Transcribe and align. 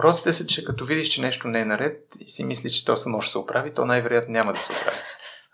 Уроците 0.00 0.32
са, 0.32 0.46
че 0.46 0.64
като 0.64 0.84
видиш, 0.84 1.08
че 1.08 1.20
нещо 1.20 1.48
не 1.48 1.60
е 1.60 1.64
наред 1.64 2.00
и 2.20 2.30
си 2.30 2.44
мислиш, 2.44 2.72
че 2.72 2.84
то 2.84 2.96
само 2.96 3.20
ще 3.20 3.32
се 3.32 3.38
оправи, 3.38 3.74
то 3.74 3.84
най-вероятно 3.84 4.32
няма 4.32 4.52
да 4.52 4.58
се 4.58 4.72
оправи. 4.72 4.96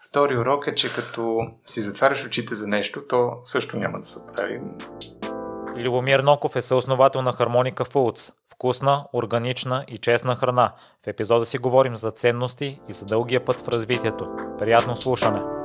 Втори 0.09 0.39
урок 0.39 0.67
е, 0.67 0.75
че 0.75 0.95
като 0.95 1.41
си 1.67 1.81
затваряш 1.81 2.27
очите 2.27 2.55
за 2.55 2.67
нещо, 2.67 3.03
то 3.09 3.33
също 3.45 3.77
няма 3.77 3.99
да 3.99 4.07
се 4.07 4.19
оправи. 4.19 4.61
Любомир 5.77 6.21
Ноков 6.21 6.57
е 6.57 6.63
съосновател 6.63 7.23
на 7.23 7.33
Хармоника 7.33 7.85
Foods. 7.85 8.33
Вкусна, 8.55 9.05
органична 9.13 9.85
и 9.89 9.99
честна 9.99 10.37
храна. 10.37 10.73
В 11.05 11.07
епизода 11.07 11.47
си 11.47 11.59
говорим 11.59 11.97
за 11.97 12.11
ценности 12.11 12.81
и 12.89 12.93
за 12.93 13.05
дългия 13.05 13.45
път 13.45 13.61
в 13.61 13.69
развитието. 13.69 14.29
Приятно 14.59 14.97
слушане! 14.97 15.56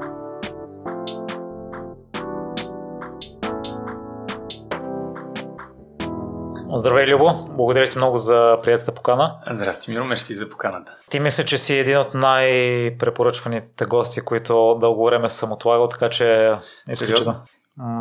Здравей, 6.73 7.05
Любо! 7.05 7.33
Благодаря 7.49 7.87
ти 7.87 7.97
много 7.97 8.17
за 8.17 8.59
приятата 8.63 8.91
покана. 8.91 9.37
Здрасти, 9.51 9.91
Миро, 9.91 10.05
мерси 10.05 10.35
за 10.35 10.49
поканата. 10.49 10.95
Ти 11.09 11.19
мисля, 11.19 11.43
че 11.43 11.57
си 11.57 11.75
един 11.75 11.97
от 11.97 12.13
най-препоръчваните 12.13 13.85
гости, 13.85 14.21
които 14.21 14.77
дълго 14.79 15.05
време 15.05 15.29
съм 15.29 15.51
отлагал, 15.51 15.87
така 15.87 16.09
че 16.09 16.55
изключително. 16.89 17.41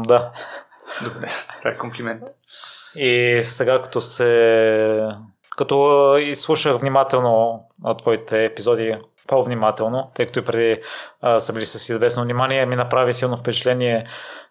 Да. 0.06 0.33
Добре, 1.05 1.27
това 1.59 1.70
е 1.70 1.79
комплимент. 1.79 2.23
И 2.95 3.41
сега 3.45 3.80
като 3.80 4.01
се... 4.01 5.09
Като 5.57 6.16
изслушах 6.16 6.77
внимателно 6.77 7.65
твоите 7.98 8.45
епизоди, 8.45 8.96
по-внимателно, 9.27 10.10
тъй 10.15 10.27
като 10.27 10.38
и 10.38 10.45
преди 10.45 10.82
а, 11.21 11.41
са 11.41 11.52
били 11.52 11.66
с 11.66 11.88
известно 11.88 12.23
внимание, 12.23 12.66
ми 12.66 12.77
направи 12.77 13.15
силно 13.15 13.37
впечатление 13.37 14.05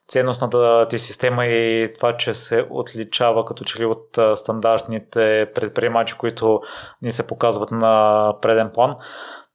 ценностната 0.09 0.87
ти 0.89 0.99
система 0.99 1.45
и 1.45 1.93
това, 1.95 2.17
че 2.17 2.33
се 2.33 2.67
отличава 2.69 3.45
като 3.45 3.63
че 3.63 3.79
ли 3.79 3.85
от 3.85 4.19
стандартните 4.35 5.51
предприемачи, 5.55 6.15
които 6.17 6.61
ни 7.01 7.11
се 7.11 7.27
показват 7.27 7.71
на 7.71 8.33
преден 8.41 8.69
план. 8.73 8.95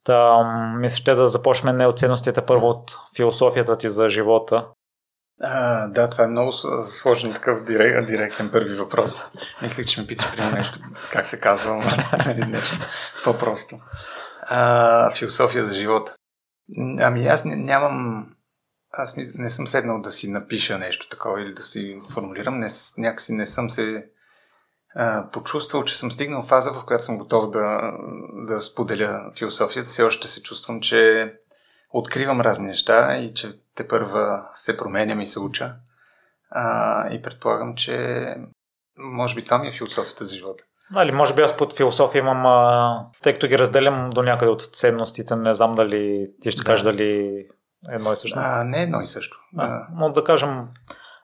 Та, 0.04 0.42
мисля, 0.76 0.96
ще 0.96 1.14
да 1.14 1.29
започнем 1.29 1.76
не 1.76 1.87
от 1.87 1.98
ценностите, 1.98 2.42
първо 2.42 2.66
от 2.66 2.96
философията 3.16 3.76
ти 3.76 3.90
за 3.90 4.09
живота. 4.09 4.66
А, 5.42 5.87
да, 5.87 6.10
това 6.10 6.24
е 6.24 6.29
много 6.29 6.52
сложен 6.84 7.32
такъв 7.32 7.64
директ, 7.64 8.07
директен 8.07 8.51
първи 8.51 8.74
въпрос. 8.74 9.26
Мислих, 9.62 9.86
че 9.86 10.01
ме 10.01 10.07
питаш 10.07 10.36
при 10.36 10.57
нещо, 10.57 10.79
как 11.12 11.26
се 11.26 11.40
казва, 11.40 11.74
нали, 12.26 12.46
нещо 12.46 12.79
по-просто. 13.24 13.76
А, 14.42 15.10
философия 15.10 15.64
за 15.64 15.74
живота. 15.74 16.14
Ами 17.01 17.26
аз 17.26 17.42
нямам 17.45 18.26
аз 18.96 19.16
не 19.16 19.50
съм 19.50 19.66
седнал 19.66 20.00
да 20.00 20.10
си 20.10 20.30
напиша 20.30 20.78
нещо 20.78 21.09
такова 21.09 21.42
или 21.42 21.54
да 21.54 21.62
си 21.62 22.00
формулирам. 22.10 22.59
Не, 22.59 22.68
някакси 22.98 23.32
не 23.32 23.46
съм 23.46 23.70
се 23.70 24.06
а, 24.95 25.30
почувствал, 25.30 25.84
че 25.84 25.98
съм 25.98 26.12
стигнал 26.12 26.42
фаза, 26.42 26.73
в 26.73 26.84
която 26.84 27.04
съм 27.04 27.18
готов 27.18 27.51
да, 27.51 27.92
да 28.32 28.60
споделя 28.60 29.32
философията. 29.38 29.88
Все 29.88 30.02
още 30.02 30.28
се 30.28 30.42
чувствам, 30.42 30.80
че 30.80 31.32
откривам 31.90 32.40
разни 32.40 32.66
неща 32.66 33.16
и 33.16 33.34
че 33.34 33.59
те 33.74 33.88
първа 33.88 34.48
се 34.54 34.76
променям 34.76 35.20
и 35.20 35.26
се 35.26 35.40
уча. 35.40 35.74
А, 36.51 37.08
и 37.12 37.23
предполагам, 37.23 37.74
че 37.74 38.26
може 38.98 39.34
би 39.34 39.45
това 39.45 39.58
ми 39.58 39.68
е 39.68 39.73
философията 39.73 40.24
за 40.24 40.34
живота. 40.34 40.64
Дали, 40.90 41.12
може 41.12 41.34
би 41.34 41.42
аз 41.42 41.56
под 41.56 41.76
философия 41.76 42.20
имам, 42.20 42.46
а, 42.46 42.98
тъй 43.23 43.32
като 43.32 43.48
ги 43.48 43.58
разделям 43.58 44.10
до 44.10 44.23
някъде 44.23 44.51
от 44.51 44.62
ценностите, 44.62 45.36
не 45.36 45.52
знам 45.52 45.73
дали 45.73 46.30
ти 46.40 46.51
ще 46.51 46.62
да. 46.62 46.64
кажеш 46.64 46.82
дали 46.82 47.45
едно 47.88 48.13
и 48.13 48.16
също. 48.16 48.38
А, 48.43 48.65
не 48.65 48.82
едно 48.82 49.01
и 49.01 49.07
също. 49.07 49.37
А, 49.57 49.87
но 49.93 50.13
да 50.13 50.24
кажем 50.24 50.68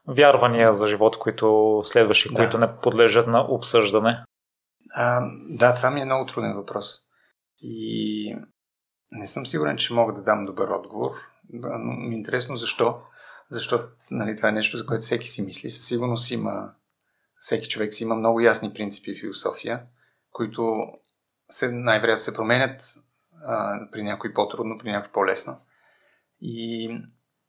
вярвания 0.09 0.75
за 0.75 0.87
живот, 0.87 1.19
които 1.19 1.81
следваш 1.85 2.27
и 2.27 2.29
да. 2.29 2.35
които 2.35 2.59
не 2.59 2.77
подлежат 2.77 3.27
на 3.27 3.41
обсъждане. 3.41 4.25
А, 4.95 5.21
да, 5.51 5.75
това 5.75 5.91
ми 5.91 6.01
е 6.01 6.05
много 6.05 6.27
труден 6.27 6.55
въпрос. 6.55 6.99
И 7.63 8.37
не 9.13 9.27
съм 9.27 9.47
сигурен, 9.47 9.77
че 9.77 9.95
мога 9.95 10.13
да 10.13 10.23
дам 10.23 10.47
добър 10.47 10.69
отговор. 10.69 11.11
Но 11.53 11.93
ми 11.93 12.15
е 12.15 12.19
интересно 12.19 12.57
защо. 12.57 13.01
Защото 13.51 13.85
нали, 14.11 14.37
това 14.37 14.49
е 14.49 14.53
нещо, 14.53 14.77
за 14.77 14.87
което 14.87 15.03
всеки 15.03 15.29
си 15.29 15.43
мисли. 15.43 15.71
Със 15.71 15.85
сигурност 15.85 16.31
има, 16.31 16.73
всеки 17.39 17.69
човек 17.69 17.95
си 17.95 18.03
има 18.03 18.15
много 18.15 18.41
ясни 18.41 18.73
принципи 18.73 19.11
и 19.11 19.21
философия, 19.21 19.83
които 20.31 20.83
се, 21.51 21.69
най-вероятно 21.69 22.23
се 22.23 22.35
променят 22.35 22.83
а, 23.45 23.81
при 23.93 24.03
някой 24.03 24.35
по-трудно, 24.35 24.79
при 24.79 24.91
някой 24.91 25.13
по-лесно. 25.13 25.57
И 26.41 26.91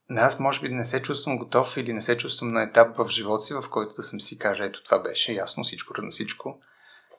аз 0.10 0.40
може 0.40 0.62
би 0.62 0.70
не 0.70 0.84
се 0.84 1.02
чувствам 1.02 1.38
готов 1.38 1.78
или 1.78 1.94
не 1.94 2.02
се 2.02 2.18
чувствам 2.18 2.52
на 2.52 2.64
етап 2.64 2.98
в 2.98 3.10
живота 3.10 3.44
си, 3.44 3.54
в 3.54 3.64
който 3.72 3.94
да 3.94 4.04
съм 4.04 4.22
си 4.22 4.38
кажа, 4.38 4.66
ето 4.66 4.84
това 4.84 5.00
беше 5.00 5.34
ясно, 5.34 5.64
всичко 5.64 6.02
на 6.02 6.10
всичко. 6.10 6.60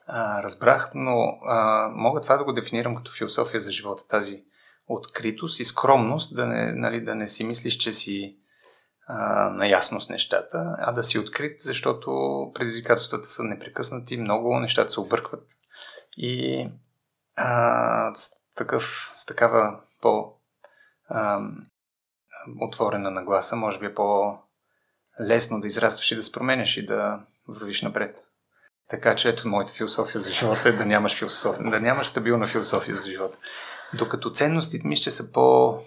А, 0.07 0.43
разбрах, 0.43 0.91
но 0.95 1.39
а, 1.45 1.87
мога 1.95 2.21
това 2.21 2.37
да 2.37 2.43
го 2.43 2.53
дефинирам 2.53 2.95
като 2.95 3.11
философия 3.11 3.61
за 3.61 3.71
живота, 3.71 4.07
тази 4.07 4.43
откритост 4.87 5.59
и 5.59 5.65
скромност, 5.65 6.35
да 6.35 6.47
не, 6.47 6.71
нали, 6.71 7.01
да 7.01 7.15
не 7.15 7.27
си 7.27 7.43
мислиш, 7.43 7.77
че 7.77 7.93
си 7.93 8.37
а, 9.07 9.49
наясно 9.49 10.01
с 10.01 10.09
нещата, 10.09 10.75
а 10.79 10.91
да 10.91 11.03
си 11.03 11.19
открит, 11.19 11.59
защото 11.59 12.11
предизвикателствата 12.55 13.27
са 13.27 13.43
непрекъснати, 13.43 14.17
много 14.17 14.59
нещата 14.59 14.91
се 14.91 14.99
объркват. 14.99 15.43
И 16.17 16.67
а, 17.35 18.15
с, 18.15 18.31
такъв, 18.55 19.11
с 19.15 19.25
такава 19.25 19.79
по 20.01 20.33
отворена 22.61 23.11
нагласа, 23.11 23.55
може 23.55 23.79
би 23.79 23.85
е 23.85 23.93
по-лесно 23.93 25.61
да 25.61 25.67
израстваш 25.67 26.11
и 26.11 26.15
да 26.15 26.23
се 26.23 26.31
и 26.79 26.85
да 26.85 27.25
вървиш 27.47 27.81
напред. 27.81 28.23
Така 28.89 29.15
че 29.15 29.29
ето 29.29 29.47
моята 29.47 29.73
философия 29.73 30.21
за 30.21 30.31
живота 30.31 30.69
е 30.69 30.71
да 30.71 30.85
нямаш, 30.85 31.19
философия, 31.19 31.69
да 31.69 31.79
нямаш 31.79 32.07
стабилна 32.07 32.47
философия 32.47 32.97
за 32.97 33.11
живота. 33.11 33.37
Докато 33.93 34.31
ценностите 34.31 34.87
ми 34.87 34.95
ще 34.95 35.11
са 35.11 35.31
по-лесни 35.31 35.81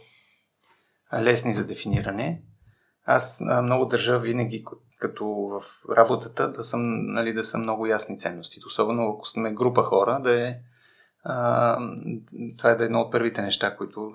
за 1.55 1.67
дефиниране. 1.67 2.43
Аз 3.05 3.41
много 3.63 3.85
държа 3.85 4.19
винаги, 4.19 4.65
като 4.99 5.27
в 5.27 5.63
работата, 5.97 6.53
да 6.53 6.65
съм, 6.65 7.07
нали, 7.07 7.33
да 7.33 7.45
съм 7.45 7.61
много 7.61 7.87
ясни 7.87 8.19
ценностите. 8.19 8.67
Особено 8.67 9.09
ако 9.09 9.27
сме 9.27 9.53
група 9.53 9.83
хора, 9.83 10.21
да 10.23 10.49
е 10.49 10.57
а, 11.25 11.79
това 12.59 12.71
е 12.71 12.75
да 12.75 12.85
е 12.85 12.87
едно 12.87 13.01
от 13.01 13.13
първите 13.13 13.43
неща, 13.43 13.77
които 13.77 14.13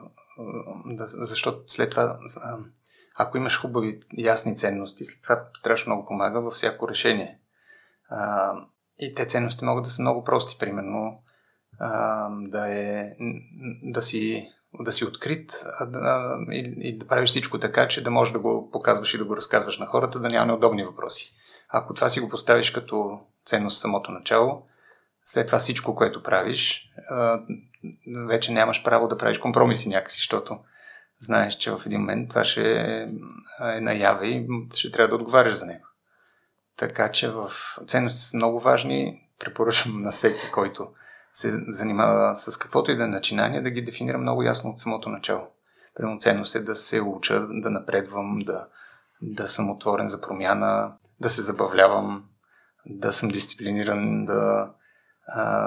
да, 0.85 1.07
защото 1.07 1.63
след 1.67 1.91
това, 1.91 2.17
ако 3.15 3.37
имаш 3.37 3.61
хубави, 3.61 3.99
ясни 4.17 4.57
ценности, 4.57 5.05
след 5.05 5.21
това 5.21 5.43
страшно 5.57 5.93
много 5.93 6.07
помага 6.07 6.41
във 6.41 6.53
всяко 6.53 6.89
решение. 6.89 7.39
А, 8.09 8.53
и 8.99 9.13
те 9.15 9.25
ценности 9.25 9.65
могат 9.65 9.83
да 9.83 9.89
са 9.89 10.01
много 10.01 10.23
прости, 10.23 10.57
примерно 10.59 11.23
а, 11.79 12.29
да, 12.41 12.73
е, 12.73 13.15
да, 13.83 14.01
си, 14.01 14.49
да 14.79 14.91
си 14.91 15.05
открит 15.05 15.51
а, 15.65 15.87
а, 15.93 16.37
и, 16.51 16.73
и 16.77 16.97
да 16.97 17.07
правиш 17.07 17.29
всичко 17.29 17.59
така, 17.59 17.87
че 17.87 18.03
да 18.03 18.11
можеш 18.11 18.31
да 18.31 18.39
го 18.39 18.69
показваш 18.71 19.13
и 19.13 19.17
да 19.17 19.25
го 19.25 19.35
разказваш 19.35 19.77
на 19.77 19.85
хората, 19.85 20.19
да 20.19 20.29
няма 20.29 20.45
неудобни 20.45 20.83
въпроси. 20.83 21.33
Ако 21.69 21.93
това 21.93 22.09
си 22.09 22.19
го 22.19 22.29
поставиш 22.29 22.71
като 22.71 23.19
ценност 23.45 23.77
в 23.77 23.81
самото 23.81 24.11
начало, 24.11 24.67
след 25.25 25.47
това 25.47 25.59
всичко, 25.59 25.95
което 25.95 26.23
правиш, 26.23 26.91
вече 28.27 28.51
нямаш 28.51 28.83
право 28.83 29.07
да 29.07 29.17
правиш 29.17 29.37
компромиси 29.37 29.89
някакси, 29.89 30.17
защото 30.17 30.59
знаеш, 31.19 31.55
че 31.55 31.71
в 31.71 31.81
един 31.85 31.99
момент 31.99 32.29
това 32.29 32.43
ще 32.43 32.81
е 33.75 33.81
наяве 33.81 34.27
и 34.27 34.47
ще 34.75 34.91
трябва 34.91 35.09
да 35.09 35.15
отговаряш 35.15 35.53
за 35.53 35.65
него. 35.65 35.85
Така 36.77 37.11
че 37.11 37.29
в 37.29 37.49
ценностите 37.87 38.25
са 38.25 38.37
много 38.37 38.59
важни. 38.59 39.27
Препоръчвам 39.39 40.01
на 40.01 40.11
всеки, 40.11 40.51
който 40.51 40.87
се 41.33 41.59
занимава 41.67 42.35
с 42.35 42.57
каквото 42.57 42.91
и 42.91 42.95
да 42.95 43.03
е 43.03 43.07
начинание, 43.07 43.61
да 43.61 43.69
ги 43.69 43.81
дефинира 43.81 44.17
много 44.17 44.43
ясно 44.43 44.69
от 44.69 44.79
самото 44.79 45.09
начало. 45.09 45.47
Примерно 45.95 46.19
ценност 46.19 46.55
е 46.55 46.59
да 46.59 46.75
се 46.75 47.01
уча, 47.01 47.47
да 47.49 47.69
напредвам, 47.69 48.39
да, 48.39 48.67
да 49.21 49.47
съм 49.47 49.69
отворен 49.69 50.07
за 50.07 50.21
промяна, 50.21 50.93
да 51.19 51.29
се 51.29 51.41
забавлявам, 51.41 52.25
да 52.85 53.11
съм 53.11 53.29
дисциплиниран, 53.29 54.25
да, 54.25 54.71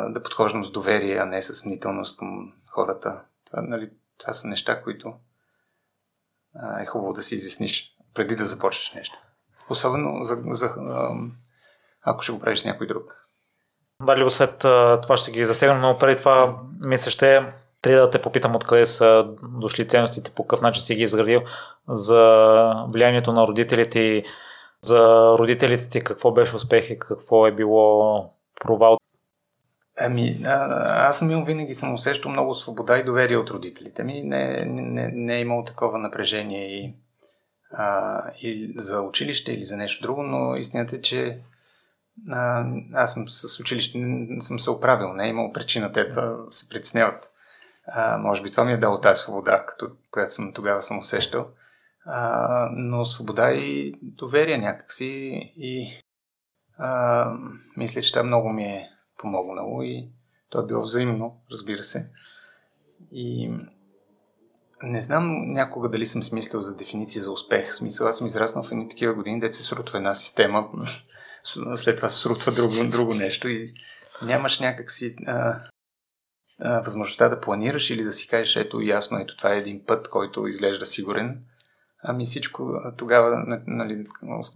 да 0.09 0.23
подхождам 0.25 0.65
с 0.65 0.71
доверие, 0.71 1.17
а 1.17 1.25
не 1.25 1.43
с 1.43 1.65
мнителност 1.65 2.19
към 2.19 2.53
хората. 2.71 3.25
Това, 3.47 3.63
нали, 3.63 3.91
това 4.19 4.33
са 4.33 4.49
неща, 4.49 4.83
които 4.83 5.15
а, 6.55 6.83
е 6.83 6.87
хубаво 6.87 7.13
да 7.13 7.23
си 7.23 7.35
изясниш 7.35 7.97
преди 8.15 8.37
да 8.37 8.45
започнеш 8.45 8.93
нещо. 8.95 9.19
Особено 9.71 10.23
за, 10.23 10.43
за, 10.47 10.75
ако 12.03 12.23
ще 12.23 12.33
го 12.33 12.41
правиш 12.41 12.59
с 12.59 12.65
някой 12.65 12.87
друг. 12.87 13.29
Дали 14.03 14.31
след 14.31 14.59
това 15.03 15.17
ще 15.17 15.31
ги 15.31 15.45
засегнем, 15.45 15.81
но 15.81 15.99
преди 15.99 16.17
това 16.17 16.59
мисля 16.85 17.11
ще 17.11 17.53
трябва 17.83 18.01
да 18.01 18.11
те 18.11 18.23
попитам 18.23 18.57
откъде 18.57 18.87
са 18.87 19.35
дошли 19.43 19.89
ценностите, 19.89 20.31
по 20.31 20.43
какъв 20.43 20.61
начин 20.61 20.83
си 20.83 20.95
ги 20.95 21.03
изградил 21.03 21.43
за 21.89 22.73
влиянието 22.89 23.33
на 23.33 23.47
родителите 23.47 24.25
за 24.83 24.99
родителите 25.39 25.89
ти 25.89 26.01
какво 26.01 26.33
беше 26.33 26.57
успех 26.57 26.91
и 26.91 26.99
какво 26.99 27.47
е 27.47 27.53
било 27.53 28.31
провал. 28.61 28.97
Ами, 29.97 30.41
аз 30.45 31.19
съм 31.19 31.31
имал 31.31 31.45
винаги 31.45 31.75
съм 31.75 31.95
усещал 31.95 32.31
много 32.31 32.55
свобода 32.55 32.99
и 32.99 33.05
доверие 33.05 33.37
от 33.37 33.51
родителите 33.51 34.05
ми. 34.05 34.23
Не, 34.23 34.65
не, 34.65 35.09
не 35.09 35.37
е 35.37 35.41
имало 35.41 35.65
такова 35.65 35.99
напрежение 35.99 36.67
и, 36.67 36.95
а, 37.71 38.23
и 38.41 38.75
за 38.77 39.01
училище 39.01 39.53
или 39.53 39.65
за 39.65 39.77
нещо 39.77 40.03
друго, 40.03 40.23
но 40.23 40.57
истината 40.57 40.97
е, 40.97 41.01
че 41.01 41.43
а, 42.31 42.67
аз 42.93 43.13
съм 43.13 43.29
с 43.29 43.61
училище, 43.61 43.99
не 43.99 44.41
съм 44.41 44.61
се 44.61 44.71
оправил, 44.71 45.13
не 45.13 45.27
е 45.27 45.29
имал 45.29 45.53
причина 45.53 45.93
те 45.93 46.05
да 46.05 46.37
се 46.51 46.69
притесняват. 46.69 47.31
А, 47.87 48.19
може 48.19 48.43
би 48.43 48.51
това 48.51 48.65
ми 48.65 48.73
е 48.73 48.77
дало 48.77 49.01
тази 49.01 49.23
свобода, 49.23 49.67
като, 49.67 49.91
която 50.11 50.35
съм 50.35 50.53
тогава 50.53 50.83
съм 50.83 50.99
усещал. 50.99 51.47
А, 52.07 52.69
но 52.73 53.05
свобода 53.05 53.53
и 53.53 53.95
доверие 54.03 54.59
някакси 54.59 55.05
и 55.57 56.03
а, 56.79 57.31
мисля, 57.77 58.03
че 58.03 58.13
това 58.13 58.25
много 58.25 58.49
ми 58.49 58.65
е 58.65 58.89
помогнало 59.25 59.83
и 59.83 60.09
то 60.51 60.61
е 60.61 60.67
било 60.67 60.83
взаимно, 60.83 61.41
разбира 61.51 61.83
се. 61.83 62.07
И 63.13 63.53
не 64.83 65.01
знам 65.01 65.53
някога 65.53 65.89
дали 65.89 66.07
съм 66.07 66.23
смислил 66.23 66.61
за 66.61 66.77
дефиниция 66.77 67.23
за 67.23 67.33
успех. 67.33 67.75
Смисъл, 67.75 68.07
аз 68.07 68.19
съм 68.19 68.27
израснал 68.27 68.65
в 68.65 68.73
едни 68.73 68.89
такива 68.89 69.15
години, 69.15 69.41
дете 69.41 69.57
се 69.57 69.63
срутва 69.63 69.99
една 69.99 70.15
система, 70.15 70.69
след 71.75 71.97
това 71.97 72.09
се 72.09 72.21
срутва 72.21 72.53
друго, 72.53 72.91
друго 72.91 73.15
нещо 73.15 73.49
и 73.49 73.75
нямаш 74.23 74.61
някакси 74.61 75.17
а, 75.27 75.61
а, 76.61 76.81
възможността 76.81 77.29
да 77.29 77.41
планираш 77.41 77.91
или 77.91 78.05
да 78.05 78.13
си 78.13 78.29
кажеш, 78.29 78.57
ето 78.57 78.81
ясно, 78.81 79.19
ето 79.19 79.37
това 79.37 79.55
е 79.55 79.59
един 79.59 79.85
път, 79.87 80.09
който 80.09 80.47
изглежда 80.47 80.87
сигурен. 80.87 81.45
Ами 82.03 82.27
всичко 82.27 82.73
тогава, 82.97 83.61
нали, 83.67 84.05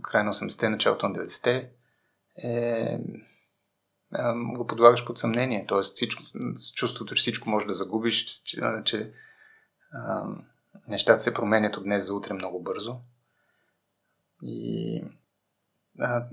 край 0.03 0.25
на 0.25 0.35
80-те, 0.35 0.69
началото 0.69 1.09
на 1.09 1.15
90-те, 1.15 1.71
е, 2.43 2.99
го 4.57 4.67
подлагаш 4.67 5.05
под 5.05 5.19
съмнение. 5.19 5.65
Тоест, 5.69 5.95
всичко, 5.95 6.23
чувството, 6.75 7.15
че 7.15 7.21
всичко 7.21 7.51
може 7.51 7.67
да 7.67 7.73
загубиш, 7.73 8.25
че, 8.25 8.61
че 8.85 9.13
а, 9.93 10.25
нещата 10.89 11.19
се 11.19 11.35
променят 11.35 11.77
от 11.77 11.85
днес 11.85 12.07
за 12.07 12.15
утре 12.15 12.35
много 12.35 12.63
бързо. 12.63 12.97
И 14.43 15.05
а, 16.01 16.25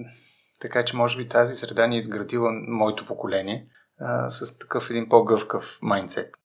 така 0.59 0.85
че, 0.85 0.95
може 0.95 1.17
би 1.17 1.27
тази 1.27 1.55
среда 1.55 1.87
ни 1.87 1.95
е 1.95 1.97
изградила 1.97 2.51
моето 2.67 3.05
поколение 3.05 3.67
а, 3.99 4.29
с 4.29 4.57
такъв 4.57 4.89
един 4.89 5.09
по-гъвкав 5.09 5.79
майндсет, 5.81 6.35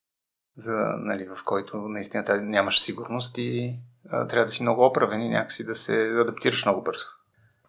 за, 0.57 0.77
нали, 0.99 1.27
в 1.27 1.45
който 1.45 1.77
наистина 1.77 2.25
тази 2.25 2.43
нямаш 2.43 2.81
сигурност 2.81 3.39
и 3.39 3.79
а, 4.11 4.27
трябва 4.27 4.45
да 4.45 4.53
си 4.53 4.63
много 4.63 4.87
оправен 4.87 5.23
и 5.23 5.29
някакси 5.29 5.67
да 5.67 5.75
се 5.75 6.21
адаптираш 6.21 6.65
много 6.65 6.83
бързо. 6.83 7.07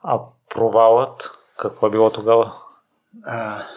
А 0.04 0.20
провалът, 0.50 1.32
какво 1.58 1.88
е 1.88 1.92
било 1.92 2.12
тогава? 2.12 2.54
А, 3.26 3.68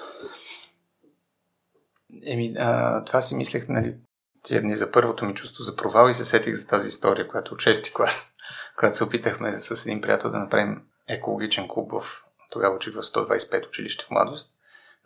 еми, 2.27 2.55
а, 2.59 3.05
това 3.05 3.21
си 3.21 3.35
мислех, 3.35 3.69
нали, 3.69 3.97
тия 4.43 4.61
дни 4.61 4.75
за 4.75 4.93
първото 4.93 5.25
ми 5.25 5.35
чувство 5.35 5.65
за 5.65 5.77
провал 5.77 6.09
и 6.09 6.15
се 6.15 6.25
сетих 6.25 6.55
за 6.55 6.67
тази 6.67 6.89
история, 6.89 7.29
която 7.29 7.55
от 7.55 7.61
6 7.61 7.93
клас, 7.93 8.35
когато 8.79 8.97
се 8.97 9.05
опитахме 9.05 9.61
с 9.61 9.87
един 9.87 10.01
приятел 10.01 10.31
да 10.31 10.39
направим 10.39 10.83
екологичен 11.09 11.69
клуб 11.69 11.93
в 11.93 12.25
тогава 12.51 12.77
учих 12.77 12.95
в 12.95 13.03
125 13.03 13.69
училище 13.69 14.05
в 14.05 14.11
младост. 14.11 14.51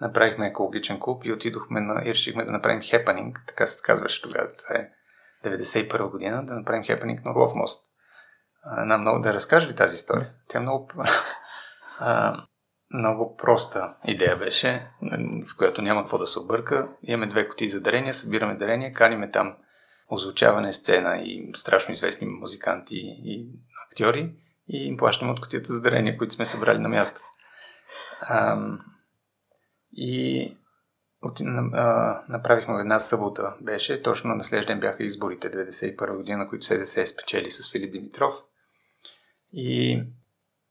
Направихме 0.00 0.46
екологичен 0.46 1.00
клуб 1.00 1.24
и 1.24 1.32
отидохме 1.32 1.80
на, 1.80 2.02
и 2.04 2.10
решихме 2.10 2.44
да 2.44 2.52
направим 2.52 2.82
хепанинг, 2.82 3.40
така 3.46 3.66
се 3.66 3.82
казваше 3.82 4.22
тогава, 4.22 4.48
това 4.52 4.74
е 4.74 4.90
91 5.44 6.10
година, 6.10 6.46
да 6.46 6.54
направим 6.54 6.84
хепанинг 6.84 7.24
на 7.24 7.30
Орлов 7.30 7.54
мост. 7.54 7.84
А, 8.62 8.98
много, 8.98 9.20
да 9.20 9.34
разкажа 9.34 9.68
ли 9.68 9.74
тази 9.74 9.94
история? 9.94 10.30
Тя 10.48 10.58
е 10.58 10.60
много, 10.60 10.88
а, 11.98 12.42
много 12.94 13.36
проста 13.36 13.96
идея 14.06 14.36
беше, 14.36 14.90
в 15.48 15.56
която 15.56 15.82
няма 15.82 16.00
какво 16.00 16.18
да 16.18 16.26
се 16.26 16.38
обърка. 16.38 16.88
Имаме 17.02 17.26
две 17.26 17.48
кутии 17.48 17.68
за 17.68 17.80
дарения, 17.80 18.14
събираме 18.14 18.54
дарения, 18.54 18.92
каниме 18.92 19.30
там 19.30 19.56
озвучаване, 20.10 20.72
сцена 20.72 21.16
и 21.18 21.50
страшно 21.54 21.92
известни 21.92 22.26
музиканти 22.26 22.96
и 23.24 23.48
актьори 23.90 24.32
и 24.68 24.86
им 24.86 24.96
плащаме 24.96 25.30
от 25.32 25.40
кутията 25.40 25.72
за 25.72 25.82
дарения, 25.82 26.18
които 26.18 26.34
сме 26.34 26.46
събрали 26.46 26.78
на 26.78 26.88
място. 26.88 27.20
А, 28.20 28.58
и 29.92 30.52
от, 31.22 31.40
а, 31.72 32.22
направихме 32.28 32.80
една 32.80 32.98
събота, 32.98 33.54
беше, 33.60 34.02
точно 34.02 34.34
на 34.34 34.44
следващия 34.44 34.78
бяха 34.78 35.04
изборите 35.04 35.50
91 35.50 36.16
година, 36.16 36.48
които 36.48 36.66
СДС 36.66 37.06
спечели 37.06 37.50
с 37.50 37.72
Филип 37.72 37.92
Димитров. 37.92 38.34
И 39.52 40.02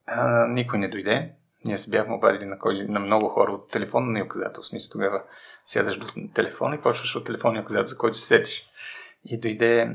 а, 0.07 0.47
никой 0.47 0.79
не 0.79 0.87
дойде. 0.87 1.36
Ние 1.65 1.77
се 1.77 1.89
бяхме 1.89 2.15
обадили 2.15 2.45
на, 2.45 2.59
кой, 2.59 2.85
на 2.87 2.99
много 2.99 3.29
хора 3.29 3.51
от 3.51 3.71
телефонния 3.71 4.25
указател. 4.25 4.63
В 4.63 4.65
смисъл 4.65 4.91
тогава 4.91 5.23
сядаш 5.65 5.97
до 5.97 6.07
телефона 6.33 6.75
и 6.75 6.81
почваш 6.81 7.15
от 7.15 7.25
телефонния 7.25 7.61
указател, 7.61 7.85
за 7.85 7.97
който 7.97 8.17
се 8.17 8.25
сетиш. 8.25 8.63
И 9.25 9.39
дойде 9.39 9.89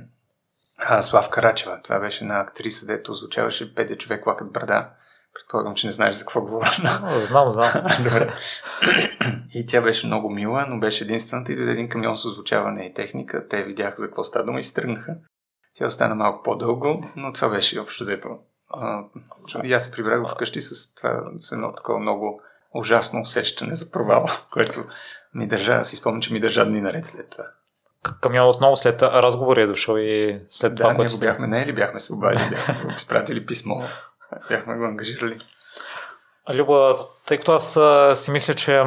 а, 0.79 1.03
Слав 1.03 1.31
Карачева. 1.31 1.81
Това 1.85 1.99
беше 1.99 2.25
на 2.25 2.41
актриса, 2.41 2.87
дето 2.87 3.13
озвучаваше 3.13 3.75
Петя 3.75 3.97
човек 3.97 4.27
лакът 4.27 4.53
брада. 4.53 4.89
Предполагам, 5.35 5.75
че 5.75 5.87
не 5.87 5.93
знаеш 5.93 6.15
за 6.15 6.25
какво 6.25 6.41
говоря. 6.41 6.71
знам, 7.19 7.51
знам. 7.51 7.73
Добре. 8.05 8.35
И 9.55 9.67
тя 9.67 9.81
беше 9.81 10.07
много 10.07 10.31
мила, 10.31 10.67
но 10.69 10.81
беше 10.81 11.05
единствената 11.05 11.53
и 11.53 11.57
дойде 11.57 11.73
един 11.73 11.89
камион 11.89 12.17
с 12.17 12.25
озвучаване 12.25 12.85
и 12.85 12.95
техника. 12.95 13.49
Те 13.49 13.65
видяха 13.65 13.97
за 13.97 14.07
какво 14.07 14.25
става 14.25 14.45
дума 14.45 14.61
и 14.61 14.63
се 14.63 14.75
тръгнаха. 14.75 15.17
Тя 15.75 15.87
остана 15.87 16.15
малко 16.15 16.43
по-дълго, 16.43 17.05
но 17.17 17.33
това 17.33 17.49
беше 17.49 17.81
общо 17.81 18.05
взето. 18.05 18.29
И 19.65 19.73
аз 19.73 19.85
се 19.85 19.91
прибрах 19.91 20.31
вкъщи 20.31 20.61
с 20.61 20.95
това, 20.95 21.23
с 21.39 21.53
едно 21.53 21.73
такова 21.73 21.99
много 21.99 22.41
ужасно 22.75 23.21
усещане 23.21 23.75
за 23.75 23.91
провал, 23.91 24.27
което 24.53 24.85
ми 25.35 25.47
държа, 25.47 25.85
си 25.85 25.97
спомням, 25.97 26.23
че 26.23 26.33
ми 26.33 26.41
държа 26.41 26.65
дни 26.65 26.81
наред 26.81 27.07
след 27.07 27.31
това. 27.31 27.45
Камион 28.21 28.49
отново 28.49 28.77
след 28.77 29.03
разговори 29.03 29.63
е 29.63 29.67
дошъл 29.67 29.97
и 29.97 30.41
след 30.49 30.77
това, 30.77 30.89
да, 30.89 30.95
което... 30.95 31.11
ние 31.11 31.19
го 31.19 31.21
бяхме 31.21 31.47
не 31.47 31.63
или 31.63 31.73
бяхме 31.73 32.01
се 32.01 32.13
обадили, 32.13 32.51
бяхме 32.51 32.95
изпратили 32.97 33.47
писмо 33.47 33.83
бяхме 34.49 34.77
го 34.77 34.85
ангажирали. 34.85 35.39
Люба, 36.55 36.97
тъй 37.27 37.39
като 37.39 37.53
аз 37.53 37.79
си 38.19 38.31
мисля, 38.31 38.55
че 38.55 38.85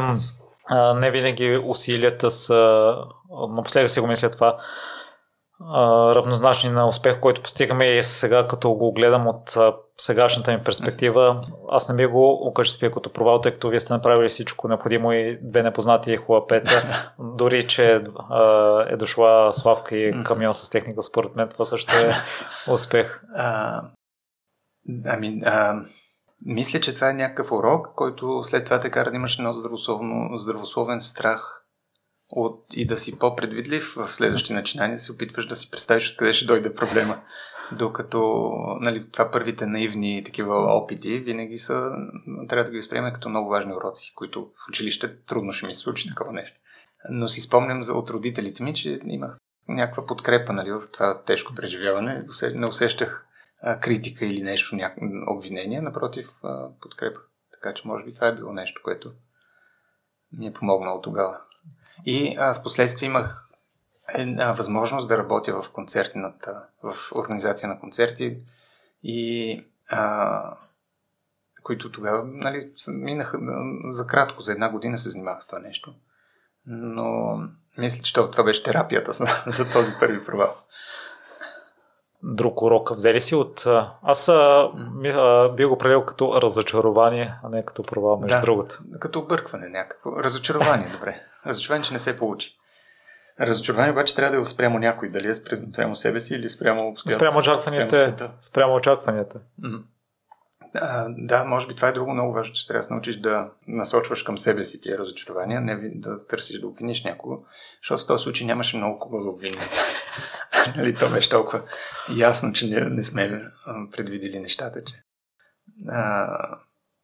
не 0.96 1.12
винаги 1.12 1.62
усилията 1.64 2.32
са, 2.32 2.94
напоследък 3.50 3.92
си 3.92 4.00
го 4.00 4.08
мисля 4.08 4.30
това, 4.30 4.58
а, 5.62 6.16
равнозначни 6.16 6.70
на 6.70 6.88
успех, 6.88 7.20
който 7.20 7.42
постигаме 7.42 7.86
и 7.86 8.04
сега 8.04 8.48
като 8.48 8.74
го 8.74 8.94
гледам 8.94 9.28
от 9.28 9.58
а, 9.58 9.76
сегашната 9.98 10.52
ми 10.52 10.64
перспектива, 10.64 11.42
аз 11.70 11.90
не 11.90 11.96
би 11.96 12.06
го 12.06 12.48
окачествил 12.48 12.92
като 12.92 13.14
провал, 13.14 13.42
тъй 13.42 13.52
като 13.52 13.70
вие 13.70 13.80
сте 13.80 13.94
направили 13.94 14.30
всичко 14.30 14.68
необходимо 14.68 15.12
и 15.12 15.40
две 15.42 15.64
непознати 15.64 16.14
е 16.14 16.18
хубава 16.18 16.48
пета. 16.48 17.12
Дори, 17.20 17.68
че 17.68 18.04
а, 18.30 18.86
е 18.90 18.96
дошла 18.96 19.54
Славка 19.54 19.98
и 19.98 20.24
камион 20.24 20.54
с 20.54 20.70
техника, 20.70 21.02
според 21.02 21.36
мен 21.36 21.50
това 21.50 21.66
също 21.66 21.94
е 21.94 22.14
успех. 22.72 23.22
Ами, 25.06 25.42
а, 25.46 25.82
мисля, 26.46 26.80
че 26.80 26.94
това 26.94 27.10
е 27.10 27.14
някакъв 27.14 27.52
урок, 27.52 27.88
който 27.96 28.44
след 28.44 28.66
това 28.66 28.80
те 28.80 28.92
кара 28.92 29.12
да 29.12 29.16
имаш 29.16 29.38
едно 29.38 29.54
здравословно, 29.54 30.38
здравословен 30.38 31.02
страх 31.02 31.65
от, 32.30 32.66
и 32.74 32.88
да 32.88 32.98
си 32.98 33.20
по-предвидлив 33.20 33.94
в 33.98 34.08
следващи 34.08 34.54
начинания, 34.54 35.00
се 35.00 35.12
опитваш 35.12 35.48
да 35.48 35.56
си 35.56 35.72
представиш 35.72 36.12
откъде 36.12 36.34
ще 36.34 36.46
дойде 36.46 36.74
проблема. 36.74 37.22
Докато 37.72 38.52
нали, 38.80 39.12
това 39.12 39.32
първите 39.32 39.66
наивни 39.66 40.24
такива 40.24 40.56
опити 40.56 41.20
винаги 41.20 41.58
са, 41.58 41.92
трябва 42.50 42.64
да 42.64 42.72
ги 42.72 42.78
възприеме 42.78 43.14
като 43.14 43.30
много 43.30 43.50
важни 43.50 43.74
уроци, 43.74 44.14
които 44.16 44.42
в 44.46 44.70
училище 44.70 45.18
трудно 45.18 45.54
ще 45.54 45.68
ми 45.68 45.76
се 45.76 45.82
случи 45.82 46.10
такова 46.10 46.34
нещо. 46.34 46.60
Но 47.10 47.28
си 47.28 47.42
спомням 47.42 47.84
за, 47.84 47.94
от 47.94 48.10
родителите 48.10 48.64
ми, 48.64 48.74
че 48.74 49.00
имах 49.06 49.38
някаква 49.68 50.06
подкрепа 50.06 50.54
нали, 50.54 50.72
в 50.72 50.84
това 50.94 51.24
тежко 51.24 51.56
преживяване. 51.56 52.22
Не 52.56 52.68
усещах 52.68 53.26
а, 53.62 53.80
критика 53.80 54.26
или 54.26 54.42
нещо, 54.42 54.76
няк... 54.76 54.98
обвинение, 55.28 55.82
напротив 55.82 56.30
а, 56.44 56.68
подкрепа. 56.82 57.20
Така 57.54 57.74
че 57.74 57.88
може 57.88 58.06
би 58.06 58.14
това 58.14 58.28
е 58.28 58.36
било 58.36 58.54
нещо, 58.54 58.82
което 58.84 59.12
ми 60.38 60.48
е 60.48 60.54
помогнало 60.54 61.02
тогава. 61.02 61.42
И 62.06 62.36
а, 62.40 62.54
в 62.54 62.64
последствие 62.64 63.08
имах 63.10 63.50
една 64.14 64.52
възможност 64.52 65.08
да 65.08 65.18
работя 65.18 65.62
в 65.62 65.72
концертната, 65.72 66.68
в 66.84 66.96
организация 67.16 67.70
на 67.70 67.80
концерти 67.80 68.38
и 69.04 69.64
а, 69.90 70.58
които 71.64 71.92
тогава 71.92 72.24
нали, 72.26 72.72
минаха 72.88 73.40
за 73.86 74.08
кратко, 74.08 74.42
за 74.42 74.52
една 74.52 74.70
година 74.70 74.98
се 74.98 75.10
занимавах 75.10 75.44
с 75.44 75.48
това 75.48 75.60
нещо. 75.60 75.94
Но 76.66 77.40
мисля, 77.78 78.04
че 78.04 78.14
това 78.14 78.44
беше 78.44 78.64
терапията 78.64 79.12
за, 79.48 79.72
този 79.72 79.94
първи 80.00 80.26
провал 80.26 80.56
друг 82.24 82.62
урок 82.62 82.96
взели 82.96 83.22
си 83.22 83.36
от... 83.36 83.66
Аз 84.04 84.30
а, 84.30 84.70
би 85.56 85.66
го 85.66 85.74
определил 85.74 86.06
като 86.06 86.42
разочарование, 86.42 87.36
а 87.44 87.50
не 87.50 87.66
като 87.66 87.84
провал, 87.84 88.20
между 88.20 88.36
да, 88.36 88.42
другото. 88.42 88.80
като 89.00 89.20
объркване 89.20 89.70
някакво. 89.70 90.24
Разочарование, 90.24 90.90
добре. 90.90 91.22
Разочарование, 91.48 91.86
че 91.86 91.94
не 91.94 92.00
се 92.00 92.18
получи. 92.18 92.56
Разочарование 93.42 93.92
обаче 93.92 94.16
трябва 94.16 94.36
да 94.36 94.42
е 94.42 94.46
спрямо 94.46 94.80
някой, 94.80 95.10
дали 95.10 95.28
е 95.28 95.36
спрямо 95.36 95.96
себе 95.96 96.20
си 96.20 96.36
или 96.36 96.50
спрямо 96.50 96.88
обстоятелствата. 96.88 97.42
Спрямо 97.42 97.58
очакванията. 97.58 98.32
Спрямо 98.42 98.76
очакванията. 98.76 99.40
Mm-hmm. 99.62 99.82
Да, 100.76 101.08
да, 101.18 101.46
може 101.46 101.68
би 101.68 101.76
това 101.76 101.88
е 101.88 101.92
друго 101.92 102.12
много 102.12 102.34
важно, 102.34 102.54
че 102.54 102.68
трябва 102.68 102.80
да 102.80 102.84
се 102.84 102.94
научиш 102.94 103.16
да 103.16 103.52
насочваш 103.68 104.24
към 104.24 104.38
себе 104.38 104.64
си 104.64 104.82
тия 104.82 104.98
разочарования, 104.98 105.62
не 105.62 105.90
да 105.96 106.26
търсиш 106.26 106.60
да 106.60 106.68
обвиниш 106.68 107.04
някого, 107.04 107.46
защото 107.84 108.04
в 108.04 108.08
този 108.08 108.24
случай 108.24 108.48
нямаше 108.48 108.78
много 108.78 109.00
кого 109.00 109.24
да 109.24 109.30
обвини. 109.30 109.58
нали, 110.78 110.96
то 110.96 111.10
беше 111.10 111.30
толкова 111.30 111.64
ясно, 112.16 112.54
че 112.54 112.68
ние 112.68 112.80
не 112.80 113.04
сме 113.04 113.52
предвидили 113.92 114.40
нещата, 114.40 114.84
че. 114.84 114.94
А, 115.90 116.28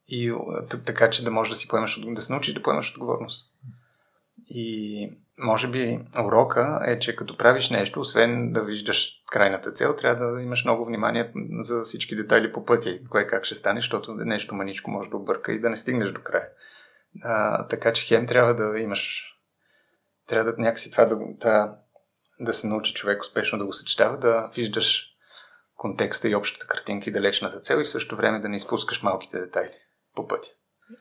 И 0.07 0.33
така, 0.85 1.09
че 1.09 1.23
да 1.23 1.31
можеш 1.31 1.51
да 1.51 1.55
си 1.55 1.67
поемаш, 1.67 1.99
да 2.05 2.21
се 2.21 2.33
научиш 2.33 2.53
да 2.53 2.61
поемаш 2.61 2.91
отговорност. 2.91 3.53
И 4.47 5.09
може 5.41 5.67
би 5.67 5.99
урока 6.25 6.81
е, 6.85 6.99
че 6.99 7.15
като 7.15 7.37
правиш 7.37 7.69
нещо, 7.69 7.99
освен 7.99 8.51
да 8.51 8.63
виждаш 8.63 9.21
крайната 9.31 9.71
цел, 9.71 9.95
трябва 9.95 10.25
да 10.25 10.41
имаш 10.41 10.63
много 10.63 10.85
внимание 10.85 11.31
за 11.59 11.81
всички 11.81 12.15
детайли 12.15 12.51
по 12.51 12.65
пътя 12.65 12.99
кое 13.09 13.27
как 13.27 13.45
ще 13.45 13.55
стане, 13.55 13.79
защото 13.79 14.13
нещо 14.13 14.55
маничко 14.55 14.91
може 14.91 15.09
да 15.09 15.17
обърка 15.17 15.51
и 15.51 15.59
да 15.59 15.69
не 15.69 15.77
стигнеш 15.77 16.11
до 16.11 16.21
края. 16.21 16.47
А, 17.23 17.67
така 17.67 17.93
че 17.93 18.05
хем 18.05 18.27
трябва 18.27 18.55
да 18.55 18.79
имаш 18.79 19.31
трябва 20.27 20.51
да 20.51 20.61
някакси 20.61 20.91
това 20.91 21.05
да, 21.05 21.17
това, 21.39 21.75
да 22.39 22.53
се 22.53 22.67
научи 22.67 22.93
човек 22.93 23.21
успешно 23.21 23.59
да 23.59 23.65
го 23.65 23.73
съчетава, 23.73 24.17
да 24.17 24.49
виждаш 24.55 25.07
контекста 25.75 26.29
и 26.29 26.35
общата 26.35 26.67
картинка 26.67 27.09
и 27.09 27.13
далечната 27.13 27.59
цел 27.59 27.79
и 27.79 27.85
също 27.85 28.15
време 28.15 28.39
да 28.39 28.49
не 28.49 28.57
изпускаш 28.57 29.01
малките 29.01 29.39
детайли 29.39 29.75
по 30.15 30.27
пътя. 30.27 30.49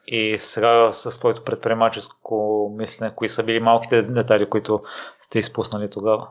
И 0.07 0.39
сега 0.39 0.93
с 0.93 1.19
твоето 1.19 1.45
предприемаческо 1.45 2.69
мислене, 2.77 3.15
кои 3.15 3.29
са 3.29 3.43
били 3.43 3.61
малките 3.61 4.03
детайли, 4.03 4.49
които 4.49 4.83
сте 5.21 5.39
изпуснали 5.39 5.91
тогава? 5.91 6.29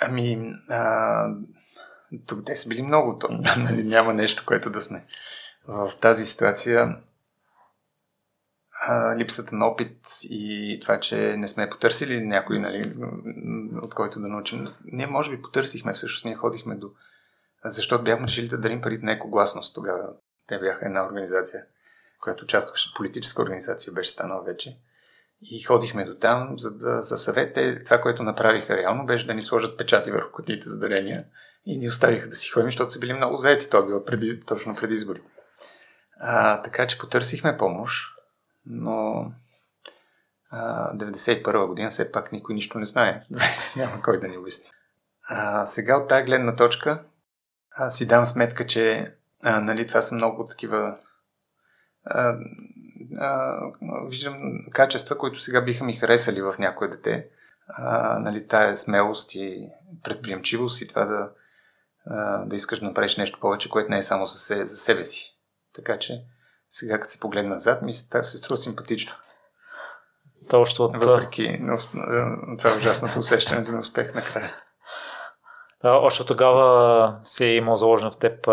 Ами, 0.00 0.52
а, 0.70 1.28
тук 2.26 2.44
те 2.44 2.56
са 2.56 2.68
били 2.68 2.82
много. 2.82 3.18
То, 3.18 3.28
нали, 3.58 3.84
няма 3.84 4.14
нещо, 4.14 4.44
което 4.46 4.70
да 4.70 4.80
сме 4.80 5.04
в 5.68 5.90
тази 6.00 6.26
ситуация. 6.26 6.96
А, 8.86 9.16
липсата 9.16 9.56
на 9.56 9.66
опит 9.66 9.98
и 10.22 10.78
това, 10.82 11.00
че 11.00 11.16
не 11.16 11.48
сме 11.48 11.70
потърсили 11.70 12.26
някой, 12.26 12.58
нали, 12.58 12.94
от 13.82 13.94
който 13.94 14.20
да 14.20 14.28
научим. 14.28 14.68
Ние 14.84 15.06
може 15.06 15.30
би 15.30 15.42
потърсихме, 15.42 15.92
всъщност 15.92 16.24
ние 16.24 16.34
ходихме 16.34 16.74
до... 16.74 16.90
Защото 17.64 18.04
бяхме 18.04 18.26
решили 18.26 18.48
да 18.48 18.58
дарим 18.58 18.80
парите 18.80 19.06
на 19.06 19.12
екогласност 19.12 19.74
тогава. 19.74 20.08
Те 20.46 20.58
бяха 20.58 20.86
една 20.86 21.06
организация 21.06 21.64
която 22.20 22.44
участваше, 22.44 22.94
политическа 22.96 23.42
организация 23.42 23.92
беше 23.92 24.10
станала 24.10 24.42
вече. 24.42 24.78
И 25.42 25.62
ходихме 25.62 26.04
до 26.04 26.14
там, 26.14 26.58
за, 26.58 26.76
да, 26.78 27.02
за 27.02 27.18
съвет. 27.18 27.54
Те, 27.54 27.84
това, 27.84 28.00
което 28.00 28.22
направиха 28.22 28.76
реално, 28.76 29.06
беше 29.06 29.26
да 29.26 29.34
ни 29.34 29.42
сложат 29.42 29.78
печати 29.78 30.10
върху 30.10 30.32
котиите 30.32 30.68
за 30.68 30.78
дарения 30.78 31.24
и 31.66 31.78
ни 31.78 31.88
оставиха 31.88 32.28
да 32.28 32.36
си 32.36 32.48
ходим, 32.48 32.68
защото 32.68 32.90
са 32.90 32.98
били 32.98 33.12
много 33.12 33.36
заети. 33.36 33.70
Това 33.70 33.86
било 33.86 34.04
преди, 34.04 34.40
точно 34.40 34.76
преди 34.76 34.94
избори. 34.94 35.20
А, 36.20 36.62
така 36.62 36.86
че 36.86 36.98
потърсихме 36.98 37.56
помощ, 37.56 38.04
но 38.66 39.32
а, 40.50 40.92
91 40.94 41.66
година 41.66 41.90
все 41.90 42.12
пак 42.12 42.32
никой 42.32 42.54
нищо 42.54 42.78
не 42.78 42.86
знае. 42.86 43.22
Няма 43.76 44.02
кой 44.02 44.20
да 44.20 44.28
ни 44.28 44.38
обясни. 44.38 44.70
А, 45.28 45.66
сега 45.66 45.96
от 45.96 46.08
тази 46.08 46.24
гледна 46.24 46.56
точка 46.56 47.02
а, 47.70 47.90
си 47.90 48.06
дам 48.06 48.26
сметка, 48.26 48.66
че 48.66 49.14
а, 49.42 49.60
нали, 49.60 49.86
това 49.86 50.02
са 50.02 50.14
много 50.14 50.46
такива 50.46 50.96
а, 52.06 52.36
а, 53.18 53.58
виждам 54.08 54.40
качества, 54.72 55.18
които 55.18 55.40
сега 55.40 55.60
биха 55.60 55.84
ми 55.84 55.96
харесали 55.96 56.42
в 56.42 56.54
някое 56.58 56.88
дете. 56.88 57.28
А, 57.68 58.18
нали, 58.18 58.46
тая 58.46 58.76
смелост 58.76 59.34
и 59.34 59.68
предприемчивост 60.02 60.80
и 60.80 60.88
това 60.88 61.04
да, 61.04 61.30
а, 62.06 62.44
да 62.44 62.56
искаш 62.56 62.78
да 62.78 62.86
направиш 62.86 63.16
нещо 63.16 63.40
повече, 63.40 63.70
което 63.70 63.90
не 63.90 63.98
е 63.98 64.02
само 64.02 64.26
за, 64.26 64.38
се, 64.38 64.66
за 64.66 64.76
себе 64.76 65.06
си. 65.06 65.36
Така 65.74 65.98
че 65.98 66.24
сега, 66.70 67.00
като 67.00 67.12
се 67.12 67.20
погледна 67.20 67.50
назад, 67.50 67.82
ми 67.82 67.94
се 67.94 68.22
струва 68.22 68.56
симпатично. 68.56 69.12
Точно 70.48 70.84
от... 70.84 70.96
Въпреки 70.96 71.60
това 72.58 72.70
е 72.70 72.76
ужасното 72.76 73.18
усещане 73.18 73.64
за 73.64 73.72
неуспех 73.72 74.14
накрая. 74.14 74.54
Да, 75.82 75.92
още 75.92 76.24
тогава 76.24 77.16
си 77.24 77.44
е 77.44 77.56
имал 77.56 77.76
заложено 77.76 78.12
в 78.12 78.18
теб 78.18 78.46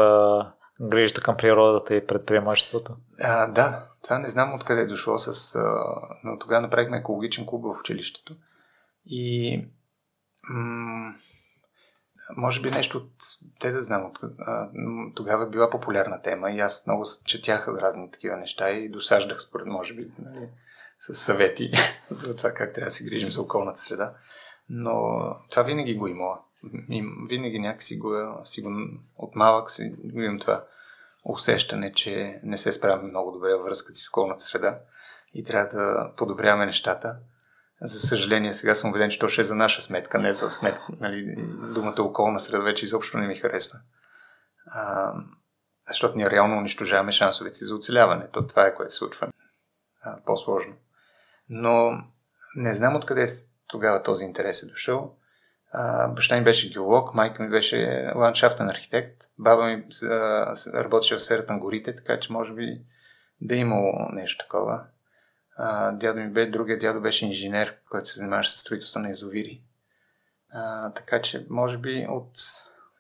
грижата 0.82 1.22
към 1.22 1.38
природата 1.38 1.96
и 1.96 2.08
предприемачеството? 2.08 2.96
А, 3.22 3.48
да, 3.48 3.88
това 4.04 4.20
не 4.20 4.30
знам 4.30 4.54
откъде 4.54 4.82
е 4.82 4.86
дошло 4.86 5.18
с... 5.18 5.56
А, 5.56 5.84
но 6.24 6.40
тогава 6.40 6.62
направихме 6.62 6.98
екологичен 6.98 7.46
клуб 7.46 7.64
в 7.64 7.80
училището. 7.80 8.36
И 9.06 9.58
м- 10.50 11.16
може 12.38 12.62
би 12.62 12.72
нещо 12.72 12.98
от... 12.98 13.12
Те 13.60 13.72
да 13.72 13.82
знам. 13.82 14.06
От, 14.06 14.20
а, 14.40 14.70
тогава 15.16 15.50
била 15.50 15.70
популярна 15.70 16.22
тема 16.22 16.52
и 16.52 16.60
аз 16.60 16.88
много 16.88 17.06
четях 17.26 17.68
разни 17.68 18.12
такива 18.12 18.38
неща 18.38 18.70
и 18.70 18.90
досаждах 18.90 19.42
според, 19.42 19.68
може 19.68 19.94
би, 19.94 20.12
нали, 20.20 20.50
с 21.00 21.16
съвети 21.16 21.72
за 22.10 22.36
това 22.36 22.52
как 22.52 22.74
трябва 22.74 22.88
да 22.88 22.92
се 22.92 23.06
грижим 23.06 23.32
за 23.32 23.42
околната 23.42 23.80
среда. 23.80 24.14
Но 24.70 25.20
това 25.50 25.64
винаги 25.64 25.96
го 25.96 26.08
имала 26.08 26.40
и 26.90 27.04
винаги 27.30 27.60
някакси 27.60 27.98
го, 27.98 28.42
си 28.46 28.62
го 28.62 28.70
от 29.18 29.70
си 29.70 29.96
имам 30.14 30.40
това 30.40 30.64
усещане, 31.24 31.94
че 31.94 32.40
не 32.44 32.58
се 32.58 32.72
справяме 32.72 33.10
много 33.10 33.32
добре 33.32 33.54
във 33.54 33.64
връзката 33.64 34.00
с 34.00 34.10
околната 34.10 34.44
среда 34.44 34.80
и 35.34 35.44
трябва 35.44 35.68
да 35.68 36.12
подобряваме 36.18 36.66
нещата. 36.66 37.16
За 37.82 38.00
съжаление, 38.00 38.54
сега 38.54 38.76
съм 38.76 38.90
убеден, 38.90 39.10
че 39.10 39.20
то 39.20 39.28
ще 39.28 39.42
е 39.42 39.44
за 39.44 39.56
наша 39.56 39.82
сметка, 39.82 40.20
не 40.20 40.34
за 40.34 40.50
сметка. 40.50 40.86
Нали, 41.00 41.36
думата 41.74 42.02
околна 42.02 42.40
среда 42.40 42.60
вече 42.60 42.86
изобщо 42.86 43.18
не 43.18 43.28
ми 43.28 43.36
харесва. 43.36 43.80
А, 44.66 45.14
защото 45.88 46.18
ние 46.18 46.30
реално 46.30 46.58
унищожаваме 46.58 47.12
шансовете 47.12 47.56
си 47.56 47.66
за 47.66 47.76
оцеляване. 47.76 48.28
То 48.32 48.48
това 48.48 48.66
е 48.66 48.76
което 48.76 48.94
се 48.94 48.98
случва. 48.98 49.28
А, 50.02 50.18
по-сложно. 50.26 50.74
Но 51.50 52.04
не 52.56 52.76
знам 52.76 52.96
откъде 52.96 53.26
тогава 53.68 54.04
този 54.04 54.24
интерес 54.24 54.64
е 54.64 54.68
дошъл. 54.68 55.16
А, 55.76 56.08
баща 56.08 56.38
ми 56.38 56.44
беше 56.44 56.70
геолог, 56.70 57.14
майка 57.14 57.44
ми 57.44 57.50
беше 57.50 58.12
ландшафтен 58.16 58.70
архитект, 58.70 59.24
баба 59.40 59.66
ми 59.66 59.84
работеше 60.74 61.16
в 61.16 61.22
сферата 61.22 61.54
на 61.54 61.60
горите, 61.60 61.96
така 61.96 62.20
че 62.20 62.34
може 62.34 62.54
би 62.54 62.82
да 63.42 63.56
е 63.56 63.60
имало 63.60 63.94
нещо 64.12 64.46
такова. 64.46 64.84
Дядо 65.94 66.20
ми 66.20 66.30
бе, 66.30 66.46
другия 66.46 66.80
дядо 66.80 67.02
беше 67.02 67.26
инженер, 67.26 67.76
който 67.90 68.10
се 68.10 68.18
занимаваше 68.18 68.52
с 68.52 68.60
строителство 68.60 69.00
на 69.00 69.12
езовири. 69.12 69.62
А, 70.50 70.90
така 70.94 71.22
че 71.22 71.46
може 71.50 71.78
би 71.78 72.06
от, 72.10 72.32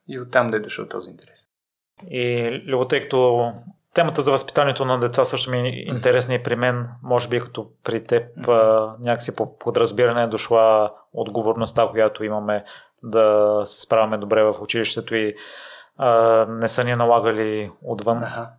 и 0.07 0.19
оттам 0.19 0.51
да 0.51 0.57
е 0.57 0.59
дошъл 0.59 0.87
този 0.87 1.09
интерес. 1.09 1.47
И 2.07 2.49
Любо, 2.65 2.87
тъй 2.87 3.01
като 3.01 3.51
Темата 3.93 4.21
за 4.21 4.31
възпитанието 4.31 4.85
на 4.85 4.99
деца 4.99 5.25
също 5.25 5.51
ми 5.51 5.59
е 5.59 5.83
интересна 5.85 6.33
и 6.33 6.43
при 6.43 6.55
мен, 6.55 6.89
може 7.03 7.27
би 7.27 7.39
като 7.39 7.67
при 7.83 8.03
теб 8.03 8.23
някакси 8.99 9.35
по 9.35 9.57
подразбиране 9.57 10.23
е 10.23 10.27
дошла 10.27 10.93
отговорността, 11.13 11.87
която 11.87 12.23
имаме 12.23 12.63
да 13.03 13.61
се 13.63 13.81
справяме 13.81 14.17
добре 14.17 14.43
в 14.43 14.55
училището 14.61 15.15
и 15.15 15.35
а, 15.97 16.45
не 16.49 16.69
са 16.69 16.83
ни 16.83 16.93
налагали 16.93 17.71
отвън. 17.81 18.17
Ага. 18.17 18.49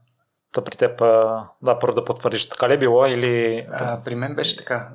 Та 0.53 0.65
при 0.65 0.77
теб, 0.77 0.99
да, 1.63 1.79
първо 1.81 1.95
да 1.95 2.05
потвърдиш, 2.05 2.49
така 2.49 2.69
ли 2.69 2.75
е 2.75 2.79
било 2.79 3.07
или... 3.07 3.67
А, 3.73 4.01
при 4.05 4.15
мен 4.15 4.35
беше 4.35 4.57
така. 4.57 4.89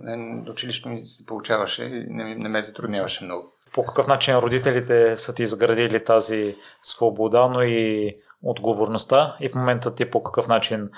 Училището 0.52 0.90
ми 0.90 1.06
се 1.06 1.26
получаваше 1.26 1.84
и 1.84 2.06
не, 2.10 2.36
не 2.36 2.50
ме 2.50 2.62
затрудняваше 2.62 3.24
много. 3.24 3.54
По 3.74 3.86
какъв 3.86 4.08
начин 4.08 4.38
родителите 4.38 5.18
са 5.18 5.34
ти 5.34 5.44
изградили 5.44 6.04
тази 6.04 6.56
свобода, 6.82 7.48
но 7.48 7.62
и 7.62 8.16
отговорността 8.44 9.38
и 9.40 9.50
в 9.50 9.56
момента 9.56 9.96
ти 9.96 10.10
по 10.10 10.24
какъв 10.24 10.48
начин 10.48 10.90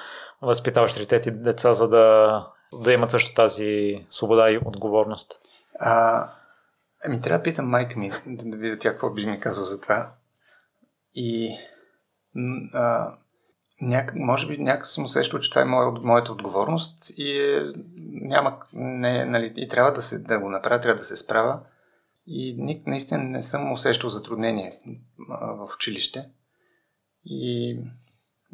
възпитаваш 0.42 0.94
трите 0.94 1.22
ти 1.22 1.32
деца, 1.32 1.74
за 1.74 1.88
да, 1.88 2.48
да 2.74 2.94
имат 2.94 3.12
също 3.12 3.34
тази 3.34 4.06
свобода 4.10 4.52
и 4.52 4.60
отговорност? 4.66 5.32
А, 5.80 6.28
ами 7.06 7.22
трябва 7.22 7.40
да 7.40 7.44
питам 7.44 7.70
майка 7.70 8.00
ми, 8.00 8.12
да, 8.28 8.58
видя 8.58 8.78
тя 8.78 8.92
какво 8.92 9.10
би 9.10 9.26
ми 9.26 9.40
казал 9.40 9.64
за 9.64 9.82
това. 9.82 10.12
И 11.14 11.58
а, 12.74 13.14
няк, 13.82 14.12
може 14.16 14.48
би 14.48 14.58
някак 14.58 14.86
съм 14.88 15.04
усещал, 15.04 15.40
че 15.40 15.50
това 15.50 15.62
е 15.62 15.66
моя, 15.66 15.92
моята 15.92 16.32
отговорност 16.32 17.12
и 17.18 17.40
е, 17.40 17.64
няма, 18.22 18.58
не, 18.74 19.26
нали, 19.26 19.54
и 19.56 19.68
трябва 19.68 19.92
да, 19.92 20.02
се, 20.02 20.20
да 20.20 20.40
го 20.40 20.50
направя, 20.50 20.82
трябва 20.82 20.98
да 20.98 21.04
се 21.04 21.18
справя. 21.18 21.60
И 22.28 22.82
наистина 22.88 23.24
не 23.24 23.42
съм 23.42 23.72
усещал 23.72 24.10
затруднение 24.10 24.80
в 25.30 25.70
училище. 25.76 26.30
И 27.26 27.78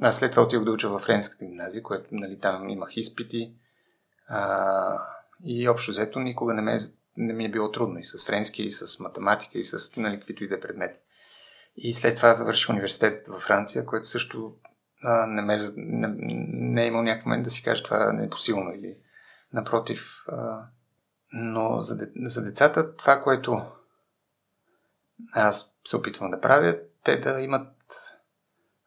аз 0.01 0.17
след 0.17 0.31
това 0.31 0.43
отидох 0.43 0.65
да 0.65 0.71
уча 0.71 0.89
в 0.89 0.99
Френската 0.99 1.45
гимназия, 1.45 1.83
което 1.83 2.07
нали, 2.11 2.39
там 2.39 2.69
имах 2.69 2.97
изпити. 2.97 3.53
А, 4.27 4.99
и 5.43 5.69
общо 5.69 5.91
взето 5.91 6.19
никога 6.19 6.53
не, 6.53 6.61
ме, 6.61 6.77
не 7.17 7.33
ми 7.33 7.45
е 7.45 7.51
било 7.51 7.71
трудно 7.71 7.99
и 7.99 8.03
с 8.03 8.25
френски, 8.25 8.63
и 8.63 8.71
с 8.71 8.99
математика, 8.99 9.57
и 9.57 9.63
с 9.63 9.97
нали, 9.97 10.17
каквито 10.17 10.43
и 10.43 10.47
да 10.47 10.55
е 10.55 10.59
предмети. 10.59 10.99
И 11.75 11.93
след 11.93 12.17
това 12.17 12.33
завърших 12.33 12.69
университет 12.69 13.27
във 13.27 13.41
Франция, 13.41 13.85
което 13.85 14.07
също 14.07 14.55
а, 15.03 15.25
не, 15.27 15.41
ме, 15.41 15.57
не, 15.75 16.07
не 16.17 16.83
е 16.83 16.87
имал 16.87 17.03
някакъв 17.03 17.25
момент 17.25 17.43
да 17.43 17.49
си 17.49 17.63
каже 17.63 17.83
това 17.83 18.13
не 18.13 18.25
е 18.25 18.29
посилно 18.29 18.73
или 18.73 18.97
напротив. 19.53 20.23
А, 20.27 20.65
но 21.33 21.81
за, 21.81 22.09
за 22.15 22.43
децата 22.43 22.95
това, 22.95 23.21
което 23.21 23.61
аз 25.33 25.73
се 25.85 25.97
опитвам 25.97 26.31
да 26.31 26.41
правя, 26.41 26.77
те 27.03 27.17
да 27.17 27.41
имат 27.41 27.76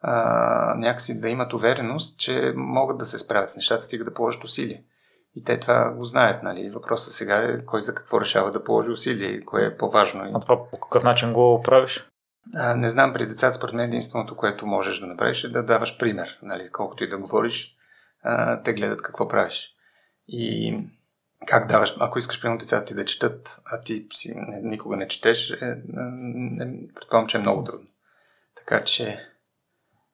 а, 0.01 0.75
някакси 0.75 1.21
да 1.21 1.29
имат 1.29 1.53
увереност, 1.53 2.19
че 2.19 2.53
могат 2.57 2.99
да 2.99 3.05
се 3.05 3.19
справят 3.19 3.51
с 3.51 3.57
нещата, 3.57 3.85
стига 3.85 4.05
да 4.05 4.15
положат 4.15 4.45
усилия. 4.45 4.81
И 5.37 5.45
те 5.45 5.61
това 5.61 5.91
го 5.91 6.05
знаят, 6.05 6.43
нали? 6.43 6.71
Въпросът 6.71 7.13
сега 7.13 7.37
е 7.37 7.65
кой 7.65 7.83
за 7.83 7.95
какво 7.95 8.21
решава 8.21 8.51
да 8.51 8.65
положи 8.65 8.91
усилия 8.91 9.31
и 9.31 9.45
кое 9.45 9.65
е 9.65 9.77
по-важно. 9.77 10.31
А 10.35 10.41
това 10.41 10.71
по 10.71 10.81
какъв 10.81 11.03
начин 11.03 11.33
го 11.33 11.63
правиш? 11.65 12.09
А, 12.55 12.75
не 12.75 12.89
знам, 12.89 13.13
при 13.13 13.27
децата 13.27 13.55
според 13.55 13.75
мен 13.75 13.89
единственото, 13.89 14.37
което 14.37 14.67
можеш 14.67 15.01
да 15.01 15.07
направиш 15.07 15.45
е 15.45 15.49
да 15.49 15.63
даваш 15.63 15.99
пример. 15.99 16.39
Нали? 16.43 16.71
Колкото 16.73 17.05
и 17.05 17.09
да 17.09 17.19
говориш, 17.19 17.77
а, 18.23 18.63
те 18.63 18.73
гледат 18.73 19.03
какво 19.03 19.29
правиш. 19.29 19.75
И 20.29 20.79
как 21.47 21.69
даваш, 21.69 21.97
ако 22.01 22.19
искаш 22.19 22.41
примерно 22.41 22.59
децата 22.59 22.85
ти 22.85 22.95
да 22.95 23.05
четат, 23.05 23.61
а 23.65 23.81
ти 23.81 24.07
си 24.13 24.33
не, 24.37 24.61
никога 24.63 24.97
не 24.97 25.09
четеш, 25.09 25.51
е, 25.51 25.77
не, 25.87 26.89
предполагам, 26.95 27.29
че 27.29 27.37
е 27.37 27.41
много 27.41 27.65
трудно. 27.65 27.87
Така 28.57 28.85
че, 28.85 29.30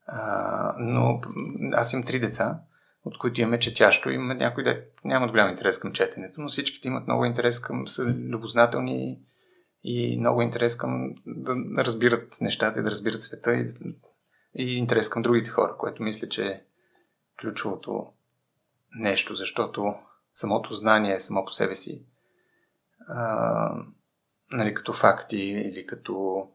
а, 0.06 0.74
но 0.78 1.20
аз 1.72 1.92
имам 1.92 2.04
три 2.04 2.20
деца, 2.20 2.60
от 3.04 3.18
които 3.18 3.40
имаме 3.40 3.58
четящо. 3.58 4.10
Има 4.10 4.34
някои 4.34 4.64
да 4.64 4.82
нямат 5.04 5.30
голям 5.30 5.50
интерес 5.50 5.78
към 5.78 5.92
четенето, 5.92 6.40
но 6.40 6.48
всичките 6.48 6.88
имат 6.88 7.06
много 7.06 7.24
интерес 7.24 7.60
към, 7.60 7.88
са 7.88 8.04
любознателни 8.04 9.20
и 9.84 10.18
много 10.18 10.42
интерес 10.42 10.76
към 10.76 11.14
да 11.26 11.84
разбират 11.84 12.40
нещата 12.40 12.80
и 12.80 12.82
да 12.82 12.90
разбират 12.90 13.22
света 13.22 13.54
и, 13.54 13.66
и 14.54 14.76
интерес 14.76 15.08
към 15.08 15.22
другите 15.22 15.50
хора, 15.50 15.76
което 15.78 16.02
мисля, 16.02 16.28
че 16.28 16.46
е 16.46 16.62
ключовото 17.40 18.06
нещо, 18.98 19.34
защото 19.34 19.94
самото 20.34 20.74
знание 20.74 21.20
само 21.20 21.44
по 21.44 21.50
себе 21.50 21.74
си, 21.74 22.06
а, 23.08 23.76
нали, 24.50 24.74
като 24.74 24.92
факти 24.92 25.38
или 25.38 25.86
като 25.86 26.46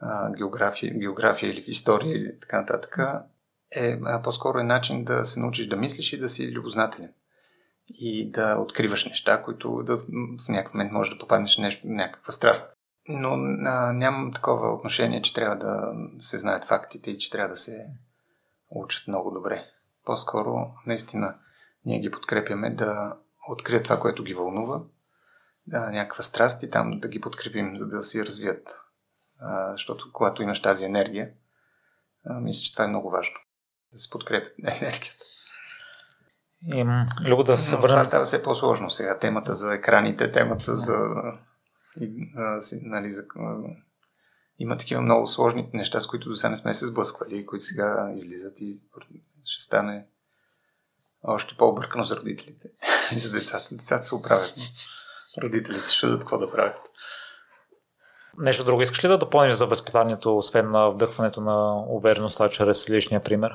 а, 0.00 0.32
география, 0.32 0.94
география 0.98 1.50
или 1.50 1.64
история 1.66 2.16
или 2.16 2.40
така 2.40 2.60
нататък, 2.60 2.98
е 3.70 3.98
а, 4.04 4.22
по-скоро 4.22 4.58
е 4.58 4.62
начин 4.62 5.04
да 5.04 5.24
се 5.24 5.40
научиш 5.40 5.66
да 5.66 5.76
мислиш 5.76 6.12
и 6.12 6.18
да 6.18 6.28
си 6.28 6.52
любознателен. 6.52 7.12
И 7.88 8.30
да 8.30 8.56
откриваш 8.56 9.04
неща, 9.04 9.42
които 9.42 9.82
да, 9.82 9.96
в 9.96 10.48
някакъв 10.48 10.74
момент 10.74 10.92
може 10.92 11.10
да 11.10 11.18
попаднеш 11.18 11.56
в 11.56 11.60
нещо, 11.60 11.86
някаква 11.86 12.32
страст. 12.32 12.72
Но 13.08 13.28
а, 13.68 13.92
нямам 13.92 14.32
такова 14.32 14.74
отношение, 14.74 15.22
че 15.22 15.34
трябва 15.34 15.56
да 15.56 15.92
се 16.18 16.38
знаят 16.38 16.64
фактите 16.64 17.10
и 17.10 17.18
че 17.18 17.30
трябва 17.30 17.48
да 17.48 17.56
се 17.56 17.86
учат 18.70 19.08
много 19.08 19.30
добре. 19.30 19.64
По-скоро, 20.04 20.70
наистина, 20.86 21.34
ние 21.84 22.00
ги 22.00 22.10
подкрепяме 22.10 22.70
да 22.70 23.16
открият 23.48 23.84
това, 23.84 24.00
което 24.00 24.24
ги 24.24 24.34
вълнува, 24.34 24.80
да, 25.66 25.90
някаква 25.90 26.22
страст 26.22 26.62
и 26.62 26.70
там 26.70 27.00
да 27.00 27.08
ги 27.08 27.20
подкрепим, 27.20 27.78
за 27.78 27.86
да 27.86 28.02
си 28.02 28.24
развият. 28.24 28.76
А, 29.40 29.72
защото 29.72 30.12
когато 30.12 30.42
имаш 30.42 30.62
тази 30.62 30.84
енергия, 30.84 31.30
а, 32.26 32.40
мисля, 32.40 32.62
че 32.62 32.72
това 32.72 32.84
е 32.84 32.88
много 32.88 33.10
важно. 33.10 33.36
Да 33.92 33.98
се 33.98 34.10
подкрепят 34.10 34.52
енергията. 34.58 35.24
И, 36.74 36.84
Любо 37.28 37.42
да 37.42 37.58
се 37.58 37.76
върнем... 37.76 37.88
Това 37.88 38.04
става 38.04 38.24
все 38.24 38.42
по-сложно 38.42 38.90
сега. 38.90 39.18
Темата 39.18 39.54
за 39.54 39.74
екраните, 39.74 40.32
темата 40.32 40.74
за... 40.74 40.98
И, 42.00 42.32
а, 42.36 42.60
си, 42.60 42.80
нали, 42.82 43.10
за 43.10 43.24
има 44.58 44.76
такива 44.76 45.02
много 45.02 45.26
сложни 45.26 45.70
неща, 45.72 46.00
с 46.00 46.06
които 46.06 46.28
до 46.28 46.34
сега 46.34 46.50
не 46.50 46.56
сме 46.56 46.74
се 46.74 46.86
сблъсквали, 46.86 47.46
които 47.46 47.64
сега 47.64 48.10
излизат 48.14 48.60
и 48.60 48.78
ще 49.44 49.62
стане 49.64 50.06
още 51.22 51.56
по-объркано 51.56 52.04
за 52.04 52.16
родителите 52.16 52.68
и 53.16 53.18
за 53.18 53.32
децата. 53.32 53.68
Децата 53.74 54.04
се 54.04 54.14
оправят, 54.14 54.54
но 54.56 55.42
родителите 55.42 55.90
ще 55.90 56.06
дадат 56.06 56.20
какво 56.20 56.38
да 56.38 56.50
правят. 56.50 56.76
Нещо 58.38 58.64
друго 58.64 58.82
искаш 58.82 59.04
ли 59.04 59.08
да 59.08 59.18
допълниш 59.18 59.54
за 59.54 59.66
възпитанието, 59.66 60.36
освен 60.36 60.70
на 60.70 60.90
вдъхването 60.90 61.40
на 61.40 61.84
увереността 61.88 62.48
чрез 62.48 62.90
личния 62.90 63.22
пример? 63.22 63.52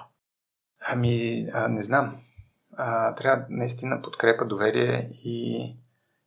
Ами, 0.81 1.47
а, 1.53 1.67
не 1.67 1.81
знам. 1.81 2.21
А, 2.77 3.15
трябва 3.15 3.45
наистина 3.49 4.01
подкрепа, 4.01 4.45
доверие 4.45 5.09
и, 5.11 5.67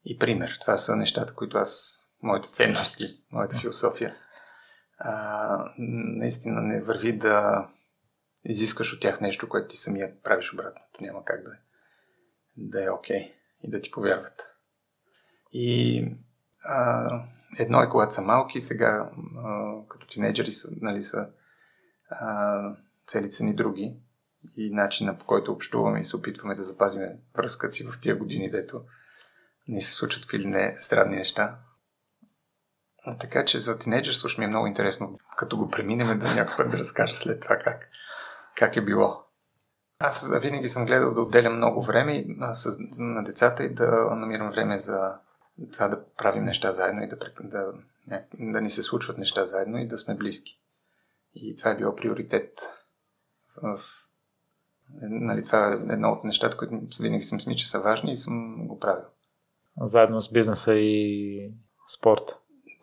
и 0.05 0.19
пример. 0.19 0.59
Това 0.61 0.77
са 0.77 0.97
нещата, 0.97 1.35
които 1.35 1.59
аз, 1.59 2.03
моите 2.23 2.51
ценности, 2.51 3.05
моята 3.33 3.59
философия. 3.59 4.17
А, 4.99 5.73
наистина 6.19 6.61
не 6.63 6.83
върви 6.83 7.19
да 7.19 7.69
изискаш 8.45 8.93
от 8.93 9.01
тях 9.01 9.21
нещо, 9.21 9.49
което 9.49 9.69
ти 9.69 9.77
самия 9.77 10.23
правиш 10.23 10.53
обратното. 10.53 10.99
Няма 11.01 11.25
как 11.25 11.45
да, 11.45 11.51
да 12.57 12.85
е 12.85 12.91
окей 12.91 13.21
okay 13.21 13.33
и 13.63 13.71
да 13.71 13.81
ти 13.81 13.91
повярват. 13.91 14.51
И 15.53 16.05
а, 16.65 17.09
едно 17.59 17.83
е 17.83 17.89
когато 17.89 18.15
са 18.15 18.23
малки, 18.23 18.61
сега 18.61 19.11
а, 19.45 19.73
като 19.89 20.07
тинейджери 20.07 20.51
са, 20.51 20.69
нали, 20.81 21.03
са 21.03 21.29
а, 22.11 22.61
целите 23.07 23.45
ни 23.45 23.55
други 23.55 23.97
и 24.57 24.71
начина 24.71 25.19
по 25.19 25.25
който 25.25 25.53
общуваме 25.53 26.01
и 26.01 26.05
се 26.05 26.17
опитваме 26.17 26.55
да 26.55 26.63
запазим 26.63 27.03
връзката 27.37 27.73
си 27.73 27.85
в 27.85 28.01
тия 28.01 28.17
години, 28.17 28.51
дето 28.51 28.85
ни 29.69 29.83
се 29.83 29.93
случат 29.93 30.33
или 30.33 30.47
не 30.47 30.77
странни 30.81 31.17
неща. 31.17 31.59
А, 33.05 33.19
така 33.19 33.45
че 33.45 33.59
за 33.59 33.79
тинейджерство 33.79 34.29
ми 34.39 34.45
е 34.45 34.49
много 34.49 34.67
интересно, 34.67 35.19
като 35.37 35.57
го 35.57 35.71
преминем 35.71 36.19
да 36.19 36.35
някой 36.35 36.57
път 36.57 36.71
да 36.71 36.79
разкажа 36.79 37.17
след 37.17 37.41
това 37.41 37.57
как 37.57 37.89
как 38.57 38.77
е 38.77 38.85
било. 38.85 39.23
Аз 39.99 40.29
винаги 40.43 40.69
съм 40.69 40.87
гледал 40.87 41.15
да 41.15 41.21
отделям 41.21 41.57
много 41.57 41.83
време 41.83 42.25
на 42.99 43.25
децата 43.25 43.65
и 43.65 43.75
да 43.75 44.11
намирам 44.15 44.51
време 44.51 44.79
за 44.79 45.15
това 45.73 45.89
да 45.89 46.05
правим 46.19 46.45
неща 46.45 46.73
заедно 46.73 47.03
и 47.03 47.09
да, 47.09 47.17
да, 48.07 48.23
да 48.39 48.61
ни 48.61 48.71
се 48.71 48.83
случват 48.83 49.19
неща 49.19 49.47
заедно 49.47 49.79
и 49.79 49.89
да 49.89 49.99
сме 49.99 50.15
близки. 50.15 50.61
И 51.35 51.57
това 51.57 51.71
е 51.71 51.77
било 51.77 51.97
приоритет 51.97 52.61
в 53.63 53.79
нали, 55.03 55.45
това 55.45 55.73
е 55.73 55.93
едно 55.93 56.09
от 56.09 56.25
нещата, 56.25 56.57
които 56.57 56.81
винаги 57.01 57.23
съм 57.23 57.41
смисля, 57.41 57.59
че 57.59 57.71
са 57.71 57.81
важни 57.81 58.13
и 58.13 58.17
съм 58.17 58.67
го 58.67 58.79
правил. 58.79 59.05
Заедно 59.81 60.21
с 60.21 60.33
бизнеса 60.33 60.75
и 60.75 61.51
спорт. 61.99 62.37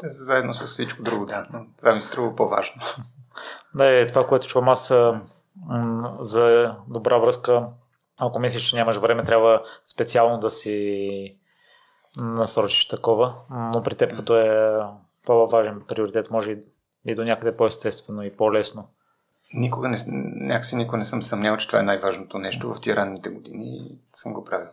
Заедно 0.04 0.54
с 0.54 0.66
всичко 0.66 1.04
друго, 1.04 1.26
да. 1.26 1.48
Но 1.54 1.66
това 1.78 1.96
ми 1.96 2.02
се 2.02 2.08
струва 2.08 2.36
по-важно. 2.36 2.82
Да, 3.76 3.86
е 3.86 4.08
това, 4.08 4.28
което 4.28 4.48
чувам 4.48 4.70
аз 4.70 4.92
за 6.20 6.76
добра 6.88 7.18
връзка, 7.18 7.68
ако 8.18 8.40
мислиш, 8.40 8.70
че 8.70 8.76
нямаш 8.76 8.98
време, 8.98 9.24
трябва 9.24 9.64
специално 9.86 10.40
да 10.40 10.50
си 10.50 11.38
насрочиш 12.18 12.88
такова, 12.88 13.36
но 13.50 13.84
при 13.84 13.96
теб 13.96 14.16
като 14.16 14.38
е 14.38 14.80
по-важен 15.26 15.82
приоритет, 15.88 16.32
може 16.32 16.58
и 17.06 17.16
до 17.16 17.24
някъде 17.24 17.58
по-естествено 17.58 18.24
и 18.24 18.38
по-лесно. 18.38 18.88
Никога 19.54 19.90
не, 19.90 19.98
някакси 20.48 20.76
никога 20.76 20.98
не 20.98 21.04
съм 21.04 21.24
съмнял, 21.24 21.58
че 21.58 21.68
това 21.68 21.80
е 21.80 21.84
най-важното 21.84 22.38
нещо 22.38 22.74
в 22.74 22.82
тия 22.82 22.96
ранните 22.96 23.30
години 23.30 23.66
и 23.66 23.98
съм 24.14 24.34
го 24.34 24.46
правил. 24.46 24.68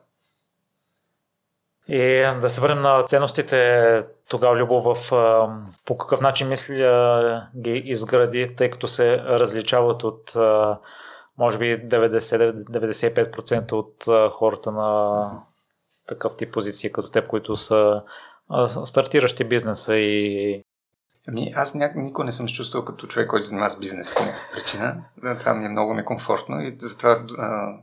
И 1.88 1.98
да 2.40 2.50
се 2.50 2.60
върнем 2.60 2.82
на 2.82 3.02
ценностите 3.02 4.06
тогава, 4.28 4.56
Любов, 4.56 4.84
в 4.84 5.10
по 5.84 5.98
какъв 5.98 6.20
начин 6.20 6.48
мисля 6.48 7.48
ги 7.56 7.82
изгради, 7.84 8.54
тъй 8.56 8.70
като 8.70 8.86
се 8.86 9.18
различават 9.18 10.04
от 10.04 10.32
може 11.38 11.58
би 11.58 11.88
90-95% 11.88 13.72
от 13.72 14.04
хората 14.32 14.72
на 14.72 15.42
такъв 16.06 16.36
тип 16.36 16.52
позиции 16.52 16.92
като 16.92 17.10
теб, 17.10 17.26
които 17.26 17.56
са 17.56 18.02
стартиращи 18.84 19.44
бизнеса 19.44 19.96
и 19.96 20.64
Ами 21.28 21.52
аз 21.56 21.74
няк... 21.74 21.96
никога 21.96 22.24
не 22.24 22.32
съм 22.32 22.48
се 22.48 22.54
чувствал 22.54 22.84
като 22.84 23.06
човек, 23.06 23.28
който 23.28 23.46
занимава 23.46 23.70
с 23.70 23.78
бизнес 23.78 24.14
по 24.14 24.22
някаква 24.22 24.48
причина. 24.54 25.04
Това 25.38 25.54
ми 25.54 25.66
е 25.66 25.68
много 25.68 25.94
некомфортно 25.94 26.60
и 26.60 26.76
затова 26.78 27.24
а, 27.38 27.74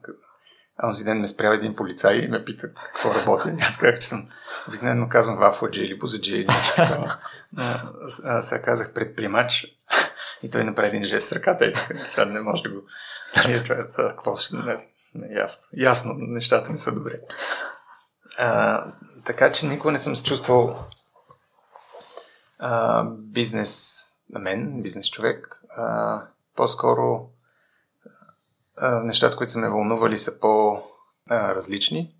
Онзи 0.84 1.04
ден 1.04 1.20
ме 1.20 1.28
спря 1.28 1.54
един 1.54 1.76
полицай 1.76 2.16
и 2.16 2.28
ме 2.28 2.46
пита 2.46 2.74
какво 2.74 3.16
работя. 3.16 3.56
Аз 3.62 3.78
казах, 3.78 4.00
че 4.00 4.08
съм 4.08 4.28
обикновено 4.68 5.10
казвам 5.10 5.38
вафладжи 5.38 5.82
или 5.82 6.00
бузаджи 6.00 6.36
или 6.36 6.48
нещо 6.48 6.76
такова. 6.76 7.18
Сега 8.42 8.62
казах 8.62 8.94
предприемач 8.94 9.66
и 10.44 10.50
той 10.50 10.64
направи 10.64 10.88
един 10.88 11.04
жест 11.04 11.30
с 11.30 11.32
ръката 11.32 11.66
и 11.66 11.74
сега 12.06 12.26
не 12.26 12.42
може 12.42 12.64
да 12.64 12.70
го... 12.70 12.82
Нали, 13.36 13.64
това 13.64 13.76
е 13.76 14.10
какво 14.10 14.36
ще... 14.36 14.56
Не, 14.56 14.88
не, 15.16 15.40
ясно. 15.40 15.64
Ясно, 15.74 16.14
нещата 16.18 16.72
не 16.72 16.78
са 16.78 16.92
добре. 16.92 17.20
А, 18.38 18.84
така 19.26 19.52
че 19.52 19.68
никога 19.68 19.92
не 19.92 20.00
съм 20.00 20.16
се 20.16 20.24
чувствал 20.24 20.80
а, 22.60 23.04
бизнес 23.10 24.04
на 24.30 24.40
мен, 24.40 24.82
бизнес 24.82 25.10
човек. 25.10 25.62
А, 25.78 26.22
по-скоро 26.56 27.30
нещата, 29.04 29.38
които 29.38 29.52
са 29.52 29.60
ме 29.60 29.70
вълнували, 29.70 30.18
са 30.18 30.40
по-различни. 30.40 32.14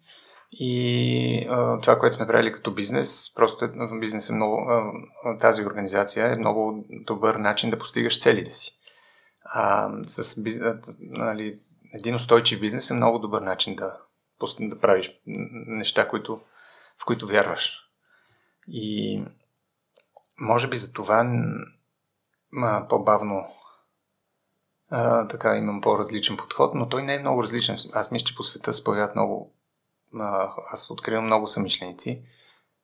И 0.52 1.48
а, 1.50 1.80
това, 1.80 2.00
което 2.00 2.16
сме 2.16 2.28
правили 2.28 2.54
като 2.54 2.74
бизнес, 2.74 3.34
просто 3.36 3.66
е, 3.66 3.70
бизнес 4.00 4.30
е 4.30 4.34
много, 4.34 4.70
а, 5.26 5.38
тази 5.38 5.66
организация 5.66 6.34
е 6.34 6.36
много 6.36 6.86
добър 6.90 7.36
начин 7.36 7.70
да 7.70 7.80
постигаш 7.80 8.22
целите 8.22 8.52
си. 8.52 8.78
А, 9.44 9.90
с, 10.08 10.38
а, 10.62 10.80
нали, 11.00 11.60
един 11.94 12.16
устойчив 12.16 12.60
бизнес 12.60 12.90
е 12.90 12.94
много 12.94 13.20
добър 13.20 13.42
начин 13.42 13.76
да, 13.76 13.98
да 14.60 14.80
правиш 14.80 15.12
неща, 15.68 16.08
които, 16.08 16.42
в 16.98 17.06
които 17.06 17.28
вярваш. 17.28 17.80
И 18.68 19.24
може 20.40 20.68
би 20.68 20.78
за 20.78 20.94
това 20.94 21.44
по-бавно 22.90 23.48
а, 24.90 25.28
така 25.28 25.58
имам 25.58 25.82
по-различен 25.82 26.38
подход, 26.38 26.76
но 26.76 26.90
той 26.90 27.04
не 27.04 27.16
е 27.16 27.20
много 27.20 27.44
различен. 27.44 27.78
Аз 27.94 28.12
мисля, 28.12 28.26
че 28.26 28.36
по 28.36 28.44
света 28.44 28.74
се 28.74 28.84
появяват 28.84 29.16
много. 29.16 29.54
А, 30.20 30.50
аз 30.72 30.92
откривам 30.92 31.26
много 31.26 31.48
самишленици. 31.48 32.22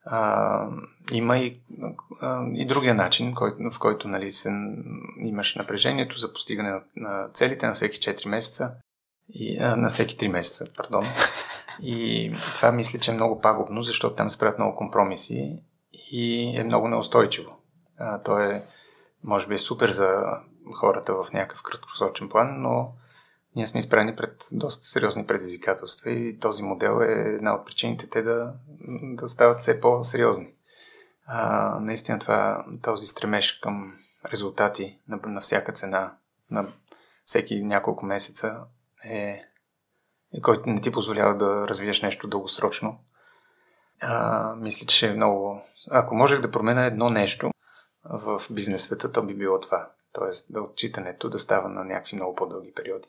А, 0.05 0.69
има 1.11 1.37
и, 1.37 1.61
а, 2.21 2.45
и 2.53 2.65
другия 2.65 2.95
начин, 2.95 3.35
кой, 3.35 3.53
в 3.71 3.79
който 3.79 4.07
нали, 4.07 4.31
се, 4.31 4.51
имаш 5.17 5.55
напрежението 5.55 6.17
за 6.17 6.33
постигане 6.33 6.69
на, 6.69 6.81
на 6.95 7.29
целите 7.33 7.67
на 7.67 7.73
всеки 7.73 7.97
4 7.97 8.27
месеца. 8.27 8.75
И, 9.29 9.57
а, 9.59 9.75
на 9.75 9.89
всеки 9.89 10.17
3 10.17 10.27
месеца, 10.27 10.65
пардон. 10.77 11.05
И 11.81 12.31
това 12.55 12.71
мисля, 12.71 12.99
че 12.99 13.11
е 13.11 13.13
много 13.13 13.41
пагубно, 13.41 13.83
защото 13.83 14.15
там 14.15 14.29
се 14.29 14.37
правят 14.37 14.59
много 14.59 14.75
компромиси 14.75 15.63
и 16.11 16.53
е 16.57 16.63
много 16.63 16.87
неустойчиво. 16.87 17.57
А, 17.97 18.21
то 18.21 18.39
е, 18.39 18.67
може 19.23 19.47
би 19.47 19.53
е 19.53 19.57
супер 19.57 19.89
за 19.89 20.23
хората 20.75 21.13
в 21.13 21.33
някакъв 21.33 21.63
краткосрочен 21.63 22.29
план, 22.29 22.61
но 22.61 22.93
ние 23.55 23.67
сме 23.67 23.79
изправени 23.79 24.15
пред 24.15 24.47
доста 24.51 24.85
сериозни 24.85 25.25
предизвикателства 25.25 26.11
и 26.11 26.39
този 26.39 26.63
модел 26.63 26.99
е 27.01 27.11
една 27.11 27.55
от 27.55 27.65
причините 27.65 28.09
те 28.09 28.21
да, 28.21 28.53
да 28.89 29.29
стават 29.29 29.59
все 29.59 29.81
по-сериозни. 29.81 30.53
А, 31.25 31.79
наистина 31.79 32.19
това, 32.19 32.65
този 32.81 33.07
стремеж 33.07 33.51
към 33.51 33.93
резултати 34.31 34.99
на, 35.07 35.19
на 35.25 35.41
всяка 35.41 35.73
цена, 35.73 36.13
на 36.51 36.67
всеки 37.25 37.63
няколко 37.63 38.05
месеца 38.05 38.59
е, 39.05 39.43
който 40.41 40.69
не 40.69 40.81
ти 40.81 40.91
позволява 40.91 41.37
да 41.37 41.67
развиеш 41.67 42.01
нещо 42.01 42.27
дългосрочно. 42.27 42.99
А, 44.01 44.55
мисля, 44.55 44.87
че 44.87 45.07
е 45.07 45.13
много... 45.13 45.61
Ако 45.91 46.15
можех 46.15 46.41
да 46.41 46.51
променя 46.51 46.85
едно 46.85 47.09
нещо 47.09 47.51
в 48.03 48.41
бизнес 48.51 48.83
света, 48.83 49.11
то 49.11 49.23
би 49.23 49.35
било 49.35 49.59
това. 49.59 49.91
Тоест 50.13 50.53
да 50.53 50.61
отчитането 50.61 51.29
да 51.29 51.39
става 51.39 51.69
на 51.69 51.83
някакви 51.83 52.15
много 52.15 52.35
по-дълги 52.35 52.73
периоди. 52.73 53.07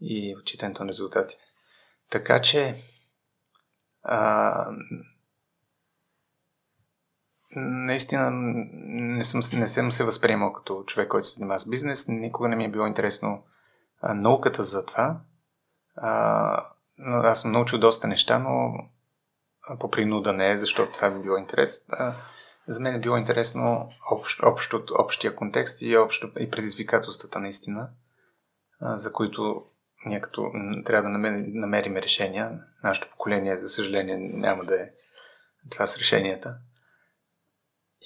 И 0.00 0.36
отчитането 0.38 0.84
на 0.84 0.88
резултатите. 0.88 1.44
Така 2.10 2.42
че 2.42 2.74
а, 4.02 4.70
наистина 7.56 8.30
не 8.30 9.24
съм, 9.24 9.40
не 9.58 9.66
съм 9.66 9.92
се 9.92 10.04
възприемал 10.04 10.52
като 10.52 10.84
човек, 10.86 11.08
който 11.08 11.26
се 11.26 11.34
занимава 11.34 11.60
с 11.60 11.68
бизнес. 11.68 12.08
Никога 12.08 12.48
не 12.48 12.56
ми 12.56 12.64
е 12.64 12.70
било 12.70 12.86
интересно 12.86 13.44
а, 14.00 14.14
науката 14.14 14.64
за 14.64 14.86
това. 14.86 15.20
А, 15.96 16.66
аз 17.04 17.40
съм 17.40 17.52
научил 17.52 17.78
доста 17.78 18.06
неща, 18.06 18.38
но 18.38 18.72
по 19.78 19.90
принуда 19.90 20.32
не 20.32 20.50
е, 20.50 20.58
защото 20.58 20.92
това 20.92 21.10
би 21.10 21.22
било 21.22 21.36
интерес. 21.36 21.86
За 22.68 22.80
мен 22.80 22.94
е 22.94 23.00
било 23.00 23.16
интересно 23.16 23.90
общ, 24.10 24.42
общо, 24.42 24.84
общия 24.98 25.36
контекст 25.36 25.82
и, 25.82 25.96
общо, 25.96 26.30
и 26.38 26.50
предизвикателствата 26.50 27.38
наистина, 27.38 27.90
а, 28.80 28.96
за 28.96 29.12
които 29.12 29.64
ние 30.06 30.20
като 30.20 30.52
трябва 30.84 31.10
да 31.10 31.18
намерим 31.54 31.96
решения. 31.96 32.60
Нашето 32.84 33.10
поколение, 33.10 33.56
за 33.56 33.68
съжаление, 33.68 34.16
няма 34.18 34.64
да 34.64 34.82
е 34.82 34.90
това 35.70 35.86
с 35.86 35.96
решенията. 35.96 36.58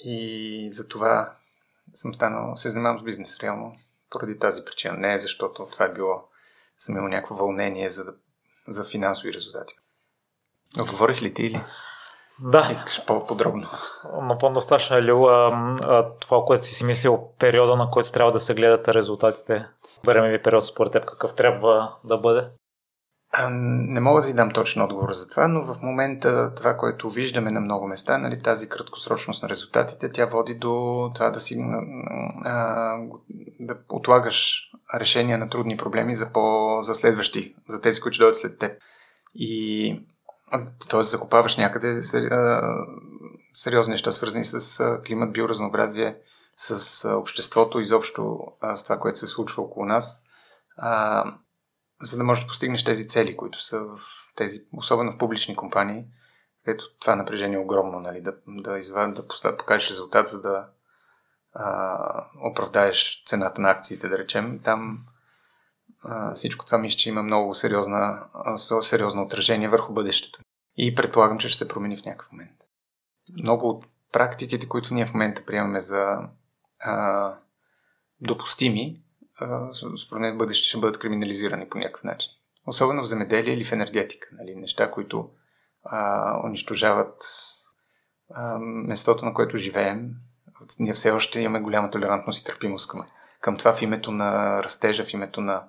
И 0.05 0.69
за 0.71 0.87
това 0.87 1.35
съм 1.93 2.13
станал, 2.13 2.55
се 2.55 2.69
занимавам 2.69 2.99
с 2.99 3.03
бизнес 3.03 3.39
реално 3.39 3.75
поради 4.15 4.39
тази 4.39 4.65
причина. 4.65 4.93
Не 4.97 5.13
е 5.13 5.19
защото 5.19 5.67
това 5.71 5.85
е 5.85 5.93
било, 5.93 6.23
съм 6.77 6.97
имал 6.97 7.09
някакво 7.09 7.35
вълнение 7.35 7.89
за, 7.89 8.05
да, 8.05 8.13
за 8.67 8.83
финансови 8.83 9.33
резултати. 9.33 9.75
Отговорих 10.81 11.21
ли 11.21 11.33
ти 11.33 11.45
или? 11.45 11.63
Да. 12.39 12.67
Искаш 12.71 13.05
по-подробно. 13.05 13.67
Напълно-достатъчно 14.21 14.95
е 14.95 15.01
ли 15.01 15.11
това, 16.19 16.37
което 16.45 16.65
си 16.65 16.75
си 16.75 16.83
мислил, 16.83 17.29
периода, 17.39 17.75
на 17.75 17.89
който 17.89 18.11
трябва 18.11 18.31
да 18.31 18.39
се 18.39 18.53
гледат 18.53 18.87
резултатите? 18.87 19.67
Времеви 20.05 20.41
период 20.41 20.65
според 20.65 20.91
теб 20.91 21.05
какъв 21.05 21.35
трябва 21.35 21.95
да 22.03 22.17
бъде? 22.17 22.47
Не 23.51 23.99
мога 23.99 24.21
да 24.21 24.27
ти 24.27 24.33
дам 24.33 24.51
точен 24.51 24.81
отговор 24.81 25.11
за 25.11 25.29
това, 25.29 25.47
но 25.47 25.63
в 25.63 25.81
момента 25.81 26.55
това, 26.55 26.77
което 26.77 27.09
виждаме 27.09 27.51
на 27.51 27.61
много 27.61 27.87
места, 27.87 28.17
нали, 28.17 28.41
тази 28.41 28.69
краткосрочност 28.69 29.43
на 29.43 29.49
резултатите, 29.49 30.11
тя 30.11 30.25
води 30.25 30.55
до 30.55 31.11
това 31.15 31.29
да 31.29 31.39
си 31.39 31.57
а, 32.45 32.97
да 33.59 33.77
отлагаш 33.89 34.69
решения 34.95 35.37
на 35.37 35.49
трудни 35.49 35.77
проблеми 35.77 36.15
за, 36.15 36.33
по, 36.33 36.77
за 36.81 36.95
следващи, 36.95 37.55
за 37.69 37.81
тези, 37.81 38.01
които 38.01 38.17
дойдат 38.17 38.37
след 38.37 38.59
теб. 38.59 38.81
И 39.35 39.93
т.е. 40.89 41.03
закопаваш 41.03 41.57
някъде 41.57 42.01
сериозни 43.53 43.91
неща, 43.91 44.11
свързани 44.11 44.45
с 44.45 44.83
климат, 45.07 45.33
биоразнообразие, 45.33 46.17
с 46.57 47.09
обществото, 47.09 47.79
изобщо 47.79 48.39
с 48.75 48.83
това, 48.83 48.99
което 48.99 49.19
се 49.19 49.27
случва 49.27 49.63
около 49.63 49.85
нас 49.85 50.21
за 52.01 52.17
да 52.17 52.23
можеш 52.23 52.43
да 52.43 52.47
постигнеш 52.47 52.83
тези 52.83 53.07
цели, 53.07 53.37
които 53.37 53.63
са 53.63 53.79
в 53.79 53.99
тези, 54.35 54.63
особено 54.73 55.11
в 55.11 55.17
публични 55.17 55.55
компании, 55.55 56.05
където 56.65 56.85
това 56.99 57.15
напрежение 57.15 57.57
е 57.57 57.61
огромно, 57.61 57.99
нали, 57.99 58.21
да, 58.21 58.33
да, 58.47 58.79
извад, 58.79 59.13
да 59.13 59.57
покажеш 59.57 59.89
резултат, 59.89 60.27
за 60.27 60.41
да 60.41 60.67
а, 61.53 62.27
оправдаеш 62.43 63.23
цената 63.25 63.61
на 63.61 63.69
акциите, 63.69 64.09
да 64.09 64.17
речем. 64.17 64.59
Там 64.63 65.05
а, 66.03 66.33
всичко 66.33 66.65
това 66.65 66.77
мисля, 66.77 66.97
че 66.97 67.09
има 67.09 67.23
много 67.23 67.53
сериозна, 67.53 68.29
сериозно 68.81 69.21
отражение 69.21 69.69
върху 69.69 69.93
бъдещето. 69.93 70.39
И 70.77 70.95
предполагам, 70.95 71.37
че 71.37 71.49
ще 71.49 71.57
се 71.57 71.67
промени 71.67 71.97
в 71.97 72.05
някакъв 72.05 72.31
момент. 72.31 72.57
Много 73.41 73.69
от 73.69 73.85
практиките, 74.11 74.67
които 74.67 74.93
ние 74.93 75.05
в 75.05 75.13
момента 75.13 75.45
приемаме 75.45 75.79
за 75.79 76.19
а, 76.79 77.33
допустими, 78.21 79.04
според 80.05 80.21
мен 80.21 80.37
бъдеще 80.37 80.67
ще 80.67 80.77
бъдат 80.77 80.99
криминализирани 80.99 81.69
по 81.69 81.77
някакъв 81.77 82.03
начин. 82.03 82.31
Особено 82.67 83.01
в 83.01 83.07
земеделие 83.07 83.53
или 83.53 83.63
в 83.63 83.71
енергетика. 83.71 84.29
Нали? 84.31 84.55
Неща, 84.55 84.91
които 84.91 85.29
а, 85.83 86.41
унищожават 86.45 87.23
а, 88.33 88.57
местото, 88.59 89.25
на 89.25 89.33
което 89.33 89.57
живеем. 89.57 90.11
Ние 90.79 90.93
все 90.93 91.11
още 91.11 91.39
имаме 91.39 91.59
голяма 91.59 91.91
толерантност 91.91 92.41
и 92.41 92.45
търпимост 92.45 92.91
към, 92.91 93.01
към 93.41 93.57
това 93.57 93.75
в 93.75 93.81
името 93.81 94.11
на 94.11 94.63
растежа, 94.63 95.05
в 95.05 95.13
името 95.13 95.41
на, 95.41 95.67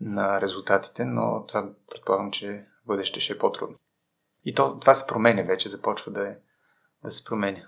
на 0.00 0.40
резултатите, 0.40 1.04
но 1.04 1.46
това 1.46 1.68
предполагам, 1.90 2.30
че 2.30 2.66
в 2.84 2.86
бъдеще 2.86 3.20
ще 3.20 3.32
е 3.32 3.38
по-трудно. 3.38 3.76
И 4.44 4.54
то, 4.54 4.78
това 4.78 4.94
се 4.94 5.06
променя 5.06 5.42
вече, 5.42 5.68
започва 5.68 6.12
да, 6.12 6.28
е, 6.28 6.36
да 7.04 7.10
се 7.10 7.24
променя. 7.24 7.62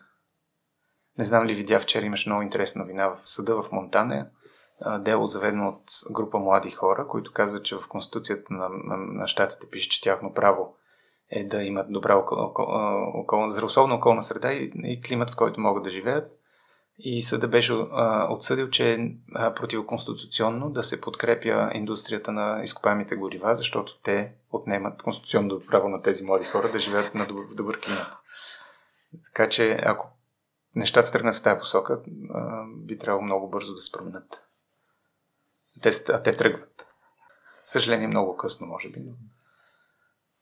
Не 1.18 1.24
знам 1.24 1.46
ли 1.46 1.54
видя 1.54 1.80
вчера, 1.80 2.06
имаше 2.06 2.28
много 2.28 2.42
интересна 2.42 2.82
новина 2.82 3.08
в 3.08 3.20
съда 3.22 3.62
в 3.62 3.72
Монтана 3.72 4.30
дело 4.98 5.26
заведено 5.26 5.68
от 5.68 5.84
група 6.10 6.38
млади 6.38 6.70
хора, 6.70 7.06
които 7.08 7.32
казват, 7.32 7.64
че 7.64 7.76
в 7.76 7.88
Конституцията 7.88 8.54
на, 8.54 8.68
на, 8.68 8.96
на 8.96 9.26
щатите 9.26 9.66
пише, 9.70 9.88
че 9.88 10.00
тяхно 10.00 10.34
право 10.34 10.76
е 11.30 11.44
да 11.44 11.62
имат 11.62 11.92
добра 11.92 12.16
окол, 12.16 12.38
окол, 12.38 12.66
окол, 13.14 13.50
здравословна 13.50 13.94
околна 13.94 14.22
среда 14.22 14.52
и, 14.52 14.70
и 14.84 15.02
климат, 15.02 15.30
в 15.30 15.36
който 15.36 15.60
могат 15.60 15.84
да 15.84 15.90
живеят. 15.90 16.32
И 16.98 17.22
съда 17.22 17.48
беше 17.48 17.72
а, 17.72 18.32
отсъдил, 18.32 18.70
че 18.70 18.92
е 18.92 18.98
противоконституционно 19.54 20.70
да 20.70 20.82
се 20.82 21.00
подкрепя 21.00 21.70
индустрията 21.74 22.32
на 22.32 22.60
изкопаемите 22.62 23.16
горива, 23.16 23.54
защото 23.54 24.00
те 24.02 24.32
отнемат 24.50 25.02
конституционното 25.02 25.66
право 25.66 25.88
на 25.88 26.02
тези 26.02 26.24
млади 26.24 26.44
хора 26.44 26.72
да 26.72 26.78
живеят 26.78 27.14
на 27.14 27.26
добър, 27.26 27.44
в 27.52 27.54
добър 27.54 27.80
климат. 27.80 28.06
Така 29.24 29.48
че, 29.48 29.78
ако 29.82 30.08
нещата 30.74 31.12
тръгнат 31.12 31.34
в 31.34 31.42
тази 31.42 31.58
посока, 31.58 32.00
а, 32.34 32.64
би 32.76 32.98
трябвало 32.98 33.24
много 33.24 33.50
бързо 33.50 33.74
да 33.74 33.80
се 33.80 33.92
променят. 33.92 34.44
Те, 35.82 35.90
а 36.08 36.22
те 36.22 36.36
тръгват. 36.36 36.86
Съжаление, 37.64 38.06
много 38.06 38.36
късно, 38.36 38.66
може 38.66 38.88
би. 38.88 39.00
Но... 39.00 39.12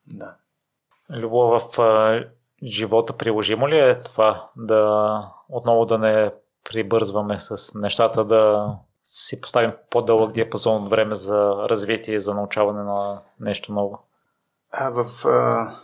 Да. 0.07 0.35
Любов 1.11 1.63
в 1.63 1.81
а, 1.81 2.25
живота 2.63 3.17
приложимо 3.17 3.69
ли 3.69 3.79
е 3.79 4.03
това 4.03 4.51
да 4.57 5.33
отново 5.49 5.85
да 5.87 5.99
не 5.99 6.33
прибързваме 6.65 7.39
с 7.39 7.75
нещата, 7.75 8.25
да 8.25 8.75
си 9.05 9.41
поставим 9.41 9.73
по-дълъг 9.91 10.33
диапазон 10.33 10.83
от 10.83 10.91
време 10.91 11.15
за 11.15 11.69
развитие 11.69 12.15
и 12.15 12.21
за 12.21 12.35
научаване 12.35 12.83
на 12.83 13.21
нещо 13.41 13.73
ново? 13.73 13.99
А, 14.73 14.91
в, 14.91 15.27
а, 15.27 15.75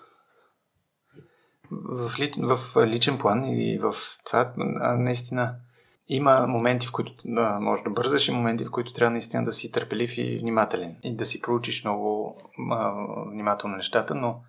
в, 1.71 2.19
ли, 2.19 2.33
в 2.38 2.87
личен 2.87 3.19
план 3.19 3.45
и 3.45 3.79
в 3.79 3.95
това 4.25 4.53
наистина 4.97 5.55
има 6.09 6.47
моменти, 6.47 6.87
в 6.87 6.92
които 6.92 7.12
да, 7.25 7.59
може 7.61 7.83
да 7.83 7.90
бързаш 7.90 8.29
и 8.29 8.33
моменти, 8.33 8.64
в 8.64 8.71
които 8.71 8.92
трябва 8.92 9.11
наистина 9.11 9.45
да 9.45 9.53
си 9.53 9.73
търпелив 9.73 10.19
и 10.19 10.38
внимателен 10.38 10.97
и 11.03 11.16
да 11.16 11.27
си 11.27 11.42
проучиш 11.42 11.85
много 11.85 12.37
а, 12.71 12.95
внимателно 13.31 13.77
нещата, 13.77 14.14
но 14.14 14.40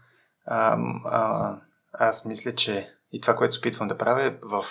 а, 0.45 0.77
а, 1.05 1.57
аз 1.93 2.25
мисля, 2.25 2.55
че 2.55 2.93
и 3.11 3.21
това, 3.21 3.35
което 3.35 3.53
се 3.53 3.59
опитвам 3.59 3.87
да 3.87 3.97
правя 3.97 4.23
е 4.23 4.37
в 4.41 4.63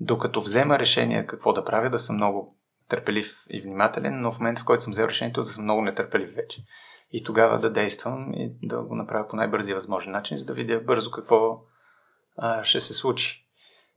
докато 0.00 0.40
взема 0.40 0.78
решение 0.78 1.26
какво 1.26 1.52
да 1.52 1.64
правя, 1.64 1.90
да 1.90 1.98
съм 1.98 2.16
много 2.16 2.56
търпелив 2.88 3.36
и 3.50 3.60
внимателен, 3.60 4.20
но 4.20 4.32
в 4.32 4.38
момента, 4.38 4.62
в 4.62 4.64
който 4.64 4.82
съм 4.82 4.90
взел 4.90 5.04
решението, 5.04 5.42
да 5.42 5.46
съм 5.46 5.64
много 5.64 5.82
нетърпелив 5.82 6.34
вече. 6.34 6.64
И 7.10 7.24
тогава 7.24 7.60
да 7.60 7.72
действам 7.72 8.32
и 8.34 8.52
да 8.62 8.82
го 8.82 8.94
направя 8.94 9.28
по 9.28 9.36
най-бързия 9.36 9.74
възможен 9.74 10.12
начин, 10.12 10.36
за 10.36 10.44
да 10.44 10.54
видя 10.54 10.80
бързо 10.80 11.10
какво 11.10 11.60
а, 12.36 12.64
ще 12.64 12.80
се 12.80 12.94
случи. 12.94 13.46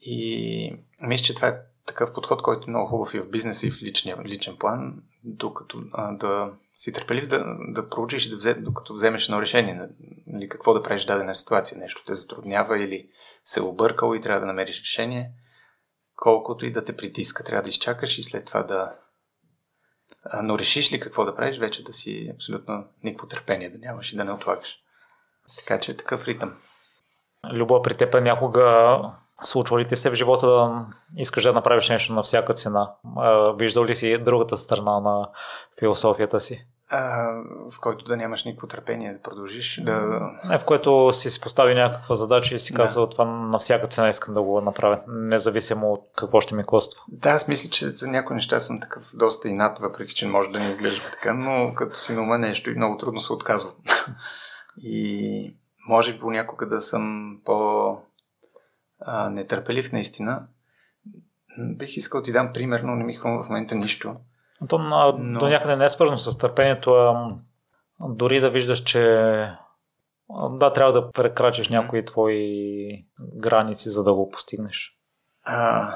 И 0.01 0.84
мисля, 1.01 1.23
че 1.23 1.36
това 1.36 1.47
е 1.47 1.58
такъв 1.89 2.13
подход, 2.13 2.41
който 2.41 2.63
е 2.67 2.69
много 2.69 2.88
хубав 2.88 3.13
и 3.13 3.19
в 3.19 3.30
бизнеса, 3.30 3.67
и 3.67 3.71
в 3.71 3.82
личния, 3.82 4.17
личен 4.25 4.58
план, 4.58 5.04
докато 5.23 5.84
а, 5.93 6.12
да 6.12 6.58
си 6.75 6.93
търпелив 6.93 7.28
да, 7.28 7.45
да 7.60 7.89
проучиш 7.89 8.30
да 8.30 8.36
взе, 8.36 8.54
докато 8.54 8.93
вземеш 8.93 9.25
едно 9.25 9.41
решение, 9.41 9.89
нали, 10.28 10.49
какво 10.49 10.73
да 10.73 10.84
правиш 10.84 11.04
в 11.04 11.08
дадена 11.08 11.36
ситуация, 11.36 11.78
нещо 11.78 12.04
те 12.08 12.15
затруднява 12.15 12.80
или 12.80 13.10
се 13.43 13.62
объркал 13.62 14.15
и 14.15 14.21
трябва 14.21 14.39
да 14.39 14.45
намериш 14.45 14.82
решение, 14.82 15.32
колкото 16.15 16.65
и 16.65 16.71
да 16.71 16.86
те 16.86 16.97
притиска, 16.97 17.43
трябва 17.43 17.63
да 17.63 17.69
изчакаш 17.69 18.17
и 18.17 18.23
след 18.23 18.45
това 18.45 18.63
да, 18.63 18.95
но 20.43 20.60
решиш 20.60 20.91
ли 20.91 20.99
какво 20.99 21.25
да 21.25 21.36
правиш, 21.36 21.58
вече 21.58 21.84
да 21.84 21.93
си 21.93 22.32
абсолютно 22.36 22.86
никакво 23.04 23.28
търпение 23.28 23.69
да 23.69 23.78
нямаш 23.78 24.13
и 24.13 24.15
да 24.15 24.25
не 24.25 24.32
отлагаш. 24.32 24.78
Така 25.58 25.80
че 25.80 25.91
е 25.91 25.97
такъв 25.97 26.28
ритъм. 26.28 26.58
Любов, 27.54 27.84
при 27.84 27.97
теб 27.97 28.15
е 28.15 28.21
някога 28.21 28.99
случва 29.43 29.80
ли 29.80 29.86
ти 29.86 29.95
се 29.95 30.10
в 30.10 30.13
живота 30.13 30.47
да 30.47 30.86
искаш 31.17 31.43
да 31.43 31.54
направиш 31.54 31.89
нещо 31.89 32.13
на 32.13 32.23
всяка 32.23 32.54
цена? 32.54 32.91
Виждал 33.58 33.86
ли 33.86 33.95
си 33.95 34.17
другата 34.17 34.58
страна 34.58 34.99
на 34.99 35.30
философията 35.80 36.39
си? 36.39 36.65
А, 36.91 37.28
в 37.71 37.80
който 37.82 38.06
да 38.06 38.17
нямаш 38.17 38.43
никакво 38.43 38.67
търпение 38.67 39.13
да 39.13 39.21
продължиш. 39.21 39.82
Да... 39.84 40.02
Не, 40.45 40.58
в 40.60 40.65
който 40.65 41.12
си 41.13 41.30
си 41.30 41.41
постави 41.41 41.75
някаква 41.75 42.15
задача 42.15 42.56
и 42.56 42.60
си 42.60 42.73
казал 42.73 43.06
да. 43.06 43.10
това 43.10 43.25
на 43.25 43.60
всяка 43.60 43.88
цена 43.88 44.10
искам 44.10 44.34
да 44.34 44.41
го 44.41 44.62
направя, 44.62 44.99
независимо 45.08 45.91
от 45.91 46.10
какво 46.15 46.41
ще 46.41 46.56
ми 46.56 46.63
коства. 46.63 47.02
Да, 47.08 47.30
аз 47.30 47.47
мисля, 47.47 47.69
че 47.69 47.89
за 47.89 48.08
някои 48.08 48.36
неща 48.36 48.60
съм 48.60 48.80
такъв 48.80 49.12
доста 49.13 49.49
и 49.49 49.54
над, 49.54 49.80
въпреки 49.80 50.15
че 50.15 50.28
може 50.28 50.49
да 50.49 50.60
не 50.60 50.69
изглежда 50.69 51.10
така, 51.12 51.34
но 51.34 51.73
като 51.75 51.97
си 51.97 52.13
на 52.13 52.21
ума 52.21 52.38
нещо 52.38 52.69
и 52.69 52.75
много 52.75 52.97
трудно 52.97 53.19
се 53.19 53.34
отказвам. 53.34 53.73
и 54.78 55.56
може 55.89 56.19
понякога 56.19 56.67
да 56.67 56.82
съм 56.82 57.38
по 57.45 57.97
нетърпелив 59.29 59.91
наистина. 59.91 60.47
Бих 61.57 61.97
искал 61.97 62.21
да 62.21 62.25
ти 62.25 62.31
дам 62.31 62.53
пример, 62.53 62.79
но 62.79 62.95
не 62.95 63.03
ми 63.03 63.15
хрумва 63.15 63.43
в 63.43 63.49
момента 63.49 63.75
нищо. 63.75 64.15
То 64.69 64.79
но... 64.79 65.39
до 65.39 65.47
някъде 65.47 65.75
не 65.75 65.85
е 65.85 65.89
свързано 65.89 66.17
с 66.17 66.38
търпението, 66.38 66.91
а 66.91 67.35
дори 67.99 68.39
да 68.39 68.49
виждаш, 68.49 68.83
че 68.83 69.01
да, 70.51 70.73
трябва 70.73 70.93
да 70.93 71.12
прекрачиш 71.12 71.69
някои 71.69 72.05
твои 72.05 73.05
граници, 73.19 73.89
за 73.89 74.03
да 74.03 74.13
го 74.13 74.29
постигнеш. 74.29 74.97
А, 75.43 75.93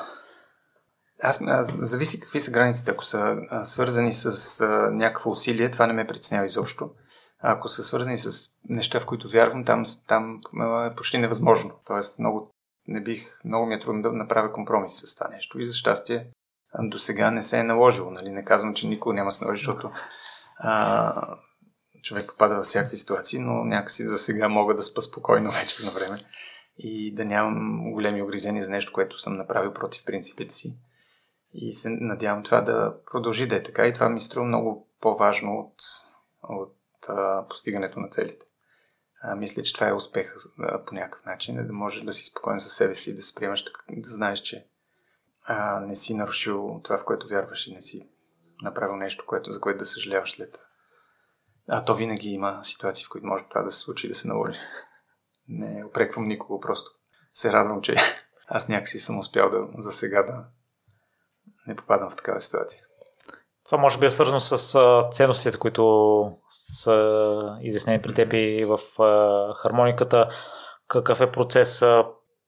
аз, 1.23 1.41
аз, 1.47 1.73
зависи 1.79 2.19
какви 2.19 2.39
са 2.39 2.51
границите. 2.51 2.91
Ако 2.91 3.03
са 3.03 3.35
а, 3.49 3.63
свързани 3.63 4.13
с 4.13 4.61
а, 4.61 4.67
някакво 4.91 5.29
усилие, 5.29 5.71
това 5.71 5.87
не 5.87 5.93
ме 5.93 6.07
притеснява 6.07 6.45
изобщо. 6.45 6.89
А 7.39 7.51
ако 7.51 7.67
са 7.67 7.83
свързани 7.83 8.17
с 8.17 8.49
неща, 8.69 8.99
в 8.99 9.05
които 9.05 9.29
вярвам, 9.29 9.65
там, 9.65 9.83
там 10.07 10.41
е 10.85 10.95
почти 10.95 11.17
невъзможно. 11.17 11.71
Тоест, 11.87 12.19
много 12.19 12.52
не 12.87 13.01
бих, 13.01 13.39
много 13.45 13.65
ми 13.65 13.75
е 13.75 13.79
трудно 13.79 14.01
да 14.01 14.11
направя 14.11 14.53
компромис 14.53 14.93
с 14.93 15.15
това 15.15 15.27
нещо. 15.29 15.59
И 15.59 15.67
за 15.67 15.73
щастие, 15.73 16.27
до 16.79 16.97
сега 16.97 17.31
не 17.31 17.43
се 17.43 17.59
е 17.59 17.63
наложило. 17.63 18.11
Нали? 18.11 18.29
Не 18.29 18.45
казвам, 18.45 18.73
че 18.73 18.87
никога 18.87 19.15
няма 19.15 19.31
се 19.31 19.43
наложи, 19.43 19.59
защото 19.59 19.91
а, 20.57 21.37
човек 22.03 22.27
попада 22.27 22.55
във 22.55 22.65
всякакви 22.65 22.97
ситуации, 22.97 23.39
но 23.39 23.65
някакси 23.65 24.07
за 24.07 24.17
сега 24.17 24.49
мога 24.49 24.75
да 24.75 24.83
спа 24.83 25.01
спокойно 25.01 25.51
вече 25.61 25.85
на 25.85 25.91
време 25.91 26.19
и 26.77 27.15
да 27.15 27.25
нямам 27.25 27.91
големи 27.91 28.21
огризения 28.21 28.63
за 28.63 28.71
нещо, 28.71 28.93
което 28.93 29.19
съм 29.19 29.37
направил 29.37 29.73
против 29.73 30.05
принципите 30.05 30.53
си. 30.53 30.77
И 31.53 31.73
се 31.73 31.89
надявам 31.89 32.43
това 32.43 32.61
да 32.61 32.95
продължи 33.11 33.47
да 33.47 33.55
е 33.55 33.63
така 33.63 33.87
и 33.87 33.93
това 33.93 34.09
ми 34.09 34.21
струва 34.21 34.45
много 34.45 34.87
по-важно 35.01 35.59
от, 35.59 35.75
от 36.43 36.77
а, 37.07 37.47
постигането 37.47 37.99
на 37.99 38.09
целите. 38.09 38.45
А, 39.25 39.35
мисля, 39.35 39.63
че 39.63 39.73
това 39.73 39.87
е 39.87 39.93
успех 39.93 40.35
а, 40.59 40.85
по 40.85 40.95
някакъв 40.95 41.25
начин, 41.25 41.67
да 41.67 41.73
можеш 41.73 42.03
да 42.03 42.13
си 42.13 42.25
спокоен 42.25 42.59
със 42.59 42.73
себе 42.73 42.95
си 42.95 43.09
и 43.09 43.15
да 43.15 43.21
се 43.21 43.35
приемаш, 43.35 43.63
да 43.89 44.09
знаеш, 44.09 44.39
че 44.39 44.67
а, 45.45 45.79
не 45.79 45.95
си 45.95 46.13
нарушил 46.13 46.81
това, 46.83 46.97
в 46.97 47.05
което 47.05 47.27
вярваш 47.27 47.67
и 47.67 47.73
не 47.73 47.81
си 47.81 48.09
направил 48.61 48.95
нещо, 48.95 49.25
което, 49.27 49.51
за 49.51 49.61
което 49.61 49.79
да 49.79 49.85
съжаляваш 49.85 50.31
след 50.31 50.57
А 51.67 51.85
то 51.85 51.95
винаги 51.95 52.29
има 52.29 52.63
ситуации, 52.63 53.05
в 53.05 53.09
които 53.09 53.27
може 53.27 53.43
това 53.49 53.61
да 53.61 53.71
се 53.71 53.79
случи 53.79 54.07
и 54.07 54.09
да 54.09 54.15
се 54.15 54.27
наложи. 54.27 54.57
Не 55.47 55.85
опреквам 55.85 56.27
никого, 56.27 56.59
просто 56.59 56.91
се 57.33 57.53
радвам, 57.53 57.81
че 57.81 57.95
аз 58.47 58.69
някакси 58.69 58.99
съм 58.99 59.19
успял 59.19 59.49
да 59.49 59.67
за 59.77 59.91
сега 59.91 60.23
да 60.23 60.45
не 61.67 61.75
попадам 61.75 62.09
в 62.09 62.15
такава 62.15 62.41
ситуация. 62.41 62.81
Това 63.65 63.77
може 63.77 63.97
би 63.97 64.05
е 64.05 64.09
свързано 64.09 64.39
с 64.39 64.77
ценностите, 65.11 65.57
които 65.57 66.31
са 66.49 67.57
изяснени 67.61 68.01
при 68.01 68.13
теб 68.13 68.33
и 68.33 68.65
в 68.65 68.79
хармониката. 69.55 70.29
Какъв 70.87 71.21
е 71.21 71.31
процес 71.31 71.81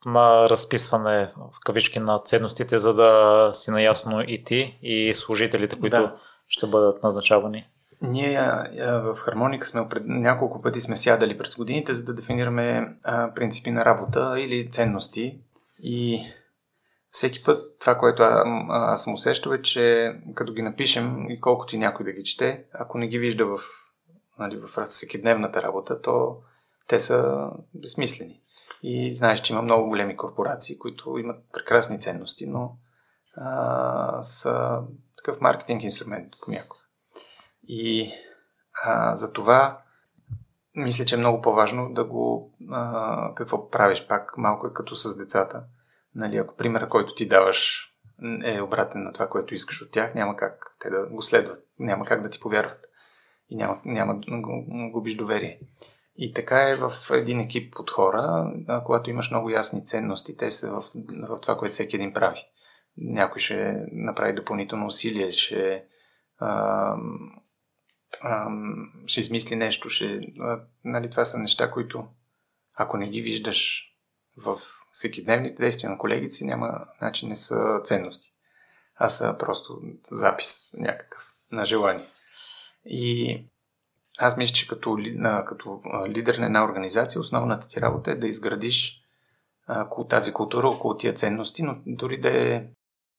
на 0.06 0.49
разписване 0.49 1.34
в 1.38 1.60
кавички 1.65 1.99
на 1.99 2.21
ценностите, 2.25 2.78
за 2.78 2.93
да 2.93 3.49
си 3.54 3.71
наясно 3.71 4.21
и 4.28 4.43
ти, 4.43 4.80
и 4.82 5.13
служителите, 5.13 5.80
които 5.80 5.97
да. 5.97 6.17
ще 6.47 6.67
бъдат 6.67 7.04
назначавани? 7.04 7.67
Ние 8.01 8.41
в 8.80 9.15
Хармоника 9.15 9.67
сме 9.67 9.88
няколко 10.06 10.62
пъти 10.62 10.82
сме 10.82 10.97
сядали 10.97 11.38
през 11.38 11.56
годините, 11.56 11.93
за 11.93 12.04
да 12.04 12.13
дефинираме 12.13 12.88
принципи 13.36 13.71
на 13.71 13.86
работа 13.86 14.36
или 14.38 14.71
ценности. 14.71 15.39
И 15.80 16.21
всеки 17.15 17.43
път 17.43 17.80
това, 17.80 17.97
което 17.97 18.23
аз 18.69 19.04
съм 19.04 19.13
усещал 19.13 19.51
е, 19.51 19.62
че 19.62 20.15
като 20.34 20.54
ги 20.54 20.62
напишем 20.62 21.30
и 21.30 21.41
колкото 21.41 21.75
и 21.75 21.80
някой 21.80 22.06
да 22.06 22.12
ги 22.12 22.23
чете, 22.23 22.63
ако 22.73 22.97
не 22.97 23.08
ги 23.08 23.19
вижда 23.19 23.45
в, 23.45 23.60
нали, 24.39 24.58
в 24.58 24.86
всекидневната 24.86 25.62
работа, 25.62 26.01
то 26.01 26.38
те 26.88 26.99
са 26.99 27.49
безсмислени. 27.73 28.41
И 28.84 29.15
знаеш, 29.15 29.41
че 29.41 29.54
има 29.54 29.62
много 29.62 29.89
големи 29.89 30.17
корпорации, 30.17 30.80
които 30.80 31.17
имат 31.17 31.43
прекрасни 31.54 31.99
ценности, 31.99 32.47
но 32.47 32.78
а, 33.38 34.23
са 34.23 34.82
такъв 35.17 35.41
маркетинг 35.41 35.84
инструмент 35.84 36.34
понякога. 36.41 36.84
И 37.67 38.12
а, 38.86 39.15
за 39.15 39.34
това 39.34 39.82
мисля, 40.75 41.06
че 41.06 41.15
е 41.15 41.17
много 41.17 41.41
по-важно 41.41 41.93
да 41.93 42.04
го 42.04 42.54
а, 42.71 43.34
какво 43.36 43.69
правиш 43.69 44.06
пак 44.10 44.38
малко 44.38 44.67
е 44.67 44.73
като 44.73 44.95
с 44.95 45.17
децата. 45.17 45.63
Нали, 46.15 46.38
ако 46.38 46.56
примера, 46.56 46.89
който 46.89 47.15
ти 47.15 47.28
даваш 47.28 47.91
е 48.43 48.62
обратен 48.62 49.04
на 49.04 49.13
това, 49.13 49.30
което 49.30 49.54
искаш 49.54 49.82
от 49.82 49.91
тях, 49.91 50.15
няма 50.15 50.36
как 50.36 50.75
те 50.80 50.89
да 50.89 51.06
го 51.12 51.21
следват, 51.21 51.65
няма 51.80 52.06
как 52.06 52.21
да 52.21 52.30
ти 52.30 52.39
повярват 52.39 52.86
и 53.49 53.56
няма, 53.56 53.82
няма 53.86 54.19
да 54.19 54.23
губиш 54.91 55.15
доверие. 55.15 55.60
И 56.17 56.34
така 56.34 56.69
е 56.69 56.75
в 56.75 56.91
един 57.12 57.39
екип 57.39 57.80
от 57.80 57.91
хора, 57.91 58.54
когато 58.86 59.10
имаш 59.10 59.30
много 59.30 59.49
ясни 59.49 59.86
ценности, 59.86 60.38
те 60.38 60.51
са 60.51 60.71
в, 60.71 60.84
в 61.28 61.41
това, 61.41 61.58
което 61.58 61.73
всеки 61.73 61.95
един 61.95 62.13
прави. 62.13 62.45
Някой 62.97 63.41
ще 63.41 63.86
направи 63.91 64.34
допълнително 64.34 64.88
усилие, 64.88 65.32
ще, 65.32 65.86
а, 66.38 66.95
а, 68.21 68.49
ще 69.06 69.19
измисли 69.19 69.56
нещо, 69.56 69.89
ще, 69.89 70.21
а, 70.39 70.62
нали, 70.84 71.10
това 71.10 71.25
са 71.25 71.39
неща, 71.39 71.71
които 71.71 72.08
ако 72.75 72.97
не 72.97 73.10
ги 73.10 73.21
виждаш 73.21 73.91
в 74.38 74.58
всекидневните 74.91 75.56
действия 75.56 75.89
на 75.89 75.98
колегите 75.98 76.36
си, 76.36 76.45
няма, 76.45 76.86
значи 76.98 77.26
не 77.26 77.36
са 77.36 77.82
ценности, 77.84 78.34
а 78.95 79.10
са 79.10 79.36
просто 79.39 79.82
запис 80.12 80.74
някакъв 80.78 81.34
на 81.52 81.65
желание. 81.65 82.10
И 82.86 83.41
аз 84.17 84.38
мисля, 84.38 84.54
че 84.54 84.67
като, 84.67 84.98
като 85.48 85.82
лидер 86.08 86.38
на 86.38 86.45
една 86.45 86.65
организация, 86.65 87.21
основната 87.21 87.67
ти 87.67 87.82
работа 87.82 88.12
е 88.12 88.15
да 88.15 88.28
изградиш 88.28 89.02
тази 90.10 90.34
култура 90.34 90.67
около 90.67 90.98
тия 90.98 91.13
ценности, 91.13 91.63
но 91.63 91.78
дори 91.86 92.21
да 92.21 92.54
е 92.54 92.65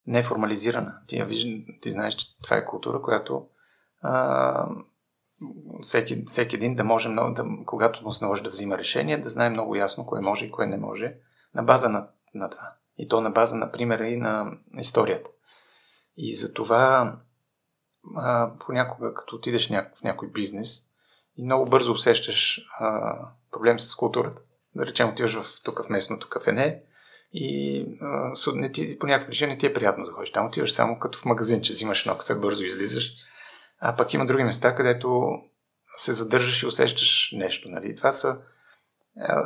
неформализирана. 0.07 1.01
Ти, 1.07 1.23
виж, 1.23 1.47
ти 1.81 1.91
знаеш, 1.91 2.15
че 2.15 2.39
това 2.43 2.57
е 2.57 2.65
култура, 2.65 3.03
която 3.03 3.47
а, 4.03 4.69
всеки, 5.83 6.25
всеки 6.27 6.57
един 6.57 6.75
да 6.75 6.85
може, 6.85 7.09
много, 7.09 7.35
да, 7.35 7.45
когато 7.67 8.05
му 8.05 8.13
се 8.13 8.25
наложи 8.25 8.43
да 8.43 8.49
взима 8.49 8.79
решение, 8.79 9.19
да 9.19 9.29
знае 9.29 9.51
много 9.51 9.77
ясно 9.77 10.07
кое 10.07 10.21
може 10.21 10.47
и 10.47 10.51
кое 10.51 10.67
не 10.67 10.77
може, 10.77 11.15
на 11.55 11.63
база 11.63 11.89
на, 11.89 12.09
на 12.35 12.51
това. 12.51 12.73
И 12.99 13.09
то 13.09 13.21
на 13.21 13.31
база 13.31 13.57
на 13.57 13.73
примера 13.73 14.09
и 14.09 14.17
на 14.17 14.53
историята. 14.79 15.31
И 16.17 16.35
за 16.35 16.53
това 16.53 17.17
а, 18.17 18.51
понякога, 18.67 19.15
като 19.15 19.37
отидеш 19.37 19.69
в 19.71 20.03
някой 20.05 20.29
бизнес 20.29 20.83
и 21.37 21.45
много 21.45 21.65
бързо 21.65 21.93
усещаш 21.93 22.69
а, 22.79 23.15
проблем 23.51 23.79
с 23.79 23.97
културата. 23.97 24.41
Да 24.75 24.87
речем, 24.87 25.09
отиваш 25.09 25.35
в, 25.35 25.63
тук 25.63 25.85
в 25.85 25.89
местното 25.89 26.29
кафене 26.29 26.83
и 27.33 27.81
а, 28.01 28.33
не 28.55 28.73
ти, 28.73 28.99
по 28.99 29.07
някаква 29.07 29.27
причина 29.27 29.53
не 29.53 29.59
ти 29.59 29.67
е 29.67 29.75
приятно 29.75 30.05
да 30.05 30.13
ходиш 30.13 30.33
там. 30.33 30.47
Отиваш 30.47 30.73
само 30.73 30.99
като 30.99 31.19
в 31.19 31.25
магазин, 31.25 31.63
че 31.63 31.73
взимаш 31.73 32.07
едно 32.07 32.19
кафе, 32.19 32.35
бързо 32.35 32.65
излизаш. 32.65 33.15
А 33.81 33.97
пък 33.97 34.15
има 34.15 34.27
други 34.27 34.45
места, 34.45 34.75
където 34.75 35.39
се 35.97 36.13
задържаш 36.13 36.63
и 36.63 36.67
усещаш 36.67 37.33
нещо. 37.37 37.69
Нали? 37.69 37.97
Това 37.97 38.13
са 38.13 38.39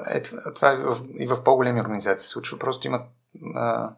е, 0.07 0.23
това 0.55 0.71
е 0.71 0.77
в, 0.77 0.99
и 1.19 1.27
в 1.27 1.45
по-големи 1.45 1.81
организации 1.81 2.25
се 2.25 2.29
случва. 2.29 2.59
Просто 2.59 2.87
имат 2.87 3.03
а, 3.55 3.95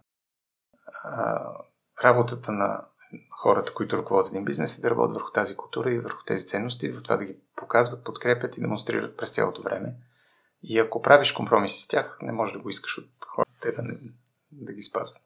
а, 1.04 1.46
работата 2.04 2.52
на 2.52 2.84
хората, 3.30 3.74
които 3.74 3.98
ръководят 3.98 4.28
един 4.28 4.44
бизнес, 4.44 4.78
и 4.78 4.80
да 4.82 4.90
работят 4.90 5.14
върху 5.14 5.32
тази 5.32 5.56
култура 5.56 5.90
и 5.90 5.98
върху 5.98 6.24
тези 6.24 6.46
ценности, 6.46 6.88
в 6.88 7.02
това 7.02 7.16
да 7.16 7.24
ги 7.24 7.36
показват, 7.56 8.04
подкрепят 8.04 8.56
и 8.56 8.60
демонстрират 8.60 9.16
през 9.16 9.30
цялото 9.30 9.62
време. 9.62 9.94
И 10.62 10.78
ако 10.78 11.02
правиш 11.02 11.32
компромиси 11.32 11.82
с 11.82 11.88
тях, 11.88 12.18
не 12.22 12.32
можеш 12.32 12.52
да 12.52 12.58
го 12.58 12.68
искаш 12.68 12.98
от 12.98 13.08
хората 13.26 13.72
да, 13.76 13.82
не, 13.82 13.98
да 14.52 14.72
ги 14.72 14.82
спазват. 14.82 15.22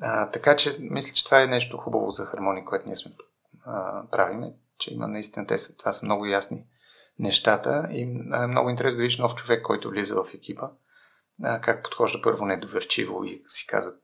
А, 0.00 0.30
така 0.30 0.56
че, 0.56 0.76
мисля, 0.80 1.14
че 1.14 1.24
това 1.24 1.42
е 1.42 1.46
нещо 1.46 1.76
хубаво 1.76 2.10
за 2.10 2.24
хармония, 2.24 2.64
което 2.64 2.86
ние 2.86 2.96
сме 2.96 3.12
а, 3.68 4.02
правиме, 4.10 4.54
че 4.78 4.94
има 4.94 5.08
наистина, 5.08 5.46
те 5.46 5.58
са, 5.58 5.76
това 5.76 5.92
са 5.92 6.06
много 6.06 6.26
ясни 6.26 6.66
нещата 7.18 7.88
и 7.90 8.02
е 8.02 8.46
много 8.46 8.70
интересно 8.70 8.96
да 8.96 9.02
видиш 9.02 9.18
нов 9.18 9.34
човек, 9.34 9.62
който 9.62 9.90
влиза 9.90 10.24
в 10.24 10.34
екипа, 10.34 10.70
а, 11.42 11.60
как 11.60 11.84
подхожда 11.84 12.22
първо 12.22 12.46
недоверчиво 12.46 13.24
и 13.24 13.42
си 13.48 13.66
казват 13.66 14.00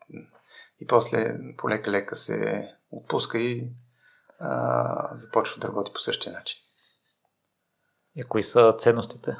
и 0.80 0.86
после 0.86 1.36
полека-лека 1.56 2.14
се 2.14 2.68
отпуска 2.90 3.38
и 3.38 3.68
а, 4.38 5.16
започва 5.16 5.60
да 5.60 5.68
работи 5.68 5.92
по 5.92 5.98
същия 5.98 6.32
начин. 6.32 6.58
И 8.16 8.22
кои 8.22 8.42
са 8.42 8.74
ценностите? 8.78 9.36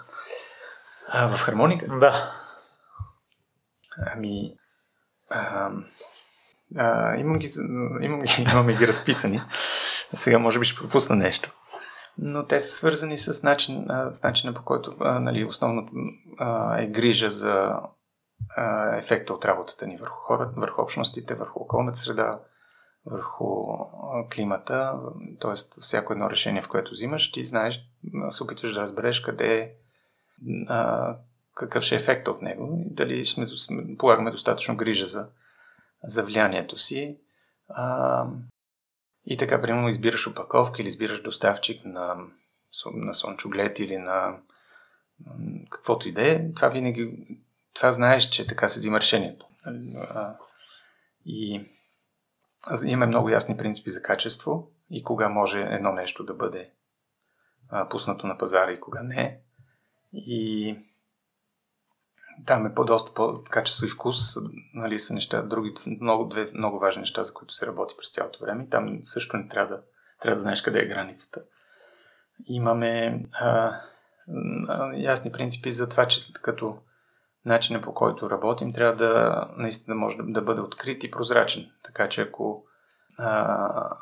А, 1.09 1.37
в 1.37 1.41
хармоника? 1.41 1.99
Да. 1.99 2.41
Ами, 3.97 4.59
а, 5.31 5.71
а, 6.77 7.17
имам 7.17 7.39
ги, 7.39 7.51
имам 8.01 8.23
ги, 8.23 8.43
имаме 8.53 8.75
ги 8.75 8.87
разписани. 8.87 9.43
Сега 10.15 10.39
може 10.39 10.59
би 10.59 10.65
ще 10.65 10.81
пропусна 10.81 11.17
нещо. 11.17 11.53
Но 12.19 12.47
те 12.47 12.61
са 12.61 12.71
свързани 12.71 13.19
с, 13.19 13.43
начин, 13.43 13.87
с 14.11 14.23
начина 14.23 14.55
по 14.55 14.63
който 14.65 14.97
нали, 15.01 15.45
основно 15.45 15.89
е 16.79 16.87
грижа 16.87 17.31
за 17.31 17.81
ефекта 18.97 19.35
от 19.35 19.45
работата 19.45 19.87
ни 19.87 19.97
върху 19.97 20.17
хората, 20.17 20.53
върху 20.57 20.83
общностите, 20.83 21.35
върху 21.35 21.61
околната 21.61 21.99
среда, 21.99 22.41
върху 23.07 23.45
климата. 24.35 25.01
Тоест, 25.41 25.75
всяко 25.81 26.13
едно 26.13 26.31
решение, 26.31 26.63
в 26.63 26.69
което 26.69 26.93
взимаш, 26.93 27.33
ти 27.33 27.45
знаеш, 27.45 27.81
се 28.31 28.43
опитваш 28.43 28.73
да 28.73 28.81
разбереш 28.81 29.21
къде 29.21 29.57
е 29.57 29.73
какъв 31.55 31.85
ще 31.85 31.95
е 31.95 31.99
ефект 31.99 32.29
от 32.29 32.43
него 32.43 32.85
и 32.87 32.95
дали 32.95 33.25
сме, 33.25 33.47
полагаме 33.99 34.31
достатъчно 34.31 34.77
грижа 34.77 35.07
за, 35.07 35.29
за 36.07 36.25
влиянието 36.25 36.79
си. 36.79 37.19
А, 37.69 38.27
и 39.27 39.37
така, 39.37 39.63
примерно, 39.63 39.89
избираш 39.89 40.27
опаковка 40.27 40.83
или 40.83 40.89
избираш 40.89 41.23
доставчик 41.23 41.85
на, 41.85 42.17
на 42.95 43.15
слънчоглед 43.15 43.79
или 43.79 43.97
на 43.97 44.39
каквото 45.71 46.09
и 46.09 46.13
да 46.13 46.29
е, 46.29 46.53
това 46.57 46.69
винаги, 46.69 47.27
това 47.75 47.93
знаеш, 47.93 48.29
че 48.29 48.47
така 48.47 48.69
се 48.69 48.79
взима 48.79 49.01
решението. 49.01 49.47
И 51.27 51.65
имаме 52.87 53.07
много 53.07 53.29
ясни 53.29 53.57
принципи 53.57 53.91
за 53.91 54.03
качество 54.03 54.71
и 54.91 55.05
кога 55.05 55.29
може 55.29 55.61
едно 55.61 55.93
нещо 55.93 56.25
да 56.25 56.35
бъде 56.35 56.71
пуснато 57.91 58.27
на 58.27 58.39
пазара 58.39 58.73
и 58.73 58.81
кога 58.81 59.03
не. 59.03 59.41
И 60.13 60.77
там 62.47 62.67
е 62.67 62.75
по-доста 62.75 63.15
по-качество 63.15 63.87
и 63.87 63.89
вкус, 63.89 64.37
нали, 64.75 64.99
са 64.99 65.15
неща, 65.15 65.43
други, 65.43 65.75
много, 66.01 66.25
две 66.25 66.51
много 66.55 66.79
важни 66.79 67.01
неща, 67.01 67.23
за 67.23 67.35
които 67.35 67.55
се 67.55 67.67
работи 67.67 67.95
през 67.99 68.11
цялото 68.11 68.41
време. 68.41 68.69
Там 68.69 68.99
също 69.03 69.37
не 69.37 69.49
трябва 69.49 69.77
да, 69.77 69.83
трябва 70.21 70.35
да 70.35 70.41
знаеш 70.41 70.63
къде 70.63 70.81
е 70.81 70.87
границата. 70.87 71.43
Имаме 72.47 73.23
а, 73.41 73.81
ясни 74.95 75.33
принципи 75.33 75.73
за 75.73 75.89
това, 75.89 76.07
че 76.07 76.33
като 76.33 76.79
начинът 77.45 77.83
по 77.83 77.95
който 77.95 78.31
работим 78.31 78.73
трябва 78.73 78.97
да 78.97 79.45
наистина 79.57 79.97
може 79.97 80.17
да, 80.17 80.23
да 80.27 80.43
бъде 80.43 80.61
открит 80.61 81.05
и 81.05 81.11
прозрачен. 81.11 81.71
Така 81.83 82.09
че 82.09 82.21
ако 82.21 82.65
а, 83.19 83.97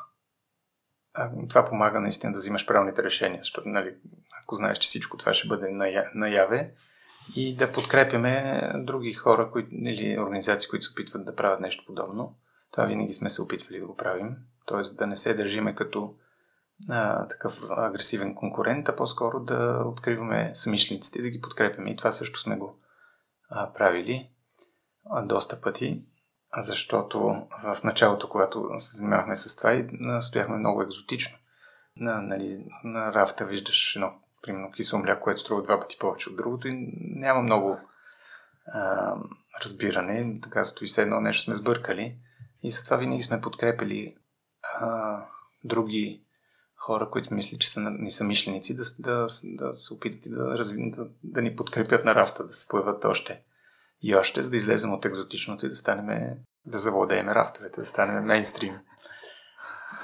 това 1.49 1.65
помага 1.65 1.99
наистина 1.99 2.33
да 2.33 2.39
взимаш 2.39 2.65
правилните 2.65 3.03
решения, 3.03 3.39
защото 3.43 3.69
нали, 3.69 3.95
ако 4.43 4.55
знаеш, 4.55 4.77
че 4.77 4.87
всичко 4.87 5.17
това 5.17 5.33
ще 5.33 5.47
бъде 5.47 5.71
наяве, 6.15 6.73
и 7.35 7.55
да 7.55 7.71
подкрепяме 7.71 8.61
други 8.75 9.13
хора 9.13 9.51
които, 9.51 9.69
или 9.73 10.19
организации, 10.19 10.69
които 10.69 10.85
се 10.85 10.91
опитват 10.91 11.25
да 11.25 11.35
правят 11.35 11.59
нещо 11.59 11.83
подобно. 11.87 12.35
Това 12.71 12.85
винаги 12.85 13.13
сме 13.13 13.29
се 13.29 13.41
опитвали 13.41 13.79
да 13.79 13.85
го 13.85 13.95
правим. 13.95 14.35
Тоест 14.65 14.97
да 14.97 15.07
не 15.07 15.15
се 15.15 15.33
държиме 15.33 15.75
като 15.75 16.15
а, 16.89 17.27
такъв 17.27 17.61
агресивен 17.69 18.35
конкурент, 18.35 18.89
а 18.89 18.95
по-скоро 18.95 19.39
да 19.39 19.83
откриваме 19.85 20.51
самишлениците 20.53 21.19
и 21.19 21.21
да 21.21 21.29
ги 21.29 21.41
подкрепяме. 21.41 21.91
И 21.91 21.95
това 21.95 22.11
също 22.11 22.39
сме 22.39 22.57
го 22.57 22.79
а, 23.49 23.73
правили 23.73 24.29
а, 25.09 25.21
доста 25.21 25.61
пъти, 25.61 26.03
защото 26.57 27.19
в 27.63 27.83
началото, 27.83 28.29
когато 28.29 28.69
се 28.77 28.97
занимавахме 28.97 29.35
с 29.35 29.55
това, 29.55 29.73
и 29.73 29.87
стояхме 30.21 30.57
много 30.57 30.81
екзотично. 30.81 31.37
На, 31.97 32.21
нали, 32.21 32.65
на 32.83 33.13
рафта 33.13 33.45
виждаш 33.45 33.95
едно 33.95 34.13
примерно 34.43 34.71
кисело 34.71 35.01
мляко, 35.01 35.23
което 35.23 35.41
струва 35.41 35.63
два 35.63 35.79
пъти 35.79 35.97
повече 35.99 36.29
от 36.29 36.35
другото 36.35 36.67
и 36.67 36.89
няма 36.99 37.41
много 37.41 37.79
а, 38.67 39.15
разбиране. 39.63 40.39
Така 40.43 40.65
стои 40.65 40.87
се 40.87 41.01
едно 41.01 41.21
нещо 41.21 41.43
сме 41.43 41.55
сбъркали 41.55 42.17
и 42.63 42.71
затова 42.71 42.97
винаги 42.97 43.23
сме 43.23 43.41
подкрепили 43.41 44.15
а, 44.79 45.19
други 45.63 46.23
хора, 46.75 47.09
които 47.09 47.33
мисли, 47.33 47.59
че 47.59 47.69
са 47.69 47.79
ни 47.79 48.11
са 48.11 48.23
мишленици, 48.23 48.75
да, 48.75 48.83
да, 48.99 49.27
да 49.43 49.73
се 49.73 49.93
опитат 49.93 50.21
да, 50.25 50.57
разви, 50.57 50.91
да, 50.91 51.07
да 51.23 51.41
ни 51.41 51.55
подкрепят 51.55 52.05
на 52.05 52.15
рафта, 52.15 52.47
да 52.47 52.53
се 52.53 52.67
появят 52.67 53.05
още 53.05 53.41
и 54.01 54.15
още, 54.15 54.41
за 54.41 54.49
да 54.49 54.57
излезем 54.57 54.93
от 54.93 55.05
екзотичното 55.05 55.65
и 55.65 55.69
да 55.69 55.75
станем, 55.75 56.37
да 56.65 56.77
завладеем 56.77 57.29
рафтовете, 57.29 57.81
да 57.81 57.87
станем 57.87 58.23
мейнстрим. 58.23 58.79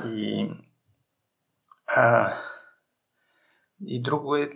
И 0.06 0.50
а, 1.88 2.34
и 3.86 4.02
друго 4.02 4.36
е 4.36 4.50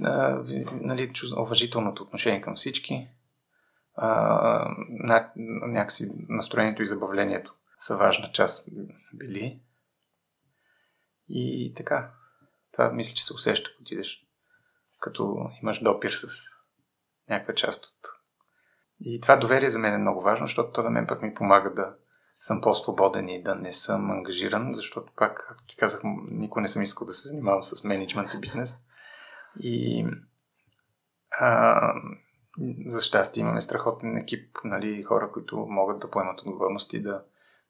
нали, 0.71 1.13
уважителното 1.38 2.03
отношение 2.03 2.41
към 2.41 2.55
всички. 2.55 3.07
А, 3.95 4.75
някакси 5.67 6.12
настроението 6.29 6.81
и 6.81 6.86
забавлението 6.86 7.55
са 7.79 7.97
важна 7.97 8.31
част 8.31 8.69
били. 9.13 9.62
И 11.29 11.73
така. 11.77 12.12
Това 12.71 12.91
мисля, 12.91 13.13
че 13.13 13.25
се 13.25 13.33
усеща, 13.33 13.69
ако 13.73 13.81
отидеш, 13.81 14.27
като 14.99 15.49
имаш 15.62 15.79
допир 15.79 16.12
с 16.12 16.27
някаква 17.29 17.53
част 17.53 17.86
от... 17.86 17.93
И 18.99 19.21
това 19.21 19.38
доверие 19.38 19.69
за 19.69 19.79
мен 19.79 19.93
е 19.93 19.97
много 19.97 20.21
важно, 20.21 20.47
защото 20.47 20.71
то 20.71 20.83
на 20.83 20.89
мен 20.89 21.07
пък 21.07 21.21
ми 21.21 21.33
помага 21.33 21.73
да 21.73 21.95
съм 22.39 22.62
по-свободен 22.62 23.29
и 23.29 23.43
да 23.43 23.55
не 23.55 23.73
съм 23.73 24.12
ангажиран, 24.12 24.73
защото 24.73 25.13
пак, 25.15 25.45
както 25.47 25.65
ти 25.67 25.77
казах, 25.77 26.01
никой 26.31 26.62
не 26.62 26.67
съм 26.67 26.81
искал 26.81 27.07
да 27.07 27.13
се 27.13 27.27
занимавам 27.27 27.63
с 27.63 27.83
менеджмент 27.83 28.33
и 28.33 28.39
бизнес. 28.39 28.79
И 29.60 30.06
а, 31.39 31.82
за 32.86 33.02
щастие 33.02 33.42
имаме 33.42 33.62
страхотен 33.62 34.18
екип, 34.18 34.58
нали, 34.63 35.04
хора, 35.04 35.32
които 35.32 35.58
могат 35.58 36.00
да 36.00 36.12
поемат 36.12 36.42
отговорности, 36.42 37.02
да, 37.02 37.24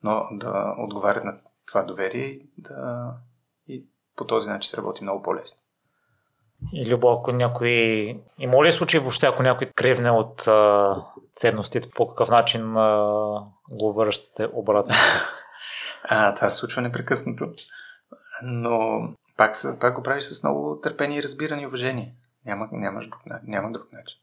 но 0.03 0.27
да 0.31 0.75
отговарят 0.77 1.23
на 1.23 1.37
това 1.65 1.83
доверие 1.83 2.25
и, 2.25 2.49
да, 2.57 3.11
и 3.67 3.85
по 4.15 4.27
този 4.27 4.49
начин 4.49 4.69
се 4.69 4.77
работи 4.77 5.03
много 5.03 5.21
по-лесно. 5.21 5.59
И 6.73 6.85
Любо, 6.85 7.11
ако 7.11 7.31
някой... 7.31 7.71
Има 8.39 8.63
ли 8.63 8.71
случай 8.71 8.99
въобще, 8.99 9.25
ако 9.25 9.43
някой 9.43 9.67
кревне 9.75 10.11
от 10.11 10.47
а, 10.47 10.95
ценностите, 11.35 11.89
по 11.95 12.07
какъв 12.07 12.29
начин 12.29 12.77
а, 12.77 13.07
го 13.71 13.93
връщате 13.93 14.47
обратно? 14.53 14.95
а, 16.03 16.33
това 16.33 16.49
се 16.49 16.55
случва 16.55 16.81
непрекъснато. 16.81 17.53
Но 18.43 19.01
пак, 19.37 19.53
пак 19.79 19.95
го 19.95 20.03
правиш 20.03 20.23
с 20.23 20.43
много 20.43 20.79
търпение, 20.83 21.23
разбиране 21.23 21.61
и 21.61 21.67
уважение. 21.67 22.15
Няма, 22.45 22.69
нямаш 22.71 23.07
друг, 23.07 23.21
няма 23.43 23.71
друг 23.71 23.93
начин. 23.93 24.17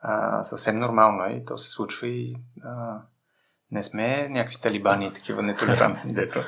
А, 0.00 0.44
съвсем 0.44 0.78
нормално 0.78 1.24
е 1.24 1.32
и 1.32 1.44
то 1.44 1.58
се 1.58 1.70
случва 1.70 2.06
и 2.06 2.36
а, 2.64 3.02
не 3.70 3.82
сме 3.82 4.28
някакви 4.28 4.60
талибани 4.60 5.06
и 5.06 5.12
такива 5.12 5.42
нетолерантни, 5.42 6.14
дето 6.14 6.44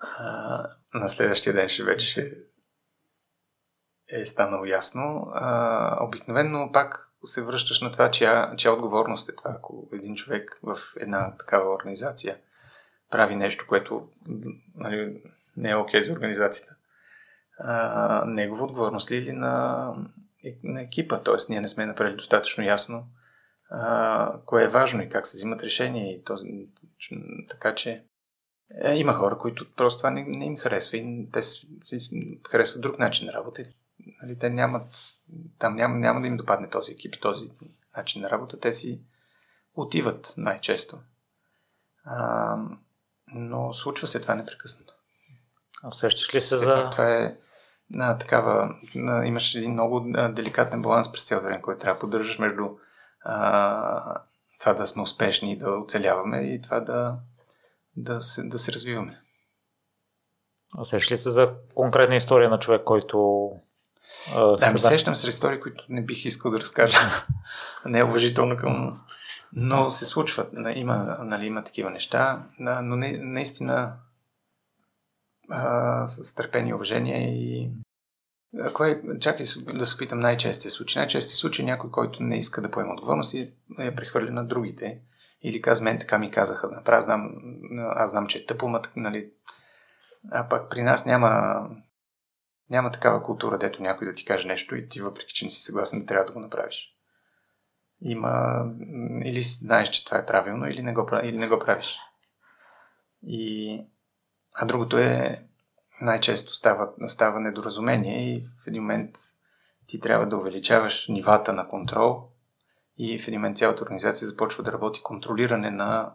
а, 0.00 0.66
на 0.94 1.08
следващия 1.08 1.52
ден 1.52 1.68
ще 1.68 1.84
вече 1.84 2.38
е 4.12 4.26
станало 4.26 4.64
ясно. 4.64 5.30
А, 5.34 6.04
обикновено 6.04 6.72
пак 6.72 7.08
се 7.24 7.42
връщаш 7.42 7.80
на 7.80 7.92
това, 7.92 8.10
чия, 8.10 8.56
чия 8.56 8.72
отговорност 8.72 9.28
е 9.28 9.34
това. 9.34 9.50
Ако 9.56 9.88
един 9.92 10.14
човек 10.14 10.58
в 10.62 10.78
една 10.96 11.36
такава 11.36 11.74
организация 11.74 12.38
прави 13.10 13.36
нещо, 13.36 13.66
което 13.68 14.08
нали, 14.74 15.22
не 15.56 15.70
е 15.70 15.76
окей 15.76 16.00
okay 16.00 16.04
за 16.04 16.12
организацията, 16.12 16.71
а, 17.64 18.24
негова 18.26 18.64
отговорност 18.64 19.10
ли 19.10 19.16
или 19.16 19.32
на, 19.32 19.94
на 20.64 20.82
екипа. 20.82 21.22
Тоест, 21.22 21.48
ние 21.48 21.60
не 21.60 21.68
сме 21.68 21.86
направили 21.86 22.16
достатъчно 22.16 22.64
ясно 22.64 23.06
а, 23.72 24.40
кое 24.46 24.64
е 24.64 24.68
важно 24.68 25.02
и 25.02 25.08
как 25.08 25.26
се 25.26 25.36
взимат 25.36 25.62
решения. 25.62 26.12
И 26.12 26.24
този, 26.24 26.68
така 27.50 27.74
че 27.74 28.04
е, 28.84 28.94
има 28.94 29.12
хора, 29.12 29.38
които 29.38 29.74
просто 29.76 29.98
това 29.98 30.10
не, 30.10 30.24
не 30.24 30.44
им 30.44 30.56
харесва 30.56 30.96
и 30.96 31.28
те 31.32 31.42
си, 31.42 31.68
харесват 32.50 32.82
друг 32.82 32.98
начин 32.98 33.26
на 33.26 33.32
работа. 33.32 33.64
Нали, 34.22 34.38
те 34.38 34.50
нямат, 34.50 34.96
там 35.58 35.76
няма, 35.76 35.94
няма 35.96 36.20
да 36.20 36.26
им 36.26 36.36
допадне 36.36 36.70
този 36.70 36.92
екип, 36.92 37.14
този 37.20 37.50
начин 37.96 38.22
на 38.22 38.30
работа. 38.30 38.60
Те 38.60 38.72
си 38.72 39.00
отиват 39.74 40.34
най-често. 40.36 40.98
А, 42.04 42.56
но 43.34 43.72
случва 43.72 44.06
се 44.06 44.20
това 44.20 44.34
непрекъснато. 44.34 44.94
А 45.82 45.90
сещаш 45.90 46.34
ли 46.34 46.40
се 46.40 46.56
за... 46.56 46.90
Това 46.92 47.14
е 47.14 47.36
на 47.94 48.18
такава, 48.18 48.74
на, 48.94 49.26
имаш 49.26 49.54
един 49.54 49.72
много 49.72 50.00
деликатен 50.30 50.82
баланс 50.82 51.12
през 51.12 51.24
цялото 51.24 51.46
време, 51.46 51.62
който 51.62 51.80
трябва 51.80 51.94
да 51.94 52.00
поддържаш 52.00 52.38
между 52.38 52.68
а, 53.24 54.20
това 54.60 54.74
да 54.74 54.86
сме 54.86 55.02
успешни 55.02 55.52
и 55.52 55.58
да 55.58 55.70
оцеляваме 55.70 56.38
и 56.38 56.62
това 56.62 56.80
да, 56.80 57.16
да, 57.96 58.20
се, 58.20 58.42
да 58.42 58.58
се 58.58 58.72
развиваме. 58.72 59.20
А 60.78 60.84
сещаш 60.84 61.12
ли 61.12 61.18
се 61.18 61.30
за 61.30 61.54
конкретна 61.74 62.16
история 62.16 62.50
на 62.50 62.58
човек, 62.58 62.82
който... 62.84 63.48
А, 64.34 64.56
да, 64.56 64.70
ми 64.70 64.80
сещам 64.80 65.14
се 65.14 65.28
истории, 65.28 65.60
които 65.60 65.84
не 65.88 66.04
бих 66.04 66.24
искал 66.24 66.50
да 66.50 66.60
разкажа. 66.60 66.98
не 67.86 67.98
е 67.98 68.04
уважително 68.04 68.56
към... 68.56 69.00
Но 69.52 69.90
се 69.90 70.04
случват. 70.04 70.52
Има, 70.74 71.16
нали, 71.20 71.46
има 71.46 71.64
такива 71.64 71.90
неща. 71.90 72.42
Но 72.58 72.96
не, 72.96 73.18
наистина 73.18 73.92
с 76.06 76.34
търпение 76.34 76.70
и 76.70 76.74
уважение 76.74 77.34
и 77.34 77.70
кое, 78.74 79.02
чакай 79.20 79.46
да 79.74 79.86
се 79.86 79.98
питам 79.98 80.20
най-честия 80.20 80.70
случай. 80.70 81.00
Най-честия 81.00 81.36
случай 81.36 81.62
е 81.62 81.66
някой, 81.66 81.90
който 81.90 82.22
не 82.22 82.38
иска 82.38 82.62
да 82.62 82.70
поема 82.70 82.92
отговорност 82.92 83.34
и 83.34 83.52
я 83.78 83.96
прехвърля 83.96 84.30
на 84.30 84.44
другите. 84.44 85.00
Или 85.42 85.62
казва, 85.62 85.84
мен 85.84 85.98
така 85.98 86.18
ми 86.18 86.30
казаха 86.30 86.68
да 86.68 86.76
направя, 86.76 86.98
аз 86.98 87.04
знам, 87.04 87.32
аз 87.78 88.10
знам, 88.10 88.26
че 88.26 88.38
е 88.38 88.46
тъпо, 88.46 88.68
ма, 88.68 88.82
нали, 88.96 89.30
а 90.30 90.48
пък 90.48 90.70
при 90.70 90.82
нас 90.82 91.06
няма, 91.06 91.62
няма 92.70 92.90
такава 92.90 93.22
култура, 93.22 93.58
дето 93.58 93.82
някой 93.82 94.06
да 94.06 94.14
ти 94.14 94.24
каже 94.24 94.48
нещо 94.48 94.76
и 94.76 94.88
ти, 94.88 95.00
въпреки 95.00 95.34
че 95.34 95.44
не 95.44 95.50
си 95.50 95.62
съгласен, 95.62 96.00
да 96.00 96.06
трябва 96.06 96.24
да 96.24 96.32
го 96.32 96.40
направиш. 96.40 96.88
Има, 98.00 98.64
или 99.24 99.42
знаеш, 99.42 99.88
че 99.88 100.04
това 100.04 100.18
е 100.18 100.26
правилно, 100.26 100.66
или 100.66 100.82
не 100.82 100.92
го, 100.92 101.08
или 101.22 101.38
не 101.38 101.48
го 101.48 101.58
правиш. 101.58 101.98
И, 103.26 103.80
а 104.54 104.66
другото 104.66 104.98
е, 104.98 105.42
най-често 106.00 106.54
става, 106.54 106.88
става 107.06 107.40
недоразумение 107.40 108.34
и 108.34 108.40
в 108.40 108.66
един 108.66 108.82
момент 108.82 109.10
ти 109.86 110.00
трябва 110.00 110.26
да 110.26 110.36
увеличаваш 110.36 111.08
нивата 111.08 111.52
на 111.52 111.68
контрол 111.68 112.28
и 112.98 113.18
в 113.18 113.28
един 113.28 113.40
момент 113.40 113.58
цялата 113.58 113.82
организация 113.82 114.28
започва 114.28 114.64
да 114.64 114.72
работи 114.72 115.02
контролиране 115.02 115.70
на, 115.70 116.14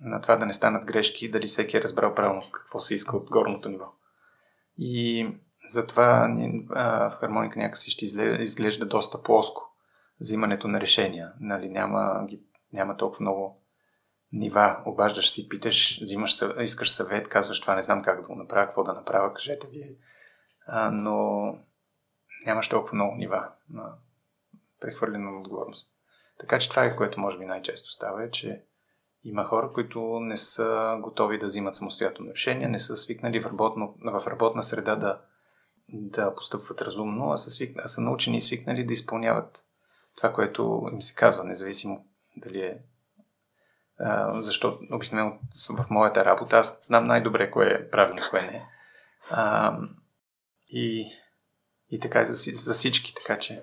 на 0.00 0.20
това 0.20 0.36
да 0.36 0.46
не 0.46 0.52
станат 0.52 0.84
грешки 0.84 1.24
и 1.24 1.30
дали 1.30 1.46
всеки 1.46 1.76
е 1.76 1.82
разбрал 1.82 2.14
правилно 2.14 2.42
какво 2.52 2.80
се 2.80 2.94
иска 2.94 3.16
от 3.16 3.30
горното 3.30 3.68
ниво. 3.68 3.86
И 4.78 5.28
затова 5.68 6.28
в 6.70 7.16
хармоника 7.20 7.58
някакси 7.58 7.90
ще 7.90 8.04
изглежда 8.40 8.86
доста 8.86 9.22
плоско 9.22 9.74
взимането 10.20 10.68
на 10.68 10.80
решения. 10.80 11.32
Нали, 11.40 11.68
няма, 11.68 12.26
няма 12.72 12.96
толкова 12.96 13.22
много 13.22 13.57
нива. 14.32 14.82
Обаждаш 14.86 15.30
си, 15.30 15.48
питаш, 15.48 16.00
взимаш, 16.00 16.42
искаш 16.60 16.90
съвет, 16.90 17.28
казваш 17.28 17.60
това 17.60 17.74
не 17.74 17.82
знам 17.82 18.02
как 18.02 18.20
да 18.20 18.26
го 18.26 18.34
направя, 18.34 18.66
какво 18.66 18.84
да 18.84 18.92
направя, 18.92 19.34
кажете 19.34 19.66
ви. 19.66 19.96
А, 20.66 20.90
но 20.90 21.54
нямаш 22.46 22.68
толкова 22.68 22.94
много 22.94 23.14
нива 23.14 23.52
на 23.70 23.94
прехвърлена 24.80 25.30
на 25.30 25.40
отговорност. 25.40 25.90
Така 26.38 26.58
че 26.58 26.70
това 26.70 26.84
е 26.84 26.96
което 26.96 27.20
може 27.20 27.38
би 27.38 27.44
най-често 27.44 27.90
става, 27.90 28.24
е, 28.24 28.30
че 28.30 28.64
има 29.24 29.44
хора, 29.44 29.72
които 29.72 30.20
не 30.20 30.36
са 30.36 30.98
готови 31.00 31.38
да 31.38 31.46
взимат 31.46 31.74
самостоятелно 31.74 32.32
решение, 32.32 32.68
не 32.68 32.78
са 32.78 32.96
свикнали 32.96 33.40
в, 33.40 33.46
работно, 33.46 33.94
в 34.04 34.26
работна 34.26 34.62
среда 34.62 34.96
да, 34.96 35.20
да 35.88 36.34
постъпват 36.34 36.82
разумно, 36.82 37.30
а 37.30 37.36
са, 37.36 37.50
свик, 37.50 37.76
а 37.84 37.88
са 37.88 38.00
научени 38.00 38.36
и 38.36 38.42
свикнали 38.42 38.84
да 38.84 38.92
изпълняват 38.92 39.64
това, 40.16 40.32
което 40.32 40.88
им 40.92 41.02
се 41.02 41.14
казва, 41.14 41.44
независимо 41.44 42.06
дали 42.36 42.60
е. 42.60 42.78
А, 44.00 44.40
защото 44.40 44.78
обикновено 44.92 45.38
в 45.70 45.90
моята 45.90 46.24
работа 46.24 46.56
аз 46.56 46.86
знам 46.86 47.06
най-добре 47.06 47.50
кое 47.50 47.66
е 47.66 47.90
правилно, 47.90 48.22
кое 48.30 48.42
не 48.42 48.56
е. 48.56 48.66
А, 49.30 49.76
и, 50.68 51.12
и 51.90 52.00
така 52.00 52.24
за, 52.24 52.52
за 52.52 52.72
всички, 52.72 53.14
така 53.14 53.38
че 53.38 53.62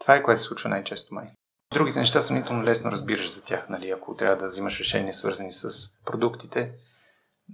това 0.00 0.14
е 0.14 0.22
което 0.22 0.40
се 0.40 0.46
случва 0.46 0.70
най-често 0.70 1.14
май. 1.14 1.26
Другите 1.72 1.98
неща 1.98 2.20
съмнително 2.20 2.64
лесно 2.64 2.92
разбираш 2.92 3.34
за 3.34 3.44
тях, 3.44 3.68
нали? 3.68 3.90
ако 3.90 4.14
трябва 4.16 4.36
да 4.36 4.46
взимаш 4.46 4.80
решения 4.80 5.12
свързани 5.12 5.52
с 5.52 5.70
продуктите, 6.04 6.72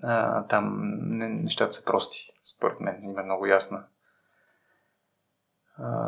а, 0.02 0.46
там 0.46 0.76
не, 1.00 1.28
нещата 1.28 1.72
са 1.72 1.84
прости, 1.84 2.30
според 2.56 2.80
мен. 2.80 3.08
Има 3.08 3.22
много 3.22 3.46
ясна 3.46 3.84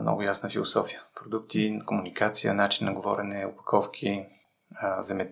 много 0.00 0.22
ясна 0.22 0.50
философия. 0.50 1.02
Продукти, 1.14 1.80
комуникация, 1.86 2.54
начин 2.54 2.86
на 2.86 2.94
говорене, 2.94 3.46
упаковки, 3.46 4.26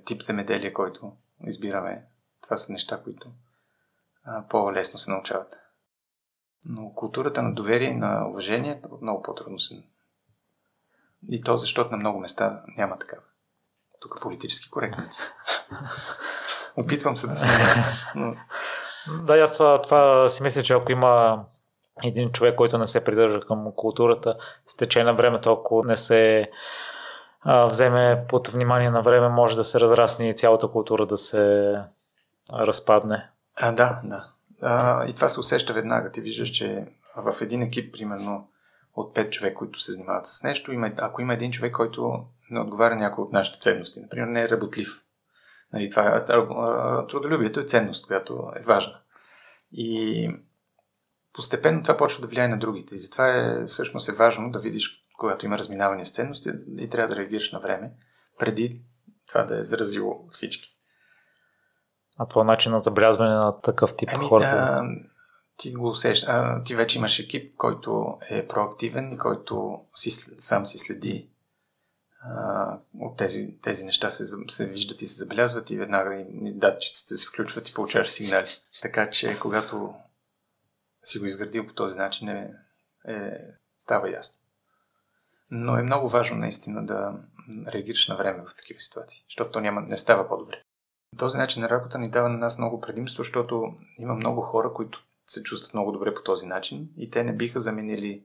тип 0.04 0.22
земеделие, 0.22 0.72
който 0.72 1.12
избираме. 1.46 2.04
Това 2.42 2.56
са 2.56 2.72
неща, 2.72 3.00
които 3.04 3.30
по-лесно 4.48 4.98
се 4.98 5.10
научават. 5.10 5.54
Но 6.64 6.92
културата 6.94 7.42
на 7.42 7.54
доверие 7.54 7.88
и 7.88 7.96
на 7.96 8.28
уважение 8.28 8.72
е 8.72 8.82
много 9.02 9.22
по-трудно 9.22 9.58
се. 9.58 9.82
И 11.28 11.42
то 11.42 11.56
защото 11.56 11.90
на 11.90 11.96
много 11.96 12.20
места 12.20 12.62
няма 12.76 12.98
такава. 12.98 13.22
Тук 14.00 14.22
политически 14.22 14.70
коректно 14.70 15.04
Опитвам 16.76 17.16
се 17.16 17.26
да 17.26 17.34
се. 17.34 17.46
Но... 18.14 18.34
Да, 19.22 19.38
аз 19.38 19.52
това, 19.52 19.82
това 19.82 20.28
си 20.28 20.42
мисля, 20.42 20.62
че 20.62 20.74
ако 20.74 20.92
има 20.92 21.44
един 22.04 22.32
човек, 22.32 22.54
който 22.54 22.78
не 22.78 22.86
се 22.86 23.04
придържа 23.04 23.40
към 23.40 23.72
културата, 23.76 24.36
с 24.66 24.74
течение 24.76 25.04
на 25.04 25.14
времето, 25.14 25.52
ако 25.52 25.84
не 25.84 25.96
се 25.96 26.50
вземе 27.46 28.24
под 28.28 28.48
внимание 28.48 28.90
на 28.90 29.02
време, 29.02 29.28
може 29.28 29.56
да 29.56 29.64
се 29.64 29.80
разрасне 29.80 30.28
и 30.28 30.36
цялата 30.36 30.68
култура 30.68 31.06
да 31.06 31.18
се 31.18 31.74
разпадне. 32.52 33.30
А, 33.56 33.72
да, 33.72 34.00
да. 34.04 34.24
А, 34.62 35.06
и 35.06 35.14
това 35.14 35.28
се 35.28 35.40
усеща 35.40 35.72
веднага. 35.72 36.10
Ти 36.10 36.20
виждаш, 36.20 36.50
че 36.50 36.86
в 37.16 37.34
един 37.40 37.62
екип, 37.62 37.94
примерно, 37.94 38.48
от 38.94 39.14
пет 39.14 39.32
човека, 39.32 39.54
които 39.56 39.80
се 39.80 39.92
занимават 39.92 40.26
с 40.26 40.42
нещо, 40.42 40.72
има, 40.72 40.92
ако 40.96 41.22
има 41.22 41.34
един 41.34 41.52
човек, 41.52 41.72
който 41.72 42.24
не 42.50 42.60
отговаря 42.60 42.96
някои 42.96 43.24
от 43.24 43.32
нашите 43.32 43.60
ценности, 43.60 44.00
например, 44.00 44.26
не 44.26 44.42
е 44.42 44.48
работлив. 44.48 45.02
Нали, 45.72 45.90
това 45.90 46.24
трудолюбието 47.08 47.60
е 47.60 47.64
ценност, 47.64 48.06
която 48.06 48.52
е 48.56 48.62
важна. 48.62 48.98
И 49.72 50.30
постепенно 51.32 51.82
това 51.82 51.96
почва 51.96 52.20
да 52.20 52.26
влияе 52.26 52.48
на 52.48 52.58
другите. 52.58 52.94
И 52.94 52.98
затова 52.98 53.28
е 53.28 53.66
всъщност 53.66 54.08
е 54.08 54.12
важно 54.12 54.50
да 54.50 54.58
видиш, 54.58 55.05
когато 55.18 55.46
има 55.46 55.58
разминаване 55.58 56.04
с 56.04 56.10
ценности 56.10 56.50
и 56.78 56.88
трябва 56.88 57.14
да 57.14 57.20
реагираш 57.20 57.52
на 57.52 57.60
време, 57.60 57.92
преди 58.38 58.82
това 59.28 59.42
да 59.42 59.58
е 59.58 59.62
заразило 59.62 60.28
всички. 60.30 60.76
А 62.18 62.26
това 62.26 62.42
е 62.42 62.44
начин 62.44 62.72
на 62.72 62.78
забелязване 62.78 63.30
на 63.30 63.60
такъв 63.60 63.96
тип 63.96 64.08
ами, 64.12 64.24
хора? 64.24 64.44
А, 64.44 64.88
ти 65.56 65.72
го 65.72 65.88
усещаш. 65.88 66.28
А, 66.28 66.62
ти 66.62 66.74
вече 66.74 66.98
имаш 66.98 67.18
екип, 67.18 67.56
който 67.56 68.18
е 68.30 68.48
проактивен 68.48 69.12
и 69.12 69.18
който 69.18 69.80
си, 69.94 70.10
сам 70.38 70.66
си 70.66 70.78
следи 70.78 71.30
а, 72.22 72.78
от 73.00 73.16
тези, 73.16 73.54
тези 73.62 73.84
неща 73.84 74.10
се, 74.10 74.24
се 74.48 74.66
виждат 74.66 75.02
и 75.02 75.06
се 75.06 75.18
забелязват 75.18 75.70
и 75.70 75.76
веднага 75.76 76.24
датчиците 76.32 77.16
се 77.16 77.26
включват 77.26 77.68
и 77.68 77.74
получаваш 77.74 78.10
сигнали. 78.10 78.46
Така 78.82 79.10
че 79.10 79.38
когато 79.40 79.94
си 81.02 81.18
го 81.18 81.24
изградил 81.24 81.66
по 81.66 81.74
този 81.74 81.96
начин, 81.96 82.28
е, 82.28 82.52
е, 83.08 83.38
става 83.78 84.10
ясно. 84.10 84.40
Но 85.50 85.78
е 85.78 85.82
много 85.82 86.08
важно 86.08 86.36
наистина 86.36 86.86
да 86.86 87.12
реагираш 87.72 88.08
на 88.08 88.16
време 88.16 88.44
в 88.46 88.56
такива 88.56 88.80
ситуации, 88.80 89.24
защото 89.28 89.50
то 89.50 89.60
няма, 89.60 89.80
не 89.80 89.96
става 89.96 90.28
по-добре. 90.28 90.62
Този 91.18 91.38
начин 91.38 91.62
на 91.62 91.68
работа 91.68 91.98
ни 91.98 92.10
дава 92.10 92.28
на 92.28 92.38
нас 92.38 92.58
много 92.58 92.80
предимство, 92.80 93.22
защото 93.22 93.74
има 93.98 94.14
много 94.14 94.40
хора, 94.40 94.72
които 94.72 95.06
се 95.26 95.42
чувстват 95.42 95.74
много 95.74 95.92
добре 95.92 96.14
по 96.14 96.22
този 96.22 96.46
начин 96.46 96.88
и 96.96 97.10
те 97.10 97.24
не 97.24 97.36
биха 97.36 97.60
заменили 97.60 98.24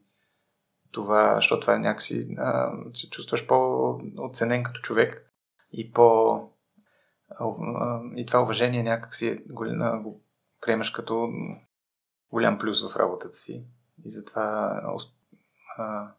това, 0.91 1.35
защото 1.35 1.61
това 1.61 1.75
е 1.75 1.79
някакси 1.79 2.35
а, 2.37 2.71
се 2.93 3.09
чувстваш 3.09 3.47
по-оценен 3.47 4.63
като 4.63 4.81
човек 4.81 5.31
и 5.71 5.91
по 5.91 6.33
а, 7.29 7.45
и 8.15 8.25
това 8.25 8.41
уважение 8.41 8.83
някакси 8.83 9.43
го, 9.49 9.65
го 10.03 10.21
приемаш 10.61 10.89
като 10.89 11.29
голям 12.31 12.59
плюс 12.59 12.91
в 12.91 12.95
работата 12.95 13.33
си. 13.33 13.65
И 14.05 14.11
затова, 14.11 14.81
а, 15.77 16.11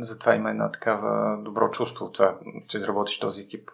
затова 0.00 0.34
има 0.34 0.50
една 0.50 0.72
такава 0.72 1.42
добро 1.42 1.70
чувство 1.70 2.04
от 2.04 2.14
това, 2.14 2.38
че 2.68 2.76
изработиш 2.76 3.18
този 3.18 3.42
екип. 3.42 3.70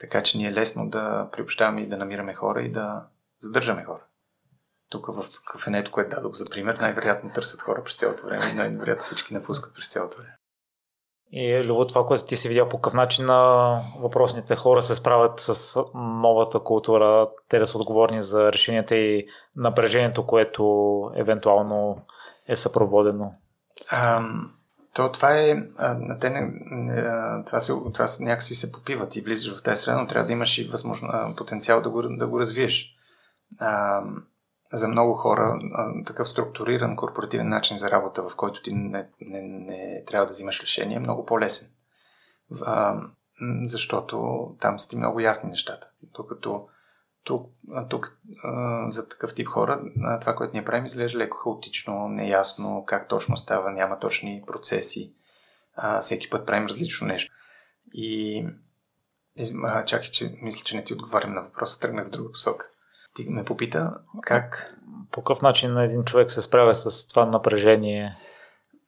Така 0.00 0.22
че 0.22 0.38
ни 0.38 0.46
е 0.46 0.52
лесно 0.52 0.90
да 0.90 1.28
приобщаваме 1.32 1.80
и 1.80 1.88
да 1.88 1.96
намираме 1.96 2.34
хора 2.34 2.62
и 2.62 2.72
да 2.72 3.06
задържаме 3.40 3.84
хора. 3.84 4.02
Тук 4.88 5.06
в 5.06 5.24
кафенето, 5.52 5.92
което 5.92 6.16
дадох 6.16 6.32
за 6.32 6.44
пример, 6.50 6.74
най-вероятно 6.74 7.30
търсят 7.32 7.62
хора 7.62 7.84
през 7.84 7.96
цялото 7.96 8.26
време 8.26 8.50
и 8.50 8.54
най-вероятно 8.54 9.02
всички 9.02 9.34
напускат 9.34 9.74
през 9.74 9.88
цялото 9.88 10.16
време. 10.16 10.36
И 11.32 11.64
Любо, 11.64 11.86
това, 11.86 12.06
което 12.06 12.24
ти 12.24 12.36
си 12.36 12.48
видял 12.48 12.68
по 12.68 12.76
какъв 12.76 12.94
начин 12.94 13.26
на 13.26 13.80
въпросните 14.00 14.56
хора 14.56 14.82
се 14.82 14.94
справят 14.94 15.40
с 15.40 15.82
новата 15.94 16.60
култура, 16.60 17.28
те 17.48 17.58
да 17.58 17.66
са 17.66 17.78
отговорни 17.78 18.22
за 18.22 18.52
решенията 18.52 18.96
и 18.96 19.26
напрежението, 19.56 20.26
което 20.26 21.10
евентуално 21.14 22.06
е 22.48 22.56
съпроводено? 22.56 23.34
А, 23.90 24.20
то 24.94 25.12
това 25.12 25.38
е, 25.38 25.68
а, 25.76 26.18
те 26.18 26.30
не, 26.30 26.52
не, 26.70 27.02
това, 27.44 27.60
се, 27.60 27.72
това 27.94 28.06
някакси 28.20 28.54
се 28.54 28.72
попиват 28.72 29.16
и 29.16 29.20
влизаш 29.20 29.58
в 29.58 29.62
тази 29.62 29.82
среда, 29.82 30.00
но 30.00 30.06
трябва 30.06 30.26
да 30.26 30.32
имаш 30.32 30.58
и 30.58 30.68
възможно, 30.68 31.34
потенциал 31.36 31.80
да 31.80 31.90
го, 31.90 32.02
да 32.02 32.26
го 32.26 32.40
развиеш. 32.40 32.96
А, 33.58 34.02
за 34.72 34.88
много 34.88 35.14
хора 35.14 35.58
такъв 36.06 36.28
структуриран 36.28 36.96
корпоративен 36.96 37.48
начин 37.48 37.78
за 37.78 37.90
работа, 37.90 38.22
в 38.22 38.36
който 38.36 38.62
ти 38.62 38.72
не, 38.72 39.06
не, 39.20 39.40
не 39.42 40.04
трябва 40.06 40.26
да 40.26 40.32
взимаш 40.32 40.62
решение, 40.62 40.96
е 40.96 41.00
много 41.00 41.26
по-лесен. 41.26 41.68
А, 42.64 43.00
защото 43.62 44.46
там 44.60 44.78
са 44.78 44.88
ти 44.88 44.96
много 44.96 45.20
ясни 45.20 45.50
нещата. 45.50 45.86
Докато 46.02 46.68
тук, 47.24 47.50
тук 47.88 48.18
а, 48.44 48.90
за 48.90 49.08
такъв 49.08 49.34
тип 49.34 49.48
хора, 49.48 49.82
това, 50.20 50.34
което 50.34 50.52
ние 50.54 50.64
правим, 50.64 50.84
изглежда 50.84 51.18
леко 51.18 51.36
хаотично, 51.36 52.08
неясно 52.08 52.84
как 52.86 53.08
точно 53.08 53.36
става, 53.36 53.70
няма 53.70 53.98
точни 53.98 54.42
процеси. 54.46 55.14
А, 55.76 56.00
всеки 56.00 56.30
път 56.30 56.46
правим 56.46 56.66
различно 56.66 57.06
нещо. 57.06 57.34
И, 57.92 58.36
и 59.36 59.52
а, 59.64 59.84
чакай, 59.84 60.10
че 60.10 60.34
мисля, 60.42 60.64
че 60.64 60.76
не 60.76 60.84
ти 60.84 60.94
отговарям 60.94 61.34
на 61.34 61.42
въпроса, 61.42 61.80
тръгнах 61.80 62.06
в 62.06 62.10
друга 62.10 62.32
посока. 62.32 62.66
Ти 63.14 63.28
ме 63.28 63.44
попита 63.44 63.92
как... 64.22 64.74
По 65.10 65.22
какъв 65.22 65.42
начин 65.42 65.78
един 65.78 66.04
човек 66.04 66.30
се 66.30 66.42
справя 66.42 66.74
с 66.74 67.06
това 67.06 67.26
напрежение? 67.26 68.16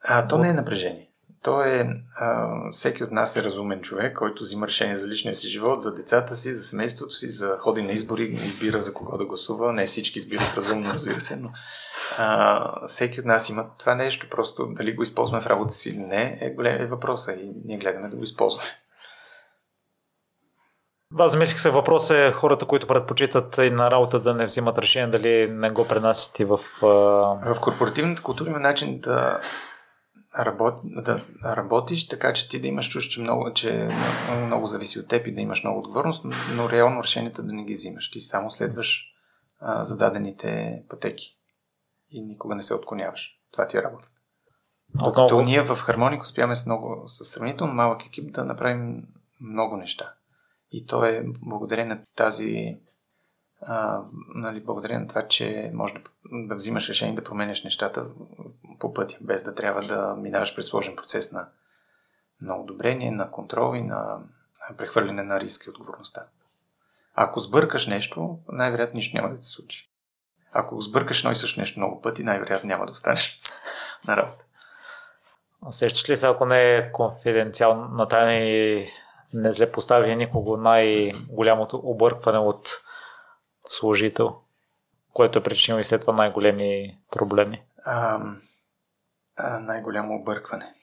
А, 0.05 0.29
то 0.29 0.39
не 0.39 0.49
е 0.49 0.53
напрежение. 0.53 1.11
То 1.45 1.63
е, 1.63 1.89
а, 2.17 2.49
всеки 2.73 3.05
от 3.05 3.11
нас 3.11 3.37
е 3.37 3.43
разумен 3.43 3.81
човек, 3.81 4.17
който 4.17 4.43
взима 4.43 4.67
решение 4.67 4.97
за 4.97 5.09
личния 5.09 5.35
си 5.35 5.49
живот, 5.49 5.83
за 5.83 5.95
децата 5.95 6.37
си, 6.37 6.55
за 6.55 6.63
семейството 6.63 7.15
си, 7.15 7.29
за 7.29 7.57
ходи 7.61 7.83
на 7.83 7.93
избори, 7.93 8.41
избира 8.43 8.83
за 8.83 8.95
кого 8.95 9.19
да 9.19 9.27
гласува. 9.27 9.73
Не 9.73 9.87
всички 9.87 10.19
избират 10.19 10.55
разумно, 10.57 10.91
разбира 10.91 11.21
се, 11.21 11.37
но 11.37 11.51
а, 12.19 12.87
всеки 12.87 13.21
от 13.21 13.27
нас 13.27 13.49
има 13.49 13.67
това 13.79 13.95
нещо, 13.95 14.27
просто 14.31 14.67
дали 14.67 14.95
го 14.95 15.03
използваме 15.03 15.43
в 15.43 15.47
работа 15.47 15.75
си 15.75 15.91
или 15.91 15.99
не, 15.99 16.39
е 16.41 16.51
голям 16.51 16.83
е 16.83 16.87
въпроса 16.87 17.33
и 17.33 17.53
ние 17.65 17.79
гледаме 17.79 18.09
да 18.09 18.17
го 18.17 18.23
използваме. 18.23 18.69
Да, 21.11 21.29
замислих 21.29 21.59
се, 21.59 21.71
въпрос 21.71 22.11
е 22.11 22.33
хората, 22.33 22.67
които 22.67 22.87
предпочитат 22.87 23.59
и 23.59 23.71
на 23.71 23.91
работа 23.91 24.21
да 24.21 24.35
не 24.35 24.45
взимат 24.45 24.79
решение, 24.79 25.09
дали 25.09 25.51
не 25.51 25.71
го 25.71 25.89
пренасят 25.89 26.39
и 26.39 26.45
в... 26.45 26.61
В 26.83 27.57
корпоративната 27.61 28.23
култура 28.23 28.51
има 28.51 28.61
начин 28.61 29.01
да 29.01 29.41
работ, 30.39 30.75
да 30.85 31.25
работиш, 31.45 32.09
така 32.09 32.33
че 32.33 32.49
ти 32.49 32.61
да 32.61 32.67
имаш 32.67 32.89
че 32.89 33.21
много, 33.21 33.53
че 33.53 33.89
много, 34.27 34.47
много 34.47 34.67
зависи 34.67 34.99
от 35.01 35.09
теб 35.09 35.27
и 35.27 35.35
да 35.35 35.41
имаш 35.41 35.65
много 35.65 35.79
отговорност, 35.79 36.25
но 36.55 36.71
реално 36.71 37.03
решенията 37.03 37.43
да 37.43 37.53
не 37.53 37.65
ги 37.65 37.75
взимаш. 37.75 38.11
Ти 38.11 38.21
само 38.21 38.51
следваш 38.51 39.15
а, 39.61 39.85
зададените 39.85 40.83
пътеки 40.89 41.39
и 42.11 42.23
никога 42.23 42.55
не 42.55 42.63
се 42.63 42.75
отклоняваш. 42.75 43.41
Това 43.53 43.67
ти 43.67 43.77
е 43.77 43.83
работа. 43.83 44.09
Докато 44.95 45.43
ние 45.43 45.63
в 45.63 45.77
Хармоник 45.77 46.23
успяваме 46.23 46.57
с, 46.57 46.67
много, 46.67 47.05
с 47.09 47.25
сравнително 47.25 47.73
малък 47.73 48.07
екип 48.07 48.33
да 48.35 48.45
направим 48.45 49.03
много 49.41 49.77
неща. 49.77 50.13
И 50.71 50.87
то 50.87 51.05
е 51.05 51.25
благодарение 51.43 51.95
на 51.95 52.01
тази 52.17 52.79
а, 53.67 54.03
нали, 54.35 54.61
благодарение 54.61 55.01
на 55.01 55.09
това, 55.09 55.29
че 55.29 55.71
може 55.75 55.95
да, 55.95 56.01
да 56.33 56.55
взимаш 56.55 56.89
решение 56.89 57.15
да 57.15 57.25
променяш 57.25 57.65
нещата 57.65 58.07
по 58.79 58.95
пътя, 58.95 59.17
без 59.21 59.43
да 59.43 59.55
трябва 59.55 59.83
да 59.83 60.15
минаваш 60.19 60.55
през 60.55 60.67
сложен 60.67 60.97
процес 60.97 61.33
на, 61.33 61.49
на 62.41 62.57
одобрение, 62.57 63.11
на 63.11 63.31
контрол 63.31 63.77
и 63.77 63.83
на 63.83 64.19
прехвърляне 64.77 65.23
на 65.23 65.41
риска 65.41 65.65
и 65.67 65.71
отговорността. 65.71 66.23
Ако 67.15 67.41
сбъркаш 67.41 67.87
нещо, 67.87 68.39
най-вероятно 68.49 68.97
нищо 68.97 69.17
няма 69.17 69.35
да 69.35 69.43
се 69.43 69.51
случи. 69.51 69.91
Ако 70.53 70.81
сбъркаш 70.81 71.19
едно 71.19 71.31
и 71.31 71.35
също 71.35 71.61
нещо 71.61 71.81
много 71.81 72.03
пъти, 72.03 72.25
най-вероятно 72.25 72.69
няма 72.69 72.87
да 72.87 72.93
останеш 72.93 73.41
на 74.09 74.17
работа. 74.17 74.45
Сещаш 75.71 76.11
ли 76.11 76.17
се, 76.17 76.27
ако 76.27 76.47
не 76.47 76.77
е 76.77 76.93
конфиденциална 76.93 78.09
тайна 78.09 78.35
и 78.35 78.87
не 79.35 79.53
зле 79.53 79.73
постави 79.73 80.17
никого 80.17 80.57
най-голямото 80.57 81.81
объркване 81.85 82.39
от 82.39 82.69
служител, 83.69 84.37
което 85.13 85.39
е 85.39 85.43
причинило 85.43 85.81
и 85.81 85.85
след 85.85 86.01
това 86.01 86.13
най-големи 86.13 86.99
проблеми? 87.13 87.63
А, 87.85 88.21
а, 89.37 89.59
най-голямо 89.59 90.15
объркване. 90.15 90.75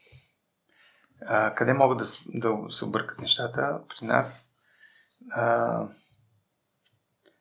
А, 1.26 1.56
къде 1.56 1.74
могат 1.74 1.98
да, 1.98 2.04
да 2.28 2.72
се 2.72 2.86
объркат 2.86 3.20
нещата? 3.20 3.82
При 3.90 4.06
нас 4.06 4.56
а, 5.32 5.88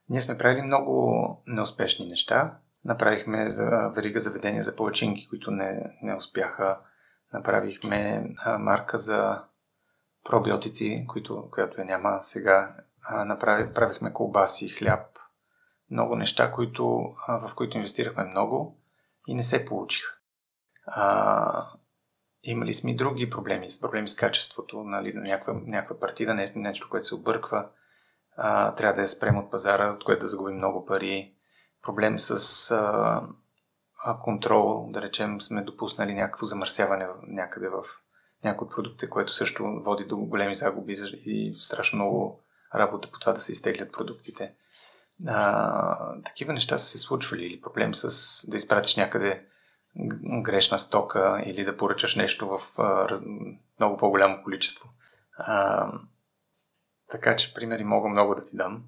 ние 0.09 0.20
сме 0.20 0.38
правили 0.38 0.62
много 0.62 1.43
неуспешни 1.47 2.07
неща. 2.07 2.59
Направихме 2.84 3.51
за 3.51 3.93
верига 3.97 4.20
заведения 4.20 4.62
за 4.62 4.76
палачинки, 4.76 5.28
които 5.28 5.51
не, 5.51 5.97
не 6.03 6.14
успяха. 6.14 6.78
Направихме 7.32 8.24
а, 8.45 8.59
марка 8.59 8.99
за 8.99 9.45
пробиотици, 10.24 11.07
които, 11.09 11.49
която 11.51 11.80
я 11.80 11.84
няма 11.84 12.22
сега. 12.22 12.74
А, 13.03 13.24
направи, 13.24 13.74
правихме 13.74 14.12
колбаси, 14.12 14.68
хляб, 14.68 15.20
много 15.91 16.16
неща, 16.16 16.53
които, 16.53 17.14
в 17.28 17.51
които 17.57 17.76
инвестирахме 17.76 18.24
много 18.24 18.80
и 19.26 19.34
не 19.34 19.43
се 19.43 19.64
получиха. 19.64 20.16
А, 20.86 21.64
имали 22.43 22.74
сме 22.74 22.91
и 22.91 22.97
други 22.97 23.30
проблеми, 23.30 23.68
проблеми 23.80 24.09
с 24.09 24.16
качеството, 24.16 24.82
нали, 24.82 25.12
на 25.12 25.20
някаква, 25.20 25.55
някаква 25.66 25.99
партида, 25.99 26.34
не, 26.34 26.53
нещо, 26.57 26.88
което 26.91 27.07
се 27.07 27.14
обърква, 27.14 27.68
а, 28.36 28.74
трябва 28.74 28.95
да 28.95 29.01
я 29.01 29.09
спрем 29.09 29.38
от 29.38 29.51
пазара, 29.51 29.91
от 29.91 30.05
което 30.05 30.20
да 30.20 30.26
загубим 30.26 30.57
много 30.57 30.86
пари, 30.86 31.34
проблем 31.82 32.18
с 32.18 32.70
а, 32.70 34.14
контрол, 34.22 34.86
да 34.91 35.03
речем 35.03 35.41
сме 35.41 35.62
допуснали 35.62 36.14
някакво 36.14 36.47
замърсяване 36.47 37.07
някъде 37.22 37.68
в 37.68 37.84
някои 38.45 38.68
продукти, 38.68 39.11
което 39.11 39.32
също 39.32 39.64
води 39.64 40.05
до 40.05 40.16
големи 40.16 40.55
загуби 40.55 40.97
и 41.12 41.57
страшно 41.61 41.97
много 41.97 42.41
работа 42.74 43.11
по 43.12 43.18
това 43.18 43.32
да 43.32 43.41
се 43.41 43.53
изтеглят 43.53 43.93
продуктите. 43.93 44.55
А, 45.27 46.23
такива 46.23 46.53
неща 46.53 46.79
са 46.79 46.87
се 46.87 46.99
случвали 46.99 47.45
или 47.45 47.61
проблем 47.61 47.95
с 47.95 48.51
да 48.51 48.57
изпратиш 48.57 48.97
някъде 48.97 49.47
грешна 50.43 50.79
стока 50.79 51.43
или 51.47 51.64
да 51.64 51.77
поръчаш 51.77 52.16
нещо 52.16 52.49
в 52.49 52.79
а, 52.79 53.09
раз, 53.09 53.21
много 53.79 53.97
по-голямо 53.97 54.43
количество. 54.45 54.89
А, 55.39 55.87
така 57.11 57.37
че 57.37 57.55
примери 57.55 57.85
мога 57.85 58.09
много 58.09 58.35
да 58.35 58.45
ти 58.45 58.57
дам, 58.57 58.85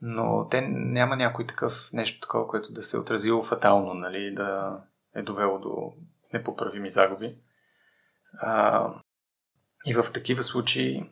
но 0.00 0.48
те 0.48 0.60
няма 0.70 1.16
някой 1.16 1.46
такъв 1.46 1.90
нещо 1.92 2.20
такова, 2.20 2.48
което 2.48 2.72
да 2.72 2.82
се 2.82 2.96
е 2.96 3.00
отразило 3.00 3.42
фатално, 3.42 3.94
нали, 3.94 4.34
да 4.34 4.80
е 5.14 5.22
довело 5.22 5.58
до 5.58 5.92
непоправими 6.32 6.90
загуби. 6.90 7.36
А, 8.40 8.90
и 9.86 9.94
в 9.94 10.12
такива 10.12 10.42
случаи 10.42 11.10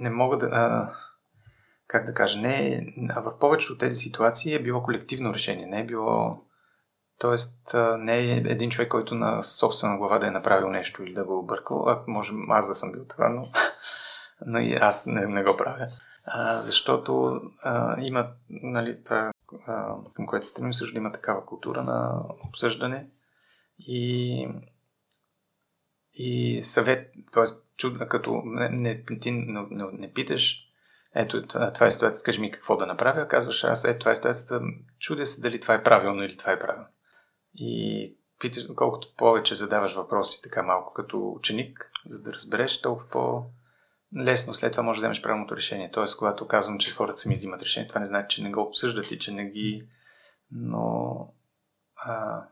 не 0.00 0.10
мога 0.10 0.38
да. 0.38 0.46
А, 0.46 0.92
как 1.88 2.06
да 2.06 2.14
кажа, 2.14 2.38
не, 2.38 2.86
в 3.16 3.38
повечето 3.38 3.72
от 3.72 3.78
тези 3.78 3.96
ситуации 3.96 4.54
е 4.54 4.62
било 4.62 4.82
колективно 4.82 5.34
решение, 5.34 5.66
не 5.66 5.80
е 5.80 5.86
било 5.86 6.42
Тоест, 7.18 7.74
не 7.98 8.16
е 8.16 8.36
един 8.36 8.70
човек, 8.70 8.88
който 8.88 9.14
на 9.14 9.42
собствена 9.42 9.98
глава 9.98 10.18
да 10.18 10.26
е 10.26 10.30
направил 10.30 10.68
нещо 10.68 11.02
или 11.02 11.14
да 11.14 11.24
го 11.24 11.32
е 11.32 11.36
объркал. 11.36 11.88
А, 11.88 12.04
може 12.06 12.32
аз 12.48 12.68
да 12.68 12.74
съм 12.74 12.92
бил 12.92 13.04
това, 13.04 13.28
но, 13.28 13.48
но 14.46 14.58
и 14.58 14.74
аз 14.74 15.06
не, 15.06 15.26
не 15.26 15.44
го 15.44 15.56
правя. 15.56 15.88
А, 16.24 16.62
защото 16.62 17.40
а, 17.62 18.00
има, 18.00 18.28
нали, 18.50 19.04
това, 19.04 19.32
а, 19.66 19.94
към 20.14 20.26
което 20.26 20.46
стремим, 20.46 20.74
също 20.74 20.96
има 20.96 21.12
такава 21.12 21.46
култура 21.46 21.82
на 21.82 22.22
обсъждане 22.48 23.06
и, 23.78 24.48
и 26.14 26.62
съвет, 26.62 27.12
т.е. 27.32 27.44
чудна, 27.76 28.08
като 28.08 28.42
не, 28.44 28.68
не, 28.68 29.04
не, 29.10 29.66
не, 29.70 29.84
не 29.92 30.12
питаш 30.12 30.67
ето, 31.18 31.46
това 31.46 31.86
е 31.86 31.90
ситуацията, 31.90 32.24
кажи 32.24 32.40
ми 32.40 32.50
какво 32.50 32.76
да 32.76 32.86
направя. 32.86 33.28
Казваш, 33.28 33.64
аз, 33.64 33.84
ето, 33.84 33.98
това 33.98 34.12
е 34.12 34.16
ситуацията, 34.16 34.60
чудя 34.98 35.26
се 35.26 35.40
дали 35.40 35.60
това 35.60 35.74
е 35.74 35.82
правилно 35.82 36.24
или 36.24 36.36
това 36.36 36.52
е 36.52 36.58
правилно. 36.58 36.88
И 37.54 38.16
питаш, 38.38 38.66
колкото 38.76 39.14
повече 39.16 39.54
задаваш 39.54 39.94
въпроси, 39.94 40.42
така 40.42 40.62
малко 40.62 40.92
като 40.92 41.32
ученик, 41.36 41.90
за 42.06 42.22
да 42.22 42.32
разбереш, 42.32 42.80
толкова 42.80 43.08
по- 43.10 43.44
лесно 44.18 44.54
след 44.54 44.72
това 44.72 44.82
можеш 44.82 45.00
да 45.00 45.00
вземеш 45.00 45.22
правилното 45.22 45.56
решение. 45.56 45.90
Тоест, 45.90 46.16
когато 46.16 46.48
казвам, 46.48 46.78
че 46.78 46.94
хората 46.94 47.20
сами 47.20 47.34
взимат 47.34 47.62
решение, 47.62 47.88
това 47.88 48.00
не 48.00 48.06
значи, 48.06 48.36
че 48.36 48.42
не 48.42 48.50
го 48.50 48.62
обсъждат 48.62 49.10
и 49.10 49.18
че 49.18 49.32
не 49.32 49.50
ги... 49.50 49.88
Но 50.50 51.34
а, 51.96 52.42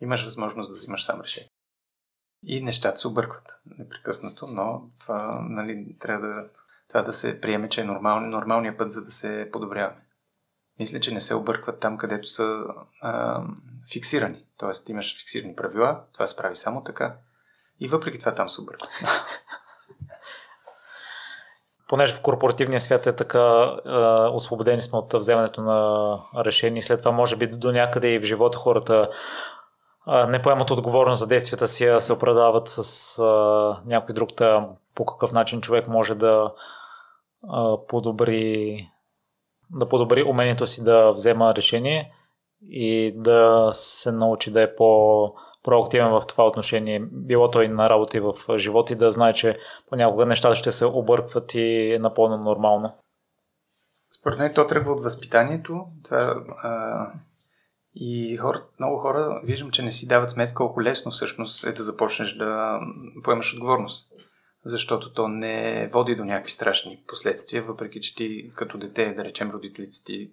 имаш 0.00 0.24
възможност 0.24 0.68
да 0.68 0.72
взимаш 0.72 1.04
сам 1.04 1.20
решение. 1.20 1.50
И 2.46 2.62
нещата 2.62 2.98
се 2.98 3.08
объркват 3.08 3.60
непрекъснато, 3.66 4.46
но 4.46 4.90
това 4.98 5.40
нали, 5.48 5.96
трябва 5.98 6.26
да 6.26 6.48
това 6.90 7.02
да 7.02 7.12
се 7.12 7.40
приеме, 7.40 7.68
че 7.68 7.80
е 7.80 7.84
нормал, 7.84 8.20
нормалният 8.20 8.78
път, 8.78 8.92
за 8.92 9.04
да 9.04 9.10
се 9.10 9.48
подобряваме. 9.52 10.00
Мисля, 10.78 11.00
че 11.00 11.14
не 11.14 11.20
се 11.20 11.34
объркват 11.34 11.80
там, 11.80 11.98
където 11.98 12.28
са 12.28 12.64
а, 13.02 13.42
фиксирани. 13.92 14.44
Тоест, 14.58 14.88
имаш 14.88 15.18
фиксирани 15.18 15.56
правила, 15.56 16.00
това 16.12 16.26
се 16.26 16.36
прави 16.36 16.56
само 16.56 16.84
така. 16.84 17.14
И 17.80 17.88
въпреки 17.88 18.18
това 18.18 18.34
там 18.34 18.48
се 18.48 18.60
объркват. 18.60 18.90
Понеже 21.88 22.14
в 22.14 22.20
корпоративния 22.20 22.80
свят 22.80 23.06
е 23.06 23.16
така, 23.16 23.74
е, 23.86 23.90
освободени 24.32 24.82
сме 24.82 24.98
от 24.98 25.12
вземането 25.14 25.62
на 25.62 26.18
решения, 26.44 26.82
след 26.82 26.98
това 26.98 27.10
може 27.10 27.36
би 27.36 27.46
до 27.46 27.72
някъде 27.72 28.08
и 28.08 28.18
в 28.18 28.22
живота 28.22 28.58
хората 28.58 29.10
не 30.06 30.42
поемат 30.42 30.70
отговорност 30.70 31.18
за 31.18 31.26
действията 31.26 31.68
си, 31.68 31.86
а 31.86 32.00
се 32.00 32.12
оправдават 32.12 32.68
с 32.68 33.18
а, 33.18 33.80
някой 33.86 34.14
друг, 34.14 34.30
по 34.94 35.06
какъв 35.06 35.32
начин 35.32 35.60
човек 35.60 35.88
може 35.88 36.14
да 36.14 36.52
подобри 37.88 38.86
да 39.70 39.88
подобри 39.88 40.22
умението 40.22 40.66
си 40.66 40.84
да 40.84 41.12
взема 41.12 41.54
решение 41.54 42.12
и 42.62 43.12
да 43.16 43.70
се 43.72 44.12
научи 44.12 44.52
да 44.52 44.62
е 44.62 44.74
по 44.74 45.32
проактивен 45.62 46.08
в 46.10 46.22
това 46.28 46.46
отношение, 46.46 47.00
било 47.12 47.50
той 47.50 47.68
на 47.68 47.90
работа 47.90 48.16
и 48.16 48.20
в 48.20 48.34
живота 48.56 48.92
и 48.92 48.96
да 48.96 49.10
знае, 49.10 49.32
че 49.32 49.58
понякога 49.88 50.26
нещата 50.26 50.54
ще 50.54 50.72
се 50.72 50.86
объркват 50.86 51.54
и 51.54 51.94
е 51.94 51.98
напълно 51.98 52.36
нормално. 52.36 52.92
Според 54.20 54.38
мен 54.38 54.54
то 54.54 54.66
тръгва 54.66 54.92
от 54.92 55.02
възпитанието. 55.02 55.86
Това, 56.04 56.44
а, 56.62 57.06
и 57.94 58.36
хора, 58.36 58.64
много 58.78 58.98
хора 58.98 59.40
виждам, 59.44 59.70
че 59.70 59.82
не 59.82 59.90
си 59.90 60.08
дават 60.08 60.30
сметка 60.30 60.54
колко 60.54 60.82
лесно 60.82 61.10
всъщност 61.10 61.64
е 61.64 61.72
да 61.72 61.84
започнеш 61.84 62.32
да 62.32 62.80
поемаш 63.24 63.54
отговорност 63.54 64.12
защото 64.64 65.12
то 65.12 65.28
не 65.28 65.88
води 65.92 66.16
до 66.16 66.24
някакви 66.24 66.52
страшни 66.52 67.04
последствия, 67.06 67.62
въпреки 67.62 68.00
че 68.00 68.14
ти 68.14 68.52
като 68.56 68.78
дете, 68.78 69.12
да 69.12 69.24
речем 69.24 69.50
родителите 69.50 69.96
ти 70.04 70.30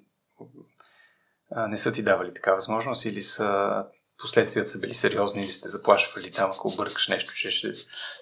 не 1.68 1.78
са 1.78 1.92
ти 1.92 2.04
давали 2.04 2.34
така 2.34 2.54
възможност 2.54 3.06
или 3.06 3.22
са 3.22 3.86
последствията 4.18 4.70
са 4.70 4.80
били 4.80 4.94
сериозни 4.94 5.42
или 5.42 5.52
сте 5.52 5.70
заплашвали 5.70 6.32
там, 6.32 6.52
ако 6.52 6.68
объркаш 6.68 7.08
нещо, 7.08 7.34
че 7.36 7.52
ще 7.52 7.74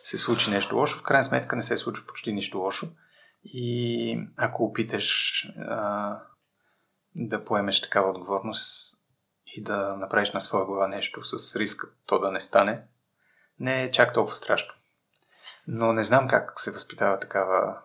се 0.04 0.18
случи 0.18 0.50
нещо 0.50 0.76
лошо. 0.76 0.98
В 0.98 1.04
крайна 1.04 1.24
сметка 1.24 1.56
не 1.56 1.64
се 1.64 1.78
случва 1.78 2.06
почти 2.08 2.34
нищо 2.34 2.58
лошо. 2.58 2.88
И 3.44 4.18
ако 4.38 4.64
опиташ 4.64 5.46
а, 5.58 6.20
да 7.16 7.44
поемеш 7.44 7.82
такава 7.82 8.10
отговорност 8.10 8.98
и 9.46 9.64
да 9.64 9.96
направиш 9.96 10.32
на 10.32 10.42
своя 10.42 10.66
глава 10.66 10.88
нещо 10.88 11.24
с 11.24 11.56
риска 11.56 11.88
то 12.06 12.20
да 12.20 12.32
не 12.32 12.40
стане, 12.40 12.84
не 13.60 13.84
е 13.84 13.92
чак 13.92 14.14
толкова 14.14 14.36
страшно. 14.36 14.74
Но 15.68 15.94
не 15.94 16.04
знам 16.04 16.28
как 16.28 16.60
се 16.60 16.72
възпитава 16.72 17.20
такава, 17.20 17.82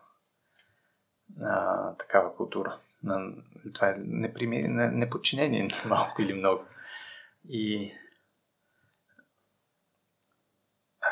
а, 1.42 1.94
такава 1.94 2.36
култура. 2.36 2.76
На, 3.02 3.32
това 3.74 3.88
е 3.88 3.94
неприми, 3.98 4.62
не, 4.62 4.88
неподчинение 4.88 5.68
малко 5.86 6.22
или 6.22 6.34
много. 6.34 6.64
И 7.48 7.92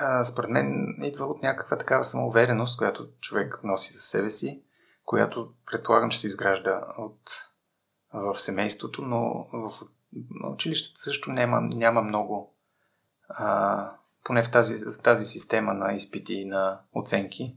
а, 0.00 0.24
според 0.24 0.50
мен 0.50 0.96
идва 1.02 1.26
от 1.26 1.42
някаква 1.42 1.78
такава 1.78 2.04
самоувереност, 2.04 2.78
която 2.78 3.08
човек 3.20 3.60
носи 3.64 3.92
за 3.92 4.00
себе 4.00 4.30
си, 4.30 4.62
която 5.04 5.52
предполагам, 5.66 6.10
че 6.10 6.20
се 6.20 6.26
изгражда 6.26 6.84
от, 6.98 7.30
в 8.12 8.34
семейството, 8.34 9.02
но 9.02 9.48
в 9.52 9.70
училището 10.52 11.00
също 11.00 11.30
няма, 11.30 11.60
няма 11.60 12.02
много, 12.02 12.54
а, 13.28 13.92
поне 14.28 14.42
в 14.42 14.50
тази, 14.50 14.84
в 14.84 15.02
тази 15.02 15.24
система 15.24 15.74
на 15.74 15.92
изпити 15.92 16.34
и 16.34 16.44
на 16.44 16.80
оценки 16.92 17.56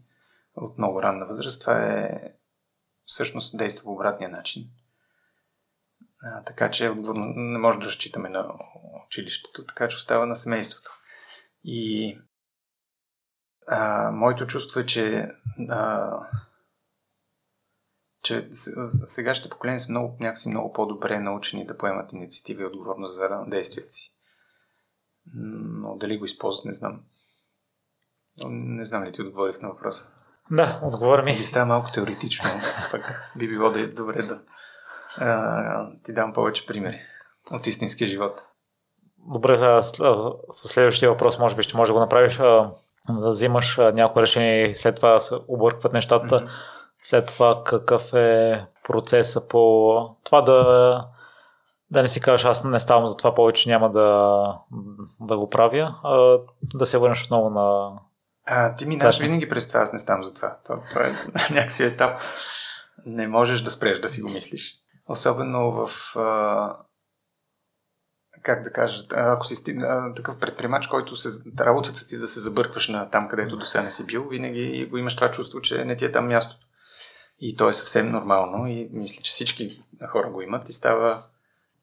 от 0.56 0.78
много 0.78 1.04
ранна 1.04 1.26
възраст, 1.26 1.62
това 1.62 1.84
е 1.84 2.34
всъщност 3.06 3.58
действа 3.58 3.84
по 3.84 3.92
обратния 3.92 4.30
начин. 4.30 4.64
А, 6.24 6.44
така 6.44 6.72
че 6.72 6.90
отговорно 6.90 7.26
не 7.36 7.60
може 7.60 7.80
да 7.80 7.86
разчитаме 7.86 8.30
на 8.30 8.54
училището, 9.08 9.66
така 9.66 9.88
че 9.88 9.98
остава 9.98 10.26
на 10.26 10.36
семейството. 10.36 10.92
И 11.64 12.18
а, 13.68 14.12
моето 14.12 14.48
чувство 14.48 14.80
е, 14.80 14.86
че, 14.86 15.32
а, 15.70 16.12
че 18.24 18.48
сегашните 19.08 19.50
поколения 19.50 19.80
са 19.80 19.92
много, 19.92 20.18
някакси 20.20 20.50
много 20.50 20.74
по-добре 20.74 21.20
научени 21.20 21.66
да 21.66 21.78
поемат 21.78 22.14
инициативи 22.14 22.64
и 22.64 22.66
отговорност 22.66 23.16
за 23.16 23.46
действията 23.48 23.92
си. 23.92 24.11
Но 25.36 25.98
дали 25.98 26.18
го 26.18 26.26
използват, 26.26 26.66
не 26.66 26.74
знам. 26.74 27.02
Не 28.50 28.86
знам 28.86 29.04
ли 29.04 29.12
ти 29.12 29.22
отговорих 29.22 29.62
на 29.62 29.70
въпроса. 29.70 30.08
Да, 30.52 30.80
отговори 30.84 31.24
ми. 31.24 31.38
Би 31.38 31.44
става 31.44 31.66
малко 31.66 31.92
теоретично, 31.92 32.50
пък 32.92 33.32
би 33.36 33.48
било 33.48 33.72
да 33.72 33.80
е 33.80 33.88
добре 33.88 34.22
да 34.22 34.40
а, 35.18 35.92
ти 36.04 36.14
дам 36.14 36.34
повече 36.34 36.66
примери 36.66 37.00
от 37.52 37.68
истинския 37.68 38.08
живот. 38.08 38.42
Добре, 39.18 39.56
с 39.56 40.68
следващия 40.68 41.12
въпрос 41.12 41.40
може 41.40 41.56
би 41.56 41.64
ще 41.64 41.78
може 41.78 41.90
да 41.90 41.94
го 41.94 42.00
направиш. 42.00 42.38
Да 43.10 43.30
взимаш 43.30 43.78
някое 43.78 44.22
решение 44.22 44.70
и 44.70 44.76
след 44.76 44.96
това 44.96 45.20
се 45.20 45.36
объркват 45.48 45.94
нещата. 45.94 46.36
Mm-hmm. 46.36 46.50
След 47.02 47.28
това 47.28 47.64
какъв 47.66 48.14
е 48.14 48.66
процеса 48.84 49.48
по 49.48 50.16
това 50.24 50.42
да, 50.42 51.08
да 51.92 52.02
не 52.02 52.08
си 52.08 52.22
кажеш 52.22 52.46
аз 52.46 52.64
не 52.64 52.80
ставам 52.80 53.06
за 53.06 53.18
това 53.18 53.34
повече, 53.34 53.70
няма 53.70 53.92
да, 53.92 54.60
да 55.20 55.38
го 55.38 55.50
правя, 55.50 55.96
а 56.04 56.38
да 56.74 56.86
се 56.86 56.98
върнеш 56.98 57.24
отново 57.24 57.50
на 57.50 57.92
а, 58.46 58.76
ти 58.76 58.86
минаш 58.86 59.20
винаги 59.20 59.50
през 59.50 59.68
това, 59.68 59.80
аз 59.80 59.94
не 59.94 60.00
ставам 60.00 60.24
за 60.24 60.34
това. 60.34 60.58
Това, 60.64 60.80
това 60.90 61.08
е 61.08 61.12
някакси 61.54 61.84
етап. 61.84 62.22
Не 63.06 63.28
можеш 63.28 63.62
да 63.62 63.72
спреш 63.72 64.00
да 64.00 64.10
си 64.10 64.22
го 64.22 64.30
мислиш. 64.30 64.76
Особено 65.08 65.72
в 65.72 66.16
а, 66.16 66.76
как 68.44 68.64
да 68.64 68.72
кажа, 68.72 69.04
ако 69.12 69.46
си 69.46 69.78
а, 69.84 70.14
такъв 70.14 70.40
предприемач, 70.40 70.88
който 70.88 71.16
се, 71.16 71.30
работата 71.60 72.06
ти 72.06 72.18
да 72.18 72.28
се 72.28 72.40
забъркваш 72.40 72.88
на 72.88 73.10
там, 73.10 73.28
където 73.28 73.58
до 73.58 73.66
сега 73.66 73.84
не 73.84 73.92
си 73.92 74.06
бил, 74.06 74.28
винаги 74.28 74.88
го 74.90 74.98
имаш 74.98 75.16
това 75.16 75.32
чувство, 75.32 75.62
че 75.62 75.86
не 75.86 75.96
ти 75.96 76.06
е 76.06 76.12
там 76.12 76.28
мястото. 76.28 76.66
И 77.40 77.56
то 77.56 77.70
е 77.70 77.74
съвсем 77.74 78.12
нормално 78.12 78.68
и 78.68 78.90
мисля, 78.92 79.22
че 79.22 79.32
всички 79.32 79.84
хора 80.12 80.30
го 80.30 80.42
имат 80.42 80.70
и 80.70 80.74
става 80.74 81.24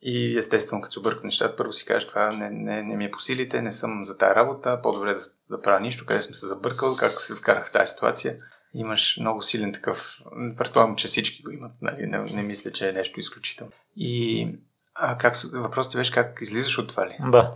и 0.02 0.38
естествено, 0.38 0.82
като 0.82 0.92
се 0.92 0.98
объркат 0.98 1.24
нещата, 1.24 1.56
първо 1.56 1.72
си 1.72 1.84
кажеш, 1.84 2.08
това 2.08 2.32
не, 2.32 2.50
не, 2.50 2.82
не 2.82 2.96
ми 2.96 3.04
е 3.04 3.10
по 3.10 3.20
силите, 3.20 3.62
не 3.62 3.72
съм 3.72 4.04
за 4.04 4.18
тази 4.18 4.34
работа, 4.34 4.80
по-добре 4.82 5.14
да, 5.14 5.20
да 5.50 5.62
правя 5.62 5.80
нищо, 5.80 6.06
къде 6.06 6.22
съм 6.22 6.34
се 6.34 6.46
забъркал, 6.46 6.96
как 6.96 7.20
се 7.20 7.34
вкарах 7.34 7.68
в 7.68 7.72
тази 7.72 7.90
ситуация. 7.90 8.36
Имаш 8.74 9.16
много 9.20 9.42
силен 9.42 9.72
такъв, 9.72 10.20
предполагам, 10.56 10.96
че 10.96 11.08
всички 11.08 11.42
го 11.42 11.50
имат, 11.50 11.72
нали? 11.82 12.06
не, 12.06 12.18
не 12.18 12.42
мисля, 12.42 12.72
че 12.72 12.88
е 12.88 12.92
нещо 12.92 13.20
изключително. 13.20 13.72
И 13.96 14.48
а 14.94 15.18
как, 15.18 15.34
въпросът 15.52 15.96
беше 15.96 16.12
как 16.12 16.38
излизаш 16.40 16.78
от 16.78 16.88
това 16.88 17.06
ли? 17.06 17.16
Да. 17.30 17.54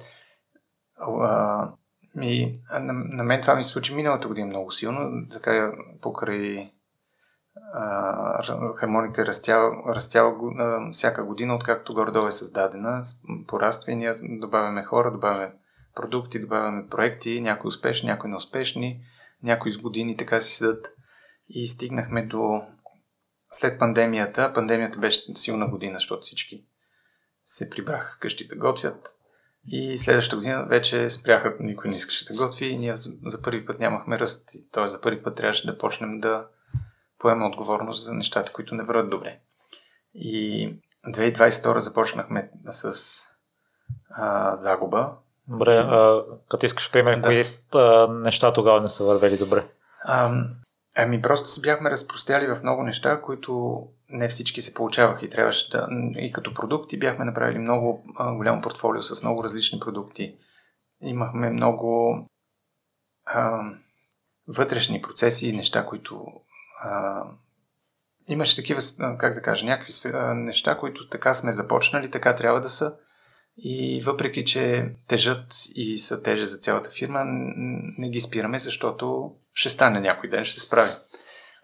А, 0.97 1.73
ми, 2.15 2.53
на, 2.73 2.93
на 2.93 3.25
мен 3.25 3.41
това 3.41 3.55
ми 3.55 3.65
се 3.65 3.71
случи 3.71 3.95
миналата 3.95 4.29
година 4.29 4.47
много 4.47 4.73
силно, 4.73 5.29
така 5.33 5.73
покрай 6.01 6.71
хармоника 8.77 9.23
е 9.23 9.27
растяла, 9.27 9.95
растяла 9.95 10.35
а, 10.59 10.93
всяка 10.93 11.25
година, 11.25 11.55
откакто 11.55 11.95
горе-долу 11.95 12.27
е 12.27 12.33
създадена. 12.33 13.03
Пораства 13.47 13.93
и 13.93 13.97
ние 13.97 14.15
добавяме 14.23 14.83
хора, 14.83 15.13
добавяме 15.13 15.53
продукти, 15.95 16.41
добавяме 16.41 16.89
проекти, 16.89 17.41
някои 17.41 17.69
успешни, 17.69 18.09
някои 18.09 18.31
неуспешни, 18.31 19.01
някои 19.43 19.71
с 19.71 19.79
години 19.79 20.17
така 20.17 20.41
си 20.41 20.55
седат. 20.55 20.87
И 21.49 21.67
стигнахме 21.67 22.27
до 22.27 22.63
след 23.53 23.79
пандемията. 23.79 24.53
Пандемията 24.55 24.99
беше 24.99 25.23
силна 25.35 25.69
година, 25.69 25.95
защото 25.95 26.23
всички 26.23 26.65
се 27.47 27.71
прибраха 27.71 28.17
вкъщи 28.17 28.49
да 28.49 28.57
готвят. 28.57 29.15
И 29.67 29.99
следващата 29.99 30.37
година 30.37 30.67
вече 30.69 31.11
спряха, 31.11 31.57
никой 31.61 31.91
не 31.91 31.97
искаше 31.97 32.33
да 32.33 32.35
готви 32.35 32.67
и 32.67 32.79
ние 32.79 32.97
за 32.97 33.43
първи 33.43 33.67
път 33.67 33.79
нямахме 33.79 34.19
ръст. 34.19 34.51
Т.е. 34.73 34.89
за 34.89 35.01
първи 35.01 35.23
път 35.23 35.37
трябваше 35.37 35.67
да 35.67 35.79
почнем 35.79 36.21
да 36.21 36.47
поема 37.23 37.47
отговорност 37.47 38.05
за 38.05 38.15
нещата, 38.15 38.53
които 38.53 38.75
не 38.75 38.83
върват 38.83 39.11
добре. 39.11 39.39
И 40.15 40.69
2022 41.07 41.79
започнахме 41.79 42.51
с 42.71 42.93
а, 44.11 44.55
загуба. 44.57 45.13
Добре, 45.49 45.77
а, 45.77 46.25
като 46.51 46.67
искаш 46.67 46.91
пример, 46.93 47.17
да. 47.17 47.23
кои 47.23 47.45
а, 47.75 48.07
неща 48.09 48.53
тогава 48.53 48.81
не 48.81 48.89
са 48.89 49.05
вървели 49.05 49.39
добре? 49.39 49.67
А, 50.05 50.45
ами 50.97 51.23
просто 51.23 51.49
се 51.49 51.61
бяхме 51.61 51.91
разпростяли 51.91 52.47
в 52.47 52.63
много 52.63 52.83
неща, 52.83 53.21
които 53.21 53.83
не 54.09 54.29
всички 54.29 54.63
се 54.63 54.75
получаваха 54.75 55.27
и 55.27 55.31
трябваше 55.31 55.71
да... 55.71 55.87
И 56.17 56.33
като 56.33 56.55
продукти 56.55 56.99
бяхме 56.99 57.25
направили 57.25 57.59
много 57.59 58.05
а, 58.17 58.35
голямо 58.35 58.63
портфолио 58.63 59.03
с 59.03 59.23
много 59.23 59.45
различни 59.45 59.81
продукти. 59.81 60.37
Имахме 61.03 61.51
много 61.51 62.19
а, 63.25 63.63
вътрешни 64.49 65.03
процеси 65.03 65.49
и 65.49 65.57
неща, 65.57 65.87
които 65.87 66.42
имаше 68.29 68.57
такива, 68.57 68.81
как 69.19 69.35
да 69.35 69.43
кажа, 69.43 69.67
някакви 69.67 69.93
неща, 70.35 70.79
които 70.79 71.09
така 71.09 71.35
сме 71.35 71.53
започнали, 71.53 72.11
така 72.11 72.35
трябва 72.35 72.61
да 72.61 72.69
са. 72.69 72.95
И 73.57 74.03
въпреки, 74.07 74.45
че 74.45 74.95
тежат 75.09 75.55
и 75.75 75.99
са 75.99 76.23
теже 76.23 76.47
за 76.47 76.59
цялата 76.59 76.91
фирма, 76.91 77.23
не 77.99 78.09
ги 78.11 78.21
спираме, 78.21 78.59
защото 78.59 79.35
ще 79.55 79.71
стане 79.71 80.01
някой 80.01 80.31
ден, 80.31 80.45
ще 80.45 80.61
се 80.61 80.67
справи. 80.67 80.91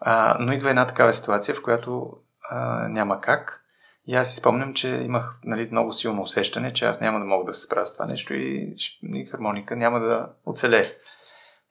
А, 0.01 0.37
но 0.41 0.53
идва 0.53 0.71
една 0.71 0.87
такава 0.87 1.15
ситуация, 1.15 1.55
в 1.55 1.63
която 1.63 2.13
а, 2.51 2.89
няма 2.89 3.21
как. 3.21 3.65
И 4.07 4.15
аз 4.15 4.31
си 4.31 4.37
спомням, 4.37 4.75
че 4.75 4.89
имах 4.89 5.41
нали, 5.45 5.69
много 5.71 5.93
силно 5.93 6.23
усещане, 6.23 6.73
че 6.73 6.85
аз 6.85 7.01
няма 7.01 7.19
да 7.19 7.25
мога 7.25 7.45
да 7.45 7.53
се 7.53 7.63
справя 7.63 7.87
с 7.87 7.93
това 7.93 8.07
нещо 8.07 8.35
и, 8.35 8.75
и 9.03 9.27
хармоника 9.27 9.77
няма 9.77 10.01
да 10.01 10.33
оцелее. 10.47 10.93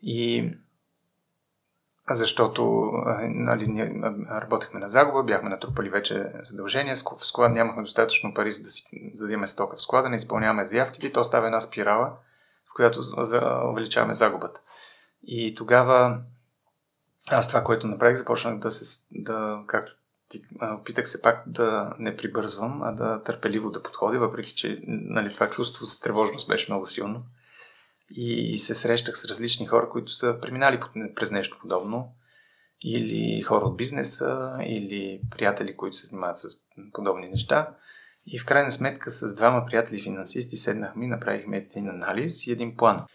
И 0.02 0.50
защото 2.10 2.92
нали, 3.22 4.02
работехме 4.32 4.80
на 4.80 4.90
загуба, 4.90 5.24
бяхме 5.24 5.50
натрупали 5.50 5.90
вече 5.90 6.32
задължения, 6.44 6.96
в 6.96 7.26
склад 7.26 7.52
нямахме 7.52 7.82
достатъчно 7.82 8.34
пари 8.34 8.52
за 8.52 8.64
да, 8.64 8.70
си, 8.70 8.84
за 9.16 9.48
стока 9.48 9.76
в 9.76 9.82
склада, 9.82 10.10
не 10.10 10.16
изпълняваме 10.16 10.66
заявките 10.66 11.08
и 11.08 11.14
то 11.14 11.24
става 11.24 11.46
една 11.46 11.62
спирала, 11.62 12.14
в 12.70 12.74
която 12.76 13.02
увеличаваме 13.72 14.14
загубата. 14.14 14.62
И 15.24 15.56
тогава 15.56 16.22
аз 17.30 17.48
това, 17.48 17.64
което 17.64 17.88
направих, 17.88 18.18
започнах 18.18 18.60
да 18.60 18.72
се, 18.72 19.02
да, 19.12 19.64
както 19.68 19.92
ти, 20.30 20.42
опитах 20.62 21.08
се 21.08 21.22
пак 21.22 21.44
да 21.48 21.94
не 22.00 22.18
прибързвам, 22.18 22.84
а 22.84 22.92
да 22.92 23.24
търпеливо 23.24 23.70
да 23.70 23.84
подходя, 23.84 24.20
въпреки 24.20 24.56
че 24.56 24.82
нали, 24.88 25.34
това 25.34 25.50
чувство 25.50 25.86
за 25.86 26.00
тревожност 26.00 26.48
беше 26.48 26.72
много 26.72 26.86
силно 26.86 27.24
и 28.12 28.60
се 28.60 28.76
срещах 28.76 29.18
с 29.18 29.26
различни 29.26 29.68
хора, 29.68 29.90
които 29.90 30.12
са 30.12 30.38
преминали 30.42 30.80
през 31.16 31.32
нещо 31.32 31.58
подобно. 31.62 32.14
Или 32.82 33.42
хора 33.42 33.66
от 33.66 33.78
бизнеса, 33.78 34.58
или 34.66 35.22
приятели, 35.32 35.78
които 35.78 35.98
се 35.98 36.08
занимават 36.08 36.38
с 36.38 36.48
подобни 36.94 37.30
неща. 37.30 37.76
И 38.26 38.40
в 38.40 38.46
крайна 38.46 38.72
сметка 38.72 39.12
с 39.12 39.36
двама 39.36 39.66
приятели 39.66 40.02
финансисти 40.02 40.58
седнахме 40.58 41.06
и 41.06 41.08
направихме 41.08 41.58
един 41.58 41.90
анализ 41.90 42.48
и 42.48 42.52
един 42.52 42.76
план. 42.76 43.06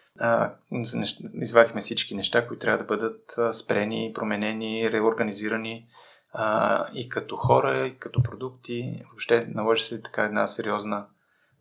Извадихме 1.35 1.81
всички 1.81 2.15
неща, 2.15 2.47
които 2.47 2.61
трябва 2.61 2.79
да 2.79 2.85
бъдат 2.85 3.37
спрени, 3.53 4.13
променени, 4.15 4.93
реорганизирани, 4.93 5.87
и 6.95 7.09
като 7.09 7.37
хора, 7.37 7.87
и 7.87 7.99
като 7.99 8.23
продукти. 8.23 9.03
Въобще 9.11 9.47
наложи 9.49 9.83
се 9.83 10.03
така 10.03 10.25
една 10.25 10.47
сериозна 10.47 11.07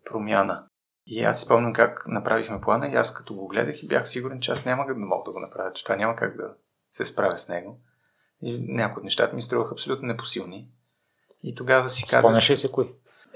промяна. 0.05 0.67
И 1.05 1.23
аз 1.23 1.39
си 1.39 1.45
спомням 1.45 1.73
как 1.73 2.07
направихме 2.07 2.61
плана 2.61 2.87
и 2.87 2.95
аз 2.95 3.13
като 3.13 3.33
го 3.33 3.47
гледах 3.47 3.83
и 3.83 3.87
бях 3.87 4.09
сигурен, 4.09 4.39
че 4.39 4.51
аз 4.51 4.65
няма 4.65 4.85
да 4.85 4.93
мога 4.95 5.23
да 5.25 5.31
го 5.31 5.39
направя, 5.39 5.73
че 5.73 5.83
това 5.83 5.95
няма 5.95 6.15
как 6.15 6.37
да 6.37 6.53
се 6.91 7.05
справя 7.05 7.37
с 7.37 7.47
него. 7.47 7.79
И 8.41 8.65
някои 8.67 9.01
от 9.01 9.03
нещата 9.03 9.35
ми 9.35 9.41
струваха 9.41 9.73
абсолютно 9.73 10.07
непосилни. 10.07 10.69
И 11.43 11.55
тогава 11.55 11.89
си 11.89 12.03
казах... 12.03 12.21
Спомняш 12.21 12.49
ли 12.49 12.57
си 12.57 12.71
кои? 12.71 12.91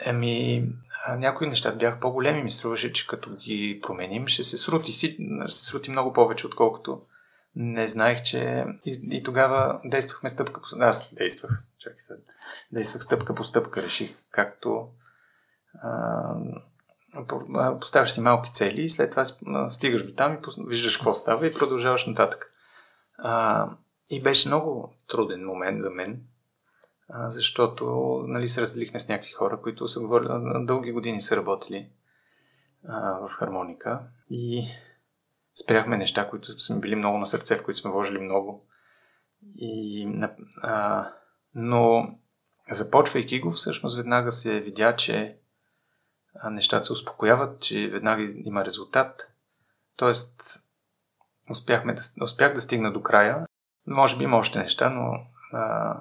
Ами, 0.05 0.67
някои 1.17 1.47
неща 1.47 1.75
бяха 1.75 1.99
по-големи. 1.99 2.43
Ми 2.43 2.51
струваше, 2.51 2.93
че 2.93 3.07
като 3.07 3.35
ги 3.35 3.79
променим, 3.83 4.27
ще 4.27 4.43
се 4.43 4.57
срути, 4.57 4.91
си, 4.91 5.17
ще 5.45 5.57
се 5.57 5.65
срути 5.65 5.91
много 5.91 6.13
повече, 6.13 6.47
отколкото 6.47 7.01
не 7.55 7.87
знаех, 7.87 8.23
че... 8.23 8.65
И, 8.85 9.01
и 9.11 9.23
тогава 9.23 9.79
действахме 9.85 10.29
стъпка 10.29 10.61
по... 10.61 10.67
Аз 10.79 11.13
действах, 11.13 11.51
чакай 11.77 11.99
се. 11.99 12.13
Действах 12.71 13.03
стъпка 13.03 13.35
по 13.35 13.43
стъпка. 13.43 13.83
Реших 13.83 14.17
както... 14.31 14.89
А, 15.83 16.35
поставяш 17.81 18.11
си 18.11 18.21
малки 18.21 18.51
цели 18.51 18.81
и 18.81 18.89
след 18.89 19.11
това 19.11 19.25
стигаш 19.69 20.05
до 20.05 20.13
там 20.13 20.33
и 20.33 20.37
виждаш 20.67 20.97
какво 20.97 21.13
става 21.13 21.47
и 21.47 21.53
продължаваш 21.53 22.05
нататък. 22.05 22.51
А, 23.17 23.69
и 24.09 24.21
беше 24.21 24.47
много 24.47 24.93
труден 25.07 25.45
момент 25.45 25.81
за 25.81 25.89
мен, 25.89 26.21
а, 27.09 27.29
защото 27.29 27.85
нали, 28.27 28.47
се 28.47 28.61
разделихме 28.61 28.99
с 28.99 29.07
някакви 29.07 29.31
хора, 29.31 29.61
които 29.61 29.87
са 29.87 29.99
говорили, 29.99 30.29
дълги 30.65 30.91
години 30.91 31.21
са 31.21 31.37
работили 31.37 31.89
а, 32.87 33.27
в 33.27 33.29
хармоника 33.29 34.03
и 34.29 34.67
спряхме 35.63 35.97
неща, 35.97 36.29
които 36.29 36.59
сме 36.59 36.79
били 36.79 36.95
много 36.95 37.17
на 37.17 37.25
сърце, 37.25 37.55
в 37.55 37.63
които 37.63 37.79
сме 37.79 37.91
вложили 37.91 38.19
много. 38.19 38.67
И, 39.55 40.07
а, 40.61 41.07
но 41.55 42.09
започвайки 42.71 43.39
го, 43.39 43.51
всъщност 43.51 43.97
веднага 43.97 44.31
се 44.31 44.61
видя, 44.61 44.95
че 44.95 45.37
нещата 46.43 46.85
се 46.85 46.93
успокояват, 46.93 47.61
че 47.61 47.89
веднага 47.89 48.33
има 48.45 48.65
резултат. 48.65 49.31
Тоест, 49.95 50.61
успяхме 51.49 51.93
да, 51.93 52.01
успях 52.21 52.53
да 52.53 52.61
стигна 52.61 52.93
до 52.93 53.03
края. 53.03 53.45
Може 53.87 54.17
би 54.17 54.23
има 54.23 54.37
още 54.37 54.59
неща, 54.59 54.89
но 54.89 55.11
а, 55.53 55.97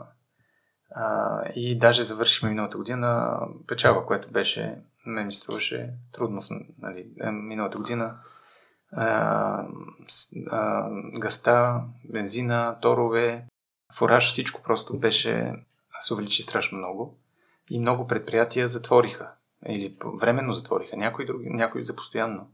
а, 0.91 1.43
и 1.55 1.78
даже 1.78 2.03
завършихме 2.03 2.49
миналата 2.49 2.76
година 2.76 3.39
печава, 3.66 4.07
което 4.07 4.30
беше, 4.30 4.78
ме 5.07 5.24
ми 5.24 5.32
струваше 5.32 5.91
трудно. 6.12 6.41
Нали, 6.78 7.07
е, 7.20 7.30
миналата 7.30 7.78
година 7.78 8.16
а, 8.93 9.66
а, 10.51 10.89
гъста, 11.18 11.82
бензина, 12.05 12.78
торове, 12.82 13.45
фураж, 13.95 14.28
всичко 14.28 14.62
просто 14.62 14.99
беше, 14.99 15.53
се 16.01 16.14
увеличи 16.14 16.43
страшно 16.43 16.78
много. 16.78 17.18
И 17.70 17.80
много 17.80 18.07
предприятия 18.07 18.68
затвориха. 18.68 19.30
Или 19.69 19.97
временно 20.05 20.53
затвориха. 20.53 20.97
Някои, 20.97 21.27
други, 21.27 21.51
някои 21.51 21.85
за 21.85 21.97
постоянно. 21.97 22.51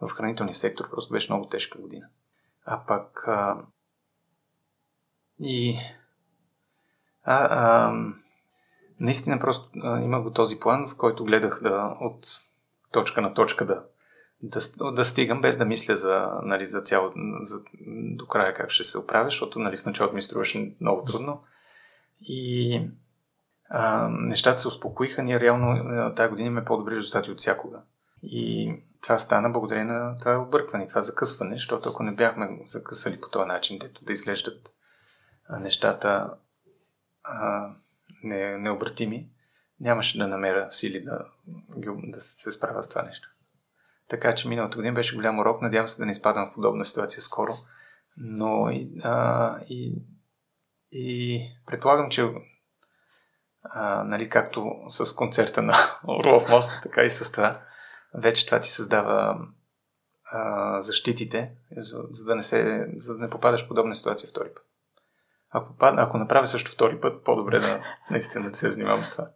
В 0.00 0.08
хранителния 0.08 0.54
сектор 0.54 0.90
просто 0.90 1.12
беше 1.12 1.32
много 1.32 1.48
тежка 1.48 1.78
година. 1.78 2.06
А 2.64 2.86
пък 2.86 3.24
а, 3.26 3.58
и 5.38 5.78
а, 7.22 7.48
а, 7.50 7.94
наистина 9.00 9.40
просто 9.40 9.70
а, 9.82 10.00
имах 10.00 10.22
го 10.22 10.32
този 10.32 10.60
план, 10.60 10.88
в 10.88 10.96
който 10.96 11.24
гледах 11.24 11.60
да 11.62 11.96
от 12.00 12.26
точка 12.92 13.20
на 13.20 13.34
точка 13.34 13.66
да, 13.66 13.84
да, 14.42 14.92
да 14.92 15.04
стигам, 15.04 15.40
без 15.40 15.56
да 15.56 15.64
мисля 15.64 15.96
за, 15.96 16.30
нали, 16.42 16.66
за 16.66 16.80
цяло, 16.80 17.12
за, 17.42 17.60
до 18.16 18.26
края 18.26 18.54
как 18.54 18.70
ще 18.70 18.84
се 18.84 18.98
оправя, 18.98 19.28
защото 19.28 19.58
нали, 19.58 19.76
в 19.76 19.84
началото 19.84 20.14
ми 20.14 20.22
струваше 20.22 20.74
много 20.80 21.04
трудно. 21.04 21.42
И 22.20 22.80
а, 23.68 24.08
нещата 24.10 24.58
се 24.58 24.68
успокоиха. 24.68 25.22
Ние 25.22 25.40
реално 25.40 26.14
тази 26.14 26.30
година 26.30 26.46
имаме 26.46 26.64
по-добри 26.64 26.96
резултати 26.96 27.30
от 27.30 27.38
всякога. 27.38 27.82
И 28.22 28.74
това 29.02 29.18
стана 29.18 29.50
благодарение 29.50 29.94
на 29.94 30.18
това 30.18 30.38
объркване, 30.38 30.86
това 30.86 31.02
закъсване, 31.02 31.54
защото 31.54 31.88
ако 31.88 32.02
не 32.02 32.14
бяхме 32.14 32.58
закъсали 32.66 33.20
по 33.20 33.28
този 33.28 33.48
начин, 33.48 33.78
дето 33.78 34.04
да 34.04 34.12
изглеждат 34.12 34.72
нещата 35.60 36.30
а, 37.24 37.70
не, 38.22 38.58
необратими, 38.58 39.28
нямаше 39.80 40.18
да 40.18 40.28
намеря 40.28 40.70
сили 40.70 41.04
да, 41.04 41.24
да 42.02 42.20
се 42.20 42.52
справя 42.52 42.82
с 42.82 42.88
това 42.88 43.02
нещо. 43.02 43.28
Така 44.08 44.34
че 44.34 44.48
миналата 44.48 44.76
година 44.76 44.94
беше 44.94 45.16
голям 45.16 45.38
урок. 45.38 45.62
Надявам 45.62 45.88
се 45.88 45.98
да 45.98 46.06
не 46.06 46.12
изпадам 46.12 46.50
в 46.50 46.54
подобна 46.54 46.84
ситуация 46.84 47.22
скоро. 47.22 47.52
Но 48.16 48.70
и, 48.70 48.90
а, 49.04 49.58
и, 49.68 50.02
и 50.92 51.40
предполагам, 51.66 52.10
че 52.10 52.30
а, 53.70 54.04
нали, 54.04 54.28
както 54.28 54.72
с 54.88 55.14
концерта 55.14 55.62
на 55.62 55.74
Орлов 56.08 56.50
мост, 56.50 56.82
така 56.82 57.02
и 57.02 57.10
с 57.10 57.32
това, 57.32 57.60
вече 58.14 58.46
това 58.46 58.60
ти 58.60 58.70
създава 58.70 59.38
а, 60.32 60.80
защитите, 60.80 61.52
за, 61.76 61.98
за, 62.10 62.24
да 62.24 62.34
не 62.34 62.42
се, 62.42 62.86
за 62.96 63.14
да 63.14 63.20
не 63.20 63.30
попадаш 63.30 63.64
в 63.64 63.68
подобна 63.68 63.94
ситуация 63.94 64.28
втори 64.28 64.48
път. 64.54 64.64
Ако, 65.50 65.74
ако 65.80 66.18
направя 66.18 66.46
също 66.46 66.70
втори 66.70 67.00
път, 67.00 67.24
по-добре 67.24 67.58
да 67.58 67.82
наистина 68.10 68.50
да 68.50 68.56
се 68.56 68.70
занимавам 68.70 69.02
с 69.02 69.10
това. 69.10 69.28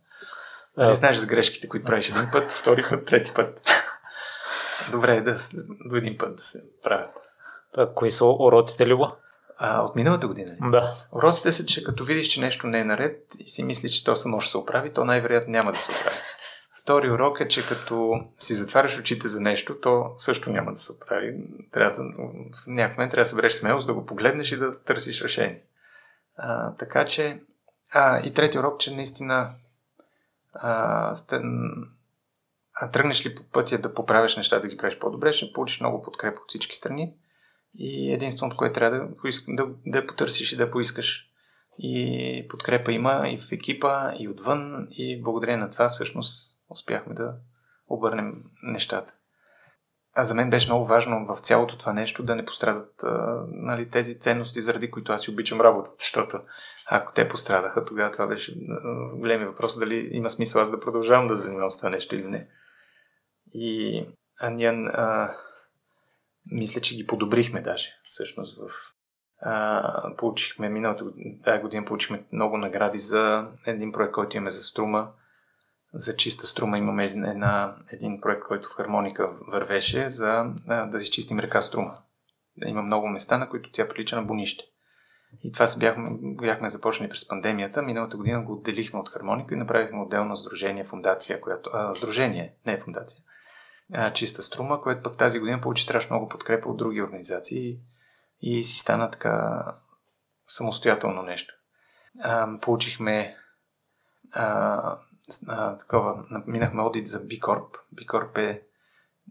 Нали 0.77 0.95
знаеш 0.95 1.17
за 1.17 1.27
грешките, 1.27 1.69
които 1.69 1.87
правиш 1.87 2.09
един 2.09 2.29
път, 2.33 2.53
втори 2.53 2.85
път, 2.91 3.07
трети 3.07 3.33
път. 3.35 3.61
Добре 4.91 5.17
е 5.17 5.21
да, 5.21 5.37
до 5.85 5.97
един 5.97 6.19
път 6.19 6.37
да 6.37 6.43
се 6.43 6.63
правят. 6.83 7.11
А, 7.77 7.95
кои 7.95 8.11
са 8.11 8.25
уроците, 8.27 8.87
Люба? 8.87 9.17
А, 9.63 9.83
от 9.83 9.97
миналата 9.97 10.29
година 10.29 10.53
ли? 10.53 10.71
Да. 10.71 10.95
Уроците 11.13 11.53
са, 11.53 11.67
че 11.67 11.85
като 11.85 12.05
видиш, 12.05 12.29
че 12.29 12.41
нещо 12.41 12.67
не 12.67 12.81
е 12.81 12.85
наред 12.85 13.25
и 13.39 13.51
си 13.51 13.63
мислиш, 13.63 13.93
че 13.93 14.05
то 14.05 14.17
само 14.17 14.41
ще 14.41 14.51
се 14.51 14.59
оправи, 14.59 14.93
то 14.93 15.05
най-вероятно 15.05 15.53
няма 15.53 15.73
да 15.73 15.79
се 15.79 15.93
оправи. 15.93 16.17
Втори 16.83 17.11
урок 17.11 17.41
е, 17.41 17.49
че 17.49 17.67
като 17.67 18.25
си 18.39 18.55
затваряш 18.55 18.99
очите 18.99 19.29
за 19.29 19.41
нещо, 19.41 19.81
то 19.81 20.13
също 20.17 20.51
няма 20.51 20.73
да 20.73 20.79
се 20.79 20.93
оправи. 20.93 21.35
Трябва 21.73 21.91
да, 21.91 22.03
в 22.03 22.67
някакъв 22.67 22.99
момент 22.99 23.11
трябва 23.11 23.25
да 23.25 23.29
събереш 23.29 23.53
смелост 23.53 23.87
да 23.87 23.95
го 23.95 24.07
погледнеш 24.07 24.53
и 24.53 24.57
да 24.57 24.83
търсиш 24.83 25.23
решение. 25.23 25.63
А, 26.37 26.75
така 26.75 27.05
че, 27.05 27.41
а, 27.93 28.27
и 28.27 28.35
трети 28.35 28.59
урок, 28.59 28.81
че 28.81 28.95
наистина 28.95 29.51
а, 30.55 31.17
а 32.75 32.91
тръгнеш 32.91 33.27
ли 33.27 33.35
по 33.35 33.43
пътя 33.43 33.79
да 33.79 33.95
поправиш 33.95 34.37
неща, 34.37 34.59
да 34.59 34.69
ги 34.69 34.77
правиш 34.77 34.99
по-добре, 34.99 35.33
ще 35.33 35.53
получиш 35.53 35.81
много 35.81 36.03
подкрепа 36.03 36.41
от 36.41 36.49
всички 36.49 36.77
страни. 36.77 37.15
И 37.75 38.13
единственото, 38.13 38.57
което 38.57 38.75
трябва 38.75 38.99
да, 38.99 39.09
да, 39.49 39.67
да 39.87 40.07
потърсиш 40.07 40.53
и 40.53 40.57
да 40.57 40.71
поискаш. 40.71 41.27
И 41.79 42.47
подкрепа 42.51 42.93
има 42.93 43.29
и 43.29 43.39
в 43.39 43.53
екипа, 43.53 44.13
и 44.19 44.29
отвън, 44.29 44.89
и 44.91 45.23
благодарение 45.23 45.65
на 45.65 45.71
това 45.71 45.89
всъщност 45.89 46.57
успяхме 46.71 47.15
да 47.15 47.35
обърнем 47.89 48.45
нещата. 48.63 49.13
А 50.15 50.25
за 50.25 50.35
мен 50.35 50.51
беше 50.51 50.69
много 50.69 50.87
важно 50.87 51.27
в 51.27 51.41
цялото 51.41 51.79
това 51.79 51.93
нещо 51.93 52.23
да 52.23 52.37
не 52.37 52.45
пострадат 52.45 53.03
а, 53.03 53.45
нали, 53.49 53.91
тези 53.91 54.19
ценности, 54.19 54.61
заради 54.61 54.91
които 54.91 55.13
аз 55.13 55.23
си 55.23 55.31
обичам 55.31 55.61
работата, 55.61 55.97
защото 55.99 56.41
ако 56.91 57.13
те 57.13 57.29
пострадаха, 57.29 57.85
тогава 57.85 58.13
това 58.13 58.27
беше 58.27 58.55
големи 59.15 59.45
въпрос 59.45 59.79
дали 59.79 60.09
има 60.13 60.31
смисъл 60.31 60.63
аз 60.63 60.71
да 60.71 60.81
продължавам 60.81 61.29
да 61.29 61.37
занимавам 61.37 61.71
с 61.71 61.77
това 61.77 61.91
нещо 61.91 62.15
или 62.15 62.27
не. 62.27 62.49
И 63.55 64.05
а, 64.41 64.51
ние 64.51 64.69
а, 64.69 65.37
мисля, 66.47 66.81
че 66.81 66.97
ги 66.97 67.07
подобрихме 67.07 67.61
даже, 67.61 67.89
всъщност 68.09 68.59
в 68.59 68.95
а, 69.43 70.17
получихме 70.17 70.69
миналата 70.69 71.05
тази 71.45 71.63
година 71.63 71.85
получихме 71.85 72.25
много 72.33 72.59
награди 72.59 72.99
за 72.99 73.49
един 73.67 73.93
проект, 73.93 74.13
който 74.13 74.37
имаме 74.37 74.51
за 74.51 74.63
струма. 74.63 75.13
За 75.95 76.17
чиста 76.17 76.47
струма 76.47 76.79
имаме 76.79 77.05
една, 77.05 77.77
един 77.93 78.21
проект, 78.21 78.43
който 78.43 78.69
в 78.69 78.77
хармоника 78.77 79.31
вървеше 79.49 80.11
за 80.11 80.55
а, 80.67 80.87
да 80.87 81.03
изчистим 81.03 81.39
река 81.39 81.63
Струма. 81.63 81.99
Има 82.67 82.83
много 82.83 83.09
места, 83.09 83.39
на 83.39 83.49
които 83.49 83.71
тя 83.73 83.89
прилича 83.89 84.17
на 84.17 84.23
бунище. 84.23 84.65
И 85.43 85.53
това 85.53 85.67
се 85.67 85.79
бяхме, 85.79 86.11
бяхме 86.21 86.69
започнали 86.69 87.11
през 87.11 87.29
пандемията. 87.29 87.83
Миналата 87.83 88.17
година 88.17 88.45
го 88.45 88.53
отделихме 88.53 88.99
от 88.99 89.09
хармоника 89.09 89.55
и 89.55 89.59
направихме 89.59 90.01
отделно 90.01 90.37
сдружение, 90.37 90.85
фундация, 90.85 91.41
която... 91.41 91.71
А, 91.73 91.95
сдружение, 91.95 92.55
не 92.67 92.73
е 92.73 92.81
фундация 92.81 93.21
а, 93.93 94.13
Чиста 94.13 94.43
струма, 94.43 94.83
което 94.83 95.03
пък 95.03 95.17
тази 95.17 95.39
година 95.39 95.61
получи 95.61 95.85
страшно 95.85 96.17
много 96.17 96.29
подкрепа 96.29 96.69
от 96.69 96.77
други 96.77 97.03
организации 97.03 97.79
и 98.41 98.65
си 98.65 98.79
стана 98.79 99.11
така 99.11 99.65
самостоятелно 100.47 101.23
нещо. 101.23 101.55
А, 102.21 102.61
получихме 102.61 103.37
а, 104.33 104.97
а, 105.49 105.79
такова, 105.79 106.25
минахме 106.47 106.83
одит 106.83 107.07
за 107.07 107.21
B 107.21 107.39
Corp. 107.39 107.77
B 107.95 108.07
Corp 108.07 108.39
е 108.39 108.63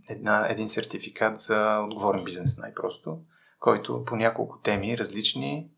една, 0.10 0.48
един 0.50 0.70
сертификат 0.70 1.40
за 1.40 1.80
отговорен 1.80 2.24
бизнес 2.24 2.58
най-просто, 2.58 3.22
който 3.60 4.06
по 4.06 4.16
няколко 4.16 4.60
теми 4.60 4.98
различни 4.98 5.72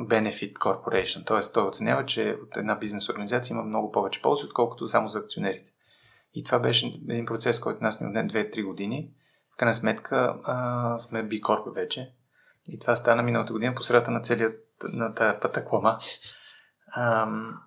Benefit 0.00 0.52
Corporation. 0.52 1.26
Т.е. 1.26 1.52
той 1.52 1.68
оценява, 1.68 2.06
че 2.06 2.38
от 2.42 2.56
една 2.56 2.74
бизнес 2.74 3.08
организация 3.08 3.54
има 3.54 3.62
много 3.62 3.92
повече 3.92 4.22
ползи, 4.22 4.44
отколкото 4.44 4.86
само 4.86 5.08
за 5.08 5.18
акционерите. 5.18 5.72
И 6.36 6.44
това 6.44 6.58
беше 6.58 6.86
един 6.86 7.26
процес, 7.26 7.60
който 7.60 7.84
нас 7.84 8.00
ни 8.00 8.06
отне 8.06 8.28
2-3 8.28 8.64
години. 8.64 9.10
В 9.54 9.56
крайна 9.56 9.74
сметка 9.74 10.36
а, 10.44 10.98
сме 10.98 11.28
Corp 11.28 11.74
вече 11.74 12.12
И 12.68 12.78
това 12.78 12.96
стана 12.96 13.22
миналата 13.22 13.52
година 13.52 13.74
по 13.74 13.82
средата 13.82 14.10
на 14.10 14.20
целият 14.20 14.84
на 14.84 15.14
тая 15.14 15.40
пътаклама. 15.40 15.98
Ам, 16.96 17.60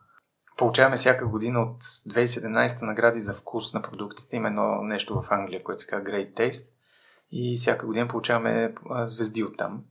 получаваме 0.57 0.97
всяка 0.97 1.27
година 1.27 1.61
от 1.61 1.83
2017 1.83 2.85
награди 2.85 3.21
за 3.21 3.33
вкус 3.33 3.73
на 3.73 3.81
продуктите. 3.81 4.35
Има 4.35 4.47
едно 4.47 4.81
нещо 4.81 5.21
в 5.21 5.31
Англия, 5.31 5.63
което 5.63 5.81
се 5.81 5.87
казва 5.87 6.05
Great 6.05 6.33
Taste. 6.33 6.69
И 7.31 7.57
всяка 7.57 7.85
година 7.85 8.07
получаваме 8.07 8.75
звезди 9.05 9.43
от 9.43 9.57
там. 9.57 9.83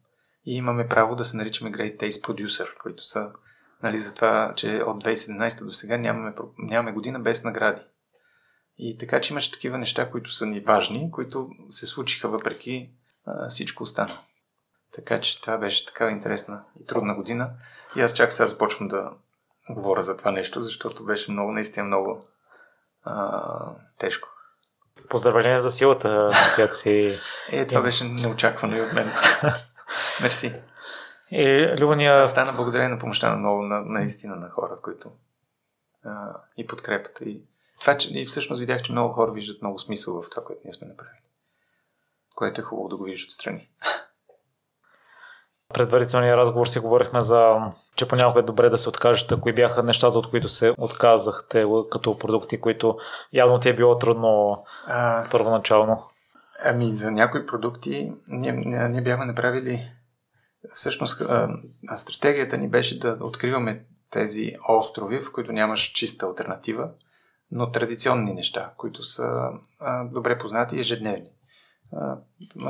И 0.47 0.57
имаме 0.57 0.89
право 0.89 1.17
да 1.17 1.25
се 1.25 1.37
наричаме 1.37 1.73
Great 1.73 1.97
Taste 2.01 2.27
Producer, 2.27 2.79
които 2.83 3.03
са 3.03 3.31
нали, 3.83 3.99
за 3.99 4.15
това, 4.15 4.53
че 4.57 4.83
от 4.83 5.05
2017 5.05 5.65
до 5.65 5.73
сега 5.73 5.99
нямаме, 5.99 6.35
нямаме 6.59 6.93
година 6.93 7.21
без 7.21 7.45
награди. 7.45 7.81
И 8.79 8.99
така, 8.99 9.21
че 9.21 9.33
имаше 9.33 9.53
такива 9.53 9.79
неща, 9.79 10.11
които 10.11 10.33
са 10.33 10.47
ни 10.47 10.61
важни, 10.61 11.11
които 11.11 11.51
се 11.71 11.87
случиха 11.87 12.29
въпреки 12.29 12.91
а, 13.27 13.49
всичко 13.49 13.83
останало. 13.83 14.19
Така 14.95 15.21
че 15.21 15.41
това 15.41 15.59
беше 15.59 15.87
така 15.87 16.11
интересна 16.11 16.63
и 16.81 16.87
трудна 16.87 17.15
година. 17.15 17.51
И 17.97 18.01
аз 18.01 18.13
чак 18.13 18.33
сега 18.33 18.47
започвам 18.47 18.89
да 18.89 19.11
говоря 19.71 20.03
за 20.03 20.17
това 20.17 20.31
нещо, 20.31 20.61
защото 20.61 21.05
беше 21.05 21.31
много, 21.33 21.53
наистина 21.53 21.87
много 21.87 22.25
а, 23.05 23.43
тежко. 23.99 24.29
Поздравление 25.09 25.61
за 25.61 25.71
силата, 25.71 26.31
която 26.55 26.77
си... 26.77 27.19
Е, 27.53 27.67
това 27.67 27.81
беше 27.81 28.05
неочаквано 28.05 28.77
и 28.77 28.81
от 28.81 28.93
мен. 28.93 29.13
Мерси. 30.23 30.55
И 31.31 31.75
Любания... 31.81 32.13
Това 32.13 32.27
стана 32.27 32.53
благодарение 32.53 32.89
на 32.89 32.99
помощта 32.99 33.31
на 33.31 33.37
много, 33.37 33.63
на, 33.63 33.81
наистина 33.81 34.37
на 34.37 34.51
хората, 34.51 34.83
които 34.83 35.11
а, 36.05 36.11
и 36.57 36.67
подкрепата. 36.67 37.25
И 37.25 37.43
това, 37.81 37.97
че 37.97 38.19
и 38.19 38.27
всъщност 38.27 38.61
видях, 38.61 38.83
че 38.83 38.93
много 38.93 39.15
хора 39.15 39.33
виждат 39.33 39.63
много 39.63 39.79
смисъл 39.79 40.23
в 40.23 40.31
това, 40.31 40.45
което 40.45 40.61
ние 40.65 40.73
сме 40.73 40.89
направили. 40.89 41.19
Което 42.35 42.61
е 42.61 42.65
хубаво 42.65 42.89
да 42.89 42.97
го 42.97 43.05
виждат 43.05 43.29
отстрани. 43.29 43.69
предварителния 45.75 46.37
разговор 46.37 46.67
си 46.67 46.79
говорихме 46.79 47.21
за, 47.21 47.57
че 47.97 48.09
понякога 48.09 48.41
е 48.41 48.43
добре 48.43 48.71
да 48.71 48.79
се 48.79 48.89
откажете, 48.89 49.41
кои 49.41 49.53
бяха 49.53 49.83
нещата, 49.83 50.19
от 50.19 50.31
които 50.31 50.49
се 50.49 50.75
отказахте 50.79 51.67
като 51.91 52.19
продукти, 52.19 52.61
които 52.61 52.99
явно 53.33 53.61
ти 53.61 53.69
е 53.69 53.77
било 53.77 53.99
трудно 53.99 54.65
а, 54.87 55.31
първоначално. 55.31 56.05
Ами 56.65 56.95
за 56.95 57.11
някои 57.11 57.47
продукти 57.47 58.13
ние, 58.29 58.53
ние 58.89 59.03
бяхме 59.03 59.27
направили 59.27 59.91
всъщност 60.75 61.23
стратегията 61.97 62.59
ни 62.59 62.69
беше 62.69 62.99
да 62.99 63.19
откриваме 63.21 63.85
тези 64.11 64.53
острови, 64.69 65.23
в 65.23 65.33
които 65.33 65.53
нямаш 65.53 65.81
чиста 65.81 66.27
альтернатива, 66.27 66.91
но 67.51 67.71
традиционни 67.71 68.35
неща, 68.35 68.73
които 68.77 69.03
са 69.03 69.51
а, 69.81 70.05
добре 70.05 70.39
познати 70.39 70.77
и 70.77 70.81
ежедневни. 70.81 71.31
А, 71.93 72.17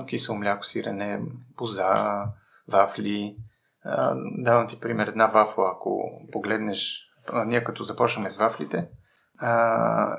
кисело 0.06 0.38
мляко, 0.38 0.66
сирене, 0.66 1.22
боза, 1.56 2.24
вафли. 2.68 3.36
А, 3.84 4.14
давам 4.38 4.66
ти 4.66 4.80
пример, 4.80 5.06
една 5.06 5.26
вафла, 5.26 5.72
ако 5.76 6.22
погледнеш, 6.32 7.00
а, 7.32 7.44
ние 7.44 7.64
като 7.64 7.84
започваме 7.84 8.30
с 8.30 8.36
вафлите, 8.36 8.88
а, 9.38 10.16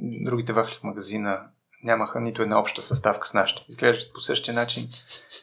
другите 0.00 0.52
вафли 0.52 0.74
в 0.74 0.82
магазина 0.82 1.48
нямаха 1.84 2.20
нито 2.20 2.42
една 2.42 2.60
обща 2.60 2.82
съставка 2.82 3.28
с 3.28 3.34
нашите. 3.34 3.64
Изглеждат 3.68 4.12
по 4.14 4.20
същия 4.20 4.54
начин. 4.54 4.88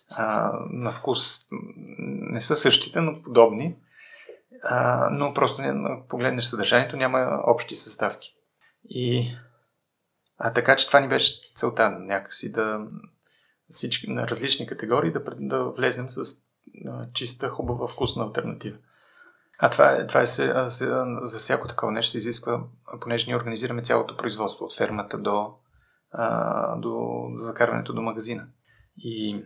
А, 0.09 0.51
на 0.69 0.91
вкус 0.91 1.45
не 2.31 2.41
са 2.41 2.55
същите, 2.55 3.01
но 3.01 3.21
подобни. 3.21 3.75
А, 4.63 5.09
но 5.11 5.33
просто 5.33 5.61
не, 5.61 6.01
погледнеш 6.09 6.45
съдържанието, 6.45 6.97
няма 6.97 7.41
общи 7.47 7.75
съставки. 7.75 8.36
И 8.89 9.35
а, 10.37 10.53
така 10.53 10.75
че 10.75 10.87
това 10.87 10.99
ни 10.99 11.07
беше 11.07 11.51
целта, 11.55 11.89
някакси 11.89 12.51
да 12.51 12.87
всички 13.69 14.09
на 14.09 14.27
различни 14.27 14.67
категории 14.67 15.11
да, 15.11 15.23
да 15.37 15.63
влезем 15.63 16.09
с 16.09 16.35
чиста, 17.13 17.49
хубава, 17.49 17.87
вкусна 17.87 18.23
альтернатива. 18.23 18.77
А 19.59 19.69
това 19.69 19.91
е, 19.91 20.07
това 20.07 20.21
е 20.21 20.25
за 20.25 21.37
всяко 21.37 21.67
такова 21.67 21.91
нещо 21.91 22.11
се 22.11 22.17
изисква, 22.17 22.63
понеже 23.01 23.25
ние 23.27 23.35
организираме 23.35 23.81
цялото 23.81 24.17
производство 24.17 24.65
от 24.65 24.77
фермата 24.77 25.17
до, 25.17 25.53
а, 26.11 26.75
до 26.75 27.23
закарването 27.33 27.93
до 27.93 28.01
магазина. 28.01 28.47
И 28.97 29.43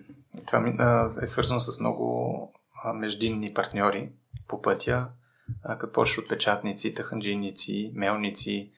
това 0.48 1.08
е 1.22 1.28
свързано 1.28 1.60
с 1.60 1.80
много 1.80 2.54
а, 2.84 2.94
междинни 2.94 3.54
партньори 3.54 4.12
по 4.48 4.62
пътя, 4.62 5.10
като 5.80 5.94
почваш 5.94 6.18
от 6.18 6.30
печатници, 6.30 6.94
таханджийници, 6.94 7.92
мелници, 7.96 8.72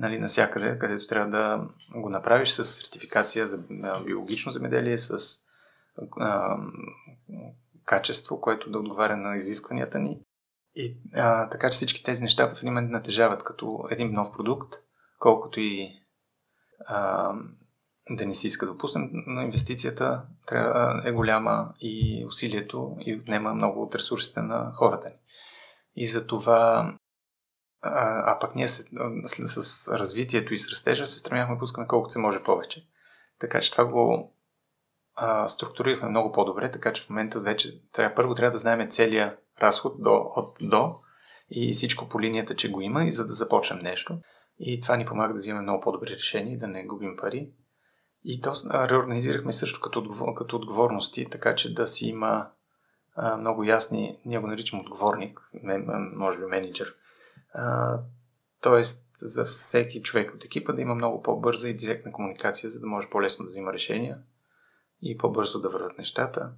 нали, 0.00 0.18
насякъде, 0.18 0.78
където 0.78 1.06
трябва 1.06 1.30
да 1.30 1.68
го 2.00 2.08
направиш 2.08 2.50
с 2.50 2.64
сертификация 2.64 3.46
за 3.46 3.58
биологично 4.06 4.52
земеделие, 4.52 4.98
с 4.98 5.38
а, 6.20 6.56
качество, 7.84 8.40
което 8.40 8.70
да 8.70 8.78
отговаря 8.78 9.16
на 9.16 9.36
изискванията 9.36 9.98
ни. 9.98 10.20
И 10.74 10.96
а, 11.14 11.48
така 11.48 11.70
че 11.70 11.74
всички 11.76 12.04
тези 12.04 12.22
неща 12.22 12.54
в 12.54 12.58
един 12.58 12.68
момент 12.68 12.90
натежават 12.90 13.44
като 13.44 13.84
един 13.90 14.12
нов 14.12 14.32
продукт, 14.32 14.74
колкото 15.18 15.60
и 15.60 15.88
а, 16.86 17.32
да 18.10 18.26
не 18.26 18.34
си 18.34 18.46
иска 18.46 18.66
да 18.66 18.78
пуснем, 18.78 19.10
но 19.12 19.40
инвестицията 19.40 20.22
трябва, 20.46 21.02
е 21.04 21.12
голяма 21.12 21.74
и 21.80 22.24
усилието 22.28 22.96
и 23.00 23.16
отнема 23.16 23.54
много 23.54 23.82
от 23.82 23.94
ресурсите 23.94 24.40
на 24.40 24.72
хората 24.74 25.08
ни. 25.08 25.16
И 25.96 26.06
за 26.06 26.26
това 26.26 26.94
а, 27.82 28.32
а 28.32 28.38
пък 28.38 28.54
ние 28.54 28.68
с, 28.68 28.84
с, 29.26 29.88
развитието 29.88 30.54
и 30.54 30.58
с 30.58 30.68
растежа 30.68 31.06
се 31.06 31.18
стремяхме 31.18 31.54
да 31.54 31.58
пускаме 31.58 31.86
колкото 31.86 32.12
се 32.12 32.18
може 32.18 32.42
повече. 32.42 32.86
Така 33.38 33.60
че 33.60 33.70
това 33.72 33.84
го 33.84 34.34
а, 35.14 35.48
структурирахме 35.48 36.08
много 36.08 36.32
по-добре, 36.32 36.70
така 36.70 36.92
че 36.92 37.02
в 37.02 37.10
момента 37.10 37.40
вече 37.40 37.82
трябва, 37.92 38.14
първо 38.14 38.34
трябва 38.34 38.52
да 38.52 38.58
знаем 38.58 38.90
целия 38.90 39.36
разход 39.62 40.02
до, 40.02 40.32
от 40.36 40.58
до 40.60 40.96
и 41.50 41.72
всичко 41.72 42.08
по 42.08 42.20
линията, 42.20 42.56
че 42.56 42.70
го 42.70 42.80
има 42.80 43.04
и 43.04 43.12
за 43.12 43.26
да 43.26 43.32
започнем 43.32 43.78
нещо. 43.78 44.18
И 44.58 44.80
това 44.80 44.96
ни 44.96 45.06
помага 45.06 45.32
да 45.32 45.38
вземем 45.38 45.62
много 45.62 45.80
по-добри 45.80 46.10
решения 46.10 46.58
да 46.58 46.68
не 46.68 46.86
губим 46.86 47.16
пари. 47.16 47.50
И 48.24 48.40
то 48.40 48.52
реорганизирахме 48.72 49.52
също 49.52 49.80
като, 49.80 50.34
като 50.34 50.56
отговорности, 50.56 51.28
така 51.30 51.54
че 51.54 51.74
да 51.74 51.86
си 51.86 52.06
има 52.06 52.48
а, 53.14 53.36
много 53.36 53.64
ясни, 53.64 54.18
ние 54.24 54.38
го 54.38 54.46
наричам 54.46 54.80
отговорник, 54.80 55.40
може 56.16 56.38
би 56.38 56.44
менеджер, 56.44 56.94
а, 57.52 57.98
тоест, 58.60 59.06
за 59.16 59.44
всеки 59.44 60.02
човек 60.02 60.34
от 60.34 60.44
екипа 60.44 60.72
да 60.72 60.80
има 60.80 60.94
много 60.94 61.22
по-бърза 61.22 61.68
и 61.68 61.76
директна 61.76 62.12
комуникация, 62.12 62.70
за 62.70 62.80
да 62.80 62.86
може 62.86 63.10
по-лесно 63.10 63.44
да 63.44 63.48
взима 63.48 63.72
решения 63.72 64.22
и 65.02 65.18
по-бързо 65.18 65.60
да 65.60 65.68
върват 65.68 65.98
нещата. 65.98 66.52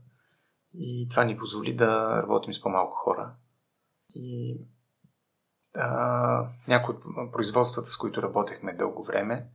И 0.74 1.08
това 1.10 1.24
ни 1.24 1.38
позволи 1.38 1.76
да 1.76 2.22
работим 2.22 2.54
с 2.54 2.60
по-малко 2.60 2.96
хора. 2.96 3.34
И 4.14 4.60
а, 5.74 6.48
някои 6.68 6.94
от 6.94 7.32
производствата, 7.32 7.90
с 7.90 7.96
които 7.96 8.22
работехме 8.22 8.72
дълго 8.72 9.04
време, 9.04 9.48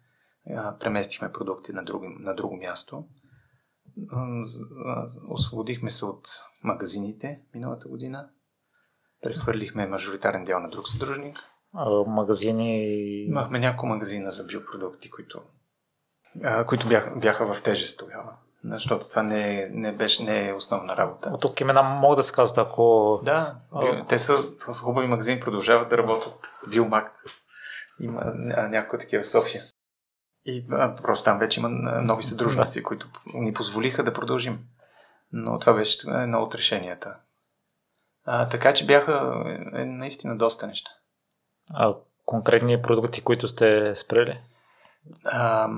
а, 0.56 0.78
преместихме 0.78 1.32
продукти 1.32 1.74
на 1.74 1.86
друго, 1.86 2.06
на 2.10 2.36
друго 2.36 2.58
място. 2.58 3.08
Освободихме 5.30 5.92
се 5.92 6.06
от 6.06 6.28
магазините 6.64 7.42
миналата 7.54 7.88
година 7.88 8.30
Прехвърлихме 9.22 9.88
мажоритарен 9.88 10.44
дял 10.44 10.60
на 10.60 10.70
друг 10.70 10.88
съдружник. 10.88 11.40
А, 11.74 11.90
магазини? 11.90 12.86
Имахме 13.26 13.60
няколко 13.60 13.86
магазина 13.86 14.32
за 14.32 14.44
биопродукти, 14.44 15.10
които, 15.10 15.42
а, 16.44 16.66
които 16.66 16.88
бяха, 16.88 17.16
бяха 17.16 17.54
в 17.54 17.64
тежест 17.64 18.00
тогава. 18.00 18.38
Защото 18.64 19.08
това 19.10 19.24
не, 19.24 19.70
не 19.72 19.92
беше 19.92 20.24
не 20.24 20.50
е 20.50 20.54
основна 20.54 20.98
работа. 20.98 21.30
От 21.30 21.42
тук 21.42 21.62
имена 21.62 21.84
могат 21.84 22.18
да 22.18 22.24
се 22.24 22.34
казват, 22.34 22.68
ако... 22.68 23.20
Да, 23.24 23.56
а... 23.72 24.06
те 24.06 24.20
са 24.20 24.36
хубави 24.74 25.08
магазини, 25.08 25.40
продължават 25.40 25.90
да 25.90 25.98
работят. 25.98 26.54
Вилмак. 26.68 27.12
Има 28.00 28.22
някои 28.70 29.00
такива 29.00 29.24
в 29.24 29.28
София. 29.28 29.64
И 30.46 30.66
а, 30.72 30.96
просто 30.96 31.24
там 31.24 31.40
вече 31.40 31.60
има 31.60 31.70
нови 32.02 32.24
съдружници, 32.24 32.80
да. 32.80 32.84
които 32.84 33.08
ни 33.34 33.54
позволиха 33.54 34.04
да 34.04 34.14
продължим. 34.14 34.60
Но 35.32 35.60
това 35.60 35.74
беше 35.74 36.12
едно 36.12 36.42
от 36.42 36.56
решенията. 36.56 37.16
А, 38.30 38.50
така 38.50 38.74
че 38.74 38.86
бяха 38.86 39.44
е, 39.74 39.86
наистина 39.86 40.38
доста 40.38 40.68
неща. 40.68 40.90
А 41.74 41.96
конкретни 42.26 42.82
продукти, 42.82 43.24
които 43.24 43.48
сте 43.48 43.96
спрели? 43.96 44.42
А, 45.26 45.70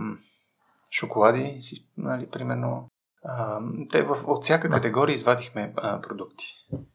шоколади, 0.91 1.59
нали, 1.97 2.29
примерно. 2.29 2.89
А, 3.23 3.61
те 3.91 4.03
в, 4.03 4.17
от 4.27 4.43
всяка 4.43 4.69
категория 4.69 5.13
извадихме 5.13 5.73
а, 5.77 6.01
продукти. 6.01 6.45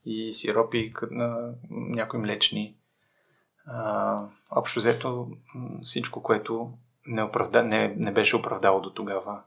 И 0.04 0.32
сиропи, 0.32 0.92
на, 1.10 1.52
някои 1.70 2.20
млечни. 2.20 2.76
А, 3.66 4.28
общо 4.50 4.80
взето 4.80 5.28
всичко, 5.82 6.22
което 6.22 6.72
не, 7.06 7.22
оправда, 7.22 7.62
не, 7.62 7.94
не 7.96 8.12
беше 8.12 8.36
оправдало 8.36 8.80
до 8.80 8.90
тогава 8.90 9.42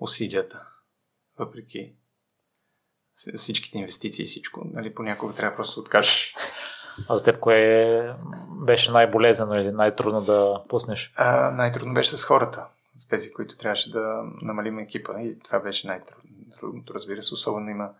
усилията. 0.00 0.66
Въпреки 1.38 1.92
всичките 3.36 3.78
инвестиции 3.78 4.22
и 4.22 4.26
всичко. 4.26 4.62
Нали, 4.72 4.94
понякога 4.94 5.34
трябва 5.34 5.56
просто 5.56 5.80
да 5.80 5.80
откажеш. 5.80 6.34
А 7.08 7.16
за 7.16 7.24
теб 7.24 7.40
кое 7.40 8.16
беше 8.66 8.92
най-болезнено 8.92 9.54
или 9.54 9.72
най-трудно 9.72 10.20
да 10.20 10.62
пуснеш? 10.68 11.12
А, 11.16 11.50
най-трудно 11.50 11.94
беше 11.94 12.16
с 12.16 12.24
хората. 12.24 12.66
С 12.98 13.08
тези, 13.08 13.32
които 13.32 13.56
трябваше 13.56 13.90
да 13.90 14.22
намалим 14.42 14.78
екипа. 14.78 15.20
И 15.20 15.38
това 15.38 15.60
беше 15.60 15.86
най-трудното, 15.86 16.94
разбира 16.94 17.22
се. 17.22 17.34
Особено 17.34 17.70
има 17.70 17.90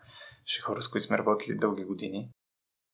хора, 0.63 0.81
с 0.81 0.89
които 0.89 1.07
сме 1.07 1.17
работили 1.17 1.57
дълги 1.57 1.83
години. 1.83 2.29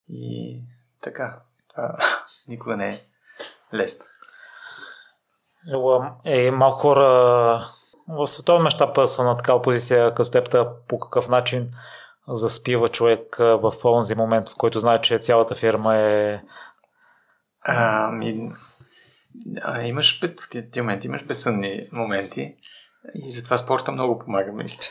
И 0.10 0.60
така, 1.02 1.42
това 1.70 1.98
никога 2.48 2.78
не 2.78 2.90
е 2.90 3.02
лесно. 3.74 4.06
Е, 6.26 6.52
малко 6.52 6.78
хора 6.78 7.66
в 8.08 8.28
световен 8.28 8.64
мащаб 8.64 8.98
са 9.06 9.24
на 9.24 9.38
такава 9.38 9.62
позиция 9.62 10.14
като 10.14 10.32
теб, 10.32 10.66
по 10.88 11.00
какъв 11.00 11.30
начин 11.30 11.72
заспива 12.28 12.90
човек 12.90 13.36
в 13.38 13.74
онзи 13.84 14.16
момент, 14.16 14.50
в 14.50 14.56
който 14.58 14.80
знае, 14.80 15.02
че 15.02 15.20
цялата 15.20 15.56
фирма 15.56 15.96
е... 15.96 16.42
А, 17.62 18.12
ми, 18.12 18.52
а, 19.62 19.82
имаш 19.82 20.22
в 20.22 20.50
тези 20.50 20.82
моменти 20.82 21.08
имаш 21.08 21.26
безсънни 21.26 21.88
моменти 21.92 22.56
и 23.16 23.32
затова 23.32 23.58
спорта 23.58 23.92
много 23.92 24.20
помага, 24.20 24.52
мисля. 24.52 24.84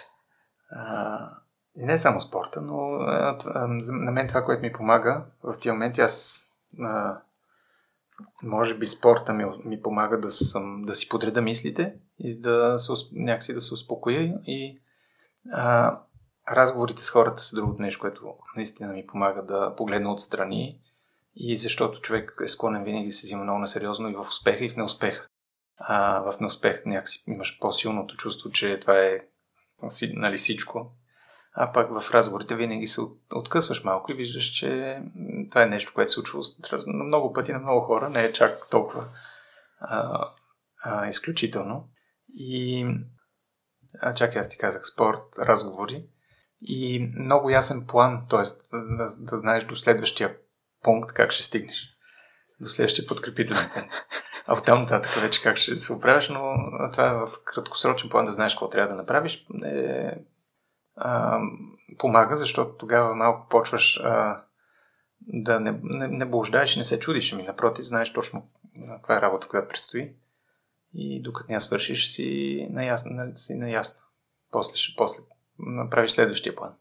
И 1.77 1.85
не 1.85 1.99
само 1.99 2.21
спорта, 2.21 2.61
но 2.61 2.79
а, 2.95 3.37
на 3.93 4.13
мен 4.13 4.29
това, 4.29 4.45
което 4.45 4.63
ми 4.63 4.73
помага 4.73 5.25
в 5.43 5.55
тези 5.55 5.71
моменти, 5.71 6.01
аз 6.01 6.47
а, 6.81 7.21
може 8.43 8.75
би 8.75 8.87
спорта 8.87 9.33
ми, 9.33 9.45
ми 9.65 9.83
помага 9.83 10.21
да, 10.21 10.31
съм, 10.31 10.83
да 10.83 10.95
си 10.95 11.09
подреда 11.09 11.43
мислите 11.43 11.95
и 12.19 12.41
да 12.41 12.79
се, 12.79 12.93
някакси 13.13 13.55
да 13.55 13.61
се 13.61 13.75
успокоя 13.75 14.35
и 14.47 14.81
а, 15.53 15.99
разговорите 16.51 17.03
с 17.03 17.11
хората 17.11 17.43
са 17.43 17.57
другото 17.57 17.83
нещо, 17.83 18.01
което 18.01 18.35
наистина 18.57 18.93
ми 18.93 19.07
помага 19.07 19.43
да 19.43 19.75
погледна 19.77 20.13
отстрани 20.13 20.81
и 21.37 21.57
защото 21.57 22.01
човек 22.01 22.37
е 22.45 22.49
склонен 22.49 22.85
винаги 22.85 23.07
да 23.07 23.13
се 23.13 23.27
взима 23.27 23.43
много 23.43 23.59
насериозно 23.59 24.09
и 24.09 24.15
в 24.15 24.21
успеха 24.21 24.65
и 24.65 24.71
в 24.71 24.77
неуспеха. 24.77 25.27
А 25.79 26.21
в 26.21 26.41
неуспех 26.41 26.87
някакси 26.87 27.25
имаш 27.27 27.59
по-силното 27.61 28.17
чувство, 28.17 28.51
че 28.51 28.81
това 28.81 28.99
е 28.99 29.19
нали, 30.03 30.37
всичко. 30.37 30.93
А 31.55 31.73
пак 31.73 32.01
в 32.01 32.11
разговорите 32.15 32.57
винаги 32.57 32.87
се 32.87 33.01
откъсваш 33.35 33.85
малко 33.85 34.13
и 34.13 34.15
виждаш, 34.15 34.45
че 34.45 35.01
това 35.51 35.63
е 35.63 35.67
нещо, 35.67 35.93
което 35.95 36.11
се 36.11 36.15
случва 36.15 36.43
на 36.87 37.05
много 37.05 37.33
пъти 37.33 37.53
на 37.53 37.59
много 37.59 37.81
хора, 37.81 38.11
не 38.11 38.25
е 38.25 38.33
чак 38.33 38.71
толкова 38.71 39.09
а, 39.81 40.29
а, 40.85 41.09
изключително. 41.09 41.89
И 42.35 42.87
а, 44.01 44.15
чакай, 44.15 44.41
аз 44.41 44.49
ти 44.49 44.59
казах 44.59 44.87
спорт, 44.87 45.23
разговори 45.39 46.07
и 46.63 47.09
много 47.21 47.51
ясен 47.51 47.87
план, 47.87 48.27
т.е. 48.31 48.43
Да, 48.73 49.17
да 49.19 49.37
знаеш 49.37 49.65
до 49.65 49.77
следващия 49.77 50.37
пункт 50.83 51.13
как 51.13 51.31
ще 51.31 51.43
стигнеш. 51.43 51.89
До 52.61 52.69
следващия 52.69 53.07
подкрепителен 53.07 53.71
пункт. 53.75 53.95
А 54.47 54.55
от 54.55 54.65
там 54.65 54.81
нататък 54.81 55.11
вече 55.11 55.43
как 55.43 55.57
ще 55.57 55.77
се 55.77 55.93
оправиш, 55.93 56.29
но 56.29 56.55
това 56.93 57.09
е 57.09 57.15
в 57.15 57.29
краткосрочен 57.45 58.11
план 58.11 58.25
да 58.25 58.33
знаеш 58.33 58.55
какво 58.55 58.69
трябва 58.69 58.89
да 58.89 59.03
направиш. 59.03 59.47
Е, 59.65 60.15
а, 60.97 61.41
помага, 61.99 62.37
защото 62.37 62.77
тогава 62.77 63.15
малко 63.15 63.49
почваш 63.49 64.01
а, 64.05 64.43
да 65.21 65.61
не, 65.61 65.81
не, 65.83 66.09
не 66.09 66.27
блуждаеш 66.27 66.77
и 66.77 66.79
не 66.79 66.85
се 66.85 66.99
чудиш. 66.99 67.33
Ами 67.33 67.43
напротив, 67.43 67.85
знаеш 67.85 68.13
точно 68.13 68.49
каква 68.97 69.17
е 69.17 69.21
работа, 69.21 69.49
която 69.49 69.69
предстои. 69.69 70.13
И 70.95 71.23
докато 71.23 71.53
не 71.53 71.61
свършиш, 71.61 72.13
си 72.13 72.67
наясно. 72.71 73.33
Си 73.35 73.55
наясно. 73.55 74.01
После, 74.51 74.75
после 74.97 75.23
направиш 75.67 76.11
следващия 76.11 76.57
план. 76.57 76.75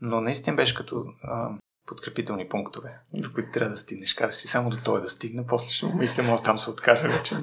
Но 0.00 0.20
наистина 0.20 0.56
беше 0.56 0.74
като 0.74 1.04
а, 1.22 1.48
подкрепителни 1.86 2.48
пунктове, 2.48 2.98
до 3.14 3.32
които 3.32 3.50
трябва 3.52 3.70
да 3.70 3.76
стигнеш. 3.76 4.14
Каза 4.14 4.32
си 4.32 4.48
само 4.48 4.70
до 4.70 4.76
той 4.84 5.00
да 5.00 5.08
стигна, 5.08 5.44
после 5.46 5.72
ще 5.72 5.86
мисля, 5.86 6.22
мога 6.22 6.42
там 6.42 6.58
се 6.58 6.70
откара 6.70 7.08
вече. 7.08 7.36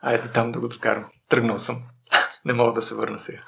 Айде 0.00 0.28
там 0.28 0.52
да 0.52 0.60
го 0.60 0.68
докарам. 0.68 1.10
Тръгнал 1.28 1.58
съм. 1.58 1.82
Не 2.44 2.52
мога 2.52 2.72
да 2.72 2.82
се 2.82 2.94
върна 2.94 3.18
сега. 3.18 3.42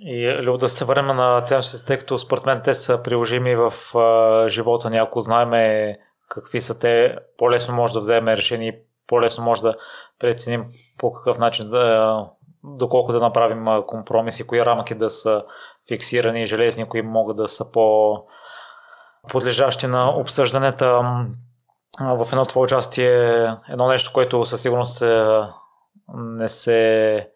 И 0.00 0.38
Любо, 0.42 0.58
да 0.58 0.68
се 0.68 0.84
върнем 0.84 1.16
на 1.16 1.44
ценностите, 1.46 1.84
тъй 1.84 1.98
като 1.98 2.18
според 2.18 2.46
мен 2.46 2.60
те 2.64 2.74
са 2.74 3.02
приложими 3.02 3.56
в 3.56 3.98
а, 3.98 4.48
живота 4.48 4.90
ни. 4.90 4.98
Ако 4.98 5.20
знаеме 5.20 5.98
какви 6.28 6.60
са 6.60 6.78
те, 6.78 7.18
по-лесно 7.38 7.74
може 7.74 7.92
да 7.92 8.00
вземем 8.00 8.34
решение 8.34 8.82
по-лесно 9.10 9.44
може 9.44 9.62
да 9.62 9.76
преценим 10.18 10.64
по 10.98 11.12
какъв 11.12 11.38
начин 11.38 11.70
да, 11.70 12.16
доколко 12.64 13.12
да 13.12 13.20
направим 13.20 13.66
компромиси, 13.86 14.46
кои 14.46 14.64
рамки 14.64 14.94
да 14.94 15.10
са 15.10 15.44
фиксирани, 15.88 16.46
железни, 16.46 16.88
кои 16.88 17.02
могат 17.02 17.36
да 17.36 17.48
са 17.48 17.70
по 17.70 18.16
подлежащи 19.28 19.86
на 19.86 20.10
обсъжданията. 20.10 21.02
В 22.00 22.28
едно 22.32 22.46
твое 22.46 22.64
участие 22.64 23.46
едно 23.68 23.88
нещо, 23.88 24.10
което 24.14 24.44
със 24.44 24.62
сигурност 24.62 25.02
не 26.14 26.48
се 26.48 27.30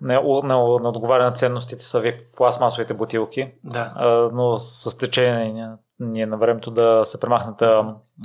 не, 0.00 0.14
не, 0.42 0.54
не 0.80 0.88
отговаря 0.88 1.24
на 1.24 1.32
ценностите 1.32 1.84
са 1.84 2.00
ви 2.00 2.20
пластмасовите 2.36 2.94
бутилки, 2.94 3.52
да. 3.64 3.92
но 4.32 4.58
с 4.58 4.98
течение 4.98 5.70
ние 6.00 6.26
на 6.26 6.36
времето 6.36 6.70
да 6.70 7.02
се 7.04 7.20
премахнат. 7.20 7.62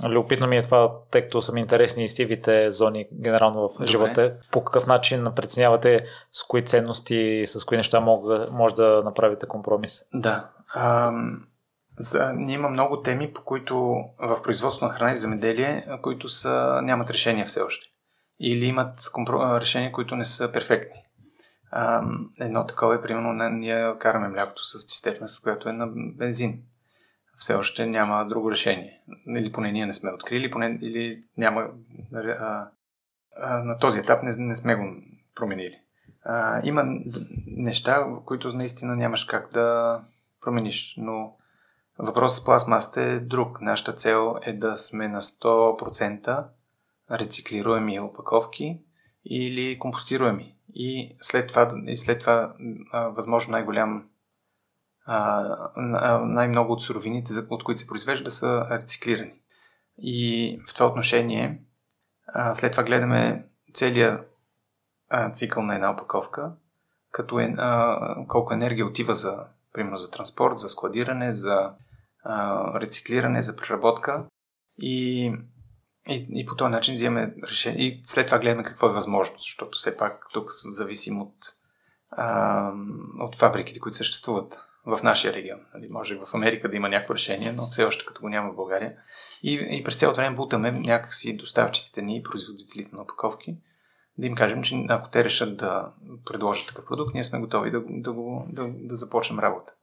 Любопитно 0.08 0.48
ми 0.48 0.58
е 0.58 0.62
това, 0.62 0.92
тъй 1.12 1.22
като 1.22 1.42
са 1.42 1.54
ми 1.54 1.62
интересни 1.62 2.04
и 2.04 2.10
сивите 2.10 2.72
зони 2.72 3.08
генерално 3.14 3.70
в 3.70 3.74
Добре. 3.74 3.88
живота. 3.88 4.36
По 4.52 4.64
какъв 4.64 4.88
начин 4.88 5.26
преценявате 5.36 6.06
с 6.32 6.44
кои 6.44 6.66
ценности 6.66 7.16
и 7.16 7.48
с 7.48 7.66
кои 7.66 7.78
неща 7.78 8.00
мога, 8.00 8.48
може 8.52 8.76
да 8.76 9.02
направите 9.06 9.48
компромис? 9.48 10.06
Да. 10.14 10.50
А, 10.74 11.12
за, 11.98 12.34
ние 12.36 12.56
има 12.56 12.70
много 12.70 13.02
теми, 13.02 13.34
по 13.34 13.44
които 13.44 13.76
в 14.20 14.42
производство 14.44 14.86
на 14.86 14.92
храна 14.92 15.12
и 15.12 15.16
в 15.16 15.20
земеделие, 15.20 15.88
които 16.02 16.30
са, 16.30 16.80
нямат 16.84 17.10
решение 17.10 17.46
все 17.46 17.62
още. 17.62 17.86
Или 18.40 18.66
имат 18.66 19.10
компро... 19.14 19.60
решения, 19.60 19.92
които 19.92 20.16
не 20.16 20.26
са 20.26 20.52
перфектни. 20.52 21.00
А, 21.72 22.04
едно 22.40 22.66
такова 22.66 22.96
е, 22.96 23.02
примерно, 23.02 23.50
ние 23.52 23.94
караме 24.00 24.28
млякото 24.28 24.64
с 24.64 24.86
цистерна, 24.86 25.28
с 25.28 25.40
която 25.40 25.70
е 25.70 25.74
на 25.74 25.88
бензин 26.18 26.64
все 27.38 27.54
още 27.54 27.86
няма 27.86 28.26
друго 28.26 28.52
решение. 28.52 29.02
Или 29.28 29.52
поне 29.52 29.72
ние 29.72 29.86
не 29.86 29.94
сме 29.94 30.12
открили, 30.12 30.52
поне, 30.52 30.80
или 30.82 31.24
няма. 31.38 31.68
А, 32.14 32.68
а, 33.38 33.64
на 33.64 33.78
този 33.78 34.00
етап 34.00 34.24
не, 34.24 34.32
не 34.38 34.56
сме 34.56 34.76
го 34.76 34.96
променили. 35.36 35.80
А, 36.26 36.62
има 36.64 36.84
неща, 37.48 38.08
които 38.26 38.54
наистина 38.54 38.96
нямаш 38.96 39.26
как 39.26 39.52
да 39.54 40.00
промениш, 40.42 40.94
но 40.98 41.36
въпросът 42.00 42.42
с 42.42 42.46
пластмасата 42.46 43.02
е 43.02 43.20
друг. 43.20 43.62
Нашата 43.62 43.94
цел 43.94 44.36
е 44.42 44.54
да 44.54 44.78
сме 44.78 45.08
на 45.08 45.22
100% 45.22 46.46
рециклируеми 47.12 48.00
опаковки 48.00 48.80
или 49.26 49.80
компостируеми. 49.80 50.56
И 50.76 51.18
след 51.22 51.48
това, 51.48 51.72
и 51.88 51.98
след 51.98 52.20
това 52.20 52.54
а, 52.92 53.08
възможно 53.08 53.52
най-голям 53.52 54.10
най-много 56.26 56.74
от 56.74 56.82
суровините, 56.82 57.34
от 57.50 57.64
които 57.64 57.80
се 57.80 57.88
произвежда, 57.88 58.32
са 58.32 58.68
рециклирани. 58.70 59.34
И 59.98 60.60
в 60.68 60.74
това 60.74 60.86
отношение, 60.88 61.62
след 62.54 62.72
това 62.72 62.84
гледаме 62.84 63.46
целият 63.74 64.30
цикъл 65.34 65.64
на 65.64 65.76
една 65.76 65.92
опаковка, 65.92 66.52
като 67.12 67.40
е, 67.40 67.56
колко 68.28 68.54
енергия 68.54 68.86
отива 68.86 69.16
за, 69.16 69.38
примерно, 69.74 69.98
за 69.98 70.12
транспорт, 70.12 70.58
за 70.58 70.70
складиране, 70.70 71.34
за 71.34 71.74
рециклиране, 72.76 73.42
за 73.42 73.56
преработка. 73.56 74.26
И, 74.78 75.26
и, 76.10 76.28
и 76.30 76.46
по 76.46 76.56
този 76.56 76.72
начин 76.72 76.94
взимаме 76.94 77.36
решение. 77.44 77.86
И 77.86 78.02
след 78.06 78.26
това 78.26 78.40
гледаме 78.40 78.64
какво 78.64 78.88
е 78.88 78.94
възможно, 78.94 79.36
защото 79.38 79.78
все 79.78 79.98
пак 79.98 80.28
тук 80.34 80.52
зависим 80.66 81.22
от, 81.22 81.36
от 83.20 83.36
фабриките, 83.36 83.80
които 83.80 83.98
съществуват 83.98 84.60
в 84.86 85.04
нашия 85.04 85.34
регион. 85.34 85.60
Нали, 85.74 85.88
може 85.90 86.16
в 86.16 86.28
Америка 86.34 86.70
да 86.70 86.76
има 86.76 86.90
някакво 86.90 87.14
решение, 87.14 87.52
но 87.52 87.68
все 87.68 87.84
още 87.84 88.06
като 88.06 88.22
го 88.22 88.30
няма 88.30 88.52
в 88.52 88.56
България. 88.56 88.94
И, 89.44 89.68
и 89.70 89.84
през 89.84 90.00
цялото 90.00 90.18
време 90.18 90.36
бутаме 90.36 90.72
някакси 90.72 91.38
доставчиците 91.38 92.02
ни 92.02 92.18
и 92.18 92.24
производителите 92.24 92.96
на 92.96 93.02
опаковки, 93.02 93.58
да 94.18 94.28
им 94.28 94.36
кажем, 94.36 94.64
че 94.64 94.86
ако 94.90 95.10
те 95.10 95.24
решат 95.24 95.58
да 95.58 95.94
предложат 96.26 96.68
такъв 96.68 96.86
продукт, 96.86 97.14
ние 97.14 97.24
сме 97.24 97.40
готови 97.40 97.72
да, 97.72 97.82
да, 97.88 98.14
го, 98.14 98.48
да, 98.50 98.68
да 98.68 98.96
започнем 98.96 99.40
работа. 99.40 99.74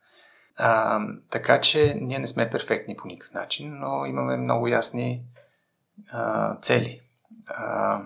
А, 0.57 1.01
така 1.31 1.61
че 1.61 1.95
ние 2.01 2.19
не 2.19 2.27
сме 2.27 2.51
перфектни 2.51 2.97
по 2.97 3.07
никакъв 3.07 3.35
начин, 3.35 3.79
но 3.79 4.07
имаме 4.07 4.37
много 4.37 4.69
ясни 4.69 5.23
а, 6.11 6.57
цели. 6.61 7.01
А, 7.47 8.03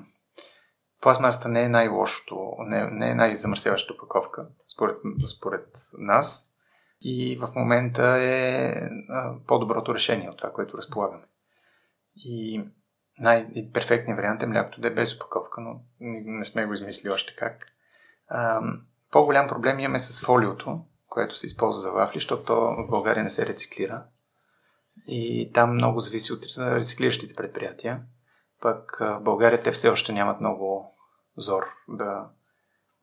пластмасата 1.01 1.49
не 1.49 1.63
е 1.63 1.69
най-лошото, 1.69 2.55
не, 2.59 2.91
не 2.91 3.11
е 3.11 3.15
най-замърсяващата 3.15 3.95
опаковка, 3.95 4.47
според, 4.75 4.97
според 5.37 5.67
нас, 5.99 6.54
и 7.05 7.37
в 7.37 7.49
момента 7.55 8.19
е 8.23 8.75
по-доброто 9.47 9.95
решение 9.95 10.31
от 10.31 10.37
това, 10.37 10.53
което 10.53 10.79
разполагаме. 10.79 11.25
И 12.17 12.65
най-перфектният 13.21 14.19
вариант 14.19 14.43
е 14.43 14.47
млякото 14.47 14.81
да 14.81 14.89
е 14.89 14.95
без 14.95 15.15
опаковка, 15.15 15.61
но 15.61 15.81
не 16.01 16.45
сме 16.45 16.67
го 16.67 16.75
измислили 16.75 17.13
още 17.13 17.37
как. 17.37 17.67
по-голям 19.11 19.49
проблем 19.49 19.81
имаме 19.81 19.99
с 19.99 20.25
фолиото, 20.25 20.81
което 21.09 21.37
се 21.37 21.47
използва 21.47 21.81
за 21.81 21.93
вафли, 21.93 22.19
защото 22.19 22.55
в 22.55 22.87
България 22.91 23.23
не 23.23 23.31
се 23.31 23.47
рециклира. 23.47 24.05
И 25.07 25.51
там 25.55 25.75
много 25.75 26.01
зависи 26.01 26.33
от 26.33 26.45
рециклиращите 26.59 27.35
предприятия. 27.35 28.03
Пък 28.61 28.97
в 29.01 29.21
България 29.21 29.63
те 29.63 29.73
все 29.73 29.89
още 29.89 30.13
нямат 30.13 30.41
много 30.41 30.97
зор 31.37 31.65
да, 31.89 32.29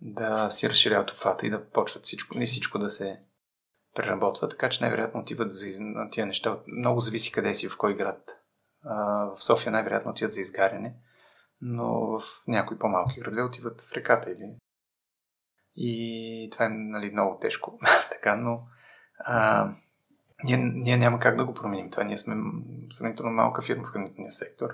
да 0.01 0.49
си 0.49 0.69
разширяват 0.69 1.09
обхвата 1.09 1.47
и 1.47 1.49
да 1.49 1.69
почват 1.69 2.03
всичко, 2.03 2.37
не 2.37 2.45
всичко 2.45 2.79
да 2.79 2.89
се 2.89 3.19
преработва, 3.95 4.49
така 4.49 4.69
че 4.69 4.83
най-вероятно 4.83 5.19
отиват 5.19 5.51
за 5.51 5.65
на 5.79 6.09
тия 6.09 6.25
неща. 6.25 6.59
Много 6.67 6.99
зависи 6.99 7.31
къде 7.31 7.53
си, 7.53 7.69
в 7.69 7.77
кой 7.77 7.95
град. 7.95 8.37
в 9.35 9.43
София 9.43 9.71
най-вероятно 9.71 10.11
отиват 10.11 10.33
за 10.33 10.41
изгаряне, 10.41 10.95
но 11.61 12.19
в 12.19 12.21
някои 12.47 12.79
по-малки 12.79 13.19
градове 13.19 13.43
отиват 13.43 13.81
в 13.81 13.93
реката 13.93 14.31
или 14.31 14.55
и 15.75 16.49
това 16.51 16.65
е 16.65 16.69
нали, 16.69 17.11
много 17.11 17.39
тежко, 17.39 17.79
така, 18.09 18.35
но 18.35 18.63
а, 19.19 19.69
ние, 20.43 20.57
ние 20.57 20.97
няма 20.97 21.19
как 21.19 21.37
да 21.37 21.45
го 21.45 21.53
променим 21.53 21.91
това. 21.91 22.03
Ние 22.03 22.17
сме 22.17 22.35
сравнително 22.89 23.31
малка 23.31 23.61
фирма 23.61 23.83
в 23.83 23.91
хранителния 23.91 24.31
сектор 24.31 24.69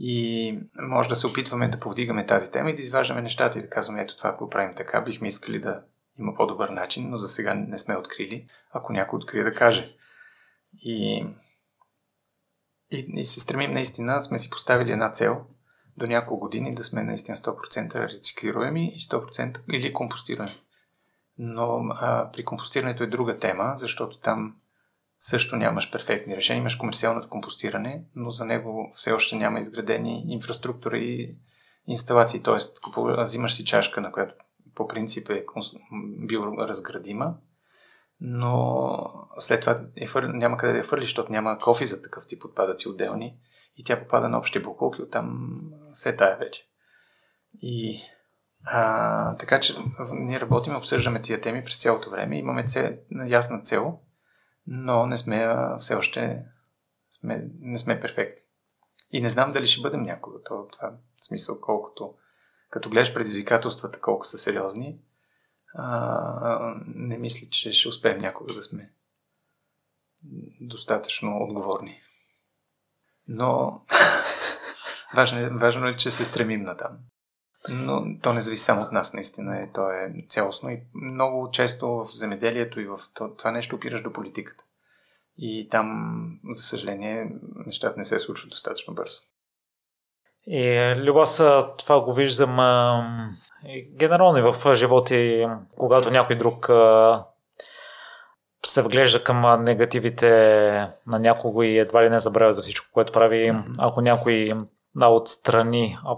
и 0.00 0.58
може 0.78 1.08
да 1.08 1.16
се 1.16 1.26
опитваме 1.26 1.68
да 1.68 1.80
повдигаме 1.80 2.26
тази 2.26 2.52
тема 2.52 2.70
и 2.70 2.76
да 2.76 2.82
изваждаме 2.82 3.22
нещата 3.22 3.58
и 3.58 3.62
да 3.62 3.70
казваме, 3.70 4.02
ето 4.02 4.16
това 4.16 4.32
го 4.32 4.50
правим 4.50 4.74
така, 4.76 5.00
бихме 5.00 5.28
искали 5.28 5.60
да 5.60 5.82
има 6.18 6.34
по-добър 6.34 6.68
начин, 6.68 7.10
но 7.10 7.18
за 7.18 7.28
сега 7.28 7.54
не 7.54 7.78
сме 7.78 7.96
открили. 7.96 8.48
Ако 8.70 8.92
някой 8.92 9.16
открие 9.16 9.42
да 9.42 9.54
каже. 9.54 9.96
И, 10.82 11.26
и, 12.90 13.06
и 13.16 13.24
се 13.24 13.40
стремим 13.40 13.70
наистина, 13.70 14.22
сме 14.22 14.38
си 14.38 14.50
поставили 14.50 14.92
една 14.92 15.12
цел 15.12 15.44
до 15.96 16.06
няколко 16.06 16.40
години 16.40 16.74
да 16.74 16.84
сме 16.84 17.02
наистина 17.02 17.36
100% 17.36 18.14
рециклируеми 18.16 18.88
и 18.88 18.98
100% 18.98 19.60
или 19.72 19.92
компостирани. 19.92 20.62
Но 21.38 21.80
а, 21.90 22.30
при 22.32 22.44
компостирането 22.44 23.02
е 23.02 23.06
друга 23.06 23.38
тема, 23.38 23.72
защото 23.76 24.18
там 24.18 24.56
също 25.20 25.56
нямаш 25.56 25.90
перфектни 25.90 26.36
решения. 26.36 26.60
Имаш 26.60 26.76
комерциалното 26.76 27.28
компостиране, 27.28 28.04
но 28.16 28.30
за 28.30 28.44
него 28.44 28.92
все 28.96 29.12
още 29.12 29.36
няма 29.36 29.60
изградени 29.60 30.24
инфраструктура 30.28 30.98
и 30.98 31.36
инсталации. 31.86 32.42
Тоест, 32.42 32.78
взимаш 33.18 33.54
си 33.54 33.64
чашка, 33.64 34.00
на 34.00 34.12
която 34.12 34.34
по 34.74 34.88
принцип 34.88 35.30
е 35.30 35.44
биоразградима, 36.26 37.34
но 38.20 38.98
след 39.38 39.60
това 39.60 39.80
е 39.96 40.06
фър... 40.06 40.22
няма 40.22 40.56
къде 40.56 40.72
да 40.72 40.78
я 40.78 40.84
фърлиш, 40.84 41.04
защото 41.08 41.32
няма 41.32 41.58
кофи 41.58 41.86
за 41.86 42.02
такъв 42.02 42.26
тип 42.26 42.44
отпадъци 42.44 42.88
отделни 42.88 43.36
и 43.76 43.84
тя 43.84 44.00
попада 44.00 44.28
на 44.28 44.38
общия 44.38 44.62
буклук 44.62 44.98
и 44.98 45.02
оттам 45.02 45.60
се 45.92 46.16
тая 46.16 46.36
вече. 46.36 46.66
И 47.62 48.00
а, 48.64 49.36
така 49.36 49.60
че 49.60 49.74
ние 50.12 50.40
работим, 50.40 50.76
обсъждаме 50.76 51.22
тия 51.22 51.40
теми 51.40 51.64
през 51.64 51.78
цялото 51.78 52.10
време, 52.10 52.38
имаме 52.38 52.64
цел, 52.64 52.96
ясна 53.26 53.62
цел, 53.62 53.98
но 54.66 55.06
не 55.06 55.16
сме 55.16 55.56
все 55.78 55.94
още 55.94 56.44
сме, 57.10 57.44
не 57.60 57.78
сме 57.78 58.00
перфектни. 58.00 58.42
И 59.12 59.20
не 59.20 59.30
знам 59.30 59.52
дали 59.52 59.66
ще 59.66 59.82
бъдем 59.82 60.02
някога. 60.02 60.42
Това, 60.44 60.66
това 60.72 60.92
в 61.20 61.24
смисъл, 61.24 61.60
колкото 61.60 62.14
като 62.72 62.90
гледаш 62.90 63.14
предизвикателствата 63.14 64.00
колко 64.00 64.26
са 64.26 64.38
сериозни, 64.38 64.98
а, 65.74 66.74
не 66.86 67.18
мисля, 67.18 67.46
че 67.50 67.72
ще 67.72 67.88
успеем 67.88 68.18
някога 68.18 68.54
да 68.54 68.62
сме 68.62 68.92
достатъчно 70.60 71.36
отговорни. 71.40 72.00
Но 73.28 73.82
важно, 75.14 75.38
е, 75.38 75.50
важно 75.50 75.86
е, 75.88 75.96
че 75.96 76.10
се 76.10 76.24
стремим 76.24 76.62
на 76.62 76.76
там. 76.76 76.98
Но 77.68 78.18
то 78.22 78.32
не 78.32 78.40
зависи 78.40 78.64
само 78.64 78.82
от 78.82 78.92
нас, 78.92 79.12
наистина. 79.12 79.62
Е, 79.62 79.72
то 79.72 79.90
е 79.90 80.14
цялостно 80.28 80.70
и 80.70 80.82
много 80.94 81.50
често 81.50 81.88
в 81.88 82.16
земеделието 82.16 82.80
и 82.80 82.86
в 82.86 82.98
това 83.14 83.50
нещо 83.50 83.76
опираш 83.76 84.02
до 84.02 84.12
политиката. 84.12 84.64
И 85.36 85.68
там, 85.70 86.40
за 86.50 86.62
съжаление, 86.62 87.30
нещата 87.66 87.98
не 87.98 88.04
се 88.04 88.18
случват 88.18 88.50
достатъчно 88.50 88.94
бързо. 88.94 89.18
И 90.46 90.94
Любас, 90.96 91.42
това 91.78 92.00
го 92.00 92.12
виждам 92.12 92.60
а, 92.60 93.04
генерално 93.96 94.38
и 94.38 94.52
в 94.52 94.74
живота 94.74 95.14
когато 95.76 96.10
някой 96.10 96.36
друг 96.36 96.70
а, 96.70 97.24
се 98.66 98.82
вглежда 98.82 99.24
към 99.24 99.64
негативите 99.64 100.28
на 101.06 101.18
някого 101.18 101.62
и 101.62 101.78
едва 101.78 102.04
ли 102.04 102.10
не 102.10 102.20
забравя 102.20 102.52
за 102.52 102.62
всичко, 102.62 102.86
което 102.92 103.12
прави. 103.12 103.52
Ако 103.78 104.00
някой 104.00 104.52
да, 104.94 105.06
отстрани, 105.06 105.98
а 106.04 106.16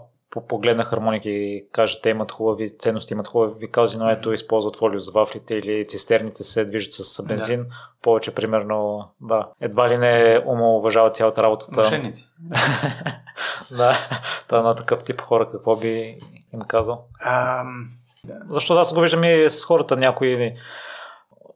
погледна 0.49 0.85
хармоники 0.85 1.31
и 1.31 1.67
каже, 1.73 2.01
те 2.03 2.11
имат 2.11 2.33
хубави 2.33 2.79
ценности, 2.79 3.13
имат 3.13 3.29
хубави 3.29 3.71
кази, 3.71 3.99
но 3.99 4.11
ето 4.11 4.33
използват 4.33 4.77
фолио 4.77 4.99
за 4.99 5.13
вафлите 5.13 5.55
или 5.55 5.87
цистерните 5.89 6.45
се 6.45 6.65
движат 6.65 6.93
с 6.93 7.23
бензин, 7.23 7.63
да. 7.63 7.75
повече 8.03 8.35
примерно, 8.35 9.09
да, 9.21 9.49
едва 9.61 9.89
ли 9.89 9.99
не 9.99 10.43
омалуважава 10.47 11.11
цялата 11.13 11.43
работа. 11.43 11.67
Мошенници. 11.71 12.29
да, 13.71 13.93
та 14.49 14.63
на 14.63 14.75
такъв 14.75 15.05
тип 15.05 15.21
хора 15.21 15.49
какво 15.49 15.77
би 15.77 16.19
им 16.55 16.61
казал? 16.61 17.05
Um. 17.27 17.87
Защото 18.49 18.81
аз 18.81 18.95
го 18.95 19.01
виждам 19.01 19.25
и 19.25 19.51
с 19.51 19.65
хората, 19.65 19.97
някой 19.97 20.55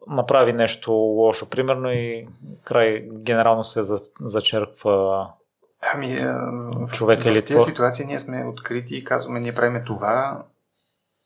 направи 0.08 0.52
нещо 0.52 0.92
лошо, 0.92 1.50
примерно, 1.50 1.92
и 1.92 2.28
край 2.64 3.00
генерално 3.00 3.64
се 3.64 3.82
зачерква 4.20 5.26
Ами, 5.80 6.16
в, 6.16 6.88
човек 6.92 7.22
в, 7.22 7.22
в 7.22 7.44
тези 7.44 7.64
ситуации 7.64 8.06
ние 8.06 8.18
сме 8.18 8.44
открити 8.44 8.96
и 8.96 9.04
казваме, 9.04 9.40
ние 9.40 9.54
правиме 9.54 9.84
това 9.84 10.44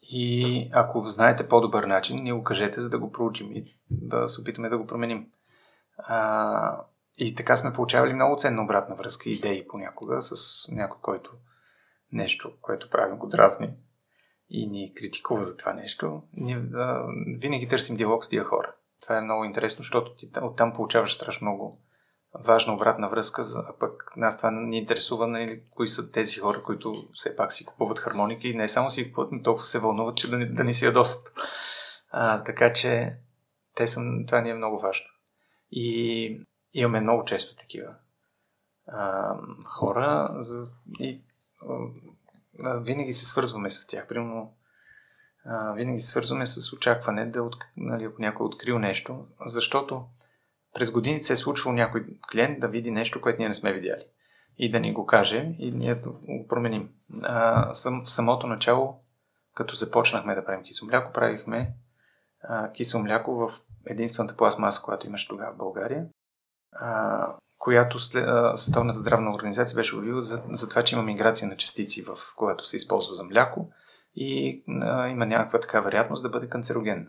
и 0.02 0.68
ако 0.72 1.08
знаете 1.08 1.48
по-добър 1.48 1.84
начин, 1.84 2.22
ни 2.22 2.32
го 2.32 2.44
кажете, 2.44 2.80
за 2.80 2.90
да 2.90 2.98
го 2.98 3.12
проучим 3.12 3.52
и 3.52 3.76
да 3.90 4.28
се 4.28 4.40
опитаме 4.40 4.68
да 4.68 4.78
го 4.78 4.86
променим. 4.86 5.26
А, 5.98 6.84
и 7.18 7.34
така 7.34 7.56
сме 7.56 7.72
получавали 7.72 8.12
много 8.12 8.36
ценна 8.36 8.62
обратна 8.62 8.96
връзка, 8.96 9.30
идеи 9.30 9.68
понякога 9.68 10.22
с 10.22 10.68
някой, 10.72 10.98
който 11.02 11.30
нещо, 12.12 12.52
което 12.60 12.90
правим, 12.90 13.18
го 13.18 13.28
дразни 13.28 13.74
и 14.50 14.66
ни 14.66 14.94
критикува 14.94 15.44
за 15.44 15.56
това 15.56 15.72
нещо. 15.72 16.22
Ние 16.32 16.62
а, 16.74 17.04
винаги 17.38 17.68
търсим 17.68 17.96
диалог 17.96 18.24
с 18.24 18.28
тия 18.28 18.44
хора. 18.44 18.74
Това 19.00 19.18
е 19.18 19.22
много 19.22 19.44
интересно, 19.44 19.82
защото 19.82 20.14
ти 20.14 20.30
оттам 20.42 20.72
получаваш 20.72 21.14
страшно 21.14 21.44
много 21.44 21.80
важна 22.34 22.74
обратна 22.74 23.08
връзка, 23.08 23.42
а 23.56 23.78
пък 23.78 24.12
нас 24.16 24.36
това 24.36 24.50
ни 24.50 24.78
интересува 24.78 25.26
нали, 25.26 25.62
кои 25.70 25.88
са 25.88 26.10
тези 26.10 26.40
хора, 26.40 26.62
които 26.62 27.08
все 27.14 27.36
пак 27.36 27.52
си 27.52 27.64
купуват 27.64 27.98
хармоники 27.98 28.48
и 28.48 28.54
не 28.54 28.68
само 28.68 28.90
си 28.90 29.08
купуват, 29.08 29.32
но 29.32 29.42
толкова 29.42 29.66
се 29.66 29.78
вълнуват, 29.78 30.16
че 30.16 30.30
да 30.30 30.38
ни, 30.38 30.46
да 30.46 30.64
ни 30.64 30.74
си 30.74 30.84
ядосат. 30.84 31.32
А, 32.10 32.42
така 32.42 32.72
че 32.72 33.16
те 33.74 33.86
са, 33.86 34.00
това 34.26 34.40
ни 34.40 34.50
е 34.50 34.54
много 34.54 34.80
важно. 34.80 35.06
И 35.70 36.46
имаме 36.74 37.00
много 37.00 37.24
често 37.24 37.56
такива 37.56 37.94
а, 38.88 39.34
хора 39.64 40.34
за, 40.38 40.76
и 41.00 41.22
а, 42.60 42.76
винаги 42.76 43.12
се 43.12 43.24
свързваме 43.24 43.70
с 43.70 43.86
тях. 43.86 44.08
Примерно, 44.08 44.54
а, 45.44 45.74
винаги 45.74 46.00
се 46.00 46.08
свързваме 46.08 46.46
с 46.46 46.72
очакване 46.72 47.26
да, 47.26 47.42
от, 47.42 47.56
нали, 47.76 48.04
ако 48.04 48.22
някой 48.22 48.44
е 48.44 48.48
открил 48.48 48.78
нещо, 48.78 49.26
защото 49.46 50.04
през 50.74 50.90
годините 50.90 51.26
се 51.26 51.32
е 51.32 51.36
случвало 51.36 51.74
някой 51.74 52.06
клиент 52.32 52.60
да 52.60 52.68
види 52.68 52.90
нещо, 52.90 53.20
което 53.20 53.38
ние 53.38 53.48
не 53.48 53.54
сме 53.54 53.72
видяли 53.72 54.04
и 54.58 54.70
да 54.70 54.80
ни 54.80 54.92
го 54.92 55.06
каже 55.06 55.54
и 55.58 55.70
ние 55.70 55.94
го 55.94 56.46
променим. 56.48 56.88
А, 57.22 57.74
сам, 57.74 58.02
в 58.04 58.12
самото 58.12 58.46
начало, 58.46 59.00
като 59.54 59.74
започнахме 59.74 60.34
да 60.34 60.44
правим 60.44 60.64
кисело 60.64 60.88
мляко, 60.88 61.12
правихме 61.12 61.74
а, 62.42 62.72
кисело 62.72 63.02
мляко 63.02 63.34
в 63.34 63.60
единствената 63.86 64.36
пластмаса, 64.36 64.82
която 64.84 65.06
имаше 65.06 65.28
тогава 65.28 65.52
в 65.52 65.56
България, 65.56 66.06
а, 66.72 67.36
която 67.58 67.98
след, 67.98 68.24
а, 68.26 68.56
Световната 68.56 68.98
здравна 68.98 69.34
организация 69.34 69.76
беше 69.76 69.96
обявила 69.96 70.20
за, 70.20 70.42
за 70.50 70.68
това, 70.68 70.84
че 70.84 70.94
има 70.94 71.04
миграция 71.04 71.48
на 71.48 71.56
частици, 71.56 72.02
в 72.02 72.18
която 72.36 72.64
се 72.64 72.76
използва 72.76 73.14
за 73.14 73.24
мляко 73.24 73.70
и 74.14 74.62
а, 74.68 75.08
има 75.08 75.26
някаква 75.26 75.60
така 75.60 75.80
вероятност 75.80 76.22
да 76.22 76.28
бъде 76.28 76.48
канцерогенна. 76.48 77.06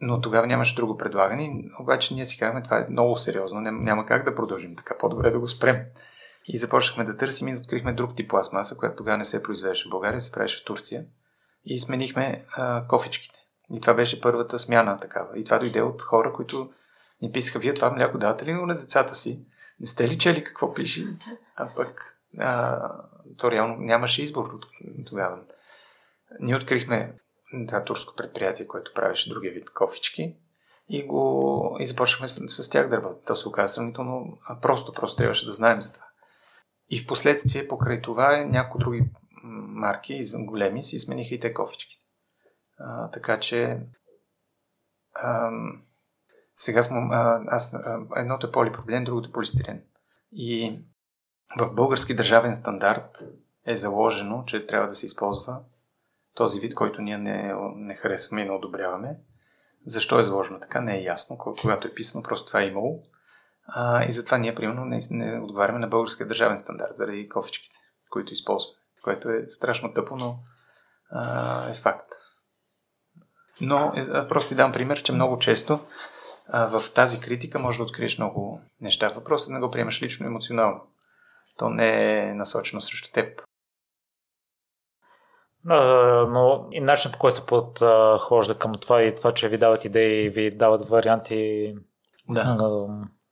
Но 0.00 0.20
тогава 0.20 0.46
нямаше 0.46 0.74
друго 0.74 0.96
предлагане, 0.96 1.64
обаче 1.80 2.14
ние 2.14 2.24
си 2.24 2.38
казахме, 2.38 2.62
това 2.62 2.78
е 2.78 2.86
много 2.90 3.16
сериозно, 3.16 3.60
няма 3.60 4.06
как 4.06 4.24
да 4.24 4.34
продължим 4.34 4.76
така, 4.76 4.98
по-добре 4.98 5.30
да 5.30 5.38
го 5.38 5.48
спрем. 5.48 5.84
И 6.44 6.58
започнахме 6.58 7.04
да 7.04 7.16
търсим 7.16 7.48
и 7.48 7.56
открихме 7.56 7.92
друг 7.92 8.16
тип 8.16 8.30
пластмаса, 8.30 8.76
която 8.76 8.96
тогава 8.96 9.18
не 9.18 9.24
се 9.24 9.42
произвеждаше 9.42 9.88
в 9.88 9.90
България, 9.90 10.20
се 10.20 10.32
правеше 10.32 10.62
в 10.62 10.64
Турция. 10.64 11.04
И 11.64 11.80
сменихме 11.80 12.44
а, 12.56 12.86
кофичките. 12.86 13.38
И 13.74 13.80
това 13.80 13.94
беше 13.94 14.20
първата 14.20 14.58
смяна 14.58 14.96
такава. 14.96 15.38
И 15.38 15.44
това 15.44 15.58
дойде 15.58 15.82
от 15.82 16.02
хора, 16.02 16.32
които 16.32 16.70
ни 17.22 17.32
писаха, 17.32 17.58
вие 17.58 17.74
това 17.74 17.90
мляко 17.90 18.18
давате 18.18 18.46
ли 18.46 18.52
на 18.52 18.76
децата 18.76 19.14
си? 19.14 19.46
Не 19.80 19.86
сте 19.86 20.08
ли 20.08 20.18
чели 20.18 20.44
какво 20.44 20.74
пише? 20.74 21.06
А 21.56 21.68
пък 21.76 22.18
а, 22.38 22.80
то 23.38 23.50
реално 23.50 23.76
нямаше 23.78 24.22
избор 24.22 24.58
тогава. 25.06 25.38
Ние 26.40 26.56
открихме 26.56 27.14
това 27.68 27.84
турско 27.84 28.14
предприятие, 28.16 28.66
което 28.66 28.94
правеше 28.94 29.30
другия 29.30 29.52
вид 29.52 29.70
кофички 29.70 30.36
и, 30.88 31.06
го, 31.06 31.76
и 31.80 31.86
с, 31.86 31.94
с 32.48 32.70
тях 32.70 32.88
да 32.88 32.96
работим. 32.96 33.26
То 33.26 33.36
се 33.36 33.48
оказа 33.48 33.74
сравнително 33.74 34.38
просто, 34.62 34.92
просто 34.92 35.16
трябваше 35.16 35.46
да 35.46 35.52
знаем 35.52 35.80
за 35.80 35.92
това. 35.92 36.06
И 36.90 36.98
в 36.98 37.06
последствие, 37.06 37.68
покрай 37.68 38.02
това, 38.02 38.44
някои 38.44 38.78
други 38.78 39.04
марки, 39.42 40.14
извън 40.14 40.46
големи, 40.46 40.82
си 40.82 40.98
смениха 40.98 41.34
и 41.34 41.40
те 41.40 41.54
кофички. 41.54 42.00
А, 42.78 43.10
така 43.10 43.40
че 43.40 43.80
а, 45.14 45.50
сега 46.56 46.84
в, 46.84 46.90
а, 46.90 47.40
аз, 47.46 47.74
а, 47.74 48.00
едното 48.16 48.46
е 48.46 48.52
полипропилен, 48.52 49.04
другото 49.04 49.28
е 49.28 49.32
полистирен. 49.32 49.82
И 50.32 50.78
в 51.58 51.74
български 51.74 52.14
държавен 52.14 52.54
стандарт 52.54 53.24
е 53.66 53.76
заложено, 53.76 54.44
че 54.44 54.66
трябва 54.66 54.88
да 54.88 54.94
се 54.94 55.06
използва 55.06 55.60
този 56.38 56.60
вид, 56.60 56.74
който 56.74 57.02
ние 57.02 57.18
не, 57.18 57.54
не 57.76 57.94
харесваме 57.94 58.42
и 58.42 58.44
не 58.44 58.50
одобряваме, 58.50 59.16
Защо 59.86 60.18
е 60.18 60.22
заложено 60.22 60.60
така, 60.60 60.80
не 60.80 60.96
е 60.96 61.02
ясно. 61.02 61.38
Когато 61.38 61.88
е 61.88 61.94
писано, 61.94 62.22
просто 62.22 62.46
това 62.46 62.60
е 62.60 62.66
имало. 62.66 63.02
А, 63.66 64.04
и 64.04 64.12
затова 64.12 64.38
ние, 64.38 64.54
примерно, 64.54 64.84
не, 64.84 65.00
не 65.10 65.40
отговаряме 65.40 65.78
на 65.78 65.88
българския 65.88 66.26
държавен 66.26 66.58
стандарт 66.58 66.96
заради 66.96 67.28
кофичките, 67.28 67.76
които 68.10 68.32
използваме. 68.32 68.78
Което 69.04 69.30
е 69.30 69.46
страшно 69.48 69.94
тъпо, 69.94 70.16
но 70.16 70.38
а, 71.10 71.70
е 71.70 71.74
факт. 71.74 72.08
Но 73.60 73.92
е, 73.96 74.28
просто 74.28 74.48
ти 74.48 74.54
дам 74.54 74.72
пример, 74.72 75.02
че 75.02 75.12
много 75.12 75.38
често 75.38 75.80
а, 76.48 76.78
в 76.78 76.94
тази 76.94 77.20
критика 77.20 77.58
може 77.58 77.78
да 77.78 77.84
откриеш 77.84 78.18
много 78.18 78.60
неща. 78.80 79.08
Въпросът 79.08 79.50
е 79.50 79.54
да 79.54 79.60
го 79.60 79.70
приемаш 79.70 80.02
лично 80.02 80.26
емоционално. 80.26 80.86
То 81.56 81.70
не 81.70 82.18
е 82.18 82.34
насочено 82.34 82.80
срещу 82.80 83.12
теб. 83.12 83.42
Но 85.64 86.68
и 86.72 86.80
начинът 86.80 87.12
по 87.12 87.18
който 87.18 87.36
се 87.36 87.46
подхожда 87.46 88.54
към 88.58 88.72
това 88.74 89.02
и 89.02 89.14
това, 89.14 89.32
че 89.32 89.48
ви 89.48 89.58
дават 89.58 89.84
идеи 89.84 90.30
ви 90.30 90.50
дават 90.50 90.88
варианти 90.88 91.74
да. 92.28 92.58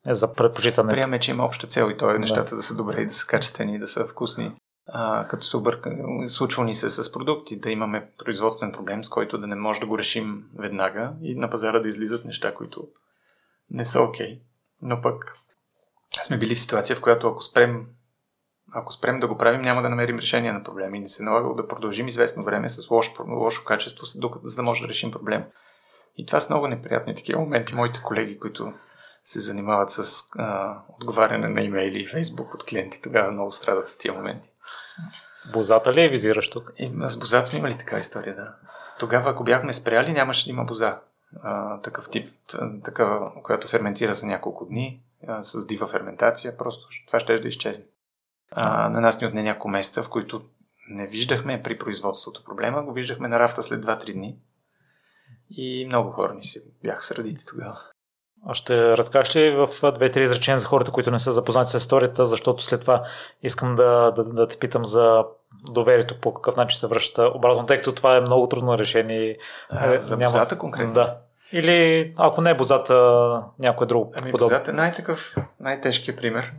е 0.07 0.15
за 0.15 0.33
предпочитане. 0.35 0.93
Приемаме, 0.93 1.21
че 1.21 1.31
има 1.31 1.45
обща 1.45 1.67
цел 1.67 1.91
и 1.91 1.97
то 1.97 2.11
е 2.11 2.19
нещата 2.19 2.51
да. 2.51 2.57
да 2.57 2.63
са 2.63 2.75
добре 2.75 3.01
и 3.01 3.07
да 3.07 3.15
са 3.15 3.27
качествени 3.27 3.75
и 3.75 3.79
да 3.79 3.89
са 3.89 4.07
вкусни. 4.07 4.53
А, 4.89 5.27
като 5.29 5.47
се 5.47 5.57
обърка, 5.57 5.97
случва 6.27 6.65
ни 6.65 6.75
се 6.75 6.91
с 6.91 7.13
продукти, 7.13 7.61
да 7.61 7.71
имаме 7.71 8.11
производствен 8.19 8.73
проблем, 8.73 9.05
с 9.05 9.09
който 9.09 9.39
да 9.39 9.47
не 9.47 9.57
може 9.57 9.81
да 9.81 9.87
го 9.87 9.99
решим 9.99 10.45
веднага 10.59 11.13
и 11.23 11.35
на 11.35 11.51
пазара 11.51 11.79
да 11.79 11.89
излизат 11.89 12.25
неща, 12.25 12.55
които 12.55 12.89
не 13.71 13.85
са 13.85 14.03
окей. 14.03 14.27
Okay. 14.27 14.41
Но 14.83 15.03
пък 15.03 15.39
сме 16.23 16.39
били 16.39 16.55
в 16.55 16.61
ситуация, 16.61 16.97
в 16.97 17.01
която 17.01 17.29
ако 17.29 17.43
спрем 17.43 17.87
ако 18.79 18.93
спрем 18.93 19.21
да 19.21 19.29
го 19.29 19.39
правим, 19.39 19.61
няма 19.61 19.83
да 19.83 19.89
намерим 19.89 20.19
решение 20.19 20.53
на 20.53 20.65
проблема 20.65 20.97
и 20.97 21.01
не 21.01 21.09
се 21.09 21.23
налага 21.23 21.55
да 21.55 21.69
продължим 21.69 22.09
известно 22.09 22.43
време 22.43 22.69
с 22.69 22.91
лошо, 22.91 23.25
лошо 23.29 23.65
качество, 23.65 24.07
за 24.43 24.57
да 24.57 24.63
може 24.63 24.83
да 24.83 24.89
решим 24.89 25.11
проблем. 25.11 25.45
И 26.17 26.27
това 26.27 26.41
са 26.41 26.53
много 26.53 26.67
неприятни 26.67 27.15
такива 27.15 27.41
моменти. 27.41 27.75
Моите 27.75 28.03
колеги, 28.03 28.39
които 28.39 28.73
се 29.25 29.41
занимават 29.41 29.91
с 29.91 30.23
а, 30.39 30.79
отговаряне 30.89 31.49
на 31.49 31.61
имейли 31.61 32.01
и 32.01 32.07
фейсбук 32.07 32.55
от 32.55 32.65
клиенти, 32.65 33.03
тогава 33.03 33.33
много 33.33 33.53
страдат 33.53 33.89
в 33.89 33.99
тия 33.99 34.15
моменти. 34.15 34.49
Бозата 35.53 35.93
ли 35.93 36.03
е 36.03 36.09
визираш 36.09 36.51
тук? 36.51 36.73
И, 36.79 36.93
с 37.07 37.19
бозат 37.19 37.47
сме 37.47 37.59
имали 37.59 37.79
така 37.79 37.99
история, 37.99 38.35
да. 38.35 38.55
Тогава, 38.99 39.31
ако 39.31 39.45
бяхме 39.45 39.73
спряли, 39.73 40.13
нямаше 40.13 40.45
да 40.45 40.51
има 40.51 40.65
боза. 40.65 41.01
А, 41.43 41.81
такъв 41.81 42.11
тип, 42.11 42.33
такава, 42.85 43.33
която 43.43 43.69
ферментира 43.69 44.15
за 44.15 44.27
няколко 44.27 44.65
дни, 44.65 45.01
а, 45.29 45.43
с 45.43 45.67
дива 45.67 45.87
ферментация, 45.87 46.57
просто 46.57 46.89
това 47.07 47.21
ще 47.21 47.39
да 47.39 47.49
изчезне. 47.49 47.85
А, 48.53 48.89
на 48.89 49.01
нас 49.01 49.21
ни 49.21 49.27
отне 49.27 49.43
няколко 49.43 49.69
месеца, 49.69 50.03
в 50.03 50.09
които 50.09 50.43
не 50.89 51.07
виждахме 51.07 51.63
при 51.63 51.79
производството 51.79 52.45
проблема, 52.45 52.83
го 52.83 52.93
виждахме 52.93 53.29
на 53.29 53.41
рафта 53.41 53.63
след 53.63 53.85
2-3 53.85 54.13
дни. 54.13 54.37
И 55.51 55.85
много 55.87 56.11
хора 56.11 56.35
ни 56.35 56.45
се 56.45 56.63
бяха 56.83 57.03
сърдити 57.03 57.47
тогава. 57.47 57.79
А 58.49 58.55
ще 58.55 58.97
разкажеш 58.97 59.37
ли 59.37 59.51
в 59.51 59.93
две-три 59.93 60.23
изречения 60.23 60.61
за 60.61 60.67
хората, 60.67 60.91
които 60.91 61.11
не 61.11 61.19
са 61.19 61.33
запознати 61.33 61.71
с 61.71 61.75
историята, 61.75 62.27
защото 62.27 62.63
след 62.63 62.81
това 62.81 63.05
искам 63.43 63.77
да, 63.77 64.11
да, 64.11 64.25
да 64.25 64.47
те 64.47 64.59
питам 64.59 64.85
за 64.85 65.25
доверието, 65.73 66.21
по 66.21 66.35
какъв 66.35 66.57
начин 66.57 66.79
се 66.79 66.87
връща 66.87 67.31
обратно, 67.35 67.67
тъй 67.67 67.77
като 67.77 67.93
това 67.93 68.17
е 68.17 68.21
много 68.21 68.49
трудно 68.49 68.79
решение. 68.79 69.39
А, 69.71 70.01
за 70.01 70.17
няма... 70.17 70.49
конкретно? 70.59 70.93
Да. 70.93 71.19
Или 71.53 72.13
ако 72.17 72.41
не 72.41 72.51
е 72.51 72.55
бозата, 72.55 72.95
някой 73.59 73.87
друг. 73.87 74.13
Ами 74.17 74.31
подобно. 74.31 74.49
бозата 74.49 74.71
е 74.71 74.75
най-такъв, 74.75 75.37
най-тежкият 75.61 76.19
пример, 76.19 76.53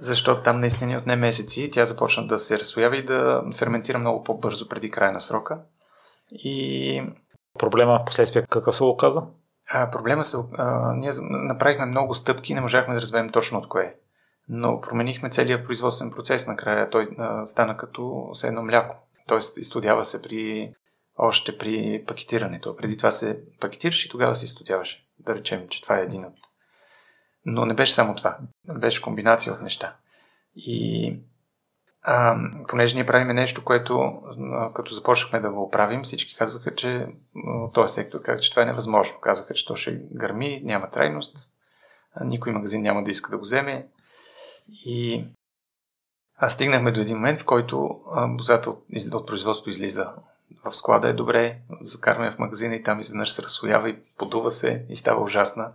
защото 0.00 0.42
там 0.42 0.60
наистина 0.60 0.98
отне 0.98 1.16
месеци 1.16 1.70
тя 1.72 1.84
започна 1.84 2.26
да 2.26 2.38
се 2.38 2.58
разсоява 2.58 2.96
и 2.96 3.04
да 3.04 3.42
ферментира 3.56 3.98
много 3.98 4.24
по-бързо 4.24 4.68
преди 4.68 4.90
края 4.90 5.12
на 5.12 5.20
срока. 5.20 5.60
И... 6.30 7.02
Проблема 7.58 7.98
в 7.98 8.04
последствие 8.04 8.44
какъв 8.50 8.76
се 8.76 8.84
оказа? 8.84 9.22
А, 9.70 9.90
проблема 9.90 10.24
се... 10.24 10.36
А, 10.58 10.92
ние 10.92 11.10
направихме 11.20 11.86
много 11.86 12.14
стъпки 12.14 12.52
и 12.52 12.54
не 12.54 12.60
можахме 12.60 12.94
да 12.94 13.00
разберем 13.00 13.30
точно 13.30 13.58
от 13.58 13.68
кое. 13.68 13.94
Но 14.48 14.80
променихме 14.80 15.30
целият 15.30 15.66
производствен 15.66 16.10
процес 16.10 16.46
накрая. 16.46 16.90
Той 16.90 17.08
а, 17.18 17.46
стана 17.46 17.76
като 17.76 18.30
все 18.32 18.46
едно 18.46 18.62
мляко. 18.62 18.96
Тоест, 19.28 19.56
изстудява 19.56 20.04
се 20.04 20.22
при 20.22 20.72
още 21.18 21.58
при 21.58 22.04
пакетирането. 22.06 22.76
Преди 22.76 22.96
това 22.96 23.10
се 23.10 23.40
пакетираш 23.60 24.04
и 24.04 24.08
тогава 24.08 24.34
се 24.34 24.44
изстудяваше. 24.44 25.06
Да 25.18 25.34
речем, 25.34 25.68
че 25.68 25.82
това 25.82 25.98
е 25.98 26.02
един 26.02 26.24
от. 26.24 26.34
Но 27.44 27.66
не 27.66 27.74
беше 27.74 27.94
само 27.94 28.14
това. 28.14 28.38
Беше 28.78 29.02
комбинация 29.02 29.52
от 29.52 29.60
неща. 29.60 29.96
И 30.56 31.20
а, 32.02 32.38
понеже 32.68 32.94
ние 32.94 33.06
правиме 33.06 33.34
нещо, 33.34 33.64
което 33.64 34.12
като 34.74 34.94
започнахме 34.94 35.40
да 35.40 35.50
го 35.50 35.70
правим, 35.70 36.02
всички 36.02 36.36
казваха, 36.36 36.74
че 36.74 37.06
този 37.74 37.94
сектор 37.94 38.22
казаха, 38.22 38.42
че 38.42 38.50
това 38.50 38.62
е 38.62 38.66
невъзможно. 38.66 39.20
Казаха, 39.20 39.54
че 39.54 39.66
то 39.66 39.76
ще 39.76 40.00
гърми, 40.12 40.60
няма 40.64 40.90
трайност, 40.90 41.36
никой 42.20 42.52
магазин 42.52 42.82
няма 42.82 43.04
да 43.04 43.10
иска 43.10 43.30
да 43.30 43.38
го 43.38 43.42
вземе. 43.42 43.88
И 44.68 45.24
аз 46.36 46.52
стигнахме 46.52 46.92
до 46.92 47.00
един 47.00 47.16
момент, 47.16 47.40
в 47.40 47.44
който 47.44 48.00
бозата 48.28 48.70
от, 48.70 48.84
от 49.12 49.26
производството 49.26 49.70
излиза 49.70 50.10
в 50.64 50.76
склада 50.76 51.08
е 51.08 51.12
добре, 51.12 51.58
закарваме 51.80 52.30
в 52.30 52.38
магазина 52.38 52.74
и 52.74 52.82
там 52.82 53.00
изведнъж 53.00 53.32
се 53.32 53.42
разсоява 53.42 53.90
и 53.90 53.96
подува 54.18 54.50
се 54.50 54.86
и 54.88 54.96
става 54.96 55.22
ужасна. 55.22 55.72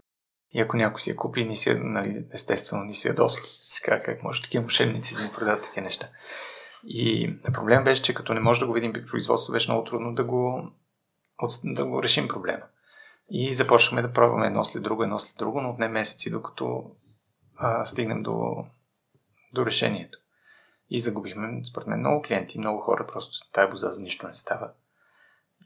И 0.52 0.62
ако 0.62 0.78
някой 0.78 1.02
си 1.02 1.10
я 1.10 1.16
купи, 1.16 1.46
ни 1.46 1.56
си, 1.56 1.74
нали, 1.76 2.26
естествено, 2.34 2.84
ни 2.84 2.96
си 2.96 3.08
ядосва. 3.08 3.46
Си 3.46 3.82
казва 3.82 4.04
как 4.04 4.24
може 4.24 4.42
такива 4.42 4.64
мошенници 4.64 5.16
да 5.16 5.24
ни 5.24 5.32
продават 5.32 5.64
такива 5.64 5.84
неща. 5.84 6.10
И 6.84 7.34
проблем 7.54 7.84
беше, 7.84 8.02
че 8.02 8.14
като 8.14 8.34
не 8.34 8.40
може 8.40 8.60
да 8.60 8.68
го 8.68 8.74
видим 8.74 8.94
при 8.94 9.06
производство, 9.06 9.54
беше 9.54 9.72
много 9.72 9.84
трудно 9.84 10.16
да 10.16 10.24
го, 10.24 10.72
да 11.64 11.86
го 11.86 12.04
решим 12.04 12.28
проблема. 12.28 12.64
И 13.32 13.56
започнахме 13.56 14.02
да 14.02 14.14
пробваме 14.14 14.48
едно 14.48 14.64
след 14.64 14.84
друго, 14.84 15.04
едно 15.04 15.20
след 15.20 15.38
друго, 15.38 15.62
но 15.62 15.70
отне 15.70 15.88
месеци, 15.88 16.32
докато 16.32 16.92
а, 17.58 17.86
стигнем 17.86 18.24
до, 18.24 18.66
до 19.54 19.66
решението. 19.66 20.19
И 20.90 21.00
загубихме, 21.00 21.62
според 21.66 21.88
мен, 21.88 22.00
много 22.00 22.22
клиенти, 22.22 22.60
много 22.60 22.82
хора, 22.82 23.08
просто 23.08 23.52
тая 23.52 23.70
боза 23.70 23.92
за 23.92 24.02
нищо 24.02 24.28
не 24.28 24.36
става. 24.36 24.72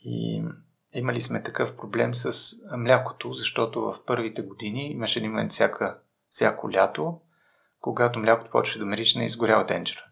И 0.05 0.43
имали 0.93 1.21
сме 1.21 1.43
такъв 1.43 1.75
проблем 1.75 2.15
с 2.15 2.55
млякото, 2.77 3.33
защото 3.33 3.81
в 3.81 3.95
първите 4.05 4.41
години 4.41 4.91
имаше 4.91 5.19
един 5.19 5.31
момент 5.31 5.51
всяка, 5.51 5.97
всяко 6.29 6.71
лято, 6.71 7.21
когато 7.81 8.19
млякото 8.19 8.51
почва 8.51 8.79
да 8.79 8.85
миришне, 8.85 9.25
изгорява 9.25 9.65
тенджера. 9.65 10.05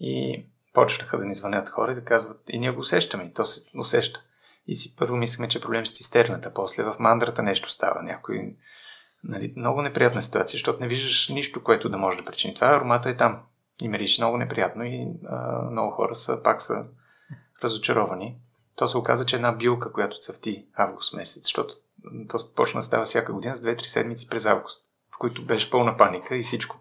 И 0.00 0.46
почнаха 0.72 1.18
да 1.18 1.24
ни 1.24 1.34
звънят 1.34 1.68
хора 1.68 1.92
и 1.92 1.94
да 1.94 2.04
казват, 2.04 2.40
и 2.48 2.58
ние 2.58 2.70
го 2.70 2.80
усещаме, 2.80 3.24
и 3.24 3.32
то 3.32 3.44
се 3.44 3.64
усеща. 3.78 4.22
И 4.66 4.74
си 4.74 4.96
първо 4.96 5.16
мислиме, 5.16 5.48
че 5.48 5.58
е 5.58 5.60
проблем 5.60 5.86
с 5.86 5.92
цистерната, 5.92 6.54
после 6.54 6.82
в 6.82 6.96
мандрата 6.98 7.42
нещо 7.42 7.70
става, 7.70 8.02
някой... 8.02 8.56
Нали, 9.26 9.54
много 9.56 9.82
неприятна 9.82 10.22
ситуация, 10.22 10.52
защото 10.52 10.80
не 10.80 10.88
виждаш 10.88 11.28
нищо, 11.28 11.62
което 11.62 11.88
да 11.88 11.98
може 11.98 12.18
да 12.18 12.24
причини 12.24 12.54
това. 12.54 12.66
Аромата 12.66 13.08
е 13.10 13.16
там 13.16 13.42
и 13.80 13.88
мирише 13.88 14.22
много 14.22 14.36
неприятно 14.36 14.84
и 14.84 15.08
а, 15.26 15.62
много 15.70 15.90
хора 15.90 16.14
са, 16.14 16.42
пак 16.42 16.62
са 16.62 16.84
разочаровани. 17.62 18.38
То 18.76 18.86
се 18.86 18.98
оказа, 18.98 19.26
че 19.26 19.36
една 19.36 19.52
билка, 19.52 19.92
която 19.92 20.18
цъфти 20.18 20.66
август 20.74 21.14
месец, 21.14 21.42
защото 21.42 21.74
то 22.28 22.38
почна 22.56 22.78
да 22.78 22.82
става 22.82 23.04
всяка 23.04 23.32
година 23.32 23.56
с 23.56 23.60
2-3 23.60 23.86
седмици 23.86 24.28
през 24.28 24.46
август, 24.46 24.84
в 25.14 25.18
които 25.18 25.46
беше 25.46 25.70
пълна 25.70 25.96
паника 25.96 26.36
и 26.36 26.42
всичко 26.42 26.76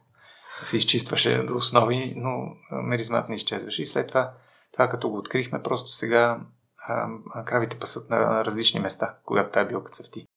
се 0.64 0.78
изчистваше 0.78 1.44
до 1.44 1.56
основи, 1.56 2.14
но 2.16 2.56
меризмат 2.72 3.30
не 3.30 3.36
изчезваше. 3.36 3.84
И 3.84 3.88
след 3.88 4.08
това, 4.08 4.34
това 4.72 4.90
като 4.90 5.10
го 5.10 5.18
открихме, 5.18 5.64
просто 5.64 5.90
сега 5.92 6.40
а, 6.88 7.08
кравите 7.46 7.80
пасат 7.80 8.10
на 8.10 8.46
различни 8.46 8.80
места, 8.80 9.16
когато 9.26 9.52
тази 9.52 9.68
билка 9.68 9.92
цъфти. 9.92 10.28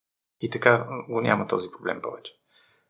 И 0.40 0.50
така 0.50 0.86
го 1.08 1.20
няма 1.20 1.46
този 1.46 1.70
проблем 1.70 2.02
повече. 2.02 2.32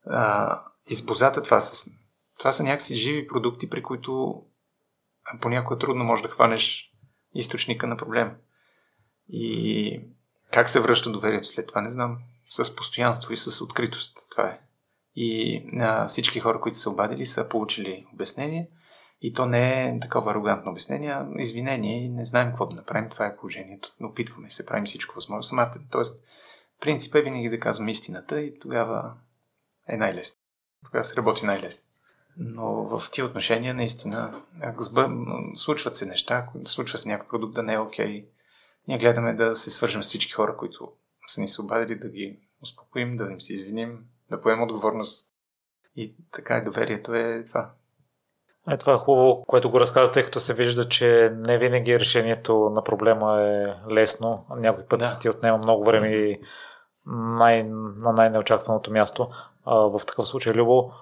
А, 0.06 0.60
избозата 0.86 1.42
това 1.42 1.60
с 1.60 1.90
това 2.38 2.52
са 2.52 2.62
някакси 2.62 2.96
живи 2.96 3.26
продукти, 3.26 3.70
при 3.70 3.82
които 3.82 4.42
понякога 5.40 5.78
трудно 5.78 6.04
можеш 6.04 6.22
да 6.22 6.28
хванеш 6.28 6.92
източника 7.34 7.86
на 7.86 7.96
проблем. 7.96 8.36
И 9.28 10.00
как 10.52 10.68
се 10.68 10.80
връща 10.80 11.12
доверието 11.12 11.48
след 11.48 11.66
това, 11.66 11.80
не 11.80 11.90
знам. 11.90 12.18
С 12.48 12.76
постоянство 12.76 13.32
и 13.32 13.36
с 13.36 13.64
откритост. 13.64 14.18
Това 14.30 14.48
е. 14.48 14.60
И 15.14 15.62
а, 15.80 16.06
всички 16.06 16.40
хора, 16.40 16.60
които 16.60 16.78
са 16.78 16.90
обадили, 16.90 17.26
са 17.26 17.48
получили 17.48 18.06
обяснение. 18.14 18.70
И 19.20 19.32
то 19.32 19.46
не 19.46 19.84
е 19.84 20.00
такова 20.00 20.30
арогантно 20.30 20.70
обяснение, 20.70 21.10
а 21.10 21.28
извинение 21.38 22.04
и 22.04 22.08
не 22.08 22.26
знаем 22.26 22.48
какво 22.48 22.66
да 22.66 22.76
направим. 22.76 23.10
Това 23.10 23.26
е 23.26 23.36
положението. 23.36 23.94
Опитваме 24.02 24.50
се, 24.50 24.66
правим 24.66 24.84
всичко 24.84 25.14
възможно. 25.14 25.42
Самата. 25.42 25.74
Тоест, 25.90 26.24
принципът 26.80 27.20
е 27.20 27.22
винаги 27.22 27.50
да 27.50 27.60
казвам 27.60 27.88
истината 27.88 28.40
и 28.40 28.58
тогава 28.58 29.14
е 29.88 29.96
най-лесно. 29.96 30.36
Тогава 30.84 31.04
се 31.04 31.16
работи 31.16 31.46
най-лесно. 31.46 31.84
Но 32.36 32.98
в 32.98 33.10
тия 33.10 33.24
отношения 33.24 33.74
наистина 33.74 34.42
случват 35.54 35.96
се 35.96 36.06
неща, 36.06 36.48
случва 36.64 36.98
се 36.98 37.08
някой 37.08 37.28
продукт 37.28 37.54
да 37.54 37.62
не 37.62 37.72
е 37.72 37.78
окей. 37.78 38.06
Okay. 38.06 38.26
Ние 38.88 38.98
гледаме 38.98 39.34
да 39.34 39.54
се 39.54 39.70
свържем 39.70 40.02
с 40.02 40.06
всички 40.06 40.32
хора, 40.32 40.56
които 40.56 40.92
са 41.28 41.40
ни 41.40 41.48
се 41.48 41.62
обадили, 41.62 41.98
да 41.98 42.08
ги 42.08 42.38
успокоим, 42.62 43.16
да 43.16 43.24
им 43.24 43.40
се 43.40 43.52
извиним, 43.52 44.04
да 44.30 44.40
поемем 44.40 44.62
отговорност. 44.62 45.26
И 45.96 46.14
така 46.32 46.58
и 46.58 46.64
доверието 46.64 47.14
е 47.14 47.44
това. 47.46 47.70
Е, 48.70 48.76
това 48.76 48.94
е 48.94 48.98
хубаво, 48.98 49.44
което 49.46 49.70
го 49.70 49.80
разказвате, 49.80 50.12
тъй 50.12 50.24
като 50.24 50.40
се 50.40 50.54
вижда, 50.54 50.88
че 50.88 51.32
не 51.36 51.58
винаги 51.58 52.00
решението 52.00 52.70
на 52.70 52.84
проблема 52.84 53.42
е 53.42 53.74
лесно. 53.92 54.46
Някой 54.56 54.84
път 54.86 54.98
да. 54.98 55.18
ти 55.18 55.28
отнема 55.28 55.58
много 55.58 55.84
време 55.84 56.08
и 56.08 56.40
най, 57.06 57.62
на 57.62 58.12
най-неочакваното 58.12 58.92
място. 58.92 59.28
А, 59.64 59.74
в 59.74 60.00
такъв 60.06 60.28
случай, 60.28 60.52
Любо, 60.52 60.92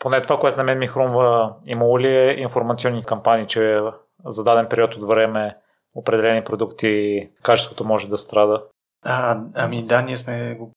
поне 0.00 0.20
това, 0.20 0.38
което 0.38 0.58
на 0.58 0.64
мен 0.64 0.78
ми 0.78 0.86
хрумва, 0.86 1.54
имало 1.64 2.00
ли 2.00 2.16
е 2.16 2.34
информационни 2.38 3.04
кампании, 3.04 3.46
че 3.46 3.80
за 4.24 4.44
даден 4.44 4.66
период 4.68 4.94
от 4.94 5.08
време 5.08 5.56
определени 5.94 6.44
продукти 6.44 7.28
качеството 7.42 7.84
може 7.84 8.08
да 8.08 8.18
страда? 8.18 8.62
А, 9.04 9.40
ами 9.54 9.86
да, 9.86 10.02
ние 10.02 10.16
сме 10.16 10.54
го 10.54 10.72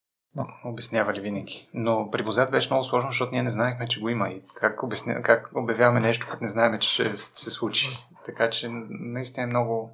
обяснявали 0.66 1.20
винаги. 1.20 1.70
Но 1.74 2.12
при 2.12 2.24
Бозат 2.24 2.52
беше 2.52 2.70
много 2.70 2.84
сложно, 2.84 3.10
защото 3.10 3.32
ние 3.32 3.44
не 3.44 3.50
знаехме, 3.50 3.88
че 3.88 4.00
го 4.00 4.10
има 4.10 4.30
и 4.30 4.42
как, 4.56 4.84
обясня, 4.84 5.22
как 5.22 5.50
обявяваме 5.56 6.00
нещо, 6.00 6.28
като 6.32 6.44
не 6.44 6.48
знаем, 6.48 6.80
че 6.80 6.90
ще 6.90 7.18
се 7.18 7.52
случи. 7.52 7.98
Така 8.26 8.50
че 8.50 8.68
наистина 8.90 9.44
е 9.44 9.50
много 9.50 9.90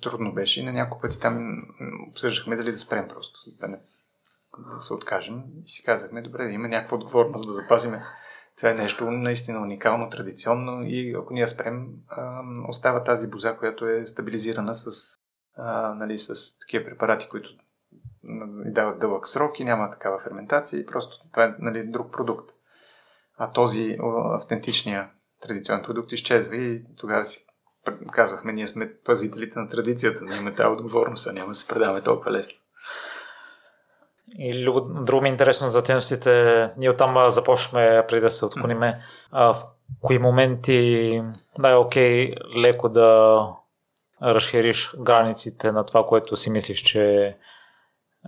трудно 0.00 0.32
беше 0.32 0.60
и 0.60 0.64
на 0.64 0.72
няколко 0.72 1.02
пъти 1.02 1.20
там 1.20 1.62
обсъждахме 2.10 2.56
дали 2.56 2.70
да 2.70 2.78
спрем 2.78 3.08
просто, 3.08 3.40
да, 3.60 3.68
не, 3.68 3.78
да 4.58 4.80
се 4.80 4.94
откажем 4.94 5.42
и 5.64 5.68
си 5.68 5.84
казахме, 5.84 6.22
добре, 6.22 6.44
да 6.44 6.52
има 6.52 6.68
някаква 6.68 6.96
отговорност 6.96 7.48
да 7.48 7.52
запазиме. 7.52 8.02
Това 8.56 8.70
е 8.70 8.74
нещо 8.74 9.10
наистина 9.10 9.60
уникално, 9.60 10.10
традиционно 10.10 10.82
и 10.84 11.14
ако 11.18 11.34
ние 11.34 11.48
спрем, 11.48 11.86
остава 12.68 13.04
тази 13.04 13.26
боза, 13.26 13.56
която 13.56 13.88
е 13.88 14.06
стабилизирана 14.06 14.74
с, 14.74 15.16
а, 15.56 15.94
нали, 15.94 16.18
с 16.18 16.58
такива 16.58 16.84
препарати, 16.84 17.28
които 17.28 17.48
и 18.66 18.72
дават 18.72 18.98
дълъг 18.98 19.28
срок 19.28 19.60
и 19.60 19.64
няма 19.64 19.90
такава 19.90 20.18
ферментация 20.18 20.80
и 20.80 20.86
просто 20.86 21.28
това 21.32 21.44
е 21.44 21.54
нали, 21.58 21.86
друг 21.86 22.12
продукт. 22.12 22.50
А 23.36 23.50
този 23.50 23.98
автентичния 24.32 25.10
традиционен 25.40 25.84
продукт 25.84 26.12
изчезва 26.12 26.56
и 26.56 26.84
тогава 26.96 27.24
си 27.24 27.46
казвахме, 28.12 28.52
ние 28.52 28.66
сме 28.66 28.94
пазителите 29.04 29.58
на 29.58 29.68
традицията, 29.68 30.24
да 30.24 30.34
имаме 30.34 30.54
тази 30.54 30.68
отговорност, 30.68 31.26
а 31.26 31.32
няма 31.32 31.48
да 31.48 31.54
се 31.54 31.68
предаваме 31.68 32.02
толкова 32.02 32.30
лесно. 32.30 32.58
И 34.38 34.64
друго 35.04 35.22
ми 35.22 35.28
е 35.28 35.32
интересно 35.32 35.68
за 35.68 35.82
ценностите, 35.82 36.70
ние 36.76 36.90
оттам 36.90 37.30
започваме 37.30 38.04
преди 38.08 38.20
да 38.20 38.30
се 38.30 38.44
отклониме. 38.44 39.00
В 39.32 39.56
кои 40.00 40.18
моменти 40.18 41.22
да 41.58 41.70
е 41.70 41.74
окей 41.74 42.34
леко 42.56 42.88
да 42.88 43.40
разшириш 44.22 44.92
границите 44.98 45.72
на 45.72 45.84
това, 45.84 46.06
което 46.06 46.36
си 46.36 46.50
мислиш, 46.50 46.78
че 46.78 47.36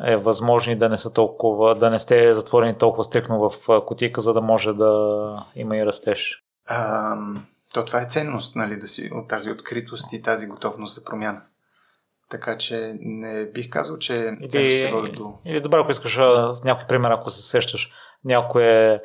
е 0.05 0.17
възможно 0.17 0.77
да 0.77 0.89
не 0.89 0.99
са 0.99 1.13
толкова, 1.13 1.75
да 1.75 1.91
не 1.91 1.99
сте 1.99 2.35
затворени 2.35 2.75
толкова 2.75 3.05
стрикно 3.05 3.51
в 3.51 3.85
кутика, 3.87 4.21
за 4.21 4.33
да 4.33 4.41
може 4.41 4.73
да 4.73 5.47
има 5.55 5.77
и 5.77 5.87
растеж? 5.87 6.45
А, 6.67 7.17
то 7.75 7.85
това 7.85 8.03
е 8.03 8.07
ценност, 8.09 8.57
нали, 8.57 8.77
да 8.77 8.87
си, 8.87 9.11
от 9.15 9.29
тази 9.29 9.51
откритост 9.51 10.13
и 10.13 10.23
тази 10.23 10.47
готовност 10.47 10.95
за 10.95 11.05
промяна. 11.05 11.43
Така 12.31 12.59
че 12.59 12.97
не 13.01 13.47
бих 13.47 13.71
казал, 13.71 13.99
че 13.99 14.37
или, 14.55 14.93
водят 14.93 15.15
до... 15.15 15.39
Или 15.45 15.61
добре, 15.61 15.79
ако 15.79 15.91
искаш 15.91 16.15
с 16.53 16.65
някой 16.65 16.87
пример, 16.87 17.11
ако 17.11 17.31
се 17.31 17.43
сещаш, 17.43 17.93
някое 18.25 19.01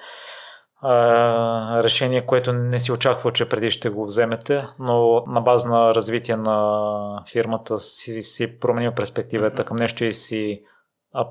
а, 0.82 1.84
решение, 1.84 2.26
което 2.26 2.54
не 2.54 2.80
си 2.80 2.92
очаквал, 2.92 3.32
че 3.32 3.50
преди 3.50 3.72
ще 3.72 3.90
го 3.90 4.06
вземете, 4.06 4.68
но 4.80 5.24
на 5.28 5.42
база 5.42 5.70
на 5.70 5.96
развитие 5.96 6.36
на 6.36 7.24
фирмата 7.32 7.80
си, 7.80 8.24
си 8.24 8.60
променил 8.60 8.92
перспективата 8.92 9.64
mm-hmm. 9.64 9.68
към 9.68 9.78
нещо 9.78 10.06
и 10.06 10.14
си 10.14 10.64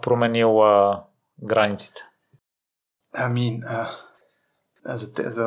променил 0.03 0.65
а, 0.65 1.05
границите? 1.43 2.03
Ами, 3.15 3.61
а, 3.69 3.89
за, 4.85 5.15
те, 5.15 5.31
за 5.31 5.47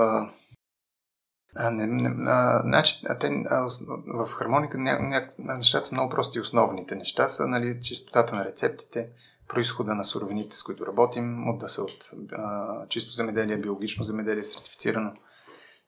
а, 1.55 1.71
не, 1.71 1.87
не, 1.87 2.09
а, 2.31 2.61
значи, 2.65 3.01
а 3.09 3.17
те, 3.17 3.43
а, 3.49 3.67
в 4.07 4.25
хармоника 4.25 4.77
ня, 4.77 4.99
ня, 4.99 5.27
нещата 5.37 5.85
са 5.85 5.95
много 5.95 6.09
прости. 6.09 6.39
Основните 6.39 6.95
неща 6.95 7.27
са 7.27 7.47
нали, 7.47 7.81
чистотата 7.81 8.35
на 8.35 8.45
рецептите, 8.45 9.09
происхода 9.47 9.95
на 9.95 10.03
суровините, 10.03 10.55
с 10.55 10.63
които 10.63 10.85
работим, 10.85 11.49
от 11.49 11.59
да 11.59 11.69
са 11.69 11.83
от 11.83 12.11
а, 12.31 12.87
чисто 12.87 13.11
земеделие, 13.11 13.57
биологично 13.57 14.03
земеделие, 14.03 14.43
сертифицирано. 14.43 15.13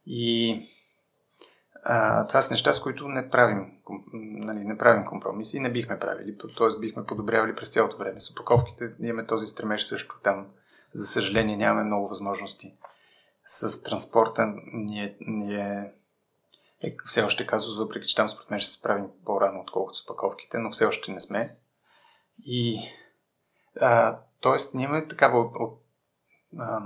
И 0.06 0.60
а, 1.84 2.28
това 2.28 2.42
са 2.42 2.54
неща, 2.54 2.74
с 2.74 2.82
които 2.82 3.08
не 3.08 3.30
правим, 3.30 3.72
нали, 4.14 4.60
не 4.60 4.78
правим 4.78 5.06
компромиси 5.06 5.58
и 5.58 5.60
не 5.60 5.72
бихме 5.72 6.00
правили. 6.00 6.38
Т.е. 6.38 6.80
бихме 6.80 7.06
подобрявали 7.06 7.56
през 7.56 7.70
цялото 7.70 7.98
време. 7.98 8.22
С 8.22 8.32
упаковките 8.32 8.92
имаме 9.00 9.28
този 9.28 9.48
стремеж 9.48 9.84
също 9.84 10.16
там. 10.24 10.48
За 10.94 11.06
съжаление 11.06 11.58
нямаме 11.58 11.84
много 11.84 12.08
възможности. 12.08 12.74
С 13.46 13.84
транспорта 13.84 14.54
ние, 14.74 15.18
ние 15.20 15.94
е, 16.82 16.96
все 17.06 17.22
още 17.22 17.48
казус, 17.48 17.78
въпреки 17.78 18.08
че 18.08 18.16
там 18.16 18.30
според 18.30 18.50
мен 18.50 18.60
ще 18.60 18.70
се 18.70 18.78
справим 18.80 19.10
по-рано, 19.26 19.62
отколкото 19.62 19.98
с 19.98 20.04
упаковките, 20.04 20.58
но 20.58 20.72
все 20.72 20.86
още 20.86 21.12
не 21.12 21.22
сме. 21.22 21.56
И 22.44 22.80
а, 23.82 24.20
тоест, 24.40 24.74
ние 24.74 24.86
имаме 24.86 25.08
такава 25.08 25.40
от, 25.40 25.56
от, 25.60 25.82
а, 26.60 26.82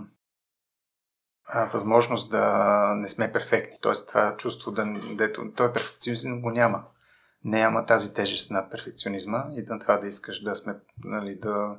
а, 1.45 1.65
възможност 1.65 2.31
да 2.31 2.93
не 2.95 3.09
сме 3.09 3.33
перфектни. 3.33 3.77
Тоест 3.81 4.07
това 4.07 4.37
чувство, 4.37 4.71
да, 4.71 4.85
дето, 5.15 5.51
той 5.55 5.73
перфекционизъм 5.73 6.41
го 6.41 6.49
няма. 6.49 6.85
Няма 7.43 7.85
тази 7.85 8.13
тежест 8.13 8.51
на 8.51 8.69
перфекционизма 8.69 9.45
и 9.51 9.61
на 9.61 9.79
това 9.79 9.97
да 9.97 10.07
искаш 10.07 10.43
да 10.43 10.55
сме, 10.55 10.75
нали, 11.03 11.35
да 11.35 11.77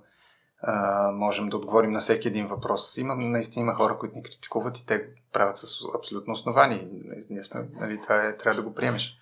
а, 0.63 1.11
можем 1.13 1.49
да 1.49 1.57
отговорим 1.57 1.91
на 1.91 1.99
всеки 1.99 2.29
един 2.29 2.47
въпрос. 2.47 2.97
Има, 2.97 3.15
наистина 3.15 3.63
има 3.63 3.75
хора, 3.75 3.99
които 3.99 4.17
ни 4.17 4.23
критикуват 4.23 4.79
и 4.79 4.87
те 4.87 5.09
правят 5.33 5.57
с 5.57 5.85
абсолютно 5.99 6.33
основание. 6.33 6.89
Ние 7.31 7.45
сме, 7.45 7.69
нали, 7.73 8.01
това 8.03 8.25
е, 8.25 8.37
трябва 8.37 8.63
да 8.63 8.69
го 8.69 8.75
приемеш. 8.75 9.17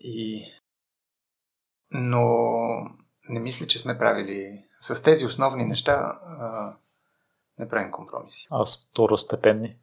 И... 0.00 0.44
Но 1.90 2.26
не 3.28 3.40
мисля, 3.40 3.66
че 3.66 3.78
сме 3.78 3.98
правили 3.98 4.64
с 4.80 5.02
тези 5.02 5.26
основни 5.26 5.64
неща. 5.64 6.18
А, 6.38 6.76
не 7.58 7.68
правим 7.68 7.90
компромиси. 7.90 8.46
А 8.50 8.64
второстепенни? 8.64 9.76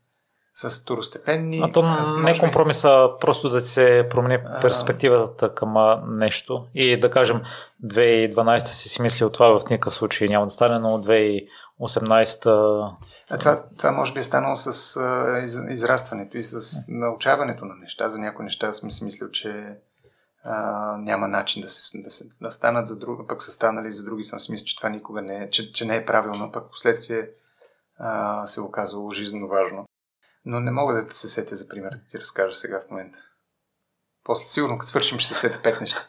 С 0.53 0.81
второстепенни... 0.81 1.61
А 1.65 1.71
то 1.71 1.83
не 2.17 2.31
е 2.31 2.37
компромиса, 2.37 3.09
просто 3.21 3.49
да 3.49 3.61
се 3.61 4.07
промени 4.09 4.37
перспективата 4.61 5.53
към 5.53 5.73
нещо. 6.07 6.67
И 6.73 6.99
да 6.99 7.11
кажем, 7.11 7.41
2012 7.85 8.65
си 8.65 8.89
си 8.89 9.01
мислил 9.01 9.29
това 9.29 9.59
в 9.59 9.69
никакъв 9.69 9.93
случай 9.93 10.27
няма 10.27 10.45
да 10.45 10.51
стане, 10.51 10.79
но 10.79 10.89
2018... 10.89 12.95
А 13.29 13.37
това, 13.37 13.63
това 13.77 13.91
може 13.91 14.13
би 14.13 14.19
е 14.19 14.23
станало 14.23 14.55
с 14.55 14.99
из, 15.43 15.59
израстването 15.69 16.37
и 16.37 16.43
с 16.43 16.85
научаването 16.87 17.65
на 17.65 17.75
неща. 17.75 18.09
За 18.09 18.19
някои 18.19 18.45
неща 18.45 18.73
съм 18.73 18.91
си 18.91 19.03
мислил, 19.03 19.29
че 19.29 19.77
а, 20.43 20.97
няма 20.97 21.27
начин 21.27 21.61
да, 21.61 21.69
се, 21.69 22.01
да, 22.01 22.11
се, 22.11 22.29
да 22.41 22.51
станат 22.51 22.87
за 22.87 22.99
други, 22.99 23.27
пък 23.27 23.43
са 23.43 23.51
станали 23.51 23.91
за 23.91 24.03
други. 24.03 24.23
Съм 24.23 24.39
си 24.39 24.51
мислил, 24.51 24.65
че 24.65 24.77
това 24.77 24.89
никога 24.89 25.21
не 25.21 25.43
е, 25.43 25.49
че, 25.49 25.73
че 25.73 25.85
не 25.85 25.95
е 25.95 26.05
правилно, 26.05 26.51
пък 26.51 26.71
последствие 26.71 27.29
а, 27.99 28.45
се 28.45 28.61
оказало 28.61 29.11
жизненно 29.11 29.47
важно. 29.47 29.85
Но 30.45 30.59
не 30.59 30.71
мога 30.71 30.93
да 30.93 31.13
се 31.13 31.29
сетя 31.29 31.55
за 31.55 31.67
пример 31.67 31.91
да 31.91 32.05
ти 32.09 32.19
разкажа 32.19 32.53
сега 32.53 32.79
в 32.79 32.89
момента. 32.91 33.19
После 34.23 34.45
сигурно, 34.45 34.77
като 34.77 34.89
свършим, 34.89 35.19
ще 35.19 35.33
се 35.33 35.39
сетя 35.39 35.61
пет 35.63 35.81
неща. 35.81 36.07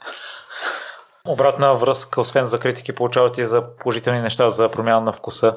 Обратна 1.28 1.74
връзка, 1.74 2.20
освен 2.20 2.46
за 2.46 2.58
критики, 2.58 2.94
получавате 2.94 3.42
и 3.42 3.46
за 3.46 3.76
положителни 3.76 4.20
неща 4.20 4.50
за 4.50 4.70
промяна 4.70 5.00
на 5.00 5.12
вкуса. 5.12 5.54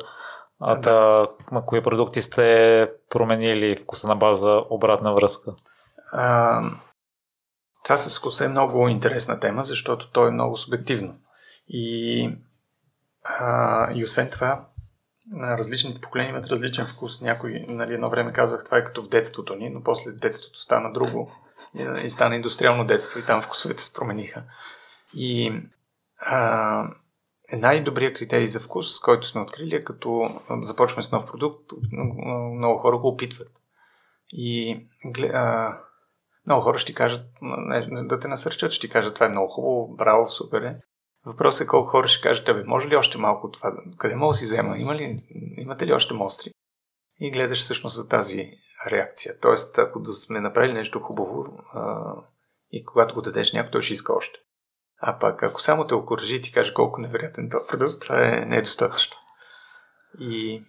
А 0.59 0.75
да. 0.75 1.27
на 1.51 1.65
кои 1.65 1.83
продукти 1.83 2.21
сте 2.21 2.91
променили 3.09 3.77
вкуса 3.83 4.07
на 4.07 4.15
база 4.15 4.61
обратна 4.69 5.13
връзка? 5.13 5.51
А, 6.11 6.61
това 7.83 7.97
с 7.97 8.19
вкуса 8.19 8.45
е 8.45 8.47
много 8.47 8.87
интересна 8.87 9.39
тема, 9.39 9.65
защото 9.65 10.11
то 10.11 10.27
е 10.27 10.31
много 10.31 10.57
субективно. 10.57 11.15
И, 11.67 12.29
а, 13.23 13.91
и 13.93 14.03
освен 14.03 14.29
това, 14.29 14.65
различните 15.33 16.01
поколения 16.01 16.29
имат 16.29 16.47
различен 16.47 16.87
вкус. 16.87 17.21
Някой, 17.21 17.65
нали, 17.67 17.93
едно 17.93 18.09
време 18.09 18.33
казвах, 18.33 18.63
това 18.63 18.77
е 18.77 18.83
като 18.83 19.03
в 19.03 19.09
детството 19.09 19.55
ни, 19.55 19.69
но 19.69 19.83
после 19.83 20.11
детството 20.11 20.59
стана 20.59 20.93
друго 20.93 21.31
и, 21.75 22.05
и 22.05 22.09
стана 22.09 22.35
индустриално 22.35 22.85
детство 22.85 23.19
и 23.19 23.25
там 23.25 23.41
вкусовете 23.41 23.83
се 23.83 23.93
промениха. 23.93 24.43
И 25.13 25.53
а, 26.19 26.89
е 27.53 27.55
най-добрият 27.55 28.17
критерий 28.17 28.47
за 28.47 28.59
вкус, 28.59 28.99
който 28.99 29.27
сме 29.27 29.41
открили, 29.41 29.75
е 29.75 29.83
като 29.83 30.29
започваме 30.61 31.03
с 31.03 31.11
нов 31.11 31.25
продукт, 31.25 31.71
много 32.55 32.79
хора 32.79 32.97
го 32.97 33.07
опитват. 33.07 33.51
И 34.31 34.79
а, 35.33 35.77
много 36.45 36.61
хора 36.61 36.77
ще 36.77 36.93
кажат, 36.93 37.25
да 38.03 38.19
те 38.19 38.27
насърчат, 38.27 38.71
ще 38.71 38.89
кажат, 38.89 39.13
това 39.13 39.25
е 39.25 39.29
много 39.29 39.51
хубаво, 39.51 39.95
браво, 39.95 40.27
супер 40.27 40.61
е. 40.61 40.79
Въпросът 41.25 41.61
е 41.61 41.67
колко 41.67 41.89
хора 41.89 42.07
ще 42.07 42.21
кажат, 42.21 42.49
абе, 42.49 42.63
може 42.63 42.87
ли 42.87 42.95
още 42.95 43.17
малко 43.17 43.51
това? 43.51 43.73
Къде 43.97 44.15
мога 44.15 44.31
да 44.31 44.37
си 44.37 44.45
взема? 44.45 44.77
Има 44.77 44.95
ли, 44.95 45.23
имате 45.57 45.87
ли 45.87 45.93
още 45.93 46.13
мостри? 46.13 46.51
И 47.19 47.31
гледаш 47.31 47.59
всъщност 47.59 47.95
за 47.95 48.07
тази 48.07 48.51
реакция. 48.87 49.39
Тоест, 49.39 49.77
ако 49.77 49.99
да 49.99 50.13
сме 50.13 50.41
направили 50.41 50.73
нещо 50.73 50.99
хубаво 50.99 51.45
а, 51.73 52.13
и 52.71 52.85
когато 52.85 53.15
го 53.15 53.21
дадеш 53.21 53.53
някой, 53.53 53.71
той 53.71 53.81
ще 53.81 53.93
иска 53.93 54.13
още. 54.13 54.39
А 54.97 55.19
пък 55.19 55.43
ако 55.43 55.61
само 55.61 55.87
те 55.87 55.93
окоръжи 55.93 56.35
и 56.35 56.41
ти 56.41 56.51
каже 56.51 56.73
колко 56.73 57.01
невероятен 57.01 57.49
този 57.49 57.67
продукт, 57.69 58.01
това 58.01 58.27
е 58.27 58.45
недостатъчно. 58.45 59.17
И, 60.19 60.63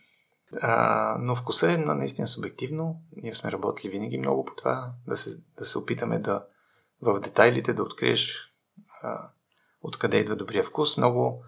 а, 0.61 1.17
но 1.21 1.35
вкуса 1.35 1.73
е 1.73 1.77
наистина 1.77 2.27
субективно. 2.27 3.01
Ние 3.17 3.35
сме 3.35 3.53
работили 3.53 3.91
винаги 3.91 4.19
много 4.19 4.45
по 4.45 4.55
това, 4.55 4.93
да 5.07 5.17
се, 5.17 5.31
да 5.59 5.65
се 5.65 5.79
опитаме 5.79 6.19
да 6.19 6.47
в 7.03 7.21
детайлите 7.21 7.75
да 7.75 7.83
откриеш 7.83 8.53
а, 9.03 9.29
откъде 9.87 10.17
идва 10.17 10.37
добрия 10.37 10.65
вкус. 10.65 10.97
Много 10.97 11.45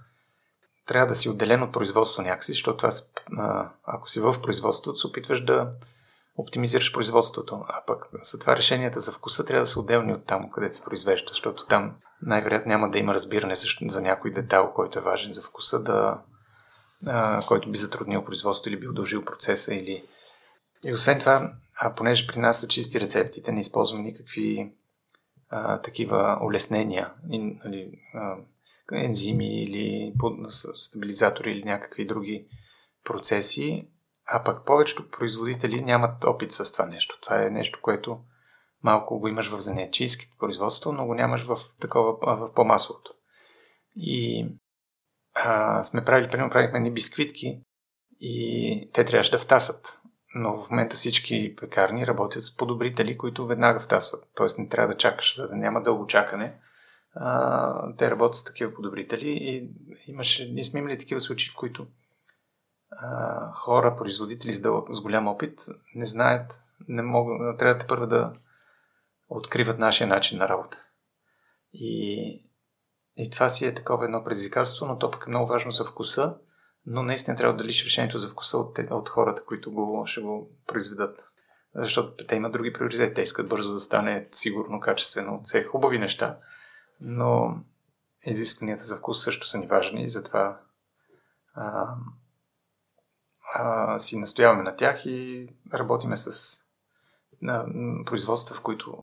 трябва 0.87 1.07
да 1.07 1.15
си 1.15 1.29
отделен 1.29 1.63
от 1.63 1.73
производство 1.73 2.23
някакси, 2.23 2.53
защото 2.53 2.77
това, 2.77 2.91
ако 3.85 4.11
си 4.11 4.21
в 4.21 4.43
производството, 4.43 4.99
се 4.99 5.07
опитваш 5.07 5.45
да 5.45 5.71
оптимизираш 6.37 6.93
производството. 6.93 7.61
А 7.69 7.83
пък 7.87 8.09
за 8.23 8.39
това 8.39 8.57
решенията 8.57 9.01
за 9.01 9.13
вкуса 9.13 9.45
трябва 9.45 9.63
да 9.63 9.71
са 9.71 9.81
отделни 9.81 10.13
от 10.13 10.25
там, 10.27 10.51
където 10.51 10.77
се 10.77 10.85
произвежда, 10.85 11.29
защото 11.29 11.67
там 11.67 11.95
най-вероятно 12.23 12.69
няма 12.69 12.91
да 12.91 12.99
има 12.99 13.15
разбиране 13.15 13.55
за, 13.83 14.01
някой 14.01 14.33
детайл, 14.33 14.73
който 14.75 14.99
е 14.99 15.03
важен 15.03 15.33
за 15.33 15.43
вкуса, 15.43 15.83
да, 15.83 16.23
който 17.47 17.71
би 17.71 17.79
затруднил 17.79 18.25
производството 18.25 18.69
или 18.69 18.81
би 18.81 18.89
удължил 18.89 19.25
процеса. 19.25 19.75
Или... 19.75 20.05
И 20.85 20.93
освен 20.93 21.19
това, 21.19 21.53
а 21.81 21.95
понеже 21.95 22.27
при 22.27 22.39
нас 22.39 22.61
са 22.61 22.69
чисти 22.69 23.01
рецептите, 23.01 23.53
не 23.53 23.61
използваме 23.61 24.03
никакви 24.03 24.73
а, 25.51 25.81
такива 25.81 26.39
улеснения, 26.43 27.13
и, 27.31 27.39
нали, 27.39 27.93
а, 28.15 28.37
ензими 28.93 29.63
или 29.63 30.15
стабилизатори 30.75 31.51
или 31.51 31.65
някакви 31.65 32.07
други 32.07 32.47
процеси, 33.05 33.89
а 34.27 34.45
пък 34.45 34.67
повечето 34.67 35.11
производители 35.11 35.81
нямат 35.81 36.25
опит 36.25 36.53
с 36.53 36.73
това 36.73 36.87
нещо. 36.87 37.19
Това 37.23 37.43
е 37.47 37.51
нещо, 37.51 37.79
което 37.83 38.21
малко 38.83 39.19
го 39.19 39.29
имаш 39.29 39.49
в 39.49 39.61
занятийските 39.61 40.37
производство, 40.39 40.93
но 40.93 41.07
го 41.07 41.15
нямаш 41.15 41.45
в 41.47 41.59
такова, 41.81 42.37
в 42.37 42.55
по-масовото. 42.55 43.15
И 43.97 44.47
а, 45.35 45.85
сме 45.85 46.05
правили, 46.05 46.31
примерно 46.31 46.51
правихме 46.51 46.81
ни 46.81 46.93
бисквитки 46.93 47.61
и 48.21 48.91
те 48.95 49.05
трябваше 49.05 49.31
да 49.31 49.39
втасат. 49.39 50.01
Но 50.35 50.63
в 50.63 50.71
момента 50.71 50.97
всички 50.97 51.57
пекарни 51.61 52.07
работят 52.07 52.43
с 52.43 52.57
подобрители, 52.57 53.19
които 53.19 53.47
веднага 53.47 53.81
втасват. 53.81 54.29
Тоест 54.35 54.59
не 54.59 54.69
трябва 54.69 54.95
да 54.95 54.99
чакаш, 54.99 55.37
за 55.37 55.49
да 55.49 55.57
няма 55.57 55.83
дълго 55.83 56.07
чакане. 56.07 56.61
А, 57.15 57.97
те 57.97 58.11
работят 58.11 58.35
с 58.35 58.45
такива 58.45 58.75
подобрители 58.75 59.29
и 59.29 59.71
имаше, 60.07 60.49
ние 60.53 60.65
сме 60.65 60.81
имали 60.81 60.99
такива 60.99 61.21
случаи, 61.21 61.51
в 61.51 61.57
които 61.57 61.87
а, 62.91 63.53
хора, 63.53 63.97
производители 63.97 64.53
с, 64.53 64.61
дълъг, 64.61 64.89
с 64.91 65.01
голям 65.01 65.29
опит, 65.29 65.67
не 65.95 66.07
знаят, 66.07 66.63
не 66.89 67.03
могат, 67.03 67.59
трябва 67.59 67.75
да 67.75 67.87
първо 67.87 68.07
да 68.07 68.33
откриват 69.29 69.79
нашия 69.79 70.07
начин 70.07 70.39
на 70.39 70.49
работа. 70.49 70.79
И, 71.73 72.31
и 73.17 73.31
това 73.31 73.49
си 73.49 73.67
е 73.67 73.75
такова 73.75 74.05
едно 74.05 74.25
предизвикателство, 74.25 74.87
но 74.87 74.99
то 74.99 75.11
пък 75.11 75.25
е 75.27 75.31
много 75.31 75.47
важно 75.47 75.71
за 75.71 75.85
вкуса, 75.85 76.37
но 76.91 77.03
наистина 77.03 77.37
трябва 77.37 77.57
да 77.57 77.63
далиш 77.63 77.85
решението 77.85 78.19
за 78.19 78.29
вкуса 78.29 78.59
от, 78.59 78.79
от 78.91 79.09
хората, 79.09 79.45
които 79.45 79.73
го, 79.73 80.03
ще 80.07 80.21
го 80.21 80.51
произведат. 80.67 81.19
Защото 81.75 82.27
те 82.27 82.37
имат 82.37 82.53
други 82.53 82.73
приоритети. 82.73 83.15
Те 83.15 83.23
искат 83.23 83.49
бързо 83.49 83.73
да 83.73 83.81
стане 83.81 84.29
сигурно, 84.33 84.81
качествено, 84.81 85.41
все 85.45 85.65
хубави 85.65 85.99
неща, 85.99 86.39
но 87.01 87.57
изискванията 88.27 88.85
за 88.85 88.97
вкус 88.97 89.25
също 89.25 89.49
са 89.49 89.59
ни 89.59 89.67
важни 89.67 90.03
и 90.03 90.09
затова 90.09 90.61
а, 91.55 91.95
а, 93.55 93.99
си 93.99 94.19
настояваме 94.19 94.63
на 94.63 94.77
тях 94.77 95.07
и 95.07 95.49
работиме 95.75 96.17
с 96.17 96.59
на, 97.43 97.67
производства, 98.07 98.57
в 98.57 98.63
които 98.63 98.99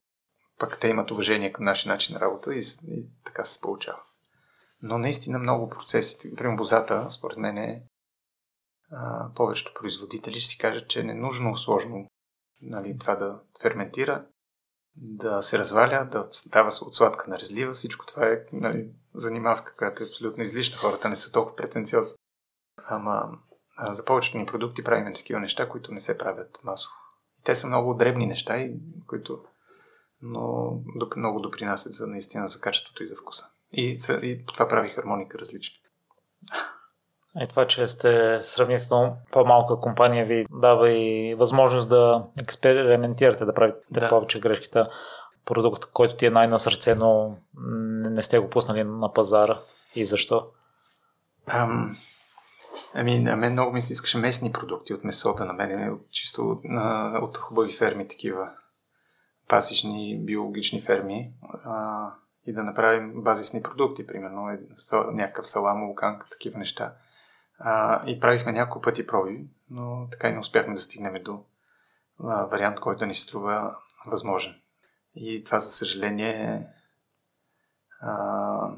пък 0.58 0.80
те 0.80 0.88
имат 0.88 1.10
уважение 1.10 1.52
към 1.52 1.64
нашия 1.64 1.92
начин 1.92 2.14
на 2.14 2.20
работа 2.20 2.54
и, 2.54 2.62
и 2.88 3.06
така 3.24 3.44
се 3.44 3.60
получава. 3.60 3.98
Но 4.82 4.98
наистина 4.98 5.38
много 5.38 5.68
процеси, 5.68 6.30
например 6.30 6.56
бозата, 6.56 7.10
според 7.10 7.38
мен 7.38 7.58
е 7.58 7.82
а, 8.90 9.30
повечето 9.34 9.74
производители 9.74 10.40
ще 10.40 10.50
си 10.50 10.58
кажат, 10.58 10.88
че 10.88 11.00
е 11.00 11.04
ненужно 11.04 11.56
сложно 11.56 12.08
нали, 12.62 12.98
това 12.98 13.16
да 13.16 13.40
ферментира, 13.62 14.26
да 14.96 15.42
се 15.42 15.58
разваля, 15.58 16.08
да 16.12 16.28
става 16.32 16.70
от 16.82 16.94
сладка 16.94 17.30
на 17.30 17.38
разлива. 17.38 17.72
Всичко 17.72 18.06
това 18.06 18.26
е 18.26 18.44
нали, 18.52 18.90
занимавка, 19.14 19.74
която 19.76 20.02
е 20.02 20.06
абсолютно 20.06 20.42
излишна. 20.42 20.76
Хората 20.76 21.08
не 21.08 21.16
са 21.16 21.32
толкова 21.32 21.56
претенциозни. 21.56 22.14
Ама 22.88 23.38
а, 23.76 23.94
за 23.94 24.04
повечето 24.04 24.38
ни 24.38 24.46
продукти 24.46 24.84
правим 24.84 25.14
такива 25.14 25.40
неща, 25.40 25.68
които 25.68 25.92
не 25.92 26.00
се 26.00 26.18
правят 26.18 26.58
масово. 26.64 26.94
Те 27.44 27.54
са 27.54 27.66
много 27.66 27.94
дребни 27.94 28.26
неща, 28.26 28.68
които 29.06 29.44
но 30.22 30.72
много 31.16 31.40
допринасят 31.40 31.92
за 31.92 32.06
наистина 32.06 32.48
за 32.48 32.60
качеството 32.60 33.02
и 33.02 33.06
за 33.06 33.16
вкуса. 33.16 33.46
И, 33.72 33.96
и 34.22 34.44
това 34.46 34.68
прави 34.68 34.88
хармоника 34.88 35.38
различна. 35.38 35.76
И 37.42 37.46
това, 37.48 37.66
че 37.66 37.88
сте 37.88 38.38
сравнително 38.40 39.16
по-малка 39.32 39.80
компания, 39.80 40.26
ви 40.26 40.46
дава 40.50 40.90
и 40.90 41.34
възможност 41.34 41.88
да 41.88 42.26
експериментирате, 42.40 43.44
да 43.44 43.54
правите 43.54 43.78
да. 43.90 44.08
повече 44.08 44.40
грешките. 44.40 44.84
Продукт, 45.44 45.84
който 45.92 46.16
ти 46.16 46.26
е 46.26 46.30
най-на 46.30 46.58
сърце, 46.58 46.94
но 46.94 47.36
не 48.10 48.22
сте 48.22 48.38
го 48.38 48.50
пуснали 48.50 48.84
на 48.84 49.12
пазара. 49.12 49.60
И 49.94 50.04
защо? 50.04 50.46
Ам, 51.46 51.96
ами, 52.94 53.18
на 53.18 53.36
мен 53.36 53.52
много 53.52 53.72
ми 53.72 53.82
се 53.82 53.92
искаше 53.92 54.18
местни 54.18 54.52
продукти 54.52 54.94
от 54.94 55.04
месота 55.04 55.44
на 55.44 55.52
мен, 55.52 55.98
чисто 56.10 56.42
от, 56.42 56.64
на, 56.64 57.18
от 57.22 57.36
хубави 57.36 57.72
ферми 57.72 58.08
такива 58.08 58.50
пасични 59.48 60.20
биологични 60.24 60.82
ферми 60.82 61.32
а, 61.64 62.12
и 62.46 62.52
да 62.52 62.62
направим 62.62 63.22
базисни 63.22 63.62
продукти, 63.62 64.06
примерно 64.06 64.50
е, 64.50 64.60
някакъв 65.12 65.46
салам, 65.46 65.88
луканка, 65.88 66.26
такива 66.30 66.58
неща. 66.58 66.94
А, 67.58 68.02
и 68.10 68.20
правихме 68.20 68.52
няколко 68.52 68.80
пъти 68.80 69.06
проби, 69.06 69.46
но 69.70 70.08
така 70.10 70.28
и 70.28 70.32
не 70.32 70.38
успяхме 70.38 70.74
да 70.74 70.80
стигнем 70.80 71.22
до 71.22 71.44
а, 72.24 72.46
вариант, 72.46 72.80
който 72.80 73.06
ни 73.06 73.14
струва 73.14 73.76
възможен. 74.06 74.60
И 75.14 75.44
това, 75.44 75.58
за 75.58 75.68
съжаление, 75.68 76.66
а, 78.00 78.72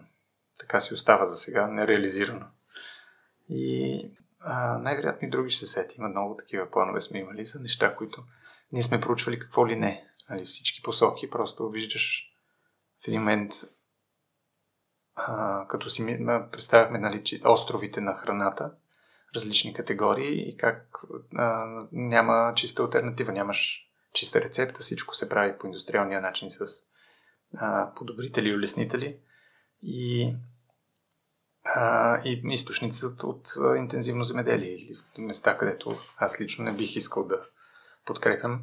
така 0.59 0.81
си 0.81 0.95
остава 0.95 1.25
за 1.25 1.37
сега, 1.37 1.67
нереализирано. 1.67 2.47
И 3.49 4.11
най-вероятно 4.81 5.29
и 5.29 5.31
други 5.31 5.51
ще 5.51 5.67
се 5.67 5.73
сети. 5.73 5.97
Има 5.99 6.09
много 6.09 6.37
такива 6.37 6.71
планове 6.71 7.01
сме 7.01 7.19
имали 7.19 7.45
за 7.45 7.61
неща, 7.61 7.97
които 7.97 8.25
ние 8.73 8.83
сме 8.83 9.01
проучвали 9.01 9.39
какво 9.39 9.69
ли 9.69 9.77
не 9.77 10.09
нали, 10.31 10.45
всички 10.45 10.83
посоки, 10.83 11.31
просто 11.31 11.71
виждаш 11.71 12.28
в 13.05 13.09
един 13.09 13.21
момент 13.21 13.53
а, 15.15 15.67
като 15.69 15.91
си 15.91 16.27
представяхме 16.53 16.99
нали, 16.99 17.25
че 17.25 17.41
островите 17.45 18.01
на 18.01 18.15
храната, 18.15 18.73
различни 19.35 19.75
категории 19.75 20.49
и 20.49 20.57
как 20.57 21.01
а, 21.37 21.67
няма 21.93 22.53
чиста 22.57 22.83
альтернатива, 22.83 23.33
нямаш 23.33 23.89
чиста 24.13 24.41
рецепта, 24.41 24.81
всичко 24.81 25.15
се 25.15 25.29
прави 25.29 25.59
по 25.59 25.67
индустриалния 25.67 26.21
начин 26.21 26.51
с 26.51 26.67
а, 27.57 27.93
подобрители 27.95 28.49
и 28.49 28.55
улеснители. 28.55 29.17
И, 29.83 30.35
а, 31.65 32.21
и 32.25 32.43
източници 32.45 33.07
от, 33.07 33.23
от 33.23 33.49
интензивно 33.77 34.25
земеделие 34.25 34.75
или 34.75 34.97
места, 35.19 35.59
където 35.59 35.99
аз 36.17 36.41
лично 36.41 36.65
не 36.65 36.73
бих 36.73 36.97
искал 36.97 37.25
да 37.25 37.47
подкрепям 38.05 38.63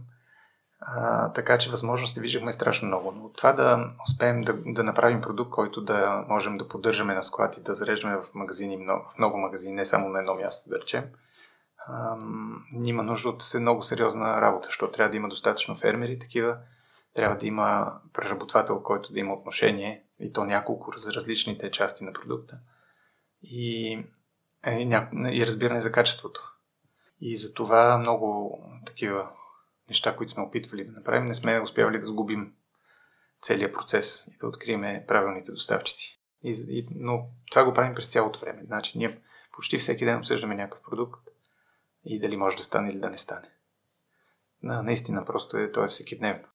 а, 0.79 1.31
така 1.33 1.57
че 1.57 1.69
възможности 1.69 2.19
виждахме 2.19 2.53
страшно 2.53 2.87
много. 2.87 3.11
Но 3.11 3.29
това 3.29 3.53
да 3.53 3.89
успеем 4.07 4.41
да, 4.41 4.53
да 4.65 4.83
направим 4.83 5.21
продукт, 5.21 5.51
който 5.51 5.81
да 5.81 6.25
можем 6.29 6.57
да 6.57 6.67
поддържаме 6.67 7.15
на 7.15 7.23
склад 7.23 7.57
и 7.57 7.63
да 7.63 7.75
зареждаме 7.75 8.17
в 8.17 8.33
магазини, 8.33 8.77
в 8.87 9.17
много 9.17 9.37
магазини, 9.37 9.75
не 9.75 9.85
само 9.85 10.09
на 10.09 10.19
едно 10.19 10.35
място, 10.35 10.69
да 10.69 10.79
речем, 10.79 11.03
има 12.85 13.03
нужда 13.03 13.29
от 13.29 13.43
много 13.59 13.81
сериозна 13.81 14.41
работа, 14.41 14.65
защото 14.65 14.91
трябва 14.91 15.11
да 15.11 15.17
има 15.17 15.29
достатъчно 15.29 15.75
фермери 15.75 16.19
такива, 16.19 16.57
трябва 17.13 17.37
да 17.37 17.47
има 17.47 17.99
преработвател, 18.13 18.83
който 18.83 19.13
да 19.13 19.19
има 19.19 19.33
отношение 19.33 20.03
и 20.19 20.33
то 20.33 20.43
няколко 20.43 20.91
за 20.95 21.13
различните 21.13 21.71
части 21.71 22.03
на 22.03 22.13
продукта 22.13 22.59
и, 23.43 23.91
и, 24.67 25.07
и 25.31 25.45
разбиране 25.45 25.81
за 25.81 25.91
качеството. 25.91 26.51
И 27.21 27.37
за 27.37 27.53
това 27.53 27.97
много 27.97 28.59
такива 28.85 29.29
неща, 29.89 30.15
които 30.15 30.31
сме 30.31 30.43
опитвали 30.43 30.85
да 30.85 30.91
направим, 30.91 31.27
не 31.27 31.33
сме 31.33 31.61
успявали 31.61 31.99
да 31.99 32.05
сгубим 32.05 32.53
целият 33.41 33.73
процес 33.73 34.27
и 34.27 34.37
да 34.37 34.47
открием 34.47 35.05
правилните 35.07 35.51
доставчици. 35.51 36.19
И, 36.43 36.65
и, 36.69 36.87
но 36.91 37.27
това 37.51 37.65
го 37.65 37.73
правим 37.73 37.95
през 37.95 38.11
цялото 38.11 38.39
време. 38.39 38.61
Значи 38.65 38.97
ние 38.97 39.21
почти 39.51 39.77
всеки 39.77 40.05
ден 40.05 40.17
обсъждаме 40.17 40.55
някакъв 40.55 40.81
продукт 40.83 41.27
и 42.05 42.19
дали 42.19 42.37
може 42.37 42.57
да 42.57 42.63
стане 42.63 42.89
или 42.89 42.99
да 42.99 43.09
не 43.09 43.17
стане. 43.17 43.49
На, 44.63 44.83
наистина 44.83 45.25
просто 45.25 45.57
е, 45.57 45.71
то 45.71 45.83
е 45.83 45.87
всеки 45.87 46.17
дневно. 46.17 46.47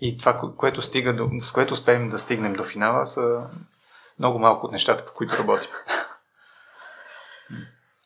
И 0.00 0.16
това, 0.18 0.54
което 0.56 0.82
стига 0.82 1.16
до, 1.16 1.30
с 1.40 1.52
което 1.52 1.74
успеем 1.74 2.10
да 2.10 2.18
стигнем 2.18 2.52
до 2.52 2.64
финала, 2.64 3.06
са 3.06 3.50
много 4.18 4.38
малко 4.38 4.66
от 4.66 4.72
нещата, 4.72 5.06
по 5.06 5.12
които 5.12 5.38
работим. 5.38 5.70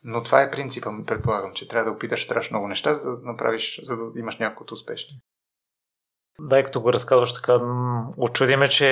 Но 0.04 0.22
това 0.22 0.42
е 0.42 0.50
принципа, 0.50 0.90
предполагам, 1.06 1.52
че 1.54 1.68
трябва 1.68 1.90
да 1.90 1.96
опиташ 1.96 2.24
страшно 2.24 2.54
много 2.54 2.68
неща, 2.68 2.94
за 2.94 3.10
да 3.10 3.26
направиш, 3.26 3.80
за 3.82 3.96
да 3.96 4.18
имаш 4.18 4.38
някакво 4.38 4.64
успешни. 4.72 5.20
Да, 6.38 6.64
като 6.64 6.80
го 6.80 6.92
разказваш 6.92 7.34
така, 7.34 7.60
очудиме, 8.16 8.68
че 8.68 8.86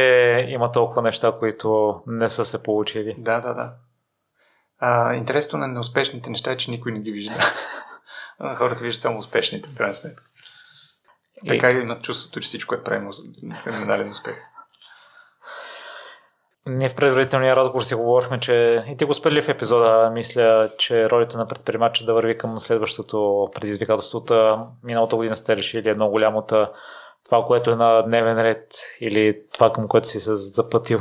има 0.48 0.72
толкова 0.72 1.02
неща, 1.02 1.32
които 1.38 2.00
не 2.06 2.28
са 2.28 2.44
се 2.44 2.62
получили. 2.62 3.14
Да, 3.18 3.40
да, 3.40 3.54
да. 3.54 3.72
А, 4.78 5.14
интересно 5.14 5.58
на 5.58 5.68
неуспешните 5.68 6.30
неща 6.30 6.52
е, 6.52 6.56
че 6.56 6.70
никой 6.70 6.92
не 6.92 7.00
ги 7.00 7.12
вижда. 7.12 7.34
Хората 8.56 8.84
виждат 8.84 9.02
само 9.02 9.18
успешните, 9.18 9.68
в 9.68 9.76
крайна 9.76 9.94
сметка. 9.94 10.22
Така 11.48 11.70
и... 11.70 11.80
имат 11.80 12.02
чувството, 12.02 12.40
че 12.40 12.46
всичко 12.46 12.74
е 12.74 12.84
правилно 12.84 13.12
за 13.12 13.22
феноменален 13.64 14.08
успех. 14.08 14.36
Ние 16.66 16.88
в 16.88 16.94
предварителния 16.94 17.56
разговор 17.56 17.82
си 17.82 17.94
говорихме, 17.94 18.40
че 18.40 18.84
и 18.88 18.96
ти 18.96 19.04
го 19.04 19.14
спели 19.14 19.42
в 19.42 19.48
епизода, 19.48 20.10
мисля, 20.12 20.70
че 20.78 21.10
ролята 21.10 21.38
на 21.38 21.46
предприемача 21.46 22.04
да 22.04 22.14
върви 22.14 22.38
към 22.38 22.60
следващото 22.60 23.48
предизвикателство. 23.54 24.24
Миналата 24.84 25.16
година 25.16 25.36
сте 25.36 25.56
решили 25.56 25.88
едно 25.88 26.08
голямото 26.08 26.66
това, 27.24 27.44
което 27.46 27.70
е 27.70 27.76
на 27.76 28.02
дневен 28.02 28.38
ред 28.38 28.66
или 29.00 29.42
това, 29.54 29.72
към 29.72 29.88
което 29.88 30.08
си 30.08 30.20
се 30.20 30.36
запътил? 30.36 31.00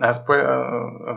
Аз 0.00 0.26
по, 0.26 0.32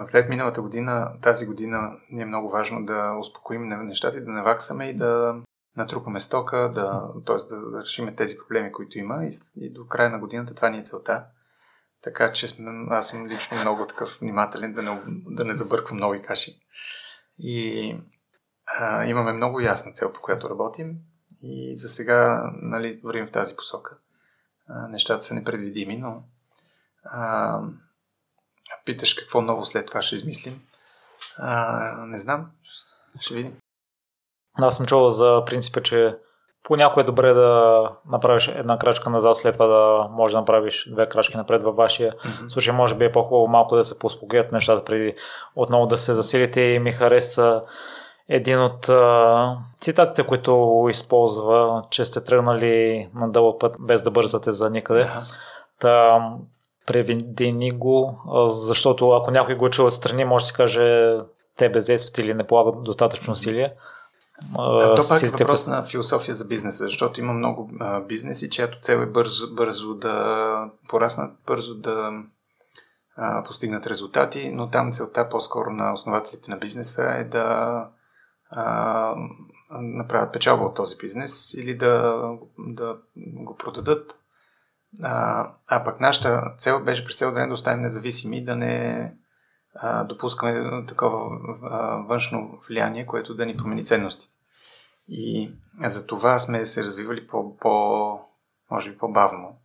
след 0.04 0.30
миналата 0.30 0.62
година, 0.62 1.12
тази 1.22 1.46
година 1.46 1.92
ни 2.12 2.22
е 2.22 2.26
много 2.26 2.50
важно 2.50 2.86
да 2.86 3.18
успокоим 3.20 3.62
нещата 3.68 4.18
и 4.18 4.22
да 4.22 4.32
наваксаме 4.32 4.86
и 4.86 4.96
да 4.96 5.36
натрупаме 5.78 6.20
стока, 6.20 6.72
да, 6.76 7.04
т.е. 7.26 7.36
Да, 7.36 7.72
да 7.72 7.82
решим 7.82 8.16
тези 8.16 8.38
проблеми, 8.38 8.72
които 8.72 9.00
има 9.00 9.26
и, 9.26 9.30
и 9.66 9.74
до 9.74 9.88
края 9.88 10.10
на 10.10 10.20
годината 10.20 10.56
това 10.56 10.70
ни 10.70 10.78
е 10.78 10.84
целта. 10.84 11.24
Така 12.08 12.34
че 12.34 12.48
аз 12.90 13.08
съм 13.08 13.28
лично 13.28 13.58
много 13.58 13.88
такъв 13.88 14.18
внимателен 14.22 14.74
да 14.74 14.82
не, 14.82 15.02
да 15.08 15.46
не 15.46 15.54
забърквам 15.54 16.00
нови 16.00 16.22
каши. 16.22 16.60
И 17.40 17.96
а, 18.80 19.06
имаме 19.06 19.34
много 19.34 19.60
ясна 19.60 19.94
цел, 19.94 20.14
по 20.14 20.22
която 20.22 20.50
работим 20.50 20.96
и 21.42 21.78
за 21.78 21.90
сега 21.90 22.52
нали, 22.62 23.02
вървим 23.04 23.26
в 23.28 23.32
тази 23.32 23.56
посока. 23.56 23.98
А, 24.68 24.88
нещата 24.88 25.24
са 25.24 25.34
непредвидими, 25.34 25.98
но 25.98 26.24
а, 27.04 27.60
питаш 28.86 29.14
какво 29.14 29.42
ново 29.42 29.66
след 29.66 29.86
това 29.88 30.02
ще 30.02 30.16
измислим. 30.16 30.62
А, 31.38 32.06
не 32.06 32.18
знам. 32.18 32.52
Ще 33.20 33.34
видим. 33.34 33.58
Аз 34.54 34.78
съм 34.78 34.86
чувал 34.86 35.10
за 35.10 35.44
принципа, 35.46 35.82
че 35.82 36.18
понякога 36.68 37.02
е 37.02 37.06
добре 37.06 37.34
да 37.34 37.82
направиш 38.10 38.48
една 38.48 38.78
крачка 38.78 39.10
назад, 39.10 39.38
след 39.38 39.54
това 39.54 39.68
да 39.68 40.08
можеш 40.12 40.34
да 40.34 40.40
направиш 40.40 40.90
две 40.92 41.10
крачки 41.10 41.38
напред 41.38 41.64
във 41.64 41.76
вашия 41.76 42.12
mm-hmm. 42.12 42.48
случай. 42.48 42.74
Може 42.74 42.96
би 42.96 43.06
е 43.06 43.12
по-хубаво 43.12 43.48
малко 43.48 43.76
да 43.76 43.84
се 43.84 44.00
поспокоят 44.00 44.52
нещата 44.52 44.86
преди 44.86 45.14
отново 45.56 45.86
да 45.86 45.98
се 45.98 46.14
засилите 46.14 46.62
и 46.62 46.80
ми 46.80 46.92
хареса 46.92 47.62
един 48.30 48.64
от 48.64 48.90
а, 48.90 49.58
цитатите, 49.82 50.24
които 50.24 50.86
използва, 50.90 51.84
че 51.90 52.06
сте 52.06 52.24
тръгнали 52.24 53.10
на 53.16 53.32
дълъг 53.32 53.60
път 53.60 53.76
без 53.80 54.04
да 54.04 54.12
бързате 54.12 54.52
за 54.52 54.70
никъде. 54.70 55.04
Yeah. 55.04 55.22
Та, 55.80 56.22
преведени 56.86 57.72
го, 57.72 58.20
защото 58.46 59.12
ако 59.12 59.32
някой 59.32 59.56
го 59.56 59.70
чува 59.70 59.88
отстрани, 59.88 60.26
може 60.26 60.44
да 60.44 60.48
си 60.48 60.54
каже 60.54 61.18
те 61.58 61.70
бездействат 61.70 62.18
или 62.18 62.34
не 62.34 62.48
полагат 62.48 62.84
достатъчно 62.84 63.32
усилия. 63.32 63.74
А, 64.58 64.96
то 64.96 65.08
пак 65.10 65.24
е 65.24 65.30
въпрос 65.30 65.68
на 65.68 65.84
философия 65.84 66.36
за 66.36 66.46
бизнеса, 66.46 66.84
защото 66.84 67.20
има 67.20 67.34
много 67.34 67.72
а, 67.80 68.02
бизнеси, 68.02 68.50
чиято 68.50 68.80
цел 68.82 68.98
е 68.98 69.06
бързо, 69.06 69.56
бързо 69.56 69.96
да 69.96 70.72
пораснат, 70.90 71.32
бързо 71.48 71.76
да 71.76 72.12
а, 73.16 73.44
постигнат 73.44 73.88
резултати, 73.88 74.52
но 74.54 74.70
там 74.70 74.92
целта 74.92 75.30
по-скоро 75.30 75.70
на 75.70 75.94
основателите 75.94 76.52
на 76.52 76.58
бизнеса 76.58 77.04
е 77.04 77.24
да 77.24 77.88
а, 78.50 79.16
направят 79.72 80.34
печалба 80.34 80.66
от 80.66 80.76
този 80.76 80.98
бизнес 80.98 81.54
или 81.54 81.78
да, 81.78 82.24
да 82.60 82.98
го 83.18 83.56
продадат. 83.56 84.16
А, 85.04 85.48
а 85.68 85.84
пък 85.84 86.00
нашата 86.00 86.54
цел 86.58 86.84
беше 86.84 87.06
през 87.06 87.18
цялото 87.18 87.34
време 87.34 87.48
да 87.48 87.54
оставим 87.54 87.82
независими, 87.82 88.46
да 88.46 88.56
не 88.56 89.14
а, 89.82 90.04
допускаме 90.04 90.86
такова 90.86 91.40
а, 91.64 91.78
външно 92.08 92.60
влияние, 92.68 93.06
което 93.06 93.36
да 93.36 93.46
ни 93.46 93.58
промени 93.58 93.86
ценностите. 93.86 94.34
И 95.08 95.52
за 95.80 96.08
това 96.08 96.40
сме 96.40 96.66
се 96.66 96.84
развивали 96.84 97.28
по, 97.28 97.58
по 97.58 98.20
може 98.72 98.92
би 98.92 98.98
по-бавно 98.98 99.58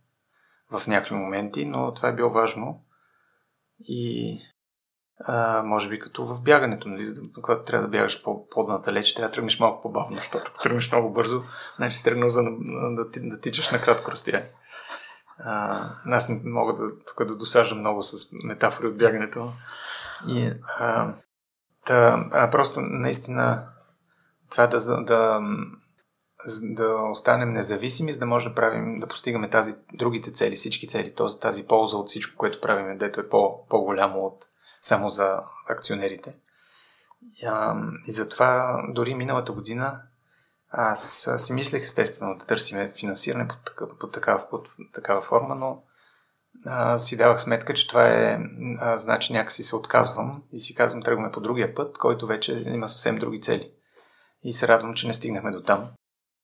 в 0.71 0.87
някакви 0.87 1.15
моменти, 1.15 1.65
но 1.65 1.93
това 1.93 2.09
е 2.09 2.15
било 2.15 2.29
важно. 2.29 2.83
И 3.79 4.39
а, 5.19 5.63
може 5.63 5.89
би 5.89 5.99
като 5.99 6.25
в 6.25 6.41
бягането, 6.41 6.87
нали, 6.87 7.05
когато 7.41 7.63
трябва 7.63 7.87
да 7.87 7.91
бягаш 7.91 8.23
по, 8.23 8.49
по-надалеч, 8.49 9.13
трябва 9.13 9.29
да 9.29 9.33
тръгнеш 9.33 9.59
малко 9.59 9.81
по-бавно, 9.81 10.17
защото 10.17 10.51
ако 10.51 10.63
тръгнеш 10.63 10.91
много 10.91 11.13
бързо, 11.13 11.43
значи 11.75 11.97
си 11.97 12.03
тръгнал 12.03 12.29
за 12.29 12.43
да, 12.43 12.51
да, 12.95 13.05
да 13.29 13.41
тичаш 13.41 13.71
на 13.71 13.81
кратко 13.81 14.11
разстояние. 14.11 14.51
аз 16.05 16.29
не 16.29 16.41
мога 16.43 16.73
да, 16.73 16.83
тук 17.07 17.25
да 17.27 17.35
досаждам 17.35 17.79
много 17.79 18.03
с 18.03 18.29
метафори 18.43 18.87
от 18.87 18.97
бягането. 18.97 19.51
И, 20.27 20.51
а, 20.79 21.13
да, 21.87 22.29
а, 22.31 22.49
просто 22.51 22.81
наистина 22.81 23.67
това 24.51 24.67
да, 24.67 25.03
да, 25.03 25.41
да 26.61 26.95
останем 26.95 27.49
независими, 27.49 28.13
за 28.13 28.19
да 28.19 28.25
може 28.25 28.49
да 28.49 28.55
правим, 28.55 28.99
да 28.99 29.07
постигаме 29.07 29.49
тази, 29.49 29.75
другите 29.93 30.31
цели, 30.33 30.55
всички 30.55 30.87
цели, 30.87 31.15
този, 31.15 31.39
тази 31.39 31.67
полза 31.67 31.97
от 31.97 32.09
всичко, 32.09 32.37
което 32.37 32.61
правим, 32.61 32.97
дето 32.97 33.19
е 33.19 33.29
по, 33.29 33.67
по-голямо 33.67 34.19
от 34.19 34.45
само 34.81 35.09
за 35.09 35.39
акционерите. 35.69 36.35
И, 37.41 37.45
а, 37.45 37.75
и 38.07 38.11
затова 38.11 38.83
дори 38.89 39.15
миналата 39.15 39.51
година 39.51 40.01
аз 40.71 41.29
си 41.37 41.53
мислех 41.53 41.83
естествено 41.83 42.37
да 42.37 42.45
търсим 42.45 42.91
финансиране 42.91 43.47
под, 43.47 43.65
такава, 43.65 43.97
под, 43.99 44.13
такава, 44.13 44.49
под 44.49 44.67
такава 44.93 45.21
форма, 45.21 45.55
но 45.55 45.83
а, 46.65 46.97
си 46.97 47.17
давах 47.17 47.41
сметка, 47.41 47.73
че 47.73 47.87
това 47.87 48.07
е, 48.07 48.39
а, 48.79 48.97
значи 48.97 49.33
някакси 49.33 49.63
се 49.63 49.75
отказвам 49.75 50.43
и 50.51 50.59
си 50.59 50.75
казвам 50.75 51.03
тръгваме 51.03 51.31
по 51.31 51.41
другия 51.41 51.75
път, 51.75 51.97
който 51.97 52.27
вече 52.27 52.63
има 52.67 52.87
съвсем 52.87 53.15
други 53.15 53.41
цели. 53.41 53.71
И 54.43 54.53
се 54.53 54.67
радвам, 54.67 54.93
че 54.93 55.07
не 55.07 55.13
стигнахме 55.13 55.51
до 55.51 55.61
там 55.61 55.89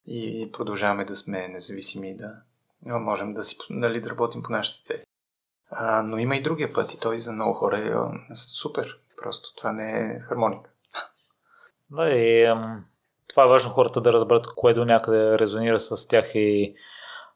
и 0.08 0.50
продължаваме 0.52 1.06
да 1.06 1.16
сме 1.16 1.48
независими 1.48 2.10
и 2.10 2.18
да 2.18 2.42
можем 2.82 3.34
да 3.34 3.44
си 3.44 3.58
нали, 3.70 4.02
да 4.02 4.10
работим 4.10 4.44
по 4.44 4.52
нашите 4.52 4.84
цели. 4.84 5.04
А, 5.72 6.02
но 6.02 6.18
има 6.18 6.36
и 6.36 6.44
другия 6.44 6.74
път 6.74 6.94
и 6.94 7.00
той 7.00 7.20
за 7.20 7.32
много 7.32 7.54
хора 7.54 7.78
е 7.78 8.36
супер. 8.36 9.00
Просто 9.22 9.56
това 9.56 9.72
не 9.72 9.92
е 9.92 10.20
хармоника. 10.20 10.70
Да, 11.92 12.10
и 12.10 12.44
ам, 12.44 12.86
това 13.28 13.44
е 13.44 13.48
важно 13.48 13.72
хората 13.72 14.02
да 14.02 14.14
разберат 14.14 14.48
кое 14.56 14.74
до 14.74 14.86
някъде 14.86 15.40
резонира 15.40 15.80
с 15.80 16.08
тях 16.08 16.32
и 16.36 16.76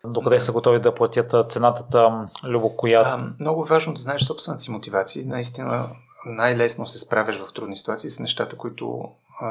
докъде 0.06 0.40
са 0.40 0.52
готови 0.52 0.80
да 0.80 0.96
платят 0.96 1.52
цената 1.52 1.88
там, 1.88 2.30
любо 2.44 2.78
коя. 2.78 3.02
А, 3.06 3.34
много 3.40 3.64
е 3.64 3.70
важно 3.70 3.94
да 3.94 4.02
знаеш 4.02 4.22
собствената 4.22 4.64
си 4.64 4.72
мотивация. 4.72 5.26
Наистина 5.26 5.90
най-лесно 6.26 6.86
се 6.86 7.00
справяш 7.00 7.38
в 7.38 7.54
трудни 7.54 7.78
ситуации 7.78 8.10
с 8.10 8.20
нещата, 8.20 8.58
които, 8.58 9.04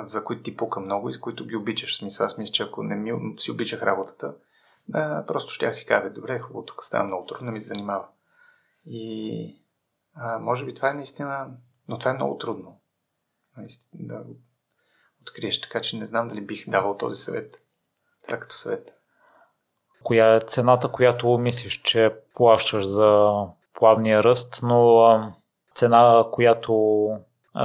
за 0.05 0.25
които 0.25 0.43
ти 0.43 0.57
пука 0.57 0.81
много 0.81 1.09
и 1.09 1.13
с 1.13 1.21
които 1.21 1.47
ги 1.47 1.57
обичаш. 1.57 1.97
Смисъл, 1.97 2.27
аз 2.27 2.39
мисля, 2.39 2.53
че 2.53 2.63
ако 2.63 2.83
не 2.83 2.95
ми, 2.95 3.13
си 3.39 3.51
обичах 3.51 3.83
работата, 3.83 4.35
да, 4.89 5.25
просто 5.27 5.53
ще 5.53 5.75
си 5.75 5.87
кажа, 5.87 6.11
добре, 6.11 6.39
хубаво, 6.39 6.65
тук 6.65 6.85
става 6.85 7.05
много 7.05 7.27
трудно, 7.27 7.53
ми 7.53 7.61
се 7.61 7.67
занимава. 7.67 8.05
И 8.87 9.57
а, 10.15 10.39
може 10.39 10.65
би 10.65 10.75
това 10.75 10.91
е 10.91 10.95
наистина, 10.95 11.51
но 11.89 11.99
това 11.99 12.11
е 12.11 12.15
много 12.15 12.39
трудно. 12.39 12.81
Наистина, 13.57 14.07
да 14.09 14.25
откриеш, 15.23 15.61
така 15.61 15.81
че 15.81 15.99
не 15.99 16.05
знам 16.05 16.29
дали 16.29 16.41
бих 16.41 16.71
давал 16.71 16.97
този 16.97 17.23
съвет. 17.23 17.57
Това 18.25 18.39
като 18.39 18.55
съвет. 18.55 19.02
Коя 20.03 20.35
е 20.35 20.41
цената, 20.41 20.89
която 20.89 21.39
мислиш, 21.39 21.83
че 21.83 22.13
плащаш 22.35 22.85
за 22.85 23.33
плавния 23.75 24.25
ръст, 24.25 24.61
но 24.63 25.33
цена, 25.75 26.25
която 26.33 27.09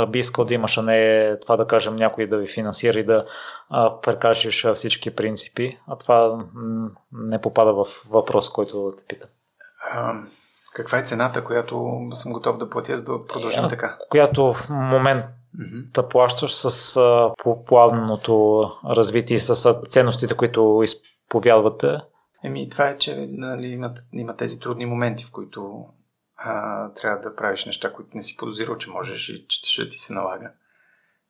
би 0.08 0.20
искал 0.20 0.46
да 0.46 0.54
имаш, 0.54 0.78
а 0.78 0.82
не 0.82 1.36
това 1.40 1.58
да 1.58 1.68
кажем 1.68 1.96
някой 1.96 2.28
да 2.28 2.38
ви 2.38 2.48
финансира 2.48 3.00
и 3.00 3.04
да 3.04 3.26
а, 3.70 4.02
прекажеш 4.02 4.68
всички 4.74 5.16
принципи, 5.16 5.80
а 5.88 5.96
това 5.96 6.46
не 7.12 7.42
попада 7.42 7.74
в 7.74 7.86
въпрос, 8.10 8.50
който 8.50 8.94
те 8.98 9.04
питам. 9.08 9.30
Каква 10.74 10.98
е 10.98 11.04
цената, 11.04 11.44
която 11.44 12.00
съм 12.14 12.34
готов 12.34 12.58
да 12.58 12.70
платя, 12.70 12.98
за 12.98 13.04
да 13.04 13.26
продължим 13.28 13.66
е, 13.66 13.70
така? 13.70 13.98
Която 14.10 14.54
в 14.54 14.70
момент 14.70 15.26
да 15.94 16.08
плащаш 16.08 16.56
с 16.56 16.98
а, 16.98 17.32
плавното 17.68 18.66
развитие 18.86 19.40
с 19.40 19.74
ценностите, 19.90 20.36
които 20.36 20.84
изповядвате? 20.84 21.98
Еми, 22.44 22.70
това 22.70 22.90
е, 22.90 22.98
че 22.98 23.28
нали, 23.32 23.68
има, 23.68 23.94
има 24.14 24.38
тези 24.38 24.60
трудни 24.60 24.86
моменти, 24.86 25.24
в 25.24 25.32
които 25.32 25.86
а, 26.36 26.90
трябва 26.94 27.22
да 27.22 27.36
правиш 27.36 27.66
неща, 27.66 27.94
които 27.94 28.10
не 28.14 28.24
си 28.24 28.38
подозирал, 28.38 28.78
че 28.78 28.90
можеш 28.90 29.30
и 29.30 29.48
че 29.48 29.72
ще 29.72 29.90
ти 29.90 29.98
се 29.98 30.14
налага. 30.14 30.52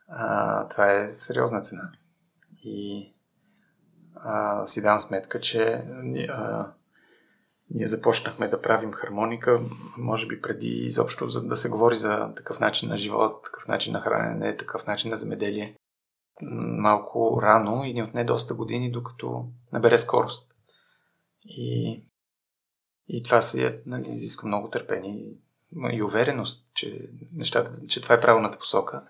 А, 0.08 0.68
това 0.68 0.92
е 0.92 1.10
сериозна 1.10 1.62
цена. 1.62 1.92
И 2.64 3.14
а, 4.16 4.66
си 4.66 4.82
дам 4.82 5.00
сметка, 5.00 5.40
че 5.40 5.84
а, 6.30 6.72
ние 7.70 7.88
започнахме 7.88 8.48
да 8.48 8.62
правим 8.62 8.92
хармоника, 8.92 9.62
може 9.98 10.28
би 10.28 10.42
преди 10.42 10.68
изобщо 10.68 11.30
за 11.30 11.48
да 11.48 11.56
се 11.56 11.70
говори 11.70 11.96
за 11.96 12.34
такъв 12.36 12.60
начин 12.60 12.90
на 12.90 12.98
живот, 12.98 13.44
такъв 13.44 13.68
начин 13.68 13.94
на 13.94 14.02
хранене, 14.02 14.58
такъв 14.58 14.88
начин 14.88 15.12
на 15.12 15.18
земеделие. 15.18 15.76
Малко 16.80 17.40
рано 17.42 17.84
и 17.84 17.94
ни 17.94 18.04
отне 18.04 18.24
доста 18.24 18.54
години, 18.54 18.92
докато 18.92 19.46
набере 19.74 19.98
скорост. 19.98 20.57
И, 21.48 22.04
и 23.08 23.24
това 23.24 23.42
се 23.42 23.82
нали, 23.86 24.10
изисква 24.10 24.48
много 24.48 24.70
търпение 24.70 25.34
и 25.94 26.04
увереност, 26.04 26.68
че, 26.74 27.10
нещата, 27.34 27.72
че 27.88 28.02
това 28.02 28.16
е 28.16 28.22
правилната 28.22 28.60
посока 28.60 29.04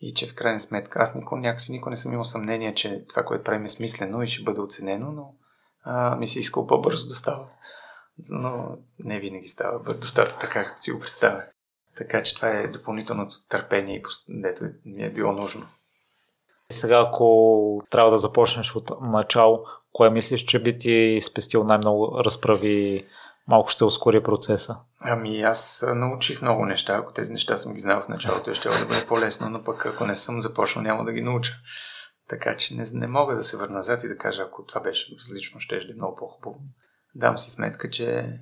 и 0.00 0.14
че 0.14 0.26
в 0.26 0.34
крайна 0.34 0.60
сметка 0.60 0.98
аз 0.98 1.14
никога, 1.14 1.40
някакси 1.40 1.72
никога 1.72 1.90
не 1.90 1.96
съм 1.96 2.12
имал 2.12 2.24
съмнение, 2.24 2.74
че 2.74 3.04
това, 3.08 3.24
което 3.24 3.44
правим 3.44 3.64
е 3.64 3.68
смислено 3.68 4.22
и 4.22 4.28
ще 4.28 4.42
бъде 4.42 4.60
оценено, 4.60 5.12
но 5.12 5.34
а, 5.82 6.16
ми 6.16 6.26
се 6.26 6.38
иска 6.38 6.66
по-бързо 6.66 7.08
да 7.08 7.14
става 7.14 7.48
но 8.28 8.78
не 8.98 9.20
винаги 9.20 9.48
става 9.48 9.94
достатъчно 9.94 10.38
така, 10.40 10.64
както 10.64 10.82
си 10.82 10.90
го 10.90 11.00
представя. 11.00 11.42
Така 11.96 12.22
че 12.22 12.34
това 12.34 12.48
е 12.48 12.68
допълнителното 12.68 13.36
търпение, 13.48 13.96
и 13.96 14.02
дето 14.28 14.64
ми 14.84 15.02
е 15.02 15.12
било 15.12 15.32
нужно. 15.32 15.66
Сега, 16.70 17.04
ако 17.08 17.82
трябва 17.90 18.10
да 18.10 18.18
започнеш 18.18 18.76
от 18.76 18.90
начало, 19.00 19.64
кое 19.92 20.10
мислиш, 20.10 20.40
че 20.40 20.62
би 20.62 20.78
ти 20.78 21.18
спестил 21.22 21.64
най-много 21.64 22.24
разправи, 22.24 23.06
малко 23.48 23.68
ще 23.68 23.84
ускори 23.84 24.22
процеса? 24.22 24.76
Ами 25.00 25.42
аз 25.42 25.84
научих 25.94 26.42
много 26.42 26.66
неща. 26.66 26.94
Ако 26.94 27.12
тези 27.12 27.32
неща 27.32 27.56
съм 27.56 27.74
ги 27.74 27.80
знал 27.80 28.00
в 28.00 28.08
началото, 28.08 28.54
ще 28.54 28.68
да 28.68 28.86
бъде 28.86 29.06
по-лесно, 29.06 29.48
но 29.48 29.64
пък 29.64 29.86
ако 29.86 30.06
не 30.06 30.14
съм 30.14 30.40
започнал, 30.40 30.84
няма 30.84 31.04
да 31.04 31.12
ги 31.12 31.22
науча. 31.22 31.52
Така 32.28 32.56
че 32.56 32.74
не, 32.74 32.84
не 32.92 33.06
мога 33.06 33.34
да 33.34 33.42
се 33.42 33.56
върна 33.56 33.74
назад 33.74 34.04
и 34.04 34.08
да 34.08 34.18
кажа, 34.18 34.42
ако 34.42 34.64
това 34.66 34.80
беше 34.80 35.16
различно, 35.16 35.60
ще 35.60 35.74
е 35.74 35.94
много 35.96 36.16
по-хубаво. 36.16 36.60
Дам 37.14 37.38
си 37.38 37.50
сметка, 37.50 37.90
че 37.90 38.38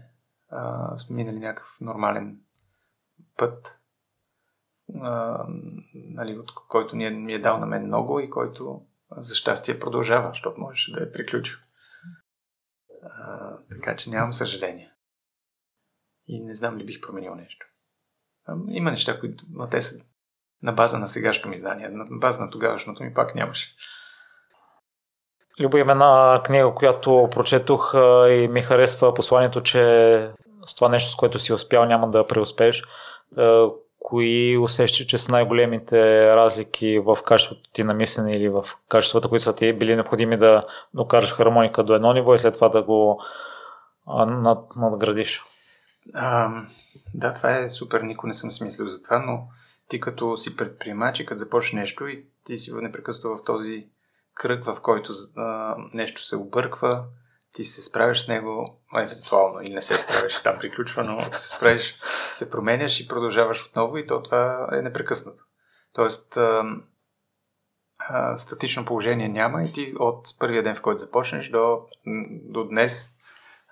а, 0.50 0.98
сме 0.98 1.16
минали 1.16 1.38
някакъв 1.38 1.76
нормален 1.80 2.38
път, 3.36 3.78
а, 5.00 5.44
нали, 5.94 6.38
от 6.38 6.50
който 6.68 6.96
ми 6.96 7.04
е, 7.04 7.10
ми 7.10 7.32
е 7.32 7.38
дал 7.38 7.58
на 7.58 7.66
мен 7.66 7.86
много 7.86 8.20
и 8.20 8.30
който 8.30 8.82
за 9.16 9.34
щастие 9.34 9.78
продължава, 9.78 10.28
защото 10.28 10.60
можеше 10.60 10.92
да 10.92 11.02
е 11.02 11.12
приключил. 11.12 11.56
А, 13.02 13.56
така 13.70 13.96
че 13.96 14.10
нямам 14.10 14.32
съжаление. 14.32 14.92
И 16.26 16.40
не 16.40 16.54
знам 16.54 16.78
ли 16.78 16.86
бих 16.86 17.00
променил 17.00 17.34
нещо. 17.34 17.66
А, 18.46 18.56
има 18.68 18.90
неща, 18.90 19.20
които 19.20 19.44
но 19.50 19.68
те 19.68 19.82
са 19.82 20.04
на 20.62 20.72
база 20.72 20.98
на 20.98 21.06
сегашното 21.06 21.48
ми 21.48 21.58
знание. 21.58 21.88
На 21.88 22.06
база 22.10 22.44
на 22.44 22.50
тогавашното 22.50 23.02
ми 23.02 23.14
пак 23.14 23.34
нямаше. 23.34 23.76
Любо 25.60 25.76
има 25.76 25.92
една 25.92 26.40
книга, 26.44 26.74
която 26.74 27.28
прочетох 27.30 27.94
и 28.28 28.48
ми 28.50 28.62
харесва 28.62 29.14
посланието, 29.14 29.62
че 29.62 29.80
с 30.66 30.74
това 30.74 30.88
нещо, 30.88 31.12
с 31.12 31.16
което 31.16 31.38
си 31.38 31.52
успял, 31.52 31.84
няма 31.84 32.10
да 32.10 32.26
преуспееш. 32.26 32.84
Кои 34.10 34.58
усещаш, 34.58 35.06
че 35.06 35.18
са 35.18 35.32
най-големите 35.32 36.26
разлики 36.26 36.98
в 36.98 37.18
качеството 37.26 37.70
ти 37.72 37.84
на 37.84 37.94
мислене 37.94 38.32
или 38.32 38.48
в 38.48 38.64
качествата, 38.88 39.28
които 39.28 39.44
са 39.44 39.54
ти 39.54 39.72
били 39.72 39.94
необходими 39.94 40.36
да 40.36 40.66
докараш 40.94 41.32
хармоника 41.32 41.84
до 41.84 41.94
едно 41.94 42.12
ниво 42.12 42.34
и 42.34 42.38
след 42.38 42.54
това 42.54 42.68
да 42.68 42.82
го 42.82 43.22
над, 44.26 44.76
надградиш? 44.76 45.44
А, 46.14 46.50
да, 47.14 47.34
това 47.34 47.58
е 47.58 47.68
супер. 47.68 48.00
Никой 48.00 48.28
не 48.28 48.34
съм 48.34 48.52
смислил 48.52 48.88
за 48.88 49.02
това, 49.02 49.18
но 49.18 49.48
ти 49.88 50.00
като 50.00 50.36
си 50.36 50.56
предприемач 50.56 51.20
и 51.20 51.26
като 51.26 51.38
започнеш 51.38 51.80
нещо 51.80 52.06
и 52.06 52.24
ти 52.44 52.58
си 52.58 52.72
непрекъснато 52.74 53.36
в 53.36 53.44
този 53.44 53.86
кръг, 54.34 54.64
в 54.64 54.80
който 54.82 55.12
а, 55.36 55.76
нещо 55.94 56.22
се 56.22 56.36
обърква, 56.36 57.04
ти 57.52 57.64
се 57.64 57.82
справиш 57.82 58.20
с 58.20 58.28
него, 58.28 58.80
евентуално, 58.96 59.60
или 59.60 59.74
не 59.74 59.82
се 59.82 59.98
справиш, 59.98 60.42
там 60.42 60.58
приключва, 60.58 61.04
но 61.04 61.18
ако 61.18 61.38
се 61.38 61.48
справиш, 61.48 61.98
се 62.32 62.50
променяш 62.50 63.00
и 63.00 63.08
продължаваш 63.08 63.66
отново 63.66 63.96
и 63.96 64.06
то 64.06 64.22
това 64.22 64.68
е 64.72 64.82
непрекъснато. 64.82 65.44
Тоест, 65.92 66.36
а, 66.36 66.64
а, 67.98 68.38
статично 68.38 68.84
положение 68.84 69.28
няма 69.28 69.64
и 69.64 69.72
ти 69.72 69.94
от 69.98 70.26
първия 70.38 70.62
ден, 70.62 70.76
в 70.76 70.82
който 70.82 70.98
започнеш 70.98 71.48
до, 71.48 71.78
до 72.42 72.64
днес 72.64 73.16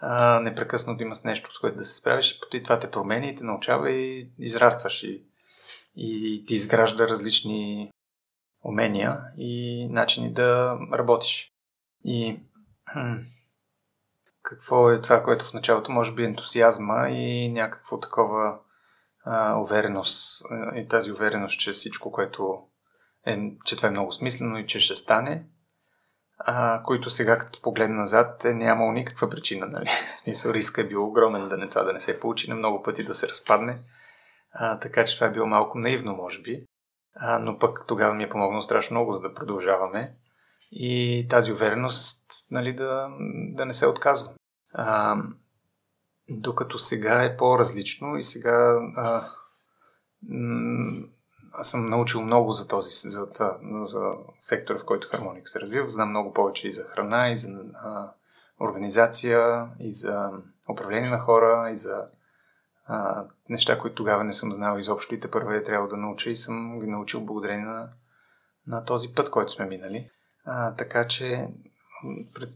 а, 0.00 0.40
непрекъснато 0.40 1.02
имаш 1.02 1.22
нещо, 1.22 1.54
с 1.54 1.58
което 1.58 1.78
да 1.78 1.84
се 1.84 1.96
справиш 1.96 2.40
и 2.52 2.62
това 2.62 2.78
те 2.80 2.90
промени 2.90 3.28
и 3.28 3.36
те 3.36 3.44
научава 3.44 3.90
и 3.90 4.30
израстваш 4.38 5.02
и, 5.02 5.24
и 5.96 6.44
ти 6.46 6.54
изгражда 6.54 7.08
различни 7.08 7.90
умения 8.64 9.18
и 9.36 9.86
начини 9.90 10.32
да 10.32 10.78
работиш. 10.92 11.52
И 12.04 12.40
какво 14.48 14.90
е 14.90 15.00
това, 15.00 15.22
което 15.22 15.44
в 15.44 15.54
началото 15.54 15.92
може 15.92 16.12
би 16.12 16.24
ентусиазма 16.24 17.08
и 17.08 17.52
някакво 17.52 18.00
такова 18.00 18.58
а, 19.24 19.60
увереност 19.60 20.42
и 20.74 20.88
тази 20.88 21.12
увереност, 21.12 21.60
че 21.60 21.72
всичко, 21.72 22.12
което 22.12 22.62
е, 23.26 23.38
че 23.64 23.76
това 23.76 23.88
е 23.88 23.90
много 23.90 24.12
смислено 24.12 24.58
и 24.58 24.66
че 24.66 24.80
ще 24.80 24.96
стане, 24.96 25.46
а, 26.38 26.82
които 26.82 27.10
сега 27.10 27.38
като 27.38 27.62
погледна 27.62 27.96
назад 27.96 28.44
е 28.44 28.54
нямало 28.54 28.92
никаква 28.92 29.30
причина, 29.30 29.66
нали? 29.66 29.88
В 30.16 30.18
смисъл 30.18 30.52
риска 30.52 30.80
е 30.80 30.88
бил 30.88 31.06
огромен 31.06 31.48
да 31.48 31.56
не 31.56 31.68
това 31.68 31.82
да 31.82 31.92
не 31.92 32.00
се 32.00 32.20
получи, 32.20 32.50
на 32.50 32.56
много 32.56 32.82
пъти 32.82 33.04
да 33.04 33.14
се 33.14 33.28
разпадне. 33.28 33.78
А, 34.52 34.78
така 34.78 35.04
че 35.04 35.14
това 35.14 35.26
е 35.26 35.32
било 35.32 35.46
малко 35.46 35.78
наивно, 35.78 36.16
може 36.16 36.42
би. 36.42 36.64
А, 37.16 37.38
но 37.38 37.58
пък 37.58 37.84
тогава 37.86 38.14
ми 38.14 38.24
е 38.24 38.28
помогнало 38.28 38.62
страшно 38.62 38.94
много, 38.94 39.12
за 39.12 39.20
да 39.20 39.34
продължаваме. 39.34 40.14
И 40.70 41.26
тази 41.30 41.52
увереност, 41.52 42.22
нали, 42.50 42.74
да, 42.74 43.08
да 43.54 43.66
не 43.66 43.74
се 43.74 43.86
отказвам. 43.86 44.34
А, 44.72 45.16
докато 46.30 46.78
сега 46.78 47.24
е 47.24 47.36
по-различно 47.36 48.16
и 48.16 48.22
сега 48.22 48.80
а, 48.96 49.28
аз 51.52 51.70
съм 51.70 51.88
научил 51.88 52.22
много 52.22 52.52
за 52.52 52.68
този, 52.68 53.08
за, 53.08 53.32
това, 53.32 53.58
за 53.82 54.12
сектора, 54.38 54.78
в 54.78 54.84
който 54.84 55.08
хармоник 55.08 55.48
се 55.48 55.60
развива. 55.60 55.90
Знам 55.90 56.10
много 56.10 56.32
повече 56.32 56.68
и 56.68 56.72
за 56.72 56.84
храна, 56.84 57.28
и 57.28 57.36
за 57.36 57.64
а, 57.74 58.12
организация, 58.60 59.68
и 59.80 59.92
за 59.92 60.30
управление 60.70 61.10
на 61.10 61.18
хора, 61.18 61.70
и 61.70 61.78
за 61.78 62.08
а, 62.86 63.24
неща, 63.48 63.78
които 63.78 63.94
тогава 63.94 64.24
не 64.24 64.32
съм 64.32 64.52
знал 64.52 64.78
изобщо 64.78 65.14
и 65.14 65.20
те 65.20 65.30
първо 65.30 65.50
е 65.50 65.62
трябвало 65.62 65.90
да 65.90 65.96
науча 65.96 66.30
и 66.30 66.36
съм 66.36 66.80
ги 66.80 66.86
научил 66.86 67.20
благодарение 67.20 67.66
на, 67.66 67.88
на 68.66 68.84
този 68.84 69.14
път, 69.14 69.30
който 69.30 69.52
сме 69.52 69.66
минали. 69.66 70.10
А, 70.44 70.74
така 70.74 71.06
че 71.06 71.48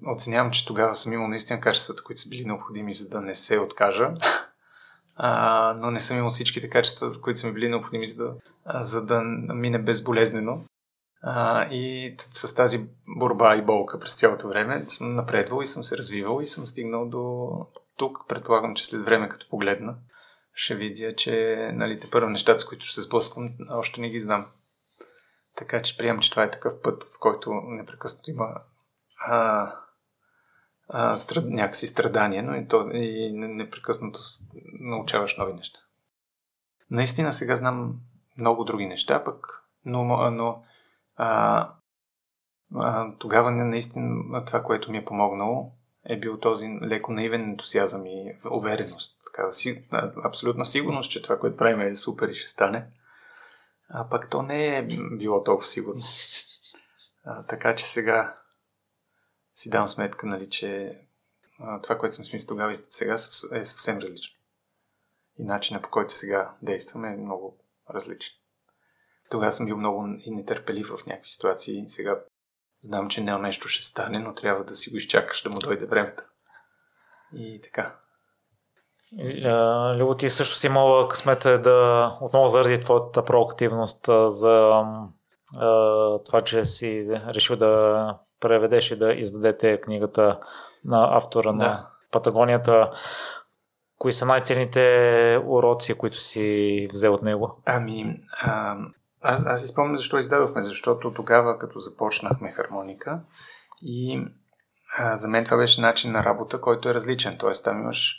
оценявам, 0.06 0.50
че 0.50 0.66
тогава 0.66 0.94
съм 0.94 1.12
имал 1.12 1.28
наистина 1.28 1.60
качествата, 1.60 2.02
които 2.02 2.20
са 2.20 2.28
били 2.28 2.44
необходими, 2.44 2.92
за 2.92 3.08
да 3.08 3.20
не 3.20 3.34
се 3.34 3.58
откажа. 3.58 4.10
А, 5.16 5.74
но 5.78 5.90
не 5.90 6.00
съм 6.00 6.18
имал 6.18 6.30
всичките 6.30 6.70
качества, 6.70 7.20
които 7.20 7.40
са 7.40 7.46
ми 7.46 7.52
били 7.52 7.68
необходими, 7.68 8.06
за 8.06 8.16
да, 8.16 8.34
за 8.82 9.06
да 9.06 9.20
мине 9.54 9.78
безболезнено. 9.78 10.60
А, 11.22 11.68
и 11.70 12.14
с 12.18 12.54
тази 12.54 12.86
борба 13.18 13.56
и 13.56 13.62
болка 13.62 14.00
през 14.00 14.14
цялото 14.14 14.48
време 14.48 14.84
съм 14.88 15.08
напредвал 15.08 15.62
и 15.62 15.66
съм 15.66 15.84
се 15.84 15.96
развивал 15.96 16.42
и 16.42 16.46
съм 16.46 16.66
стигнал 16.66 17.08
до 17.08 17.50
тук. 17.96 18.18
Предполагам, 18.28 18.74
че 18.74 18.84
след 18.84 19.04
време, 19.04 19.28
като 19.28 19.48
погледна, 19.48 19.96
ще 20.54 20.74
видя, 20.74 21.16
че 21.16 21.56
нали, 21.74 22.00
те 22.00 22.10
първо 22.10 22.30
нещата, 22.30 22.58
с 22.58 22.64
които 22.64 22.86
ще 22.86 22.94
се 22.94 23.02
сблъсквам, 23.02 23.50
още 23.70 24.00
не 24.00 24.10
ги 24.10 24.20
знам. 24.20 24.46
Така 25.56 25.82
че 25.82 25.96
приемам, 25.96 26.20
че 26.20 26.30
това 26.30 26.42
е 26.42 26.50
такъв 26.50 26.82
път, 26.82 27.04
в 27.04 27.18
който 27.20 27.52
непрекъснато 27.52 28.30
има 28.30 28.54
а, 29.26 29.72
а, 30.88 31.18
страд, 31.18 31.44
някакси 31.48 31.86
страдания, 31.86 32.42
но 32.42 32.54
и, 32.54 32.68
то, 32.68 32.90
и 32.92 33.32
непрекъснато 33.32 34.20
научаваш 34.80 35.36
нови 35.36 35.52
неща. 35.52 35.78
Наистина 36.90 37.32
сега 37.32 37.56
знам 37.56 38.00
много 38.38 38.64
други 38.64 38.86
неща, 38.86 39.24
пък, 39.24 39.64
но, 39.84 40.30
но 40.30 40.64
а, 41.16 41.70
а, 42.74 43.12
тогава 43.18 43.50
наистина 43.50 44.44
това, 44.44 44.62
което 44.62 44.90
ми 44.90 44.98
е 44.98 45.04
помогнало, 45.04 45.72
е 46.04 46.20
бил 46.20 46.38
този 46.38 46.66
леко 46.82 47.12
наивен 47.12 47.50
ентусиазъм 47.50 48.06
и 48.06 48.38
увереност. 48.50 49.16
Така, 49.24 49.52
си, 49.52 49.84
абсолютна 50.24 50.66
сигурност, 50.66 51.10
че 51.10 51.22
това, 51.22 51.38
което 51.38 51.56
правим 51.56 51.80
е 51.80 51.94
супер 51.94 52.28
и 52.28 52.34
ще 52.34 52.48
стане. 52.48 52.86
А 53.88 54.08
пък 54.08 54.30
то 54.30 54.42
не 54.42 54.76
е 54.76 54.86
било 55.18 55.44
толкова 55.44 55.66
сигурно. 55.66 56.02
А, 57.24 57.46
така 57.46 57.74
че 57.74 57.88
сега 57.88 58.41
си 59.62 59.70
давам 59.70 59.88
сметка, 59.88 60.26
нали, 60.26 60.50
че 60.50 60.98
а, 61.58 61.80
това, 61.80 61.98
което 61.98 62.14
съм 62.14 62.24
смислил 62.24 62.48
тогава 62.48 62.72
и 62.72 62.76
сега 62.90 63.14
е 63.52 63.64
съвсем 63.64 63.98
различно. 63.98 64.38
И 65.38 65.44
начина 65.44 65.82
по 65.82 65.90
който 65.90 66.14
сега 66.14 66.54
действаме 66.62 67.08
е 67.08 67.16
много 67.16 67.58
различен. 67.90 68.32
Тогава 69.30 69.52
съм 69.52 69.66
бил 69.66 69.76
много 69.76 70.06
и 70.24 70.30
нетърпелив 70.30 70.86
в 70.86 71.06
някакви 71.06 71.28
ситуации. 71.28 71.88
Сега 71.88 72.20
знам, 72.80 73.08
че 73.08 73.20
не 73.20 73.38
нещо 73.38 73.68
ще 73.68 73.84
стане, 73.84 74.18
но 74.18 74.34
трябва 74.34 74.64
да 74.64 74.74
си 74.74 74.90
го 74.90 74.96
изчакаш 74.96 75.42
да 75.42 75.50
му 75.50 75.58
дойде 75.58 75.86
времето. 75.86 76.22
И 77.36 77.60
така. 77.62 77.96
Любо, 79.96 80.16
ти 80.16 80.30
също 80.30 80.56
си 80.56 80.66
имала 80.66 81.08
късмета 81.08 81.58
да, 81.62 82.18
отново 82.20 82.48
заради 82.48 82.80
твоята 82.80 83.24
проактивност, 83.24 84.06
за 84.26 84.82
това, 86.24 86.40
че 86.44 86.64
си 86.64 87.06
решил 87.10 87.56
да 87.56 88.18
преведеш 88.42 88.90
и 88.90 88.98
да 88.98 89.12
издадете 89.12 89.80
книгата 89.80 90.40
на 90.84 91.16
автора 91.16 91.52
да. 91.52 91.56
на 91.58 91.86
Патагонията. 92.10 92.90
Кои 93.98 94.12
са 94.12 94.26
най-ценните 94.26 95.38
уроци, 95.46 95.94
които 95.94 96.16
си 96.16 96.88
взел 96.92 97.14
от 97.14 97.22
него? 97.22 97.62
Ами, 97.66 98.20
а, 98.42 98.76
аз, 99.22 99.46
аз 99.46 99.60
си 99.60 99.66
спомням 99.66 99.96
защо 99.96 100.18
издадохме, 100.18 100.62
защото 100.62 101.14
тогава, 101.14 101.58
като 101.58 101.80
започнахме 101.80 102.52
хармоника 102.52 103.20
и 103.82 104.26
а, 104.98 105.16
за 105.16 105.28
мен 105.28 105.44
това 105.44 105.56
беше 105.56 105.80
начин 105.80 106.12
на 106.12 106.24
работа, 106.24 106.60
който 106.60 106.88
е 106.88 106.94
различен. 106.94 107.36
Тоест 107.38 107.64
там 107.64 107.80
имаш 107.80 108.16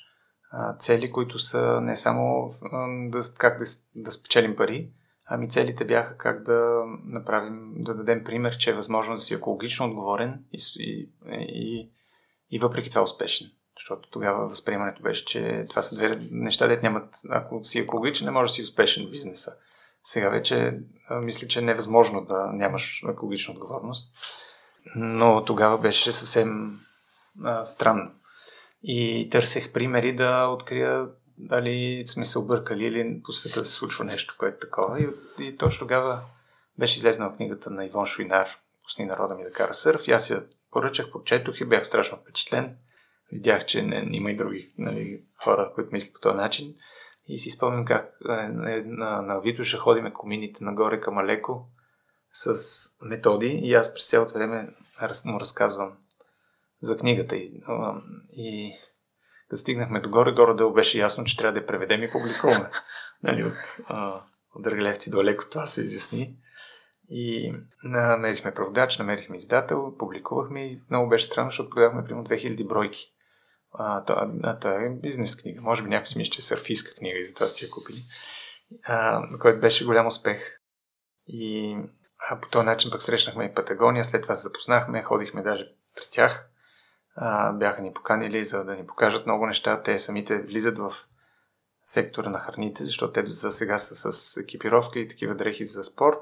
а, 0.51 0.77
цели, 0.77 1.11
които 1.11 1.39
са 1.39 1.81
не 1.81 1.95
само 1.95 2.53
а, 2.71 2.87
да, 3.09 3.21
как 3.37 3.59
да, 3.59 3.65
да 3.95 4.11
спечелим 4.11 4.55
пари, 4.55 4.89
Ами 5.35 5.49
целите 5.49 5.85
бяха 5.85 6.17
как 6.17 6.43
да 6.43 6.83
направим, 7.05 7.73
да 7.75 7.93
дадем 7.93 8.23
пример, 8.23 8.57
че 8.57 8.69
е 8.69 8.73
възможно 8.73 9.15
да 9.15 9.21
си 9.21 9.33
екологично 9.33 9.85
отговорен 9.85 10.43
и, 10.51 10.59
и, 10.79 11.09
и, 11.31 11.91
и 12.51 12.59
въпреки 12.59 12.89
това 12.89 13.01
успешен. 13.01 13.51
Защото 13.77 14.09
тогава 14.09 14.47
възприемането 14.47 15.01
беше, 15.01 15.25
че 15.25 15.65
това 15.69 15.81
са 15.81 15.95
две 15.95 16.27
неща, 16.31 16.67
дете 16.67 16.83
нямат, 16.83 17.15
ако 17.29 17.63
си 17.63 17.79
екологичен, 17.79 18.25
не 18.25 18.31
може 18.31 18.51
да 18.51 18.55
си 18.55 18.63
успешен 18.63 19.07
в 19.07 19.11
бизнеса. 19.11 19.55
Сега 20.03 20.29
вече 20.29 20.79
мисля, 21.11 21.47
че 21.47 21.59
е 21.59 21.61
невъзможно 21.61 22.25
да 22.25 22.51
нямаш 22.53 23.03
екологична 23.09 23.53
отговорност. 23.53 24.13
Но 24.95 25.45
тогава 25.45 25.77
беше 25.77 26.11
съвсем 26.11 26.79
а, 27.43 27.65
странно. 27.65 28.11
И 28.83 29.29
търсех 29.31 29.71
примери 29.71 30.15
да 30.15 30.47
открия 30.47 31.07
дали 31.37 32.03
сме 32.07 32.25
се 32.25 32.39
объркали 32.39 32.85
или 32.85 33.21
по 33.23 33.31
света 33.31 33.65
се 33.65 33.73
случва 33.73 34.05
нещо, 34.05 34.35
което 34.37 34.55
е 34.55 34.59
такова. 34.59 34.99
И, 34.99 35.09
и 35.39 35.57
точно 35.57 35.79
тогава 35.79 36.21
беше 36.79 36.97
излезнала 36.97 37.35
книгата 37.35 37.69
на 37.69 37.85
Ивон 37.85 38.05
Шуинар, 38.05 38.47
Пусни 38.83 39.05
народа 39.05 39.35
ми 39.35 39.43
да 39.43 39.51
кара 39.51 39.73
сърф. 39.73 40.07
И 40.07 40.11
аз 40.11 40.29
я 40.29 40.43
поръчах, 40.71 41.11
прочетох 41.11 41.61
и 41.61 41.65
бях 41.65 41.87
страшно 41.87 42.17
впечатлен. 42.17 42.77
Видях, 43.31 43.65
че 43.65 43.81
не, 43.81 44.07
има 44.11 44.31
и 44.31 44.35
други 44.35 44.73
нали, 44.77 45.23
хора, 45.43 45.71
които 45.75 45.89
мислят 45.93 46.13
по 46.13 46.19
този 46.19 46.35
начин. 46.35 46.75
И 47.27 47.37
си 47.37 47.51
спомням 47.51 47.85
как 47.85 48.17
е, 48.29 48.47
на, 48.83 49.21
на 49.21 49.39
Витоша 49.39 49.77
ходиме 49.77 50.13
комините 50.13 50.63
нагоре 50.63 51.01
към 51.01 51.17
Алеко 51.17 51.67
с 52.33 52.55
методи 53.01 53.47
и 53.47 53.73
аз 53.73 53.93
през 53.93 54.09
цялото 54.09 54.33
време 54.33 54.69
му 55.25 55.39
разказвам 55.39 55.97
за 56.81 56.97
книгата. 56.97 57.35
И, 57.35 57.61
и 58.33 58.73
да 59.53 59.57
стигнахме 59.57 59.99
догоре, 59.99 60.31
горе-долу 60.31 60.73
беше 60.73 60.99
ясно, 60.99 61.23
че 61.23 61.37
трябва 61.37 61.53
да 61.53 61.59
я 61.59 61.65
преведем 61.65 62.03
и 62.03 62.11
публикуваме. 62.11 62.69
нали, 63.23 63.43
от, 63.43 63.77
а, 63.87 64.21
от 64.55 64.63
Дъргалевци 64.63 65.11
до 65.11 65.19
Алеко 65.19 65.43
това 65.51 65.65
се 65.65 65.81
изясни. 65.81 66.35
И 67.09 67.53
намерихме 67.83 68.53
преводач, 68.53 68.97
намерихме 68.97 69.37
издател, 69.37 69.97
публикувахме 69.97 70.65
и 70.65 70.81
много 70.89 71.09
беше 71.09 71.25
странно, 71.25 71.49
защото 71.49 71.69
продавахме 71.69 72.03
примерно 72.03 72.27
2000 72.27 72.67
бройки. 72.67 73.13
А, 73.73 74.03
това, 74.03 74.31
а, 74.43 74.59
това 74.59 74.73
е 74.73 74.89
бизнес 74.89 75.35
книга. 75.35 75.61
Може 75.61 75.83
би 75.83 75.89
някой 75.89 76.07
си 76.07 76.17
мисли, 76.17 76.31
че 76.31 76.39
е 76.39 76.41
сърфистка 76.41 76.95
книга 76.95 77.19
и 77.19 77.25
затова 77.25 77.47
си 77.47 77.65
я 77.65 77.71
купили. 77.71 78.03
А, 78.85 79.21
който 79.39 79.59
беше 79.59 79.85
голям 79.85 80.07
успех. 80.07 80.59
И 81.27 81.77
а, 82.29 82.39
по 82.39 82.49
този 82.49 82.65
начин 82.65 82.91
пък 82.91 83.01
срещнахме 83.01 83.45
и 83.45 83.53
Патагония, 83.53 84.05
след 84.05 84.21
това 84.21 84.35
се 84.35 84.47
запознахме, 84.47 85.03
ходихме 85.03 85.43
даже 85.43 85.65
при 85.95 86.03
тях. 86.11 86.49
А, 87.15 87.51
бяха 87.51 87.81
ни 87.81 87.93
поканили, 87.93 88.45
за 88.45 88.65
да 88.65 88.75
ни 88.75 88.87
покажат 88.87 89.25
много 89.25 89.45
неща. 89.45 89.81
Те 89.81 89.99
самите 89.99 90.41
влизат 90.41 90.77
в 90.77 90.93
сектора 91.85 92.29
на 92.29 92.39
храните, 92.39 92.85
защото 92.85 93.13
те 93.13 93.25
за 93.25 93.51
сега 93.51 93.77
са 93.77 94.11
с 94.11 94.37
екипировка 94.37 94.99
и 94.99 95.07
такива 95.07 95.35
дрехи 95.35 95.65
за 95.65 95.83
спорт. 95.83 96.21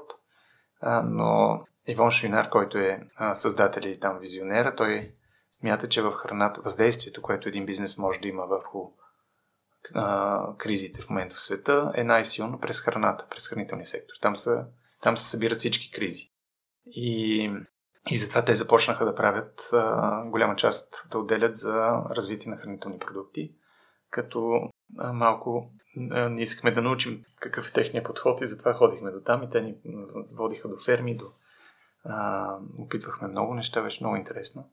А, 0.80 1.02
но 1.02 1.60
Ивон 1.86 2.10
Швинар, 2.10 2.50
който 2.50 2.78
е 2.78 3.00
а, 3.16 3.34
създател 3.34 3.88
и 3.88 4.00
там 4.00 4.18
визионера, 4.18 4.76
той 4.76 5.14
смята, 5.52 5.88
че 5.88 6.02
в 6.02 6.12
храната 6.12 6.60
въздействието, 6.60 7.22
което 7.22 7.48
един 7.48 7.66
бизнес 7.66 7.98
може 7.98 8.20
да 8.20 8.28
има 8.28 8.46
върху 8.46 8.90
а, 9.94 10.46
кризите 10.58 11.02
в 11.02 11.10
момента 11.10 11.36
в 11.36 11.42
света, 11.42 11.92
е 11.94 12.04
най-силно 12.04 12.60
през 12.60 12.80
храната, 12.80 13.26
през 13.30 13.48
хранителния 13.48 13.86
сектор. 13.86 14.14
Там, 14.20 14.36
са, 14.36 14.64
там 15.02 15.16
се 15.16 15.30
събират 15.30 15.58
всички 15.58 15.90
кризи. 15.90 16.30
И, 16.86 17.50
и 18.10 18.18
затова 18.18 18.44
те 18.44 18.56
започнаха 18.56 19.04
да 19.04 19.14
правят 19.14 19.70
а, 19.72 20.24
голяма 20.24 20.56
част 20.56 21.08
да 21.10 21.18
отделят 21.18 21.56
за 21.56 22.02
развитие 22.10 22.50
на 22.50 22.56
хранителни 22.56 22.98
продукти, 22.98 23.52
като 24.10 24.70
а, 24.98 25.12
малко 25.12 25.70
а, 26.10 26.28
не 26.28 26.42
искахме 26.42 26.72
да 26.72 26.82
научим 26.82 27.24
какъв 27.40 27.68
е 27.68 27.72
техният 27.72 28.06
подход 28.06 28.40
и 28.40 28.46
затова 28.46 28.72
ходихме 28.72 29.10
до 29.10 29.20
там 29.20 29.42
и 29.42 29.50
те 29.50 29.60
ни 29.60 29.74
водиха 30.34 30.68
до 30.68 30.76
ферми, 30.76 31.16
до, 31.16 31.26
а, 32.04 32.56
опитвахме 32.78 33.28
много 33.28 33.54
неща, 33.54 33.82
беше 33.82 34.04
много 34.04 34.16
интересно. 34.16 34.70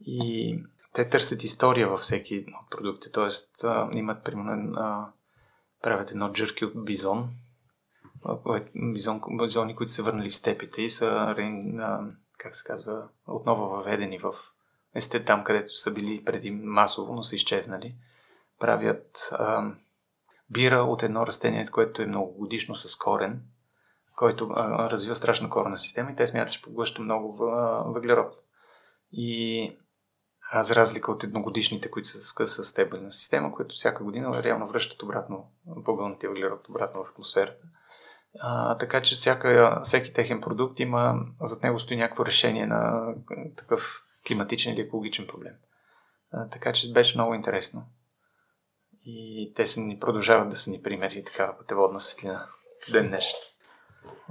И 0.00 0.58
те 0.92 1.08
търсят 1.08 1.44
история 1.44 1.88
във 1.88 2.00
всеки 2.00 2.38
от 2.38 2.70
продуктите. 2.70 3.12
Тоест, 3.12 3.64
а, 3.64 3.90
имат, 3.94 4.24
примерно, 4.24 4.72
а, 4.76 5.12
правят 5.82 6.10
едно 6.10 6.32
джърки 6.32 6.64
от 6.64 6.84
бизон, 6.84 7.28
бизон, 8.74 9.20
бизони, 9.38 9.76
които 9.76 9.92
са 9.92 10.02
върнали 10.02 10.30
в 10.30 10.36
степите 10.36 10.82
и 10.82 10.90
са, 10.90 11.34
как 12.42 12.56
се 12.56 12.64
казва, 12.64 13.08
отново 13.26 13.68
въведени 13.68 14.18
в 14.18 14.34
есте 14.94 15.24
там, 15.24 15.44
където 15.44 15.76
са 15.76 15.90
били 15.90 16.24
преди 16.24 16.50
масово, 16.50 17.14
но 17.14 17.22
са 17.22 17.34
изчезнали. 17.34 17.94
Правят 18.58 19.28
а, 19.32 19.72
бира 20.50 20.76
от 20.76 21.02
едно 21.02 21.26
растение, 21.26 21.66
което 21.66 22.02
е 22.02 22.06
многогодишно 22.06 22.76
с 22.76 22.96
корен, 22.96 23.42
който 24.16 24.50
а, 24.54 24.90
развива 24.90 25.14
страшна 25.14 25.50
корена 25.50 25.78
система 25.78 26.10
и 26.10 26.16
те 26.16 26.26
смятат, 26.26 26.52
че 26.52 26.62
поглъща 26.62 27.02
много 27.02 27.36
въглерод. 27.92 28.34
И 29.12 29.76
а 30.54 30.62
за 30.62 30.74
разлика 30.74 31.12
от 31.12 31.24
едногодишните, 31.24 31.90
които 31.90 32.08
са 32.08 32.46
с 32.46 32.64
стебелна 32.64 33.12
система, 33.12 33.52
които 33.52 33.74
всяка 33.74 34.04
година 34.04 34.42
реално 34.42 34.68
връщат 34.68 35.02
обратно 35.02 35.50
погълните 35.84 36.28
въглерод 36.28 36.68
обратно 36.68 37.04
в 37.04 37.10
атмосферата. 37.10 37.66
А, 38.40 38.78
така 38.78 39.02
че 39.02 39.14
всяка, 39.14 39.80
всеки 39.84 40.12
техен 40.12 40.40
продукт 40.40 40.80
има, 40.80 41.14
зад 41.40 41.62
него 41.62 41.78
стои 41.78 41.96
някакво 41.96 42.26
решение 42.26 42.66
на 42.66 43.12
такъв 43.56 44.02
климатичен 44.26 44.72
или 44.72 44.80
екологичен 44.80 45.26
проблем. 45.26 45.52
А, 46.32 46.48
така 46.48 46.72
че 46.72 46.92
беше 46.92 47.18
много 47.18 47.34
интересно. 47.34 47.84
И 49.06 49.52
те 49.56 49.66
са 49.66 49.80
ни 49.80 49.98
продължават 49.98 50.50
да 50.50 50.56
са 50.56 50.70
ни 50.70 50.82
примери 50.82 51.24
така 51.24 51.56
пътеводна 51.58 52.00
светлина 52.00 52.46
ден 52.92 53.08
днешен. 53.08 53.38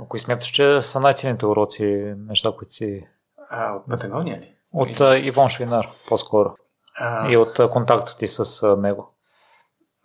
Кои 0.07 0.19
смяташ, 0.19 0.47
че 0.47 0.81
са 0.81 0.99
най-ценните 0.99 1.45
уроци, 1.45 2.13
неща, 2.17 2.51
които 2.57 2.73
си... 2.73 3.07
А, 3.49 3.73
от 3.73 3.89
Патагония 3.89 4.39
ли? 4.39 4.55
От 4.73 5.01
а, 5.01 5.17
Ивон 5.17 5.49
Шуинар, 5.49 5.89
по-скоро. 6.07 6.55
А... 6.99 7.31
И 7.31 7.37
от 7.37 7.59
контактът 7.71 8.17
ти 8.17 8.27
с 8.27 8.77
него. 8.77 9.15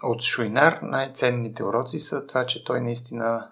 От 0.03 0.23
Шуинар 0.23 0.79
най-ценните 0.83 1.65
уроци 1.65 2.01
са 2.01 2.27
това, 2.27 2.47
че 2.47 2.65
той 2.65 2.81
наистина 2.81 3.51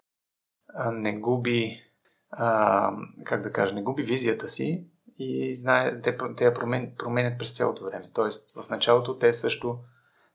не 0.92 1.18
губи, 1.18 1.82
а, 2.30 2.90
как 3.24 3.42
да 3.42 3.52
кажа, 3.52 3.74
не 3.74 3.82
губи 3.82 4.02
визията 4.02 4.48
си 4.48 4.86
и 5.18 5.56
знае, 5.56 6.00
те, 6.00 6.18
те 6.36 6.44
я 6.44 6.54
промен, 6.54 6.94
променят 6.98 7.38
през 7.38 7.56
цялото 7.56 7.84
време. 7.84 8.10
Тоест, 8.14 8.52
в 8.54 8.70
началото 8.70 9.18
те 9.18 9.32
също 9.32 9.78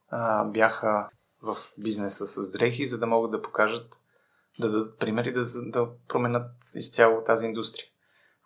а, 0.09 0.45
бяха 0.45 1.09
в 1.41 1.55
бизнеса 1.77 2.25
с 2.25 2.51
дрехи, 2.51 2.87
за 2.87 2.99
да 2.99 3.05
могат 3.05 3.31
да 3.31 3.41
покажат, 3.41 3.99
да 4.59 4.71
дадат 4.71 4.99
примери, 4.99 5.33
да, 5.33 5.43
да 5.65 5.89
променят 6.07 6.51
изцяло 6.75 7.23
тази 7.23 7.45
индустрия. 7.45 7.85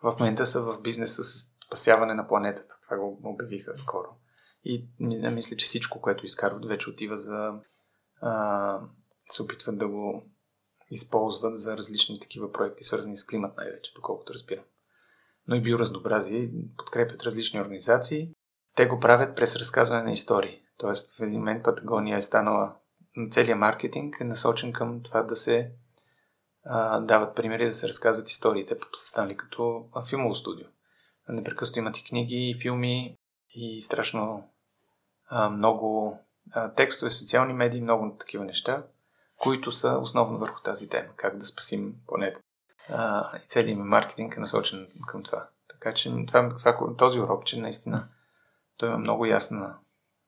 В 0.02 0.16
момента 0.20 0.46
са 0.46 0.62
в 0.62 0.80
бизнеса 0.82 1.24
с 1.24 1.54
спасяване 1.66 2.14
на 2.14 2.28
планетата. 2.28 2.76
Това 2.82 2.96
го 2.96 3.20
обявиха 3.24 3.76
скоро. 3.76 4.08
И 4.64 4.88
мисля, 5.32 5.56
че 5.56 5.66
всичко, 5.66 6.00
което 6.00 6.26
изкарват, 6.26 6.64
вече 6.64 6.90
отива 6.90 7.16
за... 7.16 7.54
А, 8.20 8.80
се 9.30 9.42
опитват 9.42 9.78
да 9.78 9.88
го 9.88 10.24
използват 10.94 11.58
за 11.58 11.76
различни 11.76 12.20
такива 12.20 12.52
проекти, 12.52 12.84
свързани 12.84 13.16
с 13.16 13.26
климат 13.26 13.56
най-вече, 13.56 13.92
доколкото 13.94 14.34
разбирам. 14.34 14.64
Но 15.48 15.54
и 15.54 15.60
биоразнообразие 15.60 16.50
подкрепят 16.76 17.22
различни 17.22 17.60
организации. 17.60 18.30
Те 18.76 18.86
го 18.86 19.00
правят 19.00 19.36
през 19.36 19.56
разказване 19.56 20.02
на 20.02 20.12
истории. 20.12 20.62
Тоест 20.78 21.18
в 21.18 21.22
един 21.22 21.38
момент 21.38 21.64
Патагония 21.64 22.16
е 22.16 22.22
станала 22.22 22.74
целият 23.30 23.58
маркетинг 23.58 24.16
е 24.20 24.24
насочен 24.24 24.72
към 24.72 25.02
това 25.02 25.22
да 25.22 25.36
се 25.36 25.70
а, 26.64 27.00
дават 27.00 27.36
примери, 27.36 27.66
да 27.66 27.74
се 27.74 27.88
разказват 27.88 28.30
истории. 28.30 28.66
Те 28.66 28.76
са 28.92 29.08
станали 29.08 29.36
като 29.36 29.84
филмово 30.08 30.34
студио. 30.34 30.66
Непрекъснато 31.28 31.78
имат 31.78 31.98
и 31.98 32.04
книги, 32.04 32.50
и 32.50 32.60
филми, 32.60 33.16
и 33.50 33.82
страшно 33.82 34.50
а, 35.28 35.50
много 35.50 36.18
а, 36.52 36.72
текстове, 36.72 37.10
социални 37.10 37.52
медии, 37.52 37.80
много 37.80 38.16
такива 38.20 38.44
неща, 38.44 38.82
които 39.44 39.72
са 39.72 39.98
основно 40.02 40.38
върху 40.38 40.62
тази 40.62 40.88
тема. 40.88 41.08
Как 41.16 41.36
да 41.36 41.46
спасим 41.46 41.94
планета. 42.06 42.40
А, 42.88 43.36
и 43.36 43.46
целият 43.46 43.78
ми 43.78 43.84
маркетинг 43.84 44.36
е 44.36 44.40
насочен 44.40 44.88
към 45.08 45.22
това. 45.22 45.48
Така 45.68 45.94
че 45.94 46.12
това, 46.26 46.56
това, 46.56 46.96
този 46.98 47.20
урок, 47.20 47.44
че 47.44 47.60
наистина 47.60 48.08
той 48.76 48.88
има 48.88 48.98
много 48.98 49.26
ясна 49.26 49.74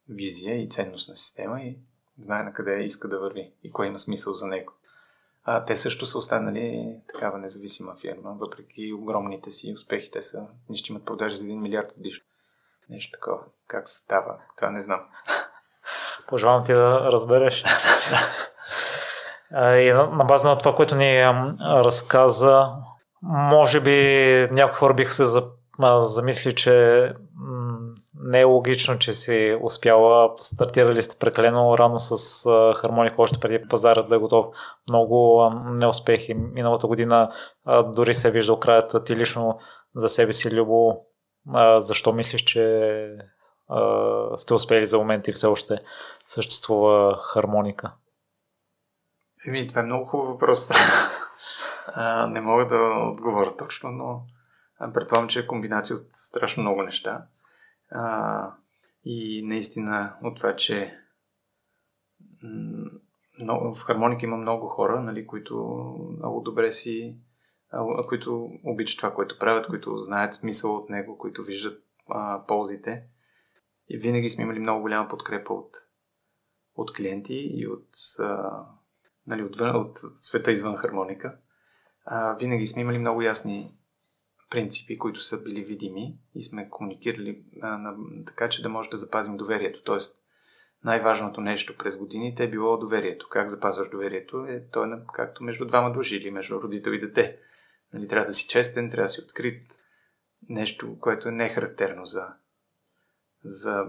визия 0.08 0.62
и 0.62 0.68
ценностна 0.68 1.16
система 1.16 1.60
и 1.60 1.78
знае 2.18 2.42
на 2.42 2.52
къде 2.52 2.82
иска 2.82 3.08
да 3.08 3.18
върви 3.18 3.52
и 3.62 3.72
кое 3.72 3.86
има 3.86 3.98
смисъл 3.98 4.34
за 4.34 4.46
него. 4.46 4.72
А, 5.44 5.64
те 5.64 5.76
също 5.76 6.06
са 6.06 6.18
останали 6.18 6.96
такава 7.12 7.38
независима 7.38 7.96
фирма, 8.00 8.34
въпреки 8.38 8.92
огромните 8.92 9.50
си 9.50 9.72
успехи. 9.74 10.10
Те 10.10 10.22
са, 10.22 10.46
ще 10.74 10.92
имат 10.92 11.04
продажи 11.04 11.36
за 11.36 11.44
1 11.44 11.60
милиард 11.60 11.92
годишно. 11.96 12.24
Нещо 12.88 13.12
такова. 13.12 13.42
Как 13.66 13.88
се 13.88 13.96
става? 13.96 14.38
Това 14.56 14.70
не 14.70 14.80
знам. 14.80 15.00
Пожелавам 16.28 16.64
ти 16.64 16.72
да 16.72 17.12
разбереш. 17.12 17.64
И 19.54 19.92
на 19.92 20.24
база 20.24 20.48
на 20.48 20.58
това, 20.58 20.74
което 20.74 20.96
ни 20.96 21.24
разказа, 21.60 22.68
може 23.22 23.80
би 23.80 24.48
някои 24.50 24.76
хора 24.76 24.94
биха 24.94 25.12
се 25.12 25.24
замисли, 25.98 26.54
че 26.54 27.12
не 28.20 28.40
е 28.40 28.44
логично, 28.44 28.98
че 28.98 29.12
си 29.12 29.58
успяла. 29.62 30.30
Стартирали 30.38 31.02
сте 31.02 31.18
прекалено 31.18 31.78
рано 31.78 31.98
с 31.98 32.42
хармоника 32.76 33.22
още 33.22 33.40
преди 33.40 33.68
пазара 33.68 34.02
да 34.02 34.14
е 34.14 34.18
готов. 34.18 34.46
Много 34.88 35.50
неуспехи. 35.66 36.34
Миналата 36.34 36.86
година 36.86 37.30
дори 37.84 38.14
се 38.14 38.28
е 38.28 38.30
виждал 38.30 38.58
краят 38.58 39.04
ти 39.04 39.16
лично 39.16 39.58
за 39.94 40.08
себе 40.08 40.32
си, 40.32 40.50
Любо. 40.50 40.96
Защо 41.78 42.12
мислиш, 42.12 42.40
че 42.40 43.16
сте 44.36 44.54
успели 44.54 44.86
за 44.86 44.98
момент 44.98 45.28
и 45.28 45.32
все 45.32 45.46
още 45.46 45.78
съществува 46.26 47.16
хармоника? 47.18 47.92
Еми, 49.46 49.68
това 49.68 49.80
е 49.80 49.84
много 49.84 50.04
хубав 50.04 50.28
въпрос. 50.28 50.70
а, 51.86 52.26
не 52.26 52.40
мога 52.40 52.68
да 52.68 53.10
отговоря 53.12 53.56
точно, 53.56 53.90
но 53.90 54.22
предполагам, 54.94 55.28
че 55.28 55.40
е 55.40 55.46
комбинация 55.46 55.96
от 55.96 56.06
страшно 56.12 56.62
много 56.62 56.82
неща. 56.82 57.26
А, 57.90 58.54
и 59.04 59.42
наистина 59.46 60.16
от 60.22 60.36
това, 60.36 60.56
че 60.56 60.98
много, 63.40 63.74
в 63.74 63.82
хармоника 63.82 64.26
има 64.26 64.36
много 64.36 64.68
хора, 64.68 65.00
нали, 65.00 65.26
които 65.26 65.54
много 66.18 66.40
добре 66.40 66.72
си, 66.72 67.16
а, 67.70 68.06
които 68.06 68.50
обичат 68.64 68.98
това, 68.98 69.14
което 69.14 69.38
правят, 69.38 69.66
които 69.66 69.98
знаят 69.98 70.34
смисъл 70.34 70.76
от 70.76 70.90
него, 70.90 71.18
които 71.18 71.42
виждат 71.42 71.84
а, 72.08 72.46
ползите. 72.46 73.04
И 73.88 73.98
винаги 73.98 74.30
сме 74.30 74.44
имали 74.44 74.58
много 74.58 74.80
голяма 74.80 75.08
подкрепа 75.08 75.54
от, 75.54 75.70
от 76.74 76.92
клиенти 76.92 77.50
и 77.54 77.66
от, 77.66 77.88
а, 78.18 78.66
нали, 79.26 79.42
от, 79.42 79.60
от 79.60 79.98
света 79.98 80.52
извън 80.52 80.76
хармоника. 80.76 81.36
А, 82.04 82.34
винаги 82.34 82.66
сме 82.66 82.82
имали 82.82 82.98
много 82.98 83.22
ясни 83.22 83.74
принципи, 84.50 84.98
които 84.98 85.20
са 85.20 85.42
били 85.42 85.64
видими 85.64 86.18
и 86.34 86.42
сме 86.42 86.70
комуникирали 86.70 87.44
а, 87.62 87.78
на, 87.78 87.96
така, 88.26 88.48
че 88.48 88.62
да 88.62 88.68
може 88.68 88.90
да 88.90 88.96
запазим 88.96 89.36
доверието. 89.36 89.82
Тоест, 89.82 90.18
най-важното 90.84 91.40
нещо 91.40 91.76
през 91.78 91.96
годините 91.96 92.44
е 92.44 92.50
било 92.50 92.76
доверието. 92.76 93.28
Как 93.30 93.48
запазваш 93.48 93.90
доверието? 93.90 94.46
Е, 94.48 94.64
то 94.72 94.84
е 94.84 94.88
както 95.14 95.44
между 95.44 95.66
двама 95.66 95.92
души 95.92 96.16
или 96.16 96.30
между 96.30 96.62
родител 96.62 96.90
и 96.90 97.00
дете. 97.00 97.38
Нали, 97.92 98.08
трябва 98.08 98.26
да 98.26 98.34
си 98.34 98.48
честен, 98.48 98.90
трябва 98.90 99.04
да 99.04 99.08
си 99.08 99.20
открит. 99.20 99.72
Нещо, 100.48 100.98
което 101.00 101.28
е 101.28 101.32
не 101.32 101.48
характерно 101.48 102.06
за, 102.06 102.28
за 103.44 103.84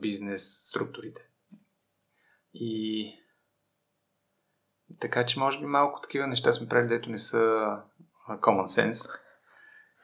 бизнес 0.00 0.68
структурите. 0.68 1.28
И 2.54 3.12
така 5.00 5.26
че 5.26 5.38
може 5.38 5.58
би 5.58 5.66
малко 5.66 6.00
такива 6.00 6.26
неща 6.26 6.52
сме 6.52 6.68
правили, 6.68 6.88
дето 6.88 7.10
не 7.10 7.18
са 7.18 7.36
common 8.28 8.66
sense. 8.66 9.18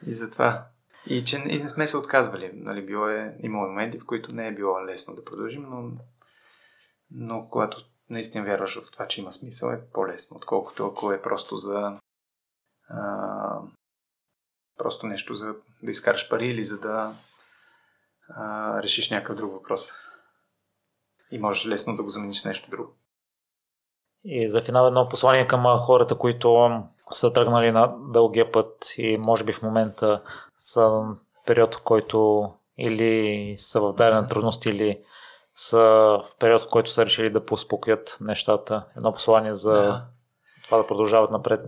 И 0.07 0.13
затова. 0.13 0.67
И 1.07 1.25
че 1.25 1.37
и 1.37 1.63
не 1.63 1.69
сме 1.69 1.89
се 1.89 1.97
отказвали. 1.97 2.51
Нали, 2.55 2.87
било 2.87 3.09
е, 3.09 3.37
имало 3.41 3.67
моменти, 3.67 3.99
в 3.99 4.07
които 4.07 4.33
не 4.33 4.49
е 4.49 4.55
било 4.55 4.85
лесно 4.85 5.15
да 5.15 5.25
продължим, 5.25 5.63
но, 5.63 5.91
но 7.11 7.49
когато 7.49 7.85
наистина 8.11 8.45
вярваш 8.45 8.81
в 8.81 8.91
това, 8.91 9.09
че 9.09 9.21
има 9.21 9.33
смисъл, 9.33 9.71
е 9.71 9.81
по-лесно, 9.93 10.37
отколкото 10.37 10.87
ако 10.87 11.13
е 11.13 11.23
просто 11.23 11.57
за 11.57 12.01
а, 12.89 13.61
просто 14.77 15.07
нещо 15.07 15.35
за 15.35 15.55
да 15.83 15.91
изкараш 15.91 16.29
пари 16.29 16.47
или 16.47 16.65
за 16.65 16.81
да 16.81 17.15
а, 18.29 18.83
решиш 18.83 19.11
някакъв 19.11 19.37
друг 19.37 19.53
въпрос. 19.53 19.93
И 21.31 21.39
можеш 21.39 21.67
лесно 21.67 21.97
да 21.97 22.03
го 22.03 22.09
замениш 22.09 22.41
с 22.41 22.45
нещо 22.45 22.71
друго. 22.71 22.97
И 24.25 24.49
за 24.49 24.63
финал 24.63 24.87
едно 24.87 25.09
послание 25.09 25.47
към 25.47 25.79
хората, 25.79 26.15
които 26.15 26.71
са 27.13 27.33
тръгнали 27.33 27.73
на 27.73 27.95
дългия 28.13 28.53
път 28.53 28.95
и 28.99 29.17
може 29.19 29.45
би 29.45 29.53
в 29.53 29.63
момента 29.63 30.23
са 30.57 31.03
период, 31.47 31.75
в 31.75 31.83
който 31.83 32.51
или 32.79 33.55
са 33.57 33.81
в 33.81 33.93
дадена 33.93 34.27
трудност, 34.27 34.67
или 34.67 35.01
са 35.55 35.79
в 35.79 36.25
период, 36.39 36.63
в 36.63 36.69
който 36.71 36.91
са 36.91 37.05
решили 37.05 37.31
да 37.31 37.45
поуспокоят 37.45 38.19
нещата. 38.21 38.87
Едно 38.97 39.13
послание 39.13 39.55
за 39.55 39.73
да. 39.73 40.07
това 40.65 40.79
да 40.79 40.87
продължават 40.87 41.31
напред. 41.31 41.61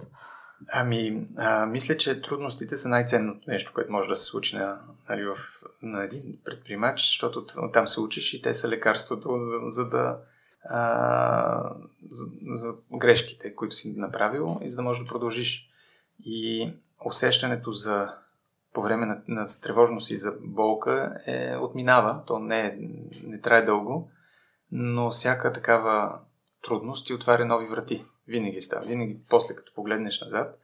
Ами, 0.72 1.26
а, 1.36 1.66
мисля, 1.66 1.96
че 1.96 2.22
трудностите 2.22 2.76
са 2.76 2.88
най-ценното 2.88 3.40
нещо, 3.46 3.72
което 3.74 3.92
може 3.92 4.08
да 4.08 4.16
се 4.16 4.24
случи 4.24 4.56
на, 4.56 4.78
нали, 5.08 5.24
в, 5.24 5.36
на 5.82 6.04
един 6.04 6.38
предприемач, 6.44 7.00
защото 7.00 7.46
там 7.72 7.88
се 7.88 8.00
учиш 8.00 8.34
и 8.34 8.42
те 8.42 8.54
са 8.54 8.68
лекарството, 8.68 9.38
за 9.66 9.88
да 9.88 10.16
а, 10.64 11.74
за, 12.10 12.24
за 12.52 12.74
грешките, 12.92 13.54
които 13.54 13.74
си 13.74 13.94
направил 13.96 14.58
и 14.62 14.70
за 14.70 14.76
да 14.76 14.82
можеш 14.82 15.02
да 15.02 15.08
продължиш. 15.08 15.68
И 16.24 16.70
усещането 17.04 17.72
за 17.72 18.08
по 18.72 18.82
време 18.82 19.06
на, 19.06 19.22
на 19.28 19.46
тревожност 19.62 20.10
и 20.10 20.18
за 20.18 20.34
болка 20.40 21.18
е, 21.26 21.56
отминава, 21.56 22.22
то 22.26 22.38
не, 22.38 22.60
е, 22.60 22.78
не 23.22 23.40
трае 23.40 23.62
дълго, 23.62 24.10
но 24.72 25.10
всяка 25.10 25.52
такава 25.52 26.18
трудност 26.62 27.06
ти 27.06 27.14
отваря 27.14 27.44
нови 27.44 27.66
врати. 27.66 28.04
Винаги 28.28 28.62
става. 28.62 28.86
Винаги 28.86 29.18
после 29.28 29.54
като 29.54 29.74
погледнеш 29.74 30.20
назад, 30.20 30.58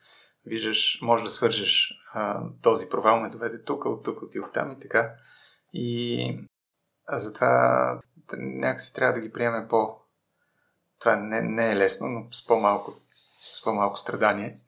виждаш, 0.47 0.99
можеш 1.03 1.25
да 1.25 1.31
свържеш 1.31 2.01
а, 2.12 2.43
този 2.62 2.89
провал 2.89 3.20
ме 3.20 3.29
доведе 3.29 3.62
тук, 3.62 3.85
от 3.85 4.05
тук 4.05 4.23
отидох 4.23 4.53
там 4.53 4.73
и 4.73 4.81
така. 4.81 5.15
И 5.73 6.39
а 7.07 7.19
затова 7.19 8.01
някакси 8.37 8.95
трябва 8.95 9.15
да 9.15 9.21
ги 9.21 9.33
приемем 9.33 9.69
по... 9.69 9.97
Това 10.99 11.17
не, 11.17 11.43
не 11.43 11.73
е 11.73 11.77
лесно, 11.77 12.09
но 12.09 12.33
с 12.33 12.47
по-малко, 12.47 12.95
с 13.41 13.65
по-малко 13.65 13.97
страдание 13.97 14.61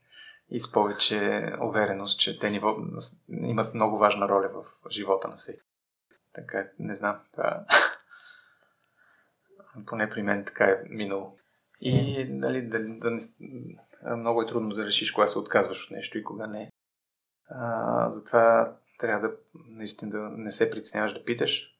и 0.50 0.60
с 0.60 0.72
повече 0.72 1.52
увереност, 1.60 2.20
че 2.20 2.38
те 2.38 2.50
ниво, 2.50 2.76
имат 3.28 3.74
много 3.74 3.98
важна 3.98 4.28
роля 4.28 4.48
в 4.48 4.90
живота 4.90 5.28
на 5.28 5.36
всеки. 5.36 5.62
Така, 6.34 6.68
не 6.78 6.94
знам, 6.94 7.20
това... 7.32 7.64
Поне 9.86 10.10
при 10.10 10.22
мен 10.22 10.44
така 10.44 10.64
е 10.64 10.82
минало. 10.88 11.38
И 11.80 12.24
нали, 12.24 12.62
да, 12.62 12.78
да 12.78 13.10
не, 13.10 13.20
много 14.16 14.42
е 14.42 14.46
трудно 14.46 14.74
да 14.74 14.84
решиш 14.84 15.12
кога 15.12 15.26
се 15.26 15.38
отказваш 15.38 15.84
от 15.84 15.90
нещо 15.90 16.18
и 16.18 16.24
кога 16.24 16.46
не. 16.46 16.70
А, 17.48 18.10
затова 18.10 18.76
трябва 18.98 19.28
да 19.28 19.34
наистина 19.68 20.10
да 20.10 20.18
не 20.18 20.52
се 20.52 20.70
притесняваш 20.70 21.12
да 21.12 21.24
питаш, 21.24 21.79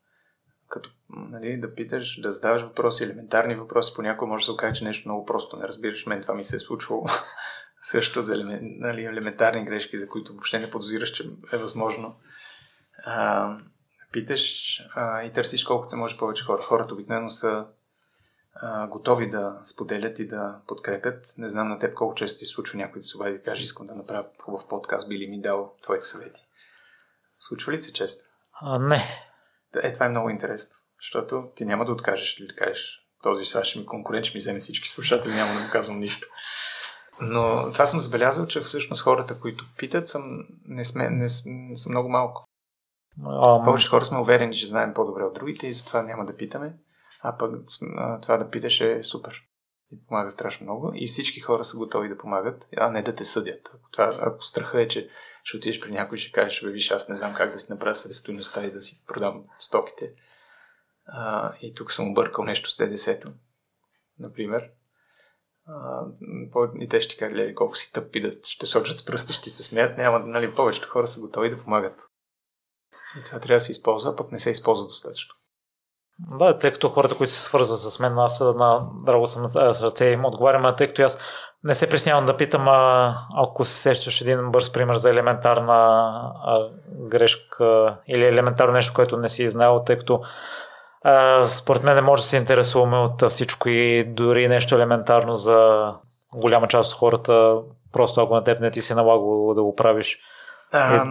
като 0.71 0.91
нали, 1.11 1.61
да 1.61 1.75
питаш, 1.75 2.21
да 2.21 2.33
задаваш 2.33 2.63
въпроси, 2.63 3.05
елементарни 3.05 3.55
въпроси. 3.55 3.93
Понякога 3.97 4.29
може 4.29 4.43
да 4.43 4.45
се 4.45 4.51
окаже, 4.51 4.79
че 4.79 4.85
нещо 4.85 5.09
много 5.09 5.27
просто 5.27 5.57
не 5.57 5.69
разбираш. 5.69 6.07
Мен 6.07 6.23
това 6.23 6.35
ми 6.35 6.45
се 6.45 6.57
е 6.57 6.59
случвало 6.59 7.07
също 7.83 8.21
за 8.21 8.35
елемент, 8.35 8.63
нали, 8.63 9.05
елементарни 9.05 9.65
грешки, 9.65 9.99
за 9.99 10.09
които 10.09 10.33
въобще 10.33 10.59
не 10.59 10.71
подозираш, 10.71 11.11
че 11.11 11.31
е 11.53 11.57
възможно. 11.57 12.17
А, 13.05 13.57
питаш 14.13 14.77
а, 14.95 15.23
и 15.23 15.33
търсиш 15.33 15.65
колкото 15.65 15.91
се 15.91 15.97
може 15.97 16.17
повече 16.17 16.45
хора. 16.45 16.63
Хората 16.63 16.95
обикновено 16.95 17.31
са 17.31 17.67
а, 18.55 18.87
готови 18.87 19.31
да 19.31 19.61
споделят 19.65 20.19
и 20.19 20.29
да 20.29 20.61
подкрепят. 20.67 21.35
Не 21.39 21.49
знам 21.49 21.69
на 21.69 21.79
теб 21.79 21.95
колко 21.95 22.15
често 22.15 22.39
ти 22.39 22.45
случва 22.45 22.79
някой 22.79 23.01
да 23.01 23.05
се 23.05 23.17
обади 23.17 23.37
и 23.37 23.43
каже, 23.43 23.63
искам 23.63 23.87
да 23.87 23.95
направя 23.95 24.25
хубав 24.39 24.69
подкаст, 24.69 25.09
би 25.09 25.19
ли 25.19 25.27
ми 25.27 25.41
дал 25.41 25.75
твоите 25.83 26.07
съвети. 26.07 26.41
Случва 27.39 27.73
ли 27.73 27.83
се 27.83 27.93
често? 27.93 28.25
А, 28.61 28.79
не. 28.79 29.30
Е, 29.83 29.93
това 29.93 30.07
е 30.07 30.11
много 30.11 30.31
интересно, 30.31 30.77
защото 31.01 31.49
ти 31.57 31.65
няма 31.65 31.85
да 31.85 31.93
откажеш 31.93 32.39
или 32.39 32.47
да 32.47 32.55
кажеш, 32.55 33.01
този 33.23 33.45
сега 33.45 33.65
ще 33.65 33.79
ми 33.79 33.87
конкурент, 33.87 34.25
ще 34.25 34.37
ми 34.37 34.41
вземе 34.41 34.59
всички 34.59 34.89
слушатели, 34.89 35.35
няма 35.35 35.55
да 35.55 35.61
му 35.61 35.69
казвам 35.73 35.99
нищо. 35.99 36.29
Но 37.21 37.73
това 37.73 37.87
съм 37.87 38.01
забелязал, 38.01 38.47
че 38.47 38.61
всъщност 38.61 39.03
хората, 39.03 39.41
които 39.41 39.65
питат, 39.79 40.09
съм, 40.09 40.23
не, 40.65 40.85
сме, 40.85 41.11
не, 41.11 41.29
не 41.45 41.77
са 41.77 41.91
много 41.91 42.09
малко. 42.09 42.45
Um... 43.19 43.65
Повече 43.65 43.89
хора 43.89 44.05
сме 44.05 44.19
уверени, 44.19 44.57
че 44.57 44.67
знаем 44.67 44.95
по-добре 44.95 45.25
от 45.25 45.35
другите 45.35 45.67
и 45.67 45.73
затова 45.73 46.03
няма 46.03 46.27
да 46.27 46.37
питаме. 46.37 46.75
А 47.23 47.39
пък 47.39 47.51
това 48.23 48.37
да 48.37 48.51
питаш 48.51 48.81
е 48.81 49.03
супер. 49.03 49.43
И 49.93 50.07
помага 50.07 50.31
страшно 50.31 50.65
много. 50.65 50.93
И 50.95 51.07
всички 51.07 51.41
хора 51.41 51.65
са 51.65 51.77
готови 51.77 52.09
да 52.09 52.19
помагат, 52.19 52.67
а 52.77 52.91
не 52.91 53.03
да 53.03 53.15
те 53.15 53.25
съдят. 53.25 53.71
Ако, 53.75 53.91
това, 53.91 54.19
ако 54.21 54.45
страха 54.45 54.83
е, 54.83 54.89
че 54.89 55.11
ще 55.45 55.57
отидеш 55.57 55.81
при 55.81 55.91
някой 55.91 56.19
и 56.19 56.21
ще 56.21 56.33
кажеш, 56.33 56.63
бе, 56.63 56.71
виж, 56.71 56.91
аз 56.91 57.09
не 57.09 57.17
знам 57.17 57.35
как 57.35 57.53
да 57.53 57.59
си 57.59 57.67
направя 57.71 57.95
съвестойността 57.95 58.65
и 58.65 58.73
да 58.73 58.83
си 58.83 59.05
продам 59.07 59.45
стоките. 59.59 60.13
А, 61.07 61.53
и 61.63 61.75
тук 61.75 61.93
съм 61.93 62.11
объркал 62.11 62.45
нещо 62.45 62.71
с 62.71 62.77
ДДС-то, 62.77 63.33
например. 64.19 64.71
А, 65.67 66.05
и 66.81 66.89
те 66.89 67.01
ще 67.01 67.17
кажат, 67.17 67.35
гледай 67.35 67.55
колко 67.55 67.77
си 67.77 67.93
тъпи, 67.93 68.21
да 68.21 68.37
ще 68.45 68.67
сочат 68.67 68.99
с 68.99 69.05
пръста, 69.05 69.33
ще 69.33 69.51
се 69.51 69.63
смеят. 69.63 69.99
Няма, 69.99 70.19
нали, 70.19 70.55
повечето 70.55 70.89
хора 70.89 71.07
са 71.07 71.21
готови 71.21 71.51
да 71.51 71.63
помагат. 71.63 72.01
И 73.21 73.25
това 73.25 73.41
трябва 73.41 73.57
да 73.57 73.61
се 73.61 73.73
използва, 73.73 74.17
пък 74.17 74.33
не 74.33 74.39
се 74.39 74.51
използва 74.51 74.87
достатъчно. 74.87 75.35
Да, 76.29 76.59
тъй 76.59 76.71
като 76.71 76.89
хората, 76.89 77.15
които 77.15 77.33
се 77.33 77.43
свързват 77.43 77.81
с 77.81 78.01
мен, 78.01 78.19
аз 78.19 78.41
на 78.41 78.81
драго 79.07 79.27
съм 79.27 79.49
с 79.49 79.83
ръце 79.83 80.05
им 80.05 80.25
отговарям, 80.25 80.75
тъй 80.77 80.87
като 80.87 81.03
аз 81.03 81.19
не 81.65 81.75
се 81.75 81.89
приснявам 81.89 82.25
да 82.25 82.37
питам, 82.37 82.69
а, 82.69 83.15
ако 83.37 83.65
се 83.65 83.77
сещаш 83.77 84.21
един 84.21 84.51
бърз 84.51 84.73
пример 84.73 84.95
за 84.95 85.11
елементарна 85.11 85.73
а, 86.45 86.69
грешка 86.91 87.97
или 88.09 88.25
елементарно 88.25 88.73
нещо, 88.73 88.95
което 88.95 89.17
не 89.17 89.29
си 89.29 89.51
знаел, 89.51 89.83
тъй 89.87 89.99
като 89.99 90.21
а, 91.03 91.45
според 91.45 91.83
мен 91.83 91.95
не 91.95 92.01
може 92.01 92.23
да 92.23 92.27
се 92.27 92.37
интересуваме 92.37 92.97
от 92.97 93.31
всичко 93.31 93.69
и 93.69 94.05
дори 94.05 94.49
нещо 94.49 94.75
елементарно 94.75 95.35
за 95.35 95.91
голяма 96.35 96.69
част 96.69 96.93
от 96.93 96.99
хората, 96.99 97.55
просто 97.93 98.21
ако 98.21 98.35
на 98.35 98.45
теб 98.45 98.61
не 98.61 98.71
ти 98.71 98.83
се 98.83 98.95
налага 98.95 99.55
да 99.55 99.63
го 99.63 99.75
правиш. 99.77 100.19
А, 100.73 101.05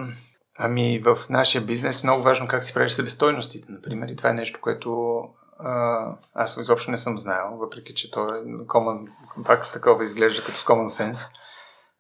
ами 0.62 1.00
в 1.00 1.18
нашия 1.30 1.66
бизнес 1.66 2.04
е 2.04 2.08
много 2.08 2.24
важно 2.24 2.48
как 2.48 2.64
си 2.64 2.74
правиш 2.74 2.92
себестойностите, 2.92 3.72
например, 3.72 4.08
и 4.08 4.16
това 4.16 4.30
е 4.30 4.34
нещо, 4.34 4.60
което 4.62 5.20
а, 5.60 6.18
аз 6.34 6.58
изобщо 6.58 6.92
не 6.92 6.98
съм 6.98 7.18
знаел, 7.18 7.58
въпреки 7.58 7.96
че 7.96 8.12
то 8.12 8.36
е 8.36 8.44
common, 8.44 9.08
пак 9.46 9.72
такова 9.72 10.04
изглежда 10.04 10.44
като 10.44 10.60
common 10.60 10.88
sense, 10.88 11.28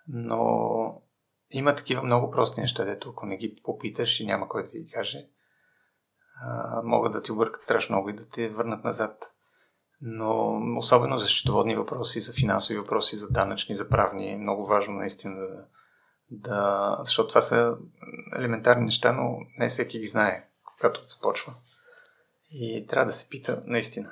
но 0.08 0.42
има 1.52 1.76
такива 1.76 2.04
много 2.04 2.32
прости 2.32 2.62
неща, 2.62 2.86
дето 2.86 3.10
ако 3.10 3.26
не 3.26 3.38
ги 3.38 3.56
попиташ 3.64 4.20
и 4.20 4.26
няма 4.26 4.50
кой 4.50 4.64
да 4.64 4.70
ти 4.70 4.92
каже, 4.94 5.28
а, 6.42 6.82
могат 6.84 7.12
да 7.14 7.22
ти 7.22 7.32
объркат 7.32 7.62
страшно 7.62 7.96
много 7.96 8.10
и 8.10 8.16
да 8.16 8.30
те 8.30 8.50
върнат 8.50 8.84
назад. 8.84 9.32
Но 10.02 10.60
особено 10.78 11.18
за 11.18 11.28
счетоводни 11.28 11.76
въпроси, 11.76 12.20
за 12.20 12.34
финансови 12.34 12.80
въпроси, 12.80 13.18
за 13.18 13.30
данъчни, 13.30 13.76
за 13.76 13.90
правни, 13.90 14.32
е 14.32 14.38
много 14.38 14.66
важно 14.66 14.94
наистина 14.94 15.36
да, 15.36 15.68
да... 16.32 16.98
Защото 17.04 17.30
това 17.30 17.42
са 17.42 17.76
елементарни 18.38 18.86
неща, 18.86 19.12
но 19.12 19.38
не 19.58 19.70
всеки 19.70 20.00
ги 20.00 20.08
знае, 20.08 20.48
когато 20.64 21.06
започва. 21.06 21.54
И 22.52 22.88
трябва 22.88 23.06
да 23.06 23.14
се 23.14 23.30
пита 23.30 23.62
наистина. 23.66 24.12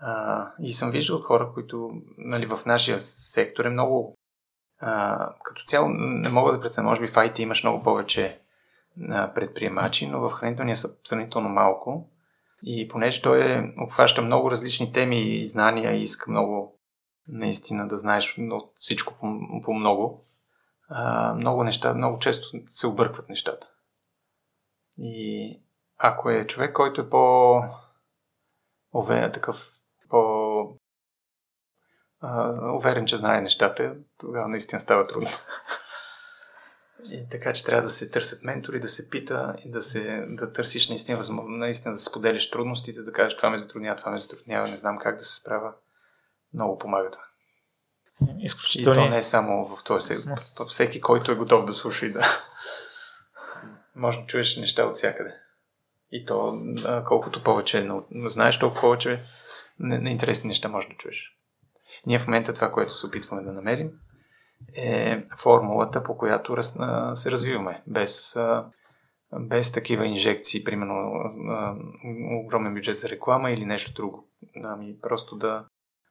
А, 0.00 0.52
и 0.62 0.72
съм 0.72 0.90
виждал 0.90 1.20
хора, 1.20 1.50
които 1.54 1.90
нали, 2.18 2.46
в 2.46 2.60
нашия 2.66 2.98
сектор 2.98 3.64
е 3.64 3.70
много. 3.70 4.14
А, 4.80 5.28
като 5.44 5.62
цяло 5.64 5.88
не 5.88 6.28
мога 6.28 6.52
да 6.52 6.60
преценя, 6.60 6.88
може 6.88 7.00
би 7.00 7.06
в 7.06 7.14
IT 7.14 7.40
имаш 7.40 7.62
много 7.62 7.82
повече 7.82 8.40
а, 9.10 9.34
предприемачи, 9.34 10.06
но 10.06 10.20
в 10.20 10.32
хранителния 10.32 10.76
са 10.76 10.90
сравнително 11.04 11.48
малко. 11.48 12.10
И 12.62 12.88
понеже 12.88 13.22
той 13.22 13.52
е, 13.52 13.74
обхваща 13.78 14.22
много 14.22 14.50
различни 14.50 14.92
теми 14.92 15.20
и 15.20 15.46
знания 15.46 15.92
и 15.92 16.02
иска 16.02 16.30
много 16.30 16.78
наистина 17.28 17.88
да 17.88 17.96
знаеш 17.96 18.38
от 18.38 18.72
всичко 18.74 19.14
по, 19.20 19.26
по 19.64 19.74
много, 19.74 20.22
много 21.36 21.64
неща, 21.64 21.94
много 21.94 22.18
често 22.18 22.58
се 22.66 22.86
объркват 22.86 23.28
нещата. 23.28 23.66
И 24.98 25.60
ако 25.98 26.30
е 26.30 26.46
човек, 26.46 26.72
който 26.72 27.00
е 27.00 27.10
по 27.10 27.60
уверен, 28.92 29.32
такъв 29.32 29.70
по 30.08 30.78
уверен, 32.74 33.06
че 33.06 33.16
знае 33.16 33.40
нещата, 33.40 33.94
тогава 34.20 34.48
наистина 34.48 34.80
става 34.80 35.06
трудно. 35.06 35.28
И 37.10 37.28
така, 37.30 37.52
че 37.52 37.64
трябва 37.64 37.82
да 37.82 37.90
се 37.90 38.10
търсят 38.10 38.44
ментори, 38.44 38.80
да 38.80 38.88
се 38.88 39.10
пита 39.10 39.56
и 39.64 39.70
да, 39.70 39.82
се, 39.82 40.26
да 40.28 40.52
търсиш 40.52 40.88
наистина, 40.88 41.20
наистина 41.46 41.94
да 41.94 42.00
споделиш 42.00 42.50
трудностите, 42.50 43.02
да 43.02 43.12
кажеш 43.12 43.36
това 43.36 43.50
ме 43.50 43.58
затруднява, 43.58 43.96
това 43.96 44.10
ме 44.10 44.18
затруднява, 44.18 44.68
не 44.68 44.76
знам 44.76 44.98
как 44.98 45.16
да 45.16 45.24
се 45.24 45.36
справя. 45.36 45.74
Много 46.54 46.78
помага 46.78 47.10
това. 47.10 47.24
Изключително. 48.38 49.00
И 49.00 49.04
то 49.04 49.10
не 49.10 49.18
е 49.18 49.22
само 49.22 49.76
в 49.76 49.84
този 49.84 50.06
сегмент. 50.06 50.40
Всеки, 50.68 51.00
който 51.00 51.32
е 51.32 51.36
готов 51.36 51.64
да 51.64 51.72
слуша 51.72 52.06
и 52.06 52.12
да 52.12 52.22
може 53.94 54.18
да 54.18 54.26
чуеш 54.26 54.56
неща 54.56 54.84
от 54.84 54.94
всякъде. 54.94 55.34
И 56.12 56.24
то 56.24 56.58
колкото 57.06 57.42
повече 57.42 57.88
знаеш, 58.26 58.58
толкова 58.58 58.80
повече 58.80 59.22
неинтересни 59.78 60.48
неща 60.48 60.68
може 60.68 60.88
да 60.88 60.94
чуеш. 60.94 61.38
Ние 62.06 62.18
в 62.18 62.26
момента 62.26 62.54
това, 62.54 62.72
което 62.72 62.94
се 62.94 63.06
опитваме 63.06 63.42
да 63.42 63.52
намерим, 63.52 63.90
е 64.76 65.22
формулата, 65.38 66.04
по 66.04 66.18
която 66.18 66.56
раз, 66.56 66.76
а, 66.78 67.14
се 67.14 67.30
развиваме, 67.30 67.82
без, 67.86 68.36
а, 68.36 68.66
без 69.40 69.72
такива 69.72 70.06
инжекции, 70.06 70.64
примерно 70.64 70.94
а, 71.50 71.74
огромен 72.44 72.74
бюджет 72.74 72.98
за 72.98 73.08
реклама 73.08 73.50
или 73.50 73.64
нещо 73.64 73.92
друго. 73.92 74.28
Ами 74.64 75.00
просто 75.00 75.36
да 75.36 75.64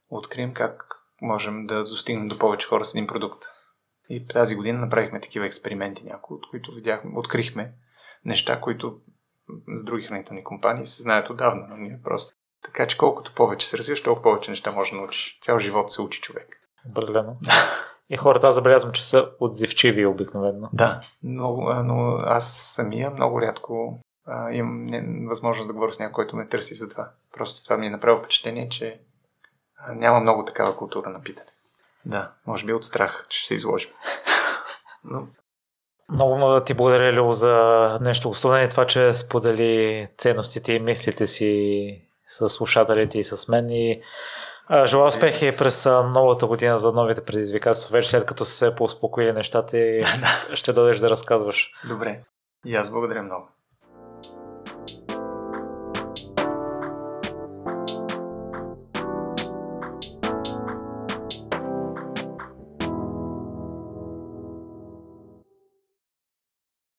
открием 0.10 0.54
как 0.54 1.03
можем 1.24 1.66
да 1.66 1.84
достигнем 1.84 2.28
до 2.28 2.40
повече 2.40 2.68
хора 2.68 2.86
с 2.86 2.96
един 2.96 3.08
продукт. 3.08 3.44
И 4.10 4.28
тази 4.28 4.56
година 4.56 4.80
направихме 4.80 5.22
такива 5.22 5.46
експерименти, 5.46 6.06
някои 6.06 6.36
от 6.36 6.50
които 6.50 6.72
видяхме, 6.72 7.12
открихме 7.16 7.74
неща, 8.26 8.62
които 8.62 9.00
с 9.76 9.84
други 9.84 10.04
хранителни 10.04 10.44
компании 10.44 10.86
се 10.86 11.02
знаят 11.02 11.30
отдавна, 11.30 11.68
но 11.70 11.78
ние 11.78 12.00
просто. 12.04 12.34
Така 12.64 12.88
че 12.88 12.98
колкото 12.98 13.36
повече 13.36 13.68
се 13.68 13.78
развиваш, 13.78 14.04
толкова 14.04 14.24
повече 14.24 14.52
неща 14.52 14.72
можеш 14.72 14.92
да 14.92 14.98
научиш. 14.98 15.38
Цял 15.42 15.60
живот 15.60 15.92
се 15.92 16.02
учи 16.02 16.22
човек. 16.22 16.48
Определено. 16.90 17.38
И 18.10 18.18
хората, 18.18 18.48
аз 18.48 18.56
забелязвам, 18.56 18.92
че 18.92 19.06
са 19.06 19.30
отзивчиви 19.40 20.06
обикновено. 20.06 20.70
Да, 20.74 21.02
но, 21.24 21.84
но 21.84 22.18
аз 22.18 22.74
самия 22.76 23.12
много 23.12 23.42
рядко 23.42 24.00
а, 24.26 24.52
имам 24.52 24.84
не, 24.84 25.28
възможност 25.28 25.68
да 25.68 25.74
говоря 25.74 25.94
с 25.94 26.00
някой, 26.00 26.14
който 26.14 26.36
ме 26.36 26.48
търси 26.48 26.74
за 26.74 26.90
това. 26.90 27.10
Просто 27.34 27.64
това 27.64 27.78
ми 27.78 27.88
е 27.88 27.90
направило 27.90 28.20
впечатление, 28.20 28.70
че 28.70 29.02
няма 29.90 30.20
много 30.20 30.46
такава 30.46 30.78
култура 30.78 31.10
на 31.10 31.22
питане. 31.22 31.50
Да, 32.06 32.32
може 32.48 32.66
би 32.66 32.74
от 32.74 32.86
страх, 32.86 33.26
че 33.30 33.40
ще 33.40 33.48
се 33.48 33.54
изложим. 33.54 33.92
Но... 35.04 35.28
Много, 36.10 36.36
много 36.38 36.64
ти 36.64 36.74
благодаря, 36.74 37.14
Лео, 37.14 37.32
за 37.32 37.98
нещо 38.02 38.28
гостуване 38.28 38.64
и 38.64 38.70
това, 38.70 38.86
че 38.88 39.14
сподели 39.14 40.08
ценностите 40.18 40.74
и 40.74 40.80
мислите 40.80 41.28
си 41.28 42.02
с 42.26 42.50
слушателите 42.50 43.20
и 43.20 43.24
с 43.24 43.48
мен. 43.48 43.70
И 43.70 44.02
Желая 44.86 45.08
успехи 45.08 45.58
през 45.58 45.86
новата 45.86 46.48
година 46.48 46.80
за 46.80 46.92
новите 46.92 47.26
предизвикателства, 47.26 47.94
вече 47.94 48.10
след 48.10 48.26
като 48.26 48.46
се 48.46 48.76
поуспокоили 48.76 49.32
нещата 49.32 49.78
и 49.78 50.04
ще 50.54 50.74
дойдеш 50.74 51.00
да 51.00 51.10
разказваш. 51.10 51.72
Добре. 51.88 52.24
И 52.66 52.76
аз 52.76 52.92
благодаря 52.92 53.24
много. 53.24 53.48